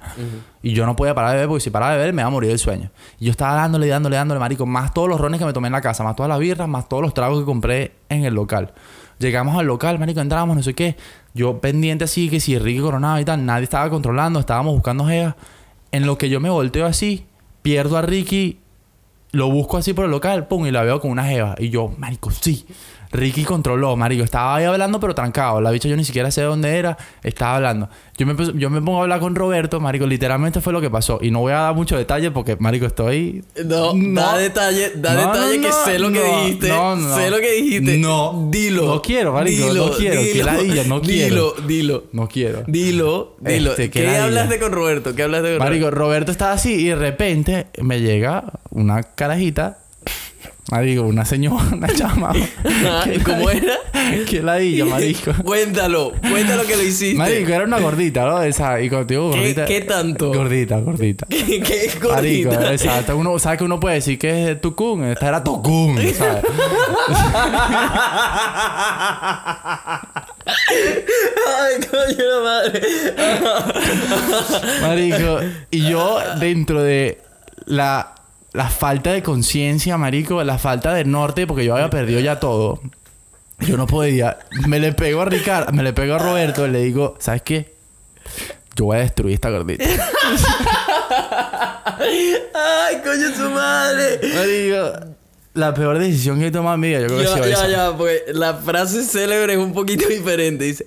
Y 0.63 0.73
yo 0.73 0.85
no 0.85 0.97
podía 0.97 1.15
parar 1.15 1.31
de 1.31 1.37
beber 1.37 1.49
porque 1.49 1.65
si 1.65 1.71
paraba 1.71 1.93
de 1.93 1.99
beber 1.99 2.13
me 2.13 2.21
iba 2.23 2.29
a 2.29 2.31
morir 2.31 2.51
del 2.51 2.59
sueño. 2.59 2.91
Y 3.19 3.27
yo 3.27 3.31
estaba 3.31 3.55
dándole, 3.55 3.87
dándole, 3.87 4.17
dándole, 4.17 4.41
marico. 4.41 4.67
Más 4.67 4.93
todos 4.93 5.09
los 5.09 5.19
rones 5.19 5.39
que 5.39 5.47
me 5.47 5.55
tomé 5.55 5.69
en 5.69 5.73
la 5.73 5.81
casa, 5.81 6.05
más 6.05 6.15
todas 6.15 6.29
las 6.29 6.39
birras, 6.39 6.69
más 6.69 6.89
todos 6.89 7.03
los 7.03 7.15
tragos 7.15 7.39
que 7.39 7.47
compré 7.47 7.93
en 8.11 8.25
el 8.25 8.35
local. 8.35 8.75
Llegamos 9.19 9.59
al 9.59 9.67
local, 9.67 9.99
marico, 9.99 10.21
entramos, 10.21 10.57
no 10.57 10.63
sé 10.63 10.75
qué. 10.75 10.97
Yo 11.35 11.61
pendiente 11.61 12.05
así, 12.05 12.29
que 12.29 12.41
si 12.41 12.59
Ricky 12.59 12.81
coronado 12.81 13.19
y 13.21 13.25
tal. 13.25 13.45
Nadie 13.45 13.65
estaba 13.65 13.91
controlando, 13.91 14.41
estábamos 14.41 14.75
buscando 14.75 15.07
jeva. 15.07 15.37
En 15.91 16.07
lo 16.07 16.19
que 16.19 16.29
yo 16.29 16.41
me 16.41 16.51
volteo 16.51 16.87
así, 16.87 17.27
pierdo 17.63 17.97
a 17.97 18.03
Ricky, 18.03 18.61
lo 19.33 19.51
busco 19.51 19.77
así 19.77 19.93
por 19.93 20.05
el 20.05 20.11
local, 20.11 20.47
pum, 20.47 20.67
y 20.67 20.71
la 20.71 20.83
veo 20.83 21.01
con 21.01 21.11
una 21.11 21.25
jeva. 21.25 21.55
Y 21.59 21.71
yo, 21.71 21.93
marico, 21.99 22.31
sí. 22.31 22.67
Ricky 23.11 23.45
controló, 23.45 23.97
marico. 23.97 24.23
Estaba 24.23 24.57
ahí 24.57 24.65
hablando, 24.65 25.01
pero 25.01 25.15
trancado. 25.15 25.61
La 25.61 25.71
bicha 25.71 25.89
yo 25.89 25.97
ni 25.97 26.05
siquiera 26.05 26.31
sé 26.31 26.43
dónde 26.43 26.77
era. 26.77 26.97
Estaba 27.23 27.57
hablando. 27.57 27.89
Yo 28.17 28.27
me, 28.27 28.35
yo 28.59 28.69
me 28.71 28.81
pongo 28.83 28.99
a 28.99 29.03
hablar 29.03 29.21
con 29.21 29.35
Roberto, 29.35 29.81
marico. 29.81 30.07
Literalmente 30.07 30.61
fue 30.61 30.73
lo 30.73 30.81
que 30.81 30.91
pasó. 30.91 31.19
Y 31.23 31.31
no 31.31 31.41
voy 31.41 31.53
a 31.53 31.61
dar 31.61 31.75
mucho 31.75 31.97
detalle 31.97 32.31
porque, 32.31 32.57
marico, 32.59 32.87
estoy... 32.87 33.45
No, 33.65 33.93
da 33.95 34.37
detalle, 34.37 34.93
da 34.97 35.15
No, 35.15 35.33
detalle 35.33 35.57
no, 35.57 35.63
que 35.63 35.69
no, 35.69 35.85
sé 35.85 35.99
lo 35.99 36.13
que 36.13 36.19
no, 36.19 36.41
dijiste. 36.43 36.69
no, 36.69 36.97
no. 36.97 37.17
Sé 37.17 37.31
lo 37.31 37.37
que 37.39 37.53
dijiste. 37.53 37.97
No. 37.99 38.49
Dilo. 38.51 38.87
No 38.87 39.03
quiero, 39.03 39.33
marico, 39.33 39.73
no 39.73 39.91
quiero. 39.93 40.21
Qué 40.21 40.45
ladilla, 40.45 40.85
no 40.85 41.01
quiero. 41.01 41.29
Dilo, 41.35 41.55
dilo. 41.67 42.05
No 42.13 42.29
quiero. 42.29 42.65
Dilo, 42.67 43.37
dilo. 43.41 43.71
Este, 43.71 43.91
qué 43.91 44.01
¿Qué 44.01 44.07
ladilla. 44.07 44.25
hablaste 44.25 44.59
con 44.59 44.73
Roberto? 44.73 45.15
¿Qué 45.15 45.23
hablaste 45.23 45.57
con 45.57 45.59
Marico, 45.67 45.91
Roberto 45.91 46.31
estaba 46.33 46.53
así 46.53 46.75
y 46.75 46.85
de 46.89 46.97
repente 46.97 47.67
me 47.81 48.01
llega 48.01 48.45
una 48.71 49.03
carajita. 49.03 49.79
Marico, 50.71 51.03
una 51.03 51.25
señora, 51.25 51.65
una 51.73 51.89
chama. 51.89 52.33
Ah, 52.87 53.05
¿cómo 53.25 53.47
ladilla. 53.49 53.79
Qué 54.29 54.43
ladilla, 54.43 54.85
marico. 54.85 55.33
Cuéntalo, 55.45 56.13
cuéntalo 56.21 56.65
que 56.67 56.77
lo 56.77 56.83
hiciste. 56.83 57.17
Marico, 57.17 57.53
era 57.53 57.65
una 57.65 57.79
gordita, 57.79 58.27
¿no? 58.27 58.43
Esa, 58.43 58.81
y 58.81 58.91
contigo 58.91 59.31
¿Qué, 59.31 59.39
gordita. 59.39 59.65
qué 59.67 59.81
tanto? 59.83 60.29
Gordita, 60.33 60.79
gordita. 60.81 61.27
¿Qué, 61.31 61.61
qué 61.61 61.85
es 61.87 62.03
Marico, 62.03 62.51
gordita? 62.51 62.73
exacto. 62.73 63.17
Uno, 63.17 63.39
¿Sabes 63.39 63.59
que 63.59 63.65
uno 63.65 63.81
puede 63.81 63.97
decir 63.97 64.19
que 64.19 64.53
es 64.53 64.61
Tucún? 64.61 65.05
Esta 65.05 65.29
era 65.29 65.43
Tucún, 65.45 65.97
¿sabes? 66.15 66.45
Ay, 70.47 71.75
coño 71.91 72.25
la 72.25 72.41
madre. 72.43 72.81
Marico, 74.83 75.41
y 75.71 75.89
yo 75.89 76.19
dentro 76.39 76.83
de 76.83 77.21
la, 77.67 78.15
la 78.53 78.69
falta 78.69 79.13
de 79.13 79.23
conciencia, 79.23 79.97
marico, 79.99 80.43
la 80.43 80.59
falta 80.59 80.95
de 80.95 81.05
norte, 81.05 81.47
porque 81.47 81.65
yo 81.65 81.75
había 81.75 81.91
perdido 81.91 82.21
ya 82.21 82.41
todo. 82.41 82.81
Yo 83.61 83.77
no 83.77 83.87
podía. 83.87 84.39
Me 84.67 84.79
le 84.79 84.93
pego 84.93 85.21
a 85.23 85.25
Ricardo, 85.25 85.73
me 85.73 85.83
le 85.83 85.93
pego 85.93 86.15
a 86.15 86.19
Roberto 86.19 86.67
y 86.67 86.71
le 86.71 86.81
digo, 86.81 87.17
¿sabes 87.19 87.43
qué? 87.43 87.75
Yo 88.77 88.87
voy 88.87 88.99
a 88.99 89.01
destruir 89.01 89.35
esta 89.35 89.51
gordita. 89.51 89.85
Ay, 92.55 93.01
coño 93.03 93.35
su 93.37 93.51
madre. 93.51 94.21
Marico, 94.35 95.17
la 95.55 95.75
peor 95.75 95.99
decisión 95.99 96.39
que 96.39 96.47
he 96.47 96.51
tomado 96.51 96.77
en 96.77 96.81
mi 96.81 96.89
vida, 96.89 97.01
yo 97.01 97.07
creo 97.09 97.35
que 97.35 97.41
ha 97.41 97.47
Ya, 97.47 97.69
ya, 97.69 97.97
pues 97.97 98.23
la 98.29 98.55
frase 98.55 99.03
célebre 99.03 99.55
es 99.55 99.59
un 99.59 99.73
poquito 99.73 100.07
diferente. 100.09 100.65
Dice, 100.65 100.87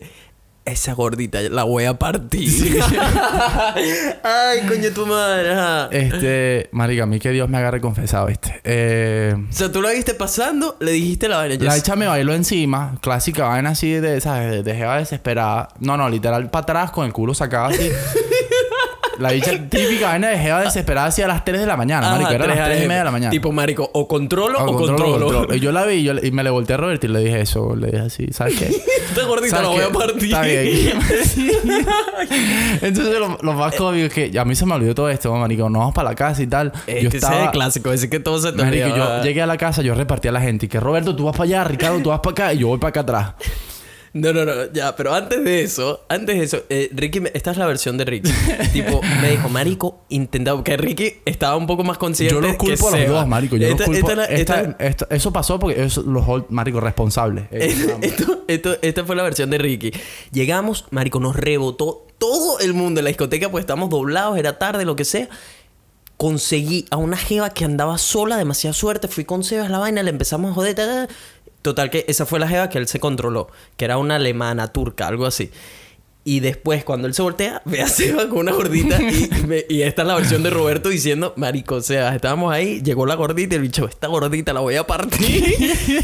esa 0.66 0.94
gordita 0.94 1.42
la 1.42 1.64
voy 1.64 1.86
a 1.86 1.98
partir. 1.98 2.80
Ay, 4.24 4.60
coño 4.68 4.92
tu 4.94 5.06
madre. 5.06 5.54
ajá. 5.54 5.90
Este, 5.92 6.70
marica, 6.72 7.04
a 7.04 7.06
mí 7.06 7.20
que 7.20 7.32
Dios 7.32 7.50
me 7.50 7.58
agarre 7.58 7.82
confesado, 7.82 8.28
¿viste? 8.28 8.62
Eh, 8.64 9.36
O 9.50 9.54
sea, 9.54 9.72
tú 9.72 9.82
la 9.82 9.92
viste 9.92 10.14
pasando, 10.14 10.78
le 10.80 10.92
dijiste 10.92 11.28
la 11.28 11.38
vaina. 11.38 11.56
La 11.64 11.78
hecha 11.78 11.96
me 11.96 12.08
bailó 12.08 12.34
encima, 12.34 12.98
clásica 13.02 13.46
vaina 13.48 13.72
así 13.72 13.92
de, 13.92 14.22
¿sabes? 14.22 14.64
De, 14.64 14.74
desesperada. 14.74 15.70
No, 15.80 15.98
no, 15.98 16.10
literal 16.10 16.50
para 16.50 16.64
atrás 16.64 16.92
con 16.92 17.06
el 17.06 17.14
culo 17.14 17.34
sacado 17.34 17.66
así. 17.68 17.90
la 19.22 19.32
bicha 19.32 19.52
típica 19.70 20.08
vaina 20.08 20.30
de 20.30 20.38
jeva 20.38 20.62
desesperada 20.62 21.08
así 21.08 21.22
a 21.22 21.28
las 21.28 21.46
3 21.46 21.62
de 21.62 21.66
la 21.66 21.78
mañana, 21.78 22.08
Ajá, 22.08 22.16
marico. 22.16 22.32
Era 22.34 22.44
a 22.44 22.48
las 22.48 22.58
tres 22.58 22.68
3 22.70 22.84
y 22.84 22.88
media 22.88 23.00
de 23.00 23.06
la 23.06 23.12
mañana. 23.12 23.32
Tipo, 23.32 23.52
marico, 23.52 23.90
o 23.94 24.08
controlo 24.08 24.60
Ah, 24.60 24.64
o 24.66 24.76
controlo, 24.76 25.20
controlo. 25.20 25.56
Y 25.56 25.60
yo 25.60 25.72
la 25.72 25.86
vi 25.86 25.96
y, 25.96 26.04
yo 26.04 26.14
y 26.22 26.32
me 26.32 26.44
le 26.44 26.50
volteé 26.50 26.76
a 26.76 26.78
Roberto 26.78 27.06
y 27.06 27.10
le 27.10 27.20
dije 27.20 27.42
eso. 27.42 27.76
Le 27.76 27.88
dije 27.88 28.00
así, 28.00 28.28
¿sabes 28.32 28.58
qué? 28.58 28.68
Esta 29.10 29.26
gordita 29.26 29.58
¿Sabes 29.58 29.70
la 29.70 29.76
voy 29.76 29.84
a 29.84 29.92
partir. 29.92 30.24
Está 30.26 30.42
bien. 30.42 31.00
Entonces 32.82 33.20
lo, 33.20 33.38
lo 33.42 33.54
más 33.54 33.76
cómico 33.76 34.08
es 34.08 34.14
que 34.14 34.40
a 34.40 34.46
mí 34.46 34.56
se 34.56 34.66
me 34.66 34.74
olvidó 34.74 34.96
todo 34.96 35.10
esto, 35.10 35.34
marico. 35.36 35.70
Nos 35.70 35.80
vamos 35.80 35.96
para 35.96 36.10
la 36.10 36.16
casa 36.16 36.42
y 36.42 36.48
tal. 36.48 36.72
Este 36.88 37.04
yo 37.04 37.10
ese 37.10 37.18
es 37.18 37.24
el 37.24 37.30
estaba... 37.30 37.52
clásico, 37.52 37.92
ese 37.92 38.10
que 38.10 38.20
todo 38.20 38.40
se 38.40 38.52
te 38.52 38.64
Marico, 38.64 38.96
yo 38.96 39.24
llegué 39.24 39.42
a 39.42 39.46
la 39.48 39.58
casa, 39.58 39.82
yo 39.82 39.96
repartí 39.96 40.28
a 40.28 40.32
la 40.32 40.42
gente 40.42 40.66
y 40.66 40.70
que 40.70 40.80
Roberto, 40.80 41.16
tú 41.16 41.26
vas 41.26 41.34
para 41.36 41.44
allá, 41.46 41.64
Ricardo, 41.64 42.00
tú 42.02 42.10
vas 42.10 42.20
para 42.20 42.32
acá 42.32 42.54
y 42.54 42.60
yo 42.60 42.68
voy 42.68 42.80
para 42.80 42.90
acá 42.90 43.00
atrás. 43.02 43.34
No, 44.14 44.34
no, 44.34 44.44
no, 44.44 44.54
ya, 44.74 44.94
pero 44.98 45.14
antes 45.14 45.42
de 45.42 45.62
eso, 45.64 46.04
antes 46.10 46.38
de 46.38 46.44
eso, 46.44 46.64
eh, 46.68 46.90
Ricky, 46.94 47.22
me- 47.22 47.32
esta 47.34 47.52
es 47.52 47.58
la 47.58 47.66
versión 47.66 47.98
de 47.98 48.04
Ricky. 48.04 48.30
tipo, 48.74 49.00
me 49.22 49.30
dijo, 49.32 49.48
Marico, 49.48 50.02
intentaba, 50.10 50.58
porque 50.58 50.76
Ricky 50.76 51.14
estaba 51.26 51.56
un 51.56 51.66
poco 51.66 51.86
más 51.86 51.98
consciente. 51.98 52.36
Yo 52.36 52.42
los 52.42 52.52
que 52.52 52.58
culpo 52.58 52.90
a 52.90 52.92
los 52.92 53.00
Seba. 53.00 53.20
dos, 53.20 53.28
marico. 53.30 53.56
Yo 53.56 53.68
Esta- 53.68 53.88
los 53.88 53.98
culpo. 54.00 54.12
esta 54.12 54.26
es 54.64 54.80
esta- 54.80 55.08
eso 55.10 55.32
pasó 55.32 55.60
porque 55.60 55.82
eso, 55.82 56.02
los 56.02 56.26
marico 56.50 56.80
responsables. 56.82 57.46
Eh, 57.52 57.74
esto, 58.02 58.44
esto, 58.48 58.78
esta 58.82 59.06
fue 59.06 59.16
la 59.16 59.24
versión 59.24 59.50
de 59.50 59.58
Ricky. 59.58 59.92
Llegamos, 60.34 60.86
Marico, 60.92 61.20
nos 61.22 61.36
rebotó 61.38 62.06
todo 62.18 62.60
el 62.60 62.74
mundo 62.74 63.00
en 63.00 63.06
la 63.06 63.10
discoteca, 63.10 63.50
pues 63.50 63.62
estamos 63.64 63.90
doblados, 63.90 64.38
era 64.38 64.60
tarde, 64.60 64.84
lo 64.84 64.96
que 64.98 65.06
sea. 65.06 65.30
Conseguí 66.18 66.86
a 66.92 66.98
una 66.98 67.18
jeva 67.18 67.50
que 67.52 67.66
andaba 67.66 67.98
sola, 67.98 68.38
demasiada 68.38 68.74
suerte. 68.74 69.08
Fui 69.08 69.26
con 69.26 69.44
Sebas 69.44 69.72
la 69.72 69.80
vaina, 69.80 70.04
le 70.04 70.12
empezamos 70.12 70.52
a 70.52 70.54
joder. 70.54 71.08
Ta, 71.62 71.70
ta, 71.70 71.76
ta. 71.76 71.88
Total, 71.88 71.90
que 71.90 72.06
esa 72.08 72.26
fue 72.26 72.40
la 72.40 72.48
jeva 72.48 72.70
que 72.70 72.78
él 72.78 72.88
se 72.88 73.00
controló, 73.00 73.50
que 73.78 73.86
era 73.86 73.98
una 73.98 74.16
alemana, 74.16 74.68
turca, 74.68 75.08
algo 75.08 75.26
así. 75.26 75.52
Y 76.24 76.40
después, 76.40 76.84
cuando 76.84 77.08
él 77.08 77.16
se 77.16 77.24
voltea, 77.24 77.64
ve 77.66 77.82
a 77.82 77.88
Seba 77.88 78.30
con 78.30 78.40
una 78.40 78.52
gordita. 78.52 79.02
Y, 79.02 79.28
me- 79.48 79.66
esta 79.70 80.04
es 80.04 80.08
la 80.08 80.16
versión 80.16 80.44
de 80.44 80.52
Roberto 80.52 80.90
diciendo: 80.90 81.34
Marico, 81.36 81.82
sea, 81.82 82.14
estábamos 82.14 82.54
ahí, 82.54 82.80
llegó 82.84 83.08
la 83.08 83.16
gordita 83.16 83.56
y 83.56 83.58
el 83.58 83.62
bicho, 83.64 83.88
esta 83.88 84.06
gordita 84.08 84.54
la 84.54 84.60
voy 84.60 84.76
a 84.76 84.86
partir. 84.86 85.56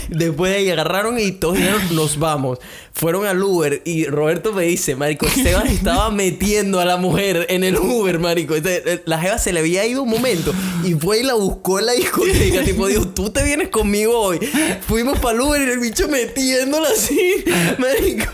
después 0.10 0.52
de 0.52 0.58
ahí 0.58 0.70
agarraron 0.72 1.20
y 1.20 1.34
todos 1.34 1.58
dijeron: 1.58 1.82
Nos 1.96 2.18
vamos. 2.18 2.58
Fueron 2.94 3.28
al 3.28 3.44
Uber 3.44 3.84
y 3.86 4.06
Roberto 4.06 4.54
me 4.54 4.64
dice: 4.64 4.96
Marico, 4.96 5.28
Seba 5.30 5.62
estaba 5.62 6.10
metiendo 6.10 6.80
a 6.80 6.86
la 6.86 6.98
mujer 6.98 7.46
en 7.50 7.64
el 7.64 7.78
Uber, 7.78 8.18
Marico. 8.18 8.56
Este, 8.56 9.04
La 9.06 9.20
jeva 9.20 9.38
se 9.38 9.54
le 9.54 9.60
había 9.60 9.86
ido 9.86 10.02
un 10.02 10.10
momento 10.10 10.52
y 10.84 10.96
fue 10.96 11.20
y 11.20 11.24
la 11.24 11.36
buscó 11.36 11.78
en 11.78 11.86
la 11.86 11.92
discoteca. 11.94 12.64
tipo, 12.64 12.88
dijo: 12.88 13.08
Tú 13.10 13.30
te 13.30 13.44
vienes 13.44 13.68
conmigo 13.70 14.18
hoy. 14.20 14.40
Fuimos 14.88 15.20
para 15.20 15.36
el 15.36 15.42
Uber 15.42 15.62
y 15.62 15.72
el 15.74 15.80
bicho 15.80 16.08
metiéndola 16.08 16.88
así, 16.90 17.20
Marico. 17.78 18.32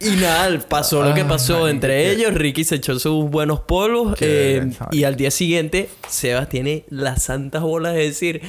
Y 0.00 0.10
nada, 0.20 0.58
pasó 0.68 0.95
lo 1.04 1.14
que 1.14 1.22
Ah, 1.22 1.28
pasó 1.28 1.52
marico, 1.54 1.68
entre 1.68 2.10
ellos. 2.10 2.34
Ricky 2.34 2.64
se 2.64 2.76
echó 2.76 2.98
sus 2.98 3.28
buenos 3.30 3.60
polvos. 3.60 4.16
Eh, 4.20 4.70
y 4.92 5.04
al 5.04 5.16
día 5.16 5.30
siguiente, 5.30 5.88
Sebas 6.08 6.48
tiene 6.48 6.84
las 6.90 7.22
santas 7.24 7.62
bolas 7.62 7.94
de 7.94 8.00
decir: 8.04 8.40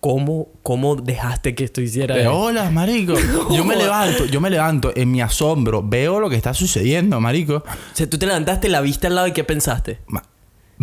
¿Cómo, 0.00 0.48
cómo 0.62 0.96
dejaste 0.96 1.54
que 1.54 1.64
esto 1.64 1.80
hiciera 1.80 2.14
de 2.14 2.22
esto?" 2.22 2.34
hola, 2.34 2.70
marico. 2.70 3.14
Yo 3.56 3.64
me 3.64 3.76
levanto, 3.76 4.26
yo 4.26 4.40
me 4.40 4.50
levanto 4.50 4.92
en 4.94 5.10
mi 5.10 5.20
asombro, 5.22 5.82
veo 5.82 6.20
lo 6.20 6.28
que 6.28 6.36
está 6.36 6.52
sucediendo, 6.54 7.20
marico. 7.20 7.56
O 7.56 7.64
sea, 7.94 8.08
tú 8.08 8.18
te 8.18 8.26
levantaste, 8.26 8.68
la 8.68 8.80
viste 8.80 9.06
al 9.06 9.14
lado 9.14 9.26
y 9.28 9.32
¿qué 9.32 9.44
pensaste? 9.44 9.98
Ma- 10.06 10.22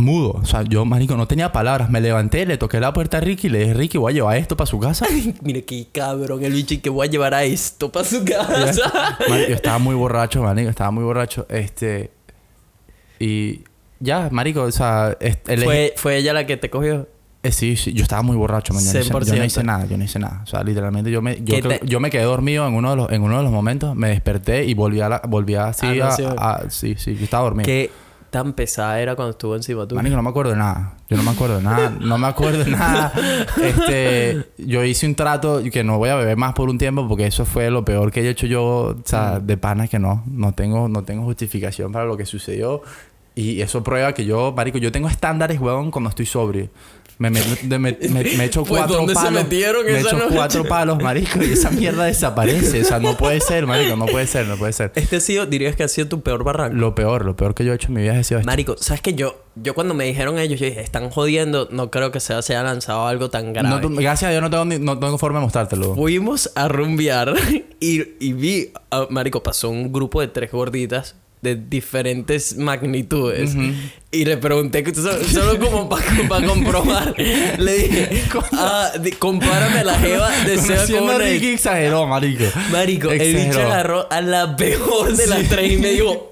Mudo, 0.01 0.31
o 0.41 0.45
sea, 0.45 0.63
yo, 0.63 0.83
marico, 0.85 1.15
no 1.15 1.27
tenía 1.27 1.51
palabras. 1.51 1.89
Me 1.89 2.01
levanté, 2.01 2.45
le 2.45 2.57
toqué 2.57 2.79
la 2.79 2.93
puerta 2.93 3.17
a 3.17 3.21
Ricky 3.21 3.47
y 3.47 3.49
le 3.51 3.59
dije, 3.59 3.73
Ricky, 3.73 3.97
voy 3.97 4.11
a 4.11 4.15
llevar 4.15 4.37
esto 4.37 4.57
para 4.57 4.65
su 4.67 4.79
casa. 4.79 5.05
Mira 5.41 5.61
qué 5.61 5.87
cabrón 5.91 6.43
el 6.43 6.53
bicho 6.53 6.73
y 6.73 6.77
que 6.79 6.89
voy 6.89 7.07
a 7.07 7.09
llevar 7.11 7.33
a 7.33 7.43
esto 7.43 7.91
para 7.91 8.05
su 8.05 8.23
casa. 8.25 8.65
marico, 9.29 9.49
yo 9.49 9.55
estaba 9.55 9.77
muy 9.79 9.95
borracho, 9.95 10.41
marico, 10.43 10.69
estaba 10.69 10.91
muy 10.91 11.03
borracho. 11.03 11.45
Este. 11.49 12.11
Y 13.19 13.61
ya, 13.99 14.29
marico, 14.31 14.63
o 14.63 14.71
sea, 14.71 15.15
el- 15.19 15.63
¿Fue, 15.63 15.93
¿Fue 15.95 16.17
ella 16.17 16.33
la 16.33 16.45
que 16.45 16.57
te 16.57 16.69
cogió? 16.69 17.07
Eh, 17.43 17.51
sí, 17.51 17.75
sí, 17.75 17.91
yo 17.93 18.03
estaba 18.03 18.21
muy 18.21 18.35
borracho, 18.37 18.71
man. 18.73 18.83
Yo, 18.83 18.93
no 18.93 18.99
hice, 18.99 19.09
yo 19.09 19.13
no 19.19 19.25
100%. 19.25 19.45
hice 19.45 19.63
nada, 19.63 19.85
yo 19.85 19.97
no 19.97 20.03
hice 20.03 20.19
nada. 20.19 20.41
O 20.43 20.47
sea, 20.47 20.63
literalmente 20.63 21.09
yo 21.09 21.23
me, 21.23 21.37
yo, 21.37 21.55
¿Qué 21.55 21.61
creo- 21.61 21.79
te- 21.79 21.87
yo 21.87 21.99
me 21.99 22.11
quedé 22.11 22.21
dormido 22.23 22.67
en 22.67 22.75
uno 22.75 22.91
de 22.91 22.95
los, 22.97 23.11
en 23.11 23.23
uno 23.23 23.37
de 23.37 23.43
los 23.43 23.51
momentos, 23.51 23.95
me 23.95 24.09
desperté 24.09 24.65
y 24.65 24.75
volví 24.75 25.01
a 25.01 25.09
la, 25.09 25.21
volví 25.27 25.55
Ah, 25.55 25.71
no, 25.95 26.05
a, 26.05 26.11
sí. 26.11 26.23
a- 26.25 26.63
sí, 26.69 26.95
sí, 26.99 27.15
yo 27.15 27.23
estaba 27.23 27.43
dormido. 27.45 27.65
¿Qué 27.65 27.89
tan 28.31 28.53
pesada 28.53 28.99
era 28.99 29.15
cuando 29.15 29.31
estuvo 29.31 29.55
encima 29.55 29.85
tú? 29.87 29.93
Marico, 29.95 30.15
no 30.15 30.23
me 30.23 30.29
acuerdo 30.29 30.51
de 30.53 30.57
nada. 30.57 30.95
Yo 31.09 31.17
no 31.17 31.23
me 31.23 31.29
acuerdo 31.31 31.57
de 31.57 31.63
nada. 31.63 31.89
No 31.99 32.17
me 32.17 32.25
acuerdo 32.27 32.63
de 32.63 32.71
nada. 32.71 33.13
Este, 33.61 34.45
yo 34.57 34.83
hice 34.83 35.05
un 35.05 35.15
trato 35.15 35.61
que 35.71 35.83
no 35.83 35.97
voy 35.97 36.09
a 36.09 36.15
beber 36.15 36.37
más 36.37 36.53
por 36.53 36.69
un 36.69 36.77
tiempo 36.77 37.07
porque 37.07 37.27
eso 37.27 37.45
fue 37.45 37.69
lo 37.69 37.85
peor 37.85 38.11
que 38.11 38.21
he 38.21 38.29
hecho 38.29 38.47
yo. 38.47 38.63
O 38.63 38.95
sea, 39.05 39.39
Mm. 39.41 39.45
de 39.45 39.57
panas 39.57 39.89
que 39.89 39.99
no. 39.99 40.23
No 40.27 40.53
tengo, 40.53 40.87
no 40.87 41.03
tengo 41.03 41.23
justificación 41.25 41.91
para 41.91 42.05
lo 42.05 42.17
que 42.17 42.25
sucedió. 42.25 42.81
Y 43.35 43.61
eso 43.61 43.81
prueba 43.83 44.13
que 44.13 44.25
yo, 44.25 44.53
marico, 44.55 44.77
yo 44.77 44.91
tengo 44.91 45.07
estándares, 45.07 45.59
weón, 45.59 45.89
cuando 45.91 46.09
estoy 46.09 46.25
sobrio. 46.25 46.69
Me, 47.21 47.29
me, 47.29 47.39
me, 47.67 47.77
me, 47.77 47.97
me 48.09 48.45
echo 48.45 48.63
Pues, 48.63 48.79
cuatro 48.81 48.97
¿dónde 48.97 49.13
se 49.13 49.21
palos. 49.21 49.43
metieron 49.43 49.85
me 49.85 49.99
echo 49.99 50.17
noche? 50.17 50.33
cuatro 50.35 50.63
palos, 50.65 50.99
marico, 51.03 51.43
y 51.43 51.51
esa 51.51 51.69
mierda 51.69 52.05
desaparece. 52.05 52.81
O 52.81 52.83
sea, 52.83 52.97
no 52.99 53.15
puede 53.15 53.39
ser, 53.41 53.67
marico. 53.67 53.95
No 53.95 54.07
puede 54.07 54.25
ser, 54.25 54.47
no 54.47 54.57
puede 54.57 54.73
ser. 54.73 54.91
Este 54.95 55.17
ha 55.17 55.19
sido, 55.19 55.45
dirías 55.45 55.75
que 55.75 55.83
ha 55.83 55.87
sido 55.87 56.07
tu 56.07 56.21
peor 56.21 56.43
barranco. 56.43 56.75
Lo 56.77 56.95
peor, 56.95 57.23
lo 57.23 57.35
peor 57.35 57.53
que 57.53 57.63
yo 57.63 57.73
he 57.73 57.75
hecho 57.75 57.89
en 57.89 57.93
mi 57.93 58.01
vida 58.01 58.17
ha 58.17 58.23
sido 58.23 58.39
esto. 58.39 58.47
Marico, 58.49 58.75
¿sabes 58.77 59.01
que 59.01 59.13
Yo, 59.13 59.43
yo 59.55 59.75
cuando 59.75 59.93
me 59.93 60.05
dijeron 60.05 60.39
ellos, 60.39 60.59
yo 60.59 60.65
dije, 60.65 60.81
están 60.81 61.11
jodiendo, 61.11 61.67
no 61.71 61.91
creo 61.91 62.11
que 62.11 62.19
se, 62.19 62.41
se 62.41 62.55
haya 62.55 62.63
lanzado 62.63 63.05
algo 63.05 63.29
tan 63.29 63.53
grave. 63.53 63.69
No, 63.69 63.81
tú- 63.81 63.89
gracias 63.95 64.29
a 64.29 64.31
Dios 64.31 64.41
no 64.41 64.49
tengo, 64.49 64.65
ni- 64.65 64.79
no 64.79 64.97
tengo 64.97 65.17
forma 65.19 65.37
de 65.39 65.43
mostrártelo. 65.43 65.93
Fuimos 65.93 66.51
a 66.55 66.67
rumbear 66.69 67.35
y, 67.79 68.01
y 68.19 68.33
vi, 68.33 68.71
ah, 68.89 69.05
Marico, 69.11 69.43
pasó 69.43 69.69
un 69.69 69.91
grupo 69.93 70.21
de 70.21 70.27
tres 70.27 70.51
gorditas 70.51 71.15
de 71.41 71.55
diferentes 71.55 72.55
magnitudes. 72.57 73.55
Y 74.11 74.25
le 74.25 74.37
pregunté, 74.37 74.83
solo, 74.93 75.23
solo 75.23 75.59
como 75.59 75.89
para 75.89 76.45
comprobar, 76.45 77.15
le 77.57 77.77
dije, 77.77 78.23
ah, 78.53 78.91
di- 79.01 79.11
compárame 79.11 79.83
la 79.83 79.97
jeva 79.97 80.29
de 80.45 80.57
Seba 80.57 80.85
con 80.87 81.03
una 81.03 81.17
de- 81.17 81.31
Ricky 81.33 81.47
exageró, 81.53 82.05
marico. 82.07 82.43
Marico, 82.71 83.09
el 83.11 83.19
bicho 83.19 83.39
Exageró. 83.39 83.67
agarró 83.71 84.11
a 84.11 84.21
la 84.21 84.55
peor 84.55 85.15
de 85.15 85.27
las 85.27 85.47
tres 85.47 85.71
y 85.71 85.77
me 85.77 85.89
dijo, 85.91 86.30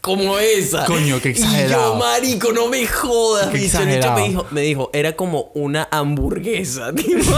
como 0.00 0.38
esa. 0.38 0.84
Coño, 0.86 1.20
qué 1.20 1.28
Y 1.28 1.32
exagerado. 1.32 1.92
yo, 1.94 1.98
marico, 1.98 2.52
no 2.52 2.68
me 2.68 2.86
jodas, 2.86 3.52
bicho. 3.52 3.64
Exagerado. 3.66 4.16
me 4.16 4.28
dijo, 4.28 4.46
me 4.50 4.60
dijo, 4.62 4.90
era 4.92 5.14
como 5.14 5.50
una 5.54 5.88
hamburguesa. 5.90 6.92
tipo. 6.94 7.30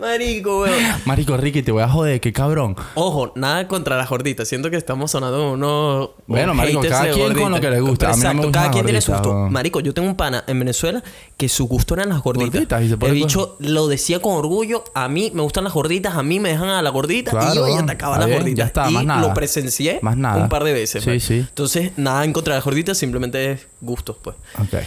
marico, 0.00 0.60
weón. 0.62 0.74
Marico, 1.04 1.36
Ricky, 1.36 1.62
te 1.62 1.72
voy 1.72 1.82
a 1.82 1.88
joder, 1.88 2.20
qué 2.20 2.32
cabrón. 2.32 2.76
Ojo, 2.94 3.32
nada 3.36 3.66
contra 3.68 3.96
las 3.96 4.08
gorditas. 4.08 4.48
Siento 4.48 4.70
que 4.70 4.76
estamos 4.76 5.10
sonando 5.10 5.38
como 5.38 5.52
unos. 5.52 6.10
Bueno, 6.26 6.54
marico, 6.54 6.80
cada 6.82 7.10
quien 7.10 7.34
con 7.34 7.52
lo 7.52 7.60
que 7.60 7.70
le 7.70 7.80
gusta. 7.80 8.10
A 8.10 8.16
mí 8.16 8.22
no 8.22 8.28
me 8.28 8.30
Exacto, 8.34 8.52
cada 8.52 8.70
quien 8.70 8.84
tiene 8.84 9.00
su 9.00 9.12
gusto. 9.12 9.34
Marico, 9.50 9.80
yo 9.80 9.92
tengo 9.94 10.08
un 10.08 10.16
pana 10.16 10.44
en 10.46 10.58
Venezuela 10.58 11.02
que 11.36 11.48
su 11.48 11.66
gusto 11.66 11.94
eran 11.94 12.08
las 12.08 12.22
gorditas. 12.22 12.52
Gorditas, 12.52 12.82
y 12.82 12.88
se 12.88 12.96
pone 12.96 13.12
El 13.12 13.18
con- 13.20 13.26
bicho 13.28 13.56
lo 13.60 13.88
decía 13.88 14.20
con 14.20 14.34
orgullo. 14.34 14.84
A 14.94 15.08
mí 15.08 15.30
me 15.34 15.42
gustan 15.42 15.64
las 15.64 15.72
gorditas, 15.72 16.14
a 16.16 16.22
mí 16.22 16.40
me 16.40 16.50
dejan 16.50 16.68
a 16.68 16.82
la 16.82 16.90
gordita. 16.90 17.32
y 17.52 17.56
yo 17.56 17.66
y 17.66 17.72
weón. 17.72 17.84
atacaba 17.84 18.16
a 18.16 18.20
las 18.20 18.30
gorditas. 18.30 18.56
ya 18.58 18.64
está, 18.66 18.90
y 18.90 18.94
más 18.94 19.04
nada. 19.04 19.20
lo 19.28 19.34
presencié 19.34 19.98
Más 20.02 20.16
nada. 20.16 20.42
un 20.42 20.48
par 20.48 20.64
de 20.64 20.72
veces. 20.72 21.02
Sí, 21.02 21.10
marico. 21.10 21.26
sí. 21.26 21.34
Entonces, 21.40 21.63
nada 21.96 22.24
en 22.24 22.32
contra 22.32 22.54
de 22.54 22.58
las 22.58 22.64
gorditas, 22.64 22.98
simplemente 22.98 23.52
es 23.52 23.66
gustos, 23.80 24.16
pues. 24.22 24.36
Ok. 24.58 24.82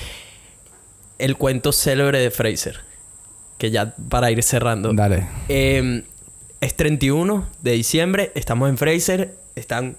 El 1.17 1.35
cuento 1.37 1.71
célebre 1.71 2.19
de 2.19 2.31
Fraser. 2.31 2.81
Que 3.57 3.71
ya 3.71 3.95
para 4.09 4.29
ir 4.31 4.43
cerrando. 4.43 4.93
Dale. 4.93 5.27
Eh, 5.49 6.03
es 6.61 6.75
31 6.75 7.47
de 7.61 7.71
diciembre, 7.71 8.31
estamos 8.35 8.69
en 8.69 8.77
Fraser, 8.77 9.35
están... 9.55 9.97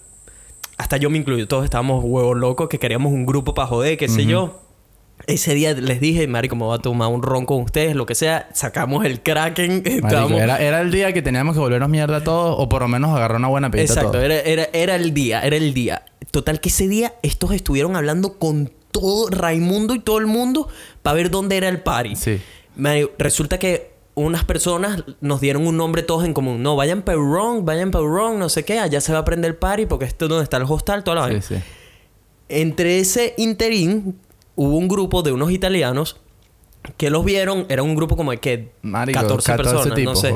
Hasta 0.76 0.96
yo 0.96 1.10
me 1.10 1.18
incluyo, 1.18 1.48
todos 1.48 1.64
estábamos 1.64 2.04
huevos 2.04 2.36
locos 2.36 2.68
que 2.68 2.78
queríamos 2.78 3.12
un 3.12 3.26
grupo 3.26 3.52
para 3.52 3.66
joder, 3.66 3.96
qué 3.96 4.08
sé 4.08 4.26
yo. 4.26 4.60
Ese 5.26 5.54
día 5.54 5.74
les 5.74 6.00
dije, 6.00 6.26
marico, 6.26 6.56
me 6.56 6.64
voy 6.64 6.78
a 6.78 6.80
tomar 6.80 7.08
un 7.08 7.22
ron 7.22 7.44
con 7.44 7.62
ustedes, 7.62 7.94
lo 7.94 8.06
que 8.06 8.14
sea. 8.14 8.48
Sacamos 8.54 9.04
el 9.04 9.22
Kraken, 9.22 9.82
Marico, 10.02 10.34
era, 10.34 10.58
era 10.58 10.80
el 10.80 10.90
día 10.90 11.12
que 11.12 11.22
teníamos 11.22 11.54
que 11.54 11.60
volvernos 11.60 11.88
mierda 11.88 12.22
todos 12.22 12.56
o 12.58 12.68
por 12.68 12.82
lo 12.82 12.88
menos 12.88 13.14
agarrar 13.14 13.38
una 13.38 13.48
buena 13.48 13.70
pedita 13.70 13.94
Exacto, 13.94 14.20
era, 14.20 14.40
era, 14.40 14.68
era 14.72 14.96
el 14.96 15.12
día, 15.12 15.40
era 15.40 15.56
el 15.56 15.74
día. 15.74 16.04
Total 16.30 16.60
que 16.60 16.68
ese 16.68 16.88
día 16.88 17.14
estos 17.22 17.52
estuvieron 17.52 17.96
hablando 17.96 18.38
con 18.38 18.70
todo 18.90 19.28
Raimundo 19.30 19.94
y 19.94 19.98
todo 19.98 20.18
el 20.18 20.26
mundo 20.26 20.68
para 21.02 21.14
ver 21.14 21.30
dónde 21.30 21.56
era 21.56 21.68
el 21.68 21.80
party. 21.80 22.16
Sí. 22.16 22.40
Marico, 22.76 23.12
resulta 23.18 23.58
que 23.58 23.98
unas 24.14 24.44
personas 24.44 25.04
nos 25.20 25.40
dieron 25.40 25.66
un 25.66 25.76
nombre 25.76 26.02
todos 26.02 26.24
en 26.24 26.34
común. 26.34 26.62
No, 26.62 26.74
vayan 26.74 27.02
para 27.02 27.18
Ron, 27.18 27.64
vayan 27.64 27.90
para 27.90 28.04
Ron, 28.04 28.38
no 28.38 28.48
sé 28.48 28.64
qué. 28.64 28.78
Allá 28.78 29.00
se 29.00 29.12
va 29.12 29.20
a 29.20 29.24
prender 29.24 29.50
el 29.50 29.56
party 29.56 29.86
porque 29.86 30.04
esto 30.06 30.24
es 30.24 30.28
donde 30.28 30.44
está 30.44 30.56
el 30.56 30.64
hostal, 30.64 31.04
toda 31.04 31.28
la 31.28 31.40
Sí, 31.40 31.54
sí. 31.54 31.62
Entre 32.48 32.98
ese 32.98 33.34
interín 33.36 34.18
hubo 34.58 34.76
un 34.76 34.88
grupo 34.88 35.22
de 35.22 35.30
unos 35.30 35.52
italianos 35.52 36.16
que 36.96 37.10
los 37.10 37.24
vieron. 37.24 37.64
Era 37.68 37.82
un 37.82 37.94
grupo 37.94 38.16
como 38.16 38.32
de 38.32 38.38
que 38.38 38.72
Marico, 38.82 39.20
14, 39.20 39.46
14 39.52 39.62
personas, 39.62 39.88
no 39.88 39.94
tipos, 39.94 40.20
sé. 40.20 40.34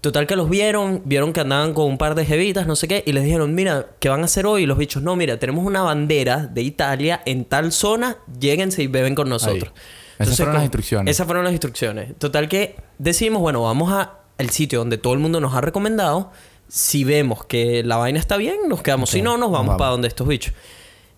Total 0.00 0.26
que 0.28 0.36
los 0.36 0.48
vieron, 0.48 1.02
vieron 1.04 1.32
que 1.32 1.40
andaban 1.40 1.74
con 1.74 1.86
un 1.86 1.98
par 1.98 2.14
de 2.14 2.24
jevitas, 2.24 2.68
no 2.68 2.76
sé 2.76 2.86
qué, 2.86 3.02
y 3.04 3.12
les 3.12 3.24
dijeron, 3.24 3.54
mira, 3.56 3.88
¿qué 3.98 4.08
van 4.08 4.22
a 4.22 4.26
hacer 4.26 4.46
hoy? 4.46 4.62
Y 4.62 4.66
los 4.66 4.78
bichos, 4.78 5.02
no, 5.02 5.16
mira, 5.16 5.40
tenemos 5.40 5.66
una 5.66 5.82
bandera 5.82 6.46
de 6.46 6.62
Italia 6.62 7.22
en 7.26 7.44
tal 7.44 7.72
zona, 7.72 8.18
lléguense 8.38 8.84
y 8.84 8.86
beben 8.86 9.16
con 9.16 9.28
nosotros. 9.28 9.72
Esas 10.20 10.36
fueron 10.36 10.54
las 10.54 10.62
instrucciones. 10.62 11.10
Esas 11.10 11.26
fueron 11.26 11.44
las 11.44 11.52
instrucciones. 11.52 12.16
Total 12.18 12.48
que 12.48 12.76
decimos, 12.98 13.42
bueno, 13.42 13.62
vamos 13.62 13.92
a 13.92 14.20
el 14.38 14.50
sitio 14.50 14.78
donde 14.78 14.96
todo 14.96 15.12
el 15.12 15.18
mundo 15.18 15.40
nos 15.40 15.54
ha 15.54 15.60
recomendado. 15.60 16.30
Si 16.68 17.02
vemos 17.02 17.44
que 17.44 17.82
la 17.82 17.96
vaina 17.96 18.20
está 18.20 18.36
bien, 18.36 18.68
nos 18.68 18.82
quedamos. 18.82 19.10
Si 19.10 19.22
no, 19.22 19.32
nos 19.32 19.40
nos 19.40 19.50
vamos, 19.50 19.66
vamos. 19.66 19.78
para 19.78 19.90
donde 19.90 20.08
estos 20.08 20.28
bichos. 20.28 20.54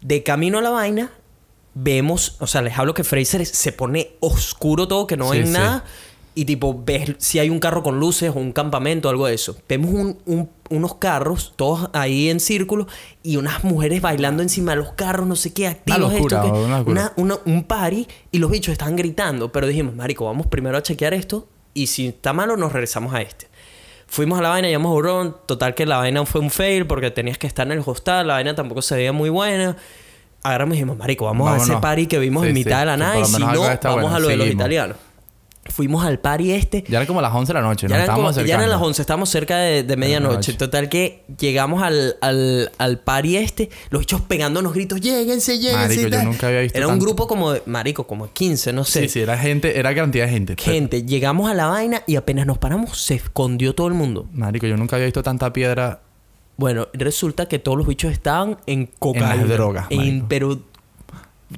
De 0.00 0.22
camino 0.22 0.58
a 0.58 0.62
la 0.62 0.70
vaina, 0.70 1.10
vemos, 1.74 2.36
o 2.40 2.46
sea, 2.46 2.62
les 2.62 2.78
hablo 2.78 2.94
que 2.94 3.04
Fraser 3.04 3.44
se 3.46 3.72
pone 3.72 4.12
oscuro 4.20 4.88
todo, 4.88 5.06
que 5.06 5.16
no 5.16 5.30
Sí, 5.32 5.38
hay 5.38 5.46
sí. 5.46 5.52
nada. 5.52 5.84
Y 6.34 6.44
tipo, 6.44 6.82
ves 6.84 7.16
si 7.18 7.40
hay 7.40 7.50
un 7.50 7.58
carro 7.58 7.82
con 7.82 7.98
luces 7.98 8.30
o 8.30 8.38
un 8.38 8.52
campamento 8.52 9.08
o 9.08 9.10
algo 9.10 9.26
de 9.26 9.34
eso. 9.34 9.56
Vemos 9.68 9.90
un- 9.90 10.18
un- 10.24 10.48
unos 10.70 10.94
carros, 10.94 11.52
todos 11.56 11.90
ahí 11.94 12.28
en 12.30 12.38
círculo, 12.38 12.86
y 13.24 13.36
unas 13.38 13.64
mujeres 13.64 14.00
bailando 14.00 14.42
encima 14.42 14.70
de 14.72 14.76
los 14.76 14.92
carros, 14.92 15.26
no 15.26 15.34
sé 15.34 15.52
qué, 15.52 15.66
activos 15.66 16.12
locura, 16.12 16.44
esto, 16.44 16.52
que- 16.52 16.58
una 16.60 16.78
locura. 16.78 17.12
una- 17.16 17.34
una- 17.34 17.38
un 17.44 17.64
party, 17.64 18.06
y 18.30 18.38
los 18.38 18.50
bichos 18.52 18.70
estaban 18.72 18.94
gritando. 18.94 19.50
Pero 19.50 19.66
dijimos, 19.66 19.96
marico, 19.96 20.26
vamos 20.26 20.46
primero 20.46 20.78
a 20.78 20.82
chequear 20.82 21.12
esto, 21.12 21.48
y 21.74 21.88
si 21.88 22.06
está 22.08 22.32
malo, 22.32 22.56
nos 22.56 22.72
regresamos 22.72 23.12
a 23.14 23.20
este. 23.22 23.48
Fuimos 24.06 24.38
a 24.38 24.42
la 24.42 24.50
vaina, 24.50 24.70
llamamos 24.70 24.92
a 24.92 24.94
Hurón. 24.94 25.36
Total 25.44 25.74
que 25.74 25.86
la 25.86 25.98
vaina 25.98 26.24
fue 26.24 26.40
un 26.40 26.50
fail 26.50 26.86
porque 26.86 27.10
tenías 27.10 27.36
que 27.36 27.46
estar 27.48 27.66
en 27.66 27.72
el 27.72 27.82
hostal. 27.84 28.26
La 28.28 28.34
vaina 28.34 28.54
tampoco 28.54 28.80
se 28.80 28.94
veía 28.94 29.12
muy 29.12 29.28
buena. 29.28 29.76
Agarramos 30.42 30.74
y 30.74 30.76
dijimos, 30.76 30.96
marico, 30.96 31.24
vamos 31.26 31.50
a 31.50 31.56
ese 31.56 31.76
party 31.76 32.06
que 32.06 32.18
vimos 32.18 32.42
Sí, 32.44 32.50
en 32.50 32.54
sí, 32.56 32.64
mitad 32.64 32.80
de 32.80 32.86
la 32.86 32.96
nada. 32.96 33.18
Y 33.20 33.24
si 33.24 33.32
no, 33.32 33.46
vamos 33.46 33.78
bueno. 33.82 34.14
a 34.14 34.18
lo 34.20 34.28
de 34.28 34.36
los 34.36 34.48
italianos. 34.48 34.96
Fuimos 35.70 36.02
al 36.02 36.18
party 36.18 36.52
este. 36.52 36.82
Ya 36.88 36.96
eran 36.96 37.06
como 37.06 37.20
las 37.20 37.34
11 37.34 37.52
de 37.52 37.58
la 37.60 37.60
noche, 37.66 37.82
Ya 37.82 37.88
nos 37.88 37.94
eran, 37.96 38.00
estábamos 38.04 38.34
como- 38.36 38.46
ya 38.46 38.54
eran 38.54 38.70
las 38.70 38.80
11, 38.80 39.02
estábamos 39.02 39.28
cerca 39.28 39.58
de, 39.58 39.82
de 39.82 39.96
medianoche. 39.98 40.54
Total 40.54 40.88
que 40.88 41.24
llegamos 41.38 41.82
al, 41.82 42.16
al, 42.22 42.72
al 42.78 43.00
party 43.00 43.36
este, 43.36 43.68
los 43.90 44.00
bichos 44.00 44.22
pegándonos 44.22 44.72
gritos, 44.72 44.98
lléguense, 45.02 45.58
lléguense. 45.58 45.88
Marico, 45.88 46.02
yo 46.04 46.10
tal". 46.10 46.24
nunca 46.24 46.46
había 46.46 46.60
visto 46.60 46.78
Era 46.78 46.88
un 46.88 46.98
grupo 46.98 47.26
como 47.26 47.52
de, 47.52 47.62
marico, 47.66 48.06
como 48.06 48.26
de 48.28 48.32
15, 48.32 48.72
no 48.72 48.84
sé. 48.84 49.02
Sí, 49.02 49.08
sí, 49.10 49.20
era 49.20 49.36
gente, 49.36 49.78
era 49.78 49.94
cantidad 49.94 50.24
de 50.24 50.30
gente. 50.32 50.56
pero- 50.56 50.72
Gente, 50.72 51.02
llegamos 51.04 51.50
a 51.50 51.54
la 51.54 51.66
vaina 51.66 52.02
y 52.06 52.16
apenas 52.16 52.46
nos 52.46 52.56
paramos, 52.56 52.98
se 52.98 53.16
escondió 53.16 53.74
todo 53.74 53.88
el 53.88 53.94
mundo. 53.94 54.26
Marico, 54.32 54.66
yo 54.66 54.76
nunca 54.78 54.96
había 54.96 55.04
visto 55.04 55.22
tanta 55.22 55.52
piedra. 55.52 56.00
Bueno, 56.58 56.88
resulta 56.92 57.46
que 57.46 57.58
todos 57.58 57.78
los 57.78 57.86
bichos 57.86 58.12
estaban 58.12 58.58
en 58.66 58.90
cocaína. 58.98 59.36
las 59.36 59.48
drogas, 59.48 59.86
En- 59.90 60.26
pero 60.28 60.58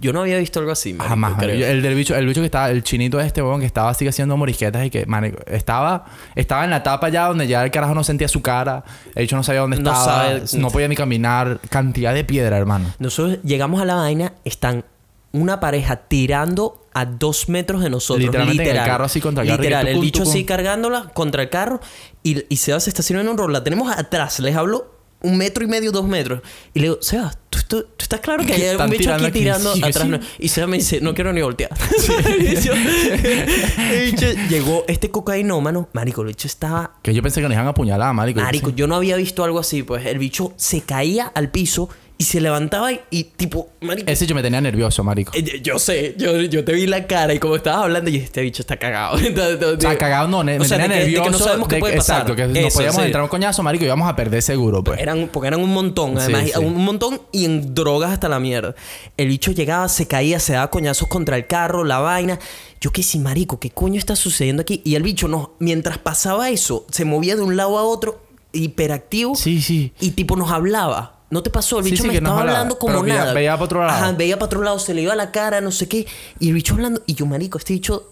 yo 0.00 0.12
no 0.12 0.20
había 0.20 0.38
visto 0.38 0.60
algo 0.60 0.70
así, 0.70 0.92
marico, 0.92 1.08
Jamás. 1.08 1.34
creo. 1.38 1.66
El 1.66 1.82
del 1.82 1.94
bicho, 1.96 2.14
el 2.14 2.24
bicho 2.26 2.40
que 2.40 2.44
estaba, 2.44 2.70
el 2.70 2.84
chinito 2.84 3.18
este, 3.18 3.42
weón, 3.42 3.58
que 3.60 3.66
estaba 3.66 3.90
así 3.90 4.06
haciendo 4.06 4.36
morisquetas 4.36 4.84
y 4.86 4.90
que, 4.90 5.06
marico, 5.06 5.38
estaba, 5.46 6.04
estaba 6.36 6.62
en 6.64 6.70
la 6.70 6.76
etapa 6.76 7.08
ya 7.08 7.26
donde 7.26 7.48
ya 7.48 7.64
el 7.64 7.70
carajo 7.72 7.94
no 7.94 8.04
sentía 8.04 8.28
su 8.28 8.40
cara, 8.42 8.84
el 9.16 9.22
bicho 9.24 9.34
no 9.36 9.42
sabía 9.42 9.62
dónde 9.62 9.78
No 9.80 9.90
estaba, 9.90 10.38
sabe- 10.38 10.60
no 10.60 10.68
podía 10.70 10.86
ni 10.86 10.94
caminar, 10.96 11.58
cantidad 11.70 12.14
de 12.14 12.22
piedra, 12.24 12.56
hermano. 12.56 12.92
Nosotros 13.00 13.38
llegamos 13.42 13.80
a 13.80 13.84
la 13.86 13.94
vaina, 13.96 14.34
están 14.44 14.84
una 15.32 15.58
pareja 15.60 15.96
tirando 15.96 16.79
a 16.92 17.04
dos 17.06 17.48
metros 17.48 17.82
de 17.82 17.90
nosotros. 17.90 18.24
Literalmente 18.24 18.62
en 18.62 18.68
el 18.68 18.74
literal. 18.74 18.88
carro 18.90 19.04
así 19.04 19.20
contra 19.20 19.42
el 19.42 19.48
carro 19.50 19.62
Literal, 19.62 19.88
el 19.88 20.00
bicho 20.00 20.22
así 20.24 20.44
cargándola 20.44 21.10
contra 21.14 21.42
el 21.42 21.50
carro 21.50 21.80
y, 22.22 22.44
y 22.48 22.56
Sebas 22.56 22.84
se 22.84 22.90
estaciona 22.90 23.22
en 23.22 23.28
un 23.28 23.38
rol. 23.38 23.52
La 23.52 23.62
tenemos 23.64 23.90
atrás, 23.96 24.40
les 24.40 24.56
hablo 24.56 24.98
un 25.22 25.36
metro 25.36 25.62
y 25.62 25.66
medio, 25.68 25.92
dos 25.92 26.06
metros. 26.08 26.40
Y 26.72 26.80
le 26.80 26.84
digo, 26.86 26.98
Sebas, 27.02 27.36
¿tú, 27.50 27.58
tú, 27.68 27.82
tú 27.82 27.88
estás 27.98 28.20
claro 28.20 28.42
que 28.46 28.54
hay 28.54 28.64
algún 28.68 28.88
bicho 28.88 29.12
aquí 29.12 29.24
aquí. 29.26 29.38
tirando 29.40 29.74
Sí, 29.74 29.82
atrás? 29.84 30.04
sí. 30.04 30.08
no? 30.10 30.18
Y 30.38 30.48
Sebas 30.48 30.70
me 30.70 30.78
dice, 30.78 31.00
no 31.02 31.14
quiero 31.14 31.30
ni 31.32 31.42
voltear. 31.42 31.70
bicho 32.38 32.72
llegó 34.48 34.84
este 34.88 35.10
cocainómano, 35.10 35.88
marico, 35.92 36.22
el 36.22 36.28
bicho 36.28 36.46
estaba 36.46 36.94
Que 37.02 37.12
yo 37.14 37.22
pensé 37.22 37.40
que 37.40 37.48
nos 37.48 37.54
iban 37.54 37.66
a 37.66 37.70
apuñalar, 37.70 38.14
marico. 38.14 38.40
Marico, 38.40 38.68
Sí. 38.70 38.74
yo 38.76 38.86
no 38.86 38.94
había 38.96 39.16
visto 39.16 39.44
algo 39.44 39.58
así, 39.58 39.82
pues 39.82 40.06
el 40.06 40.18
bicho 40.18 40.52
se 40.56 40.80
caía 40.82 41.26
al 41.26 41.50
piso 41.50 41.88
y 42.20 42.24
se 42.24 42.38
levantaba 42.38 42.92
y, 42.92 43.00
y 43.08 43.24
tipo, 43.24 43.70
marico. 43.80 44.10
Ese 44.10 44.26
yo 44.26 44.34
me 44.34 44.42
tenía 44.42 44.60
nervioso, 44.60 45.02
marico. 45.02 45.32
eh, 45.34 45.60
Yo 45.62 45.78
sé, 45.78 46.14
yo, 46.18 46.38
yo 46.42 46.62
te 46.66 46.74
vi 46.74 46.86
la 46.86 47.06
cara 47.06 47.32
y 47.32 47.38
como 47.38 47.56
estabas 47.56 47.84
hablando, 47.84 48.10
y 48.10 48.12
dije, 48.12 48.26
este 48.26 48.42
bicho 48.42 48.60
está 48.60 48.76
cagado. 48.76 49.16
O 49.16 49.80
sea, 49.80 49.96
cagado 49.96 50.28
no, 50.28 50.40
O 50.40 50.44
me 50.44 50.62
sea, 50.66 50.76
tenía 50.76 50.88
de 50.98 51.04
que- 51.04 51.08
de 51.08 51.14
que 51.14 51.18
nervioso. 51.20 51.30
no 51.30 51.38
sabemos 51.38 51.68
qué 51.68 51.76
de- 51.76 51.80
puede 51.80 51.96
pasar. 51.96 52.16
Exacto, 52.20 52.36
que 52.36 52.46
nos 52.46 52.56
Eso, 52.58 52.74
podíamos 52.76 52.96
sí. 53.00 53.06
entrar 53.06 53.22
un 53.22 53.28
coñazo, 53.30 53.62
marico, 53.62 53.84
y 53.84 53.86
íbamos 53.86 54.06
a 54.06 54.14
perder 54.14 54.42
seguro, 54.42 54.84
pues. 54.84 55.00
Eran, 55.00 55.30
porque 55.32 55.48
eran 55.48 55.62
un 55.62 55.72
montón, 55.72 56.10
Sí, 56.16 56.18
además, 56.24 56.44
sí. 56.52 56.58
un 56.58 56.84
montón 56.84 57.22
y 57.32 57.46
en 57.46 57.74
drogas 57.74 58.10
hasta 58.12 58.28
la 58.28 58.38
mierda. 58.38 58.74
El 59.16 59.28
bicho 59.28 59.50
llegaba, 59.52 59.88
se 59.88 60.06
caía, 60.06 60.40
se 60.40 60.52
daba 60.52 60.68
coñazos 60.68 61.08
contra 61.08 61.36
el 61.36 61.46
carro, 61.46 61.84
la 61.84 62.00
vaina. 62.00 62.38
Yo 62.82 62.90
qué 62.92 63.02
sí, 63.02 63.18
marico, 63.18 63.58
¿qué 63.58 63.70
coño 63.70 63.98
está 63.98 64.14
sucediendo 64.14 64.60
aquí? 64.60 64.82
Y 64.84 64.94
el 64.94 65.02
bicho, 65.02 65.26
no, 65.26 65.54
mientras 65.58 65.96
pasaba 65.96 66.50
eso, 66.50 66.84
se 66.90 67.06
movía 67.06 67.34
de 67.36 67.40
un 67.42 67.56
lado 67.56 67.78
a 67.78 67.82
otro, 67.84 68.20
hiperactivo. 68.52 69.34
Sí, 69.36 69.62
sí. 69.62 69.92
Y 70.00 70.10
tipo 70.10 70.36
nos 70.36 70.50
hablaba. 70.50 71.19
¿No 71.30 71.42
te 71.42 71.50
pasó? 71.50 71.78
El 71.78 71.84
bicho 71.84 72.02
sí, 72.02 72.08
me 72.08 72.14
estaba 72.16 72.40
hablaba. 72.40 72.58
hablando 72.58 72.78
como 72.78 73.02
veía- 73.02 73.14
nada. 73.18 73.32
veía 73.34 73.52
para 73.52 73.64
otro 73.64 73.80
lado. 73.86 73.92
Ajá, 74.04 74.12
veía 74.12 74.36
para 74.36 74.46
otro 74.46 74.62
lado, 74.62 74.78
se 74.80 74.94
le 74.94 75.02
iba 75.02 75.14
la 75.14 75.30
cara, 75.30 75.60
no 75.60 75.70
sé 75.70 75.88
qué. 75.88 76.06
Y 76.40 76.48
el 76.48 76.54
bicho 76.54 76.74
hablando. 76.74 77.02
Y 77.06 77.14
yo, 77.14 77.24
marico, 77.26 77.56
este 77.56 77.72
bicho, 77.74 78.10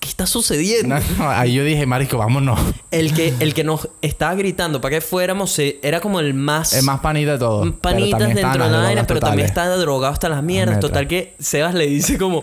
¿qué 0.00 0.08
está 0.08 0.26
sucediendo? 0.26 0.94
No, 0.94 1.00
no, 1.18 1.30
ahí 1.30 1.54
yo 1.54 1.64
dije, 1.64 1.86
marico, 1.86 2.18
vámonos. 2.18 2.60
El 2.90 3.14
que, 3.14 3.32
el 3.40 3.54
que 3.54 3.64
nos 3.64 3.88
estaba 4.02 4.34
gritando 4.34 4.80
para 4.82 4.96
que 4.96 5.00
fuéramos 5.00 5.50
se- 5.50 5.78
era 5.82 6.00
como 6.00 6.20
el 6.20 6.34
más. 6.34 6.74
Es 6.74 6.84
más 6.84 7.00
panita 7.00 7.32
de 7.32 7.38
todo. 7.38 7.72
Panitas 7.78 8.18
dentro 8.34 8.64
de 8.64 8.70
la 8.70 8.78
vaina, 8.80 9.06
pero 9.06 9.20
también 9.20 9.46
está 9.48 9.66
drogado 9.76 10.12
hasta 10.12 10.28
las 10.28 10.42
mierdas. 10.42 10.78
Total 10.78 11.08
que 11.08 11.34
Sebas 11.38 11.74
le 11.74 11.86
dice 11.86 12.18
como... 12.18 12.42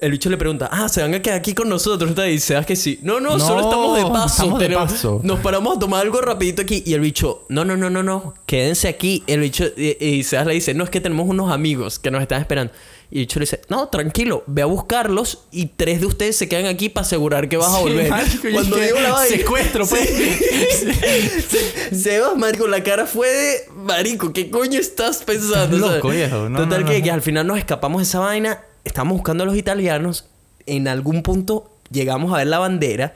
el 0.00 0.10
bicho 0.10 0.28
le 0.28 0.36
pregunta, 0.36 0.68
ah, 0.72 0.88
se 0.88 1.00
van 1.00 1.14
a 1.14 1.22
quedar 1.22 1.38
aquí 1.38 1.54
con 1.54 1.68
nosotros. 1.68 2.12
Y 2.16 2.30
dice, 2.30 2.56
ah, 2.56 2.64
que 2.64 2.76
sí. 2.76 2.98
No, 3.02 3.20
no, 3.20 3.38
solo 3.38 3.60
No, 3.62 3.68
estamos 3.68 3.96
de 3.96 4.02
paso. 4.04 4.26
estamos 4.42 4.58
de 4.60 4.66
tenemos- 4.66 4.92
paso. 4.92 5.20
Nos 5.22 5.40
paramos 5.40 5.76
a 5.76 5.78
tomar 5.80 6.02
algo 6.02 6.20
rapidito 6.20 6.62
aquí. 6.62 6.82
Y 6.84 6.94
el 6.94 7.00
bicho, 7.00 7.44
no, 7.48 7.64
no, 7.64 7.76
no, 7.76 7.90
no, 7.90 8.02
no, 8.02 8.34
quédense 8.46 8.88
aquí. 8.88 9.22
El 9.26 9.40
bicho, 9.40 9.64
y, 9.76 9.96
y 10.04 10.24
Sebas 10.24 10.46
le 10.46 10.54
dice, 10.54 10.74
no, 10.74 10.84
es 10.84 10.90
que 10.90 11.00
tenemos 11.00 11.28
unos 11.28 11.52
amigos 11.52 11.98
que 11.98 12.10
nos 12.10 12.20
están 12.22 12.40
esperando. 12.40 12.72
Y 13.10 13.18
el 13.18 13.22
bicho 13.26 13.38
le 13.38 13.44
dice, 13.44 13.60
no, 13.68 13.86
tranquilo, 13.88 14.42
ve 14.48 14.62
a 14.62 14.66
buscarlos 14.66 15.44
y 15.52 15.66
tres 15.66 16.00
de 16.00 16.06
ustedes 16.06 16.36
se 16.36 16.48
quedan 16.48 16.66
aquí 16.66 16.88
para 16.88 17.06
asegurar 17.06 17.48
que 17.48 17.56
vas 17.56 17.72
a 17.72 17.76
Sí, 17.76 17.82
volver. 17.84 18.10
marico, 18.10 18.48
y 18.48 18.52
Cuando 18.52 18.76
que 18.76 18.86
digo 18.86 19.00
la 19.00 19.12
vaina, 19.12 19.36
secuestro, 19.36 19.86
pues. 19.86 20.08
Se- 20.08 21.94
Sebas, 21.94 22.36
marico, 22.36 22.66
la 22.66 22.82
cara 22.82 23.06
fue 23.06 23.28
de, 23.28 23.56
marico, 23.76 24.32
¿qué 24.32 24.50
coño 24.50 24.80
estás 24.80 25.22
pensando? 25.22 25.76
Estás 25.76 25.94
loco, 25.94 26.08
viejo. 26.08 26.48
No, 26.48 26.60
Total 26.60 26.80
no, 26.82 26.88
que, 26.90 26.98
no. 26.98 27.04
que 27.04 27.10
al 27.10 27.22
final 27.22 27.46
nos 27.46 27.58
escapamos 27.58 28.00
de 28.00 28.04
esa 28.04 28.18
vaina, 28.20 28.60
estamos 28.84 29.14
buscando 29.16 29.44
a 29.44 29.46
los 29.46 29.56
italianos, 29.56 30.26
en 30.66 30.88
algún 30.88 31.22
punto 31.22 31.70
llegamos 31.90 32.32
a 32.32 32.38
ver 32.38 32.46
la 32.48 32.58
bandera, 32.58 33.14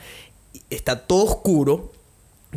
está 0.70 1.00
todo 1.06 1.24
oscuro, 1.24 1.92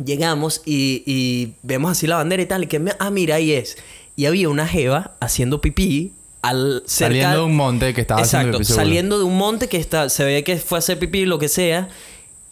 llegamos 0.02 0.62
y, 0.64 1.02
y 1.06 1.54
vemos 1.62 1.90
así 1.92 2.06
la 2.06 2.16
bandera 2.16 2.42
y 2.42 2.46
tal, 2.46 2.64
y 2.64 2.66
que, 2.66 2.82
ah, 2.98 3.10
mira, 3.10 3.36
ahí 3.36 3.52
es. 3.52 3.76
Y 4.16 4.26
había 4.26 4.48
una 4.48 4.66
jeva 4.66 5.16
haciendo 5.20 5.60
pipí 5.60 6.12
al 6.42 6.82
cerca- 6.86 7.12
Saliendo 7.14 7.38
de 7.38 7.44
un 7.44 7.56
monte 7.56 7.94
que 7.94 8.00
estaba 8.02 8.22
haciendo 8.22 8.58
pipí, 8.58 8.72
saliendo 8.74 9.18
de 9.18 9.24
un 9.24 9.38
monte 9.38 9.68
que 9.68 9.76
está, 9.78 10.08
se 10.08 10.24
ve 10.24 10.44
que 10.44 10.56
fue 10.58 10.78
a 10.78 10.80
hacer 10.80 10.98
pipí, 10.98 11.24
lo 11.24 11.38
que 11.38 11.48
sea, 11.48 11.88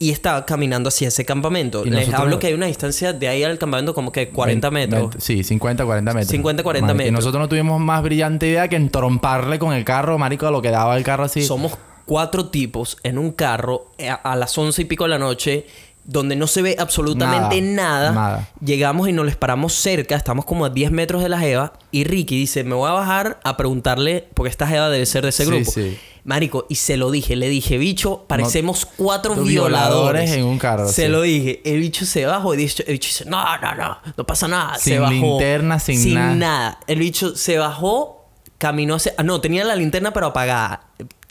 y 0.03 0.11
estaba 0.11 0.46
caminando 0.46 0.88
hacia 0.88 1.09
ese 1.09 1.24
campamento. 1.26 1.82
Y 1.86 1.90
Les 1.90 2.01
nosotros- 2.01 2.20
hablo 2.22 2.38
que 2.40 2.46
hay 2.48 2.55
una 2.55 2.66
distancia 2.66 3.12
de 3.12 3.28
ahí 3.28 3.44
al 3.44 3.59
campamento 3.59 3.94
como 3.94 4.11
que 4.11 4.30
40 4.30 4.70
Veinte- 4.70 4.96
metros. 4.96 5.22
sí, 5.22 5.44
50, 5.44 5.84
40 5.84 6.12
metros. 6.14 6.30
50, 6.30 6.62
40 6.62 6.86
Marico, 6.86 7.03
Y 7.03 7.05
metros. 7.05 7.20
nosotros 7.24 7.40
no 7.42 7.48
tuvimos 7.51 7.78
más 7.80 8.03
brillante 8.03 8.48
idea 8.48 8.66
que 8.66 8.76
entromparle 8.76 9.59
con 9.59 9.74
el 9.74 9.84
carro, 9.84 10.16
marico, 10.18 10.46
a 10.46 10.51
lo 10.51 10.62
que 10.62 10.70
daba 10.70 10.96
el 10.96 11.05
carro 11.05 11.24
así. 11.24 11.42
Somos 11.44 11.76
cuatro 12.07 12.46
tipos 12.48 12.96
en 13.03 13.18
un 13.18 13.30
carro 13.32 13.92
a, 14.09 14.14
a 14.14 14.36
las 14.36 14.57
once 14.59 14.82
y 14.82 14.84
pico 14.86 15.05
de 15.05 15.11
la 15.11 15.18
noche 15.18 15.66
donde 16.12 16.34
no 16.36 16.46
se 16.46 16.61
ve 16.62 16.76
absolutamente 16.78 17.61
nada. 17.62 18.11
Nada, 18.11 18.12
nada. 18.12 18.48
Llegamos 18.64 19.08
y 19.08 19.12
nos 19.12 19.24
les 19.26 19.36
paramos 19.36 19.72
cerca, 19.74 20.16
estamos 20.16 20.44
como 20.44 20.64
a 20.64 20.70
10 20.70 20.90
metros 20.90 21.22
de 21.22 21.28
la 21.28 21.38
Jeva 21.38 21.72
y 21.92 22.04
Ricky 22.04 22.36
dice, 22.36 22.64
me 22.64 22.74
voy 22.74 22.88
a 22.88 22.92
bajar 22.92 23.40
a 23.44 23.56
preguntarle, 23.56 24.28
porque 24.34 24.50
esta 24.50 24.66
Jeva 24.66 24.88
debe 24.90 25.06
ser 25.06 25.22
de 25.22 25.28
ese 25.30 25.44
Sí, 25.44 25.50
grupo. 25.50 25.70
sí. 25.70 25.96
Marico, 26.24 26.66
y 26.68 26.74
se 26.74 26.96
lo 26.98 27.11
dije, 27.11 27.34
le 27.36 27.48
dije, 27.48 27.78
bicho, 27.78 28.24
parecemos 28.28 28.86
cuatro 28.96 29.34
violadores. 29.36 30.24
violadores 30.24 30.30
en 30.32 30.44
un 30.44 30.58
carro, 30.58 30.86
Se 30.88 31.04
sí. 31.06 31.08
lo 31.08 31.22
dije, 31.22 31.62
el 31.64 31.80
bicho 31.80 32.04
se 32.04 32.26
bajó 32.26 32.52
y 32.54 32.58
dicho- 32.58 32.82
el 32.86 32.92
bicho 32.94 33.08
dice, 33.08 33.24
no, 33.24 33.42
no, 33.58 33.74
no, 33.74 33.98
no 34.16 34.24
pasa 34.26 34.46
nada. 34.46 34.74
se 34.76 34.90
Sin 34.90 35.00
bajó. 35.00 35.12
linterna, 35.12 35.78
sin 35.78 36.38
nada. 36.38 36.78
El 36.86 36.98
bicho 36.98 37.34
se 37.36 37.56
bajó, 37.56 38.26
caminó 38.58 38.96
hacia... 38.96 39.14
ah, 39.16 39.22
No, 39.22 39.40
tenía 39.40 39.64
la 39.64 39.76
linterna 39.76 40.12
pero 40.12 40.26
apagada. 40.26 40.88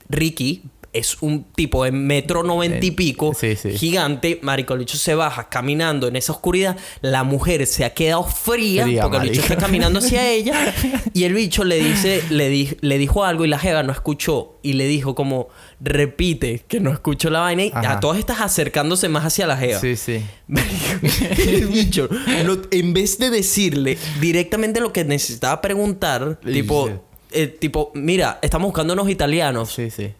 Ricky 0.07 0.63
es 0.93 1.17
un 1.21 1.43
tipo 1.53 1.83
de 1.83 1.91
metro 1.91 2.43
noventa 2.43 2.83
y 2.85 2.89
Eh, 2.89 2.93
pico, 2.93 3.33
sí, 3.39 3.55
sí. 3.55 3.71
gigante. 3.77 4.39
Marico, 4.41 4.73
el 4.73 4.79
bicho 4.79 4.97
se 4.97 5.13
baja 5.15 5.47
caminando 5.49 6.07
en 6.07 6.15
esa 6.15 6.31
oscuridad. 6.33 6.77
La 7.01 7.23
mujer 7.23 7.65
se 7.67 7.85
ha 7.85 7.93
quedado 7.93 8.23
fría, 8.23 8.83
Fría, 8.85 9.03
porque 9.03 9.17
el 9.17 9.29
bicho 9.29 9.41
está 9.41 9.55
caminando 9.57 9.99
hacia 9.99 10.29
ella. 10.31 10.73
Y 11.13 11.23
el 11.25 11.33
bicho 11.33 11.63
le 11.63 11.77
dice, 11.83 12.23
le, 12.29 12.49
di- 12.49 12.77
le 12.81 12.97
dijo 12.97 13.23
algo 13.23 13.45
y 13.45 13.47
la 13.47 13.59
jeva 13.59 13.83
no 13.83 13.91
escuchó. 13.91 14.59
Y 14.63 14.73
le 14.73 14.87
dijo 14.87 15.15
como, 15.15 15.47
repite 15.79 16.63
que 16.67 16.79
no 16.79 16.91
escuchó 16.91 17.29
la 17.29 17.39
vaina. 17.41 17.63
Y 17.65 17.71
Ajá. 17.73 17.93
a 17.93 17.99
todas 17.99 18.17
estas 18.19 18.41
acercándose 18.41 19.09
más 19.09 19.25
hacia 19.25 19.45
la 19.47 19.57
jeva. 19.57 19.79
Sí, 19.79 19.95
sí. 19.95 20.21
el 21.47 21.67
bicho, 21.67 22.09
en 22.71 22.93
vez 22.93 23.17
de 23.19 23.29
decirle 23.29 23.97
directamente 24.19 24.79
lo 24.79 24.91
que 24.93 25.03
necesitaba 25.05 25.61
preguntar, 25.61 26.39
tipo, 26.43 26.89
eh, 27.31 27.47
tipo, 27.47 27.91
mira, 27.93 28.39
estamos 28.41 28.67
buscando 28.67 28.93
unos 28.93 29.09
italianos. 29.09 29.71
Sí, 29.71 29.89
sí. 29.91 30.11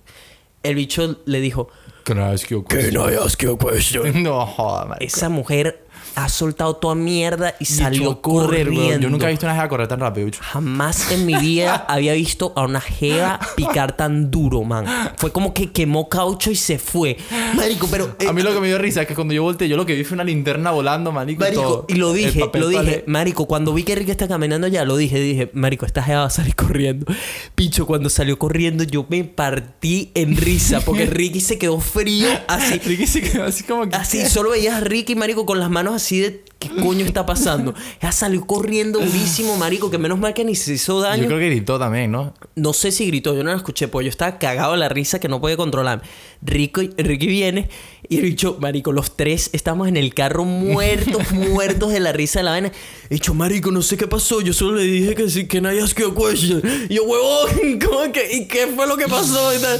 El 0.64 0.76
bicho 0.76 1.18
le 1.26 1.39
dijo, 1.41 1.70
Can 2.03 2.18
I 2.18 2.34
ask 2.34 2.49
you 2.49 2.60
a 2.60 2.64
Can 2.64 2.95
I 2.95 3.16
ask 3.16 3.41
you 3.41 3.53
a 3.53 3.57
question? 3.57 4.24
No 4.24 4.45
joda, 4.45 4.86
marico. 4.88 5.05
Esa 5.05 5.30
mujer 5.30 5.86
ha 6.24 6.30
soltado 6.30 6.76
toda 6.76 6.95
mierda 6.95 7.55
y 7.59 7.63
Y 7.63 7.65
salió 7.65 8.11
a 8.11 8.22
correr, 8.22 8.65
corriendo. 8.67 8.99
Yo 8.99 9.09
nunca 9.09 9.28
he 9.28 9.32
visto 9.32 9.45
una 9.45 9.55
jeva 9.55 9.70
correr 9.70 9.88
tan 9.88 9.99
rápido, 9.99 10.26
bicho. 10.26 10.39
Jamás 10.43 11.11
en 11.11 11.26
mi 11.26 11.36
vida 11.36 11.76
había 11.88 12.13
visto 12.13 12.53
a 12.55 12.63
una 12.63 12.82
jeva 12.82 13.39
picar 13.55 13.95
tan 13.95 14.30
duro, 14.32 14.63
man. 14.63 14.86
Fue 15.17 15.32
como 15.32 15.53
que 15.53 15.72
quemó 15.72 16.09
caucho 16.09 16.51
y 16.51 16.55
se 16.55 16.80
fue. 16.80 17.17
Marico, 17.55 17.88
pero... 17.89 18.15
eh, 18.20 18.28
A 18.28 18.34
mí 18.34 18.41
lo 18.41 18.53
que 18.53 18.59
me 18.59 18.67
dio 18.67 18.78
risa 18.78 19.01
es 19.01 19.07
que 19.07 19.15
cuando 19.15 19.34
yo 19.34 19.43
volteé, 19.43 19.67
yo 19.67 19.78
lo 19.78 19.86
que 19.86 19.95
vi 19.95 20.03
fue 20.03 20.15
una 20.15 20.24
linterna 20.24 20.72
volando, 20.72 21.11
marico. 21.11 21.41
Marico, 21.41 21.61
todo. 21.61 21.86
y 21.88 21.93
lo 21.95 22.13
dije, 22.13 22.39
lo 22.53 22.67
dije, 22.70 22.82
toalé. 22.84 23.03
Marico, 23.07 23.45
cuando 23.47 23.74
vi 23.74 23.84
que 23.84 23.95
Ricky 23.95 24.11
está 24.11 24.28
caminando 24.28 24.67
ya, 24.67 24.86
lo 24.86 24.97
dije, 24.97 25.20
dije, 25.20 25.49
Marico, 25.53 25.86
esta 25.86 26.03
jeva 26.03 26.22
va 26.22 26.26
a 26.28 26.30
salir 26.30 26.55
corriendo. 26.55 27.05
Picho, 27.55 27.86
cuando 27.86 28.09
salió 28.09 28.38
corriendo, 28.39 28.84
yo 28.84 29.05
me 29.09 29.24
partí 29.24 30.11
en 30.15 30.36
risa, 30.38 30.82
porque 30.82 31.05
Ricky 31.09 31.41
se 31.41 31.57
quedó 31.57 31.80
frío, 31.80 32.28
así, 32.47 32.80
Ricky 32.80 33.07
se 33.07 33.22
quedó 33.22 33.45
así 33.45 33.63
como 33.63 33.89
que... 33.89 33.95
así, 33.95 34.26
solo 34.28 34.51
veías 34.51 34.76
a 34.76 34.80
Ricky, 34.82 35.15
Marico, 35.15 35.45
con 35.45 35.59
las 35.59 35.70
manos 35.70 35.93
así 35.95 36.09
de, 36.18 36.43
¿qué 36.57 36.70
coño 36.70 37.05
está 37.05 37.26
pasando? 37.26 37.76
Ya 38.01 38.12
salió 38.12 38.45
corriendo 38.47 38.99
durísimo, 38.99 39.57
Marico, 39.57 39.91
que 39.91 39.97
menos 39.97 40.18
mal 40.18 40.34
que 40.34 40.43
ni 40.43 40.55
se 40.55 40.74
hizo 40.74 40.99
daño. 41.01 41.24
Yo 41.24 41.28
creo 41.28 41.39
que 41.39 41.49
gritó 41.49 41.78
también, 41.78 42.12
¿no? 42.12 42.34
No 42.55 42.74
sé 42.74 42.91
si 42.91 43.05
gritó, 43.07 43.36
yo 43.36 43.43
no 43.43 43.51
lo 43.51 43.57
escuché, 43.57 43.88
pues 43.88 44.05
yo 44.05 44.10
estaba 44.10 44.39
cagado 44.39 44.72
de 44.72 44.80
la 44.80 44.89
risa 44.89 45.20
que 45.20 45.28
no 45.28 45.39
podía 45.41 45.57
controlar. 45.57 46.01
Ricky, 46.41 46.89
Ricky 46.97 47.28
viene 47.28 47.70
y 48.07 48.18
el 48.18 48.24
bicho, 48.24 48.57
marico, 48.60 48.91
los 48.91 49.16
tres 49.16 49.51
estamos 49.53 49.88
en 49.88 49.97
el 49.97 50.14
carro 50.14 50.45
muertos, 50.45 51.32
muertos 51.34 51.91
de 51.91 51.99
la 51.99 52.12
risa 52.12 52.39
de 52.39 52.43
la 52.43 52.51
vaina. 52.51 52.72
He 53.10 53.16
dicho, 53.16 53.34
marico, 53.34 53.70
no 53.72 53.82
sé 53.82 53.97
qué 53.97 54.07
pasó, 54.07 54.41
yo 54.41 54.53
solo 54.53 54.78
le 54.78 54.84
dije 54.84 55.16
que 55.16 55.30
sí, 55.30 55.47
que 55.47 55.62
nadie 55.62 55.82
asked 55.82 56.03
a 56.03 56.14
question. 56.16 56.62
Y 56.89 56.95
yo, 56.95 57.03
huevón, 57.03 57.80
¿cómo 57.86 58.12
que? 58.12 58.34
¿Y 58.34 58.47
qué 58.47 58.68
fue 58.68 58.88
lo 58.88 58.97
que 58.97 59.07
pasó? 59.07 59.53
Y 59.53 59.60
tal. 59.60 59.80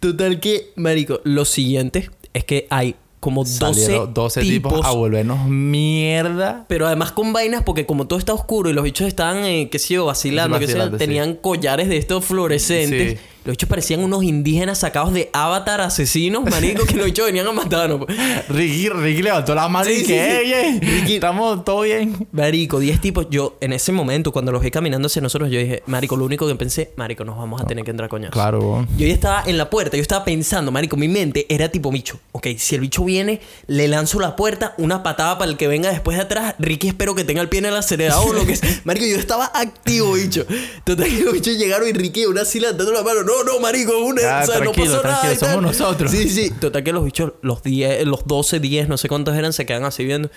Total 0.00 0.40
que, 0.40 0.72
marico, 0.76 1.20
lo 1.24 1.44
siguiente 1.44 2.10
es 2.34 2.44
que 2.44 2.66
hay 2.70 2.96
como 3.20 3.44
12, 3.44 3.58
Salieron 3.58 4.14
12 4.14 4.40
tipos, 4.40 4.72
tipos 4.72 4.86
a 4.86 4.92
volvernos 4.92 5.46
mierda. 5.46 6.64
pero 6.68 6.86
además 6.86 7.12
con 7.12 7.32
vainas, 7.32 7.62
porque 7.62 7.84
como 7.84 8.06
todo 8.06 8.18
está 8.18 8.32
oscuro 8.32 8.70
y 8.70 8.72
los 8.72 8.82
bichos 8.82 9.06
estaban, 9.06 9.44
eh, 9.44 9.68
qué 9.70 9.78
sé 9.78 9.94
yo, 9.94 10.06
vacilando, 10.06 10.58
sé 10.58 10.66
sí. 10.66 10.96
tenían 10.96 11.34
collares 11.34 11.88
de 11.88 11.98
estos 11.98 12.24
fluorescentes. 12.24 13.18
Sí. 13.20 13.26
Los 13.44 13.52
bichos 13.54 13.68
parecían 13.68 14.00
unos 14.00 14.22
indígenas 14.22 14.78
sacados 14.78 15.12
de 15.14 15.30
avatar 15.32 15.80
asesinos, 15.80 16.44
marico, 16.44 16.84
que 16.84 16.94
los 16.96 17.06
bichos 17.06 17.26
venían 17.26 17.46
a 17.46 17.52
matarnos. 17.52 18.04
pues. 18.04 18.18
Ricky, 18.48 18.88
Ricky 18.90 19.22
levantó 19.22 19.54
la 19.54 19.68
mano 19.68 19.86
Sí, 19.86 19.92
y 19.92 19.96
sí, 20.00 20.06
que, 20.06 20.12
sí. 20.12 20.18
"Ey, 20.18 20.52
ey, 20.52 20.80
Ricky- 20.80 21.14
estamos 21.14 21.64
todo 21.64 21.80
bien. 21.82 22.26
Marico, 22.32 22.78
10 22.78 23.00
tipos. 23.00 23.26
Yo, 23.30 23.56
en 23.60 23.72
ese 23.72 23.92
momento, 23.92 24.30
cuando 24.32 24.52
los 24.52 24.62
vi 24.62 24.70
caminando 24.70 25.06
hacia 25.06 25.22
nosotros, 25.22 25.50
yo 25.50 25.58
dije, 25.58 25.82
Marico, 25.86 26.16
lo 26.16 26.24
único 26.26 26.46
que 26.46 26.54
pensé, 26.54 26.92
Marico, 26.96 27.24
nos 27.24 27.38
vamos 27.38 27.60
a 27.60 27.64
tener 27.66 27.84
que 27.84 27.90
entrar 27.92 28.08
coñazo. 28.10 28.32
Claro. 28.32 28.86
Yo 28.98 29.06
ya 29.06 29.14
estaba 29.14 29.42
en 29.46 29.56
la 29.56 29.70
puerta, 29.70 29.96
yo 29.96 30.02
estaba 30.02 30.24
pensando, 30.24 30.70
marico, 30.70 30.96
mi 30.96 31.08
mente 31.08 31.46
era 31.48 31.70
tipo 31.70 31.90
bicho. 31.90 32.20
Ok, 32.32 32.48
si 32.58 32.74
el 32.74 32.82
bicho 32.82 33.04
viene, 33.04 33.40
le 33.66 33.88
lanzo 33.88 34.20
la 34.20 34.36
puerta, 34.36 34.74
una 34.78 35.02
patada 35.02 35.38
para 35.38 35.50
el 35.50 35.56
que 35.56 35.66
venga 35.66 35.90
después 35.90 36.16
de 36.16 36.24
atrás. 36.24 36.54
Ricky 36.58 36.88
espero 36.88 37.14
que 37.14 37.24
tenga 37.24 37.40
el 37.40 37.48
pie 37.48 37.60
en 37.60 37.66
el 37.66 37.76
acelerador 37.76 38.28
o 38.36 38.38
lo 38.40 38.46
que 38.46 38.56
sea. 38.56 38.68
Marico, 38.84 39.06
yo 39.06 39.16
estaba 39.16 39.46
activo, 39.54 40.12
bicho. 40.12 40.44
Total 40.84 41.08
los 41.24 41.32
bichos 41.32 41.56
llegaron 41.56 41.88
y 41.88 41.92
Ricky 41.92 42.26
una 42.26 42.42
así 42.42 42.60
levantando 42.60 42.92
la 42.92 43.02
mano. 43.02 43.20
No, 43.30 43.44
no, 43.44 43.60
marico, 43.60 43.98
una, 44.04 44.22
Ah, 44.40 44.42
o 44.42 44.46
sea, 44.46 44.56
no 44.60 44.72
tranquilo, 44.72 45.02
pasó 45.02 45.22
nada. 45.22 45.36
somos 45.36 45.62
nosotros. 45.62 46.10
Sí, 46.10 46.28
sí. 46.28 46.50
Total 46.60 46.82
que 46.84 46.92
los 46.92 47.04
bichos, 47.04 47.32
los 47.42 47.62
10, 47.62 48.04
los 48.06 48.26
12, 48.26 48.60
10, 48.60 48.88
no 48.88 48.96
sé 48.96 49.08
cuántos 49.08 49.36
eran, 49.36 49.52
se 49.52 49.64
quedan 49.66 49.84
así 49.84 50.04
viendo. 50.04 50.30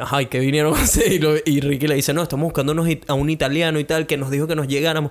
Ajá, 0.00 0.20
¿y 0.22 0.26
qué 0.26 0.40
vinieron 0.40 0.74
a 0.74 0.82
hacer? 0.82 1.10
Y, 1.12 1.18
lo- 1.18 1.36
y 1.44 1.60
Ricky 1.60 1.86
le 1.86 1.94
dice, 1.94 2.12
no, 2.12 2.22
estamos 2.22 2.44
buscando 2.44 2.72
unos 2.72 2.88
it- 2.88 3.08
a 3.08 3.14
un 3.14 3.30
italiano 3.30 3.78
y 3.78 3.84
tal, 3.84 4.06
que 4.06 4.16
nos 4.16 4.30
dijo 4.30 4.46
que 4.46 4.54
nos 4.56 4.68
llegáramos. 4.68 5.10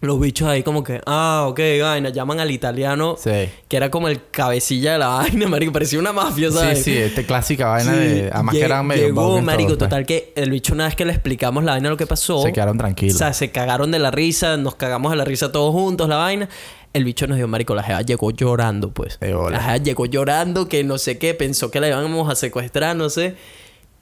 Los 0.00 0.20
bichos 0.20 0.46
ahí 0.48 0.62
como 0.62 0.84
que, 0.84 1.00
ah, 1.06 1.46
ok, 1.48 1.58
vaina, 1.80 2.10
llaman 2.10 2.38
al 2.38 2.50
italiano, 2.50 3.16
Sí. 3.18 3.48
que 3.68 3.76
era 3.76 3.90
como 3.90 4.08
el 4.08 4.20
cabecilla 4.30 4.92
de 4.94 4.98
la 4.98 5.08
vaina, 5.16 5.48
marico, 5.48 5.72
parecía 5.72 5.98
una 5.98 6.12
mafia, 6.12 6.50
¿sabes? 6.50 6.78
Sí, 6.84 6.92
sí, 6.92 6.96
este 6.98 7.24
clásica 7.24 7.68
vaina 7.68 7.92
Sí, 7.92 7.98
de. 7.98 8.30
Además 8.30 8.54
que 8.54 8.60
eran 8.62 8.86
medio. 8.86 9.06
Llegó, 9.06 9.40
marico, 9.40 9.68
pues. 9.68 9.78
total 9.78 10.04
que 10.04 10.32
el 10.36 10.50
bicho 10.50 10.74
una 10.74 10.84
vez 10.86 10.94
que 10.94 11.06
le 11.06 11.12
explicamos 11.12 11.64
la 11.64 11.72
vaina 11.72 11.88
lo 11.88 11.96
que 11.96 12.06
pasó... 12.06 12.42
Se 12.42 12.52
quedaron 12.52 12.76
tranquilos. 12.76 13.14
O 13.14 13.18
sea, 13.18 13.32
se 13.32 13.50
cagaron 13.50 13.90
de 13.92 13.98
la 13.98 14.10
risa, 14.10 14.58
nos 14.58 14.74
cagamos 14.74 15.10
de 15.12 15.16
la 15.16 15.24
risa 15.24 15.50
todos 15.52 15.72
juntos, 15.72 16.06
la 16.08 16.16
vaina. 16.16 16.50
El 16.92 17.04
bicho 17.04 17.26
nos 17.26 17.38
dio, 17.38 17.48
marico, 17.48 17.74
la 17.74 17.82
jeva 17.82 18.02
llegó 18.02 18.30
llorando, 18.30 18.90
pues. 18.90 19.18
Bola. 19.20 19.56
La 19.56 19.62
jeva 19.62 19.76
llegó 19.78 20.04
llorando, 20.06 20.68
que 20.68 20.84
no 20.84 20.98
sé 20.98 21.16
qué, 21.16 21.32
pensó 21.32 21.70
que 21.70 21.80
la 21.80 21.88
íbamos 21.88 22.30
a 22.30 22.34
secuestrar, 22.34 22.94
no 22.94 23.08
sé. 23.08 23.36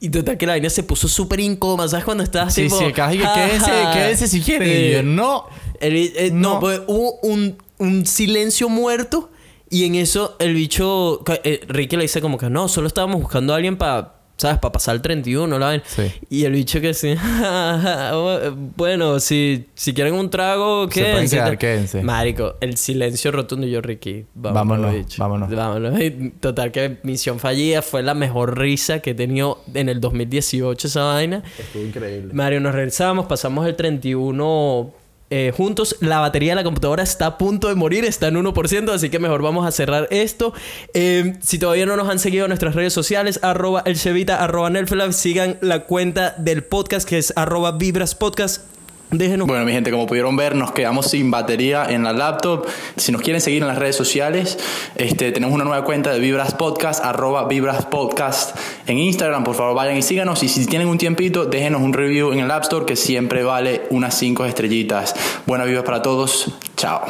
Y 0.01 0.09
total 0.09 0.37
que 0.37 0.45
la 0.45 0.53
vaina 0.53 0.69
se 0.69 0.83
puso 0.83 1.07
súper 1.07 1.39
incómoda, 1.39 1.87
¿sabes? 1.87 2.03
Cuando 2.03 2.23
estabas 2.23 2.53
Sí, 2.53 2.63
tipo... 2.63 2.77
sí, 2.77 2.91
casi 2.91 3.17
que 3.19 3.23
"Ja, 3.23 3.33
quédense, 3.35 3.71
ja". 3.71 3.93
quédense 3.93 4.27
si. 4.27 4.39
Y 4.45 4.91
yo, 4.91 5.01
no. 5.01 5.45
El 5.83 5.95
eh, 5.95 6.29
no, 6.33 6.53
No. 6.55 6.59
pues 6.59 6.81
hubo 6.87 7.19
un, 7.21 7.57
un 7.77 8.05
silencio 8.05 8.69
muerto 8.69 9.29
y 9.69 9.85
en 9.85 9.95
eso 9.95 10.35
el 10.39 10.53
bicho, 10.53 11.23
eh, 11.43 11.61
Ricky 11.67 11.95
le 11.97 12.03
dice 12.03 12.21
como 12.21 12.37
que 12.37 12.49
no, 12.49 12.67
solo 12.67 12.87
estábamos 12.87 13.19
buscando 13.21 13.53
a 13.53 13.55
alguien 13.55 13.75
para, 13.75 14.13
¿sabes? 14.37 14.59
Para 14.59 14.71
pasar 14.71 14.95
el 14.95 15.01
31, 15.01 15.57
la 15.57 15.65
vaina. 15.65 15.83
Sí. 15.85 16.03
Y 16.29 16.45
el 16.45 16.53
bicho 16.53 16.79
que 16.79 16.93
sí, 16.93 17.15
bueno, 18.75 19.19
si, 19.19 19.65
si 19.73 19.93
quieren 19.93 20.13
un 20.13 20.29
trago, 20.29 20.83
Se 20.91 20.99
pueden 21.01 21.15
quédense. 21.15 21.35
quedar, 21.37 21.57
quédense. 21.57 22.03
Marico, 22.03 22.55
el 22.61 22.77
silencio 22.77 23.31
rotundo 23.31 23.65
y 23.67 23.71
yo, 23.71 23.81
Ricky, 23.81 24.25
Vámonos, 24.35 24.93
bicho. 24.93 25.21
vámonos. 25.21 25.49
Vámonos. 25.49 25.99
Y 25.99 26.29
Total 26.39 26.71
que 26.71 26.99
misión 27.03 27.39
fallida, 27.39 27.81
fue 27.81 28.03
la 28.03 28.13
mejor 28.13 28.57
risa 28.59 28.99
que 28.99 29.11
he 29.11 29.15
tenido 29.15 29.63
en 29.73 29.89
el 29.89 29.99
2018 29.99 30.87
esa 30.87 31.03
vaina. 31.03 31.43
Estuvo 31.57 31.83
increíble. 31.83 32.33
Mario, 32.33 32.59
nos 32.59 32.73
regresamos, 32.75 33.25
pasamos 33.25 33.65
el 33.65 33.75
31 33.75 34.93
eh, 35.35 35.51
juntos. 35.51 35.95
La 35.99 36.19
batería 36.19 36.51
de 36.51 36.57
la 36.57 36.63
computadora 36.63 37.01
está 37.01 37.25
a 37.25 37.37
punto 37.39 37.67
de 37.67 37.73
morir, 37.73 38.05
está 38.05 38.27
en 38.27 38.35
1%, 38.35 38.91
así 38.91 39.09
que 39.09 39.17
mejor 39.17 39.41
vamos 39.41 39.65
a 39.65 39.71
cerrar 39.71 40.07
esto. 40.11 40.53
Eh, 40.93 41.33
si 41.41 41.57
todavía 41.57 41.87
no 41.87 41.97
nos 41.97 42.07
han 42.07 42.19
seguido 42.19 42.45
en 42.45 42.49
nuestras 42.49 42.75
redes 42.75 42.93
sociales, 42.93 43.39
arroba 43.41 43.81
el 43.87 43.97
arroba 44.29 44.69
sigan 45.11 45.57
la 45.61 45.85
cuenta 45.85 46.35
del 46.37 46.63
podcast 46.63 47.09
que 47.09 47.17
es 47.17 47.33
arroba 47.35 47.71
Vibras 47.71 48.13
Podcast. 48.13 48.72
Bueno, 49.15 49.63
mi 49.63 49.71
gente, 49.71 49.91
como 49.91 50.07
pudieron 50.07 50.35
ver, 50.35 50.55
nos 50.55 50.71
quedamos 50.71 51.11
sin 51.11 51.29
batería 51.29 51.85
en 51.87 52.03
la 52.03 52.13
laptop. 52.13 52.65
Si 52.97 53.11
nos 53.11 53.21
quieren 53.21 53.41
seguir 53.41 53.61
en 53.61 53.67
las 53.67 53.77
redes 53.77 53.95
sociales, 53.95 54.57
este, 54.95 55.31
tenemos 55.31 55.53
una 55.53 55.63
nueva 55.63 55.85
cuenta 55.85 56.11
de 56.11 56.19
Vibras 56.19 56.55
Podcast, 56.55 57.05
arroba 57.05 57.47
Vibras 57.47 57.85
Podcast 57.85 58.57
en 58.87 58.97
Instagram. 58.97 59.43
Por 59.43 59.53
favor, 59.53 59.75
vayan 59.75 59.97
y 59.97 60.01
síganos. 60.01 60.41
Y 60.41 60.47
si 60.47 60.65
tienen 60.65 60.87
un 60.87 60.97
tiempito, 60.97 61.45
déjenos 61.45 61.83
un 61.83 61.93
review 61.93 62.33
en 62.33 62.39
el 62.39 62.49
App 62.49 62.63
Store 62.63 62.87
que 62.87 62.95
siempre 62.95 63.43
vale 63.43 63.83
unas 63.91 64.15
5 64.15 64.45
estrellitas. 64.45 65.13
Buenas 65.45 65.67
vibras 65.67 65.85
para 65.85 66.01
todos. 66.01 66.51
Chao. 66.75 67.03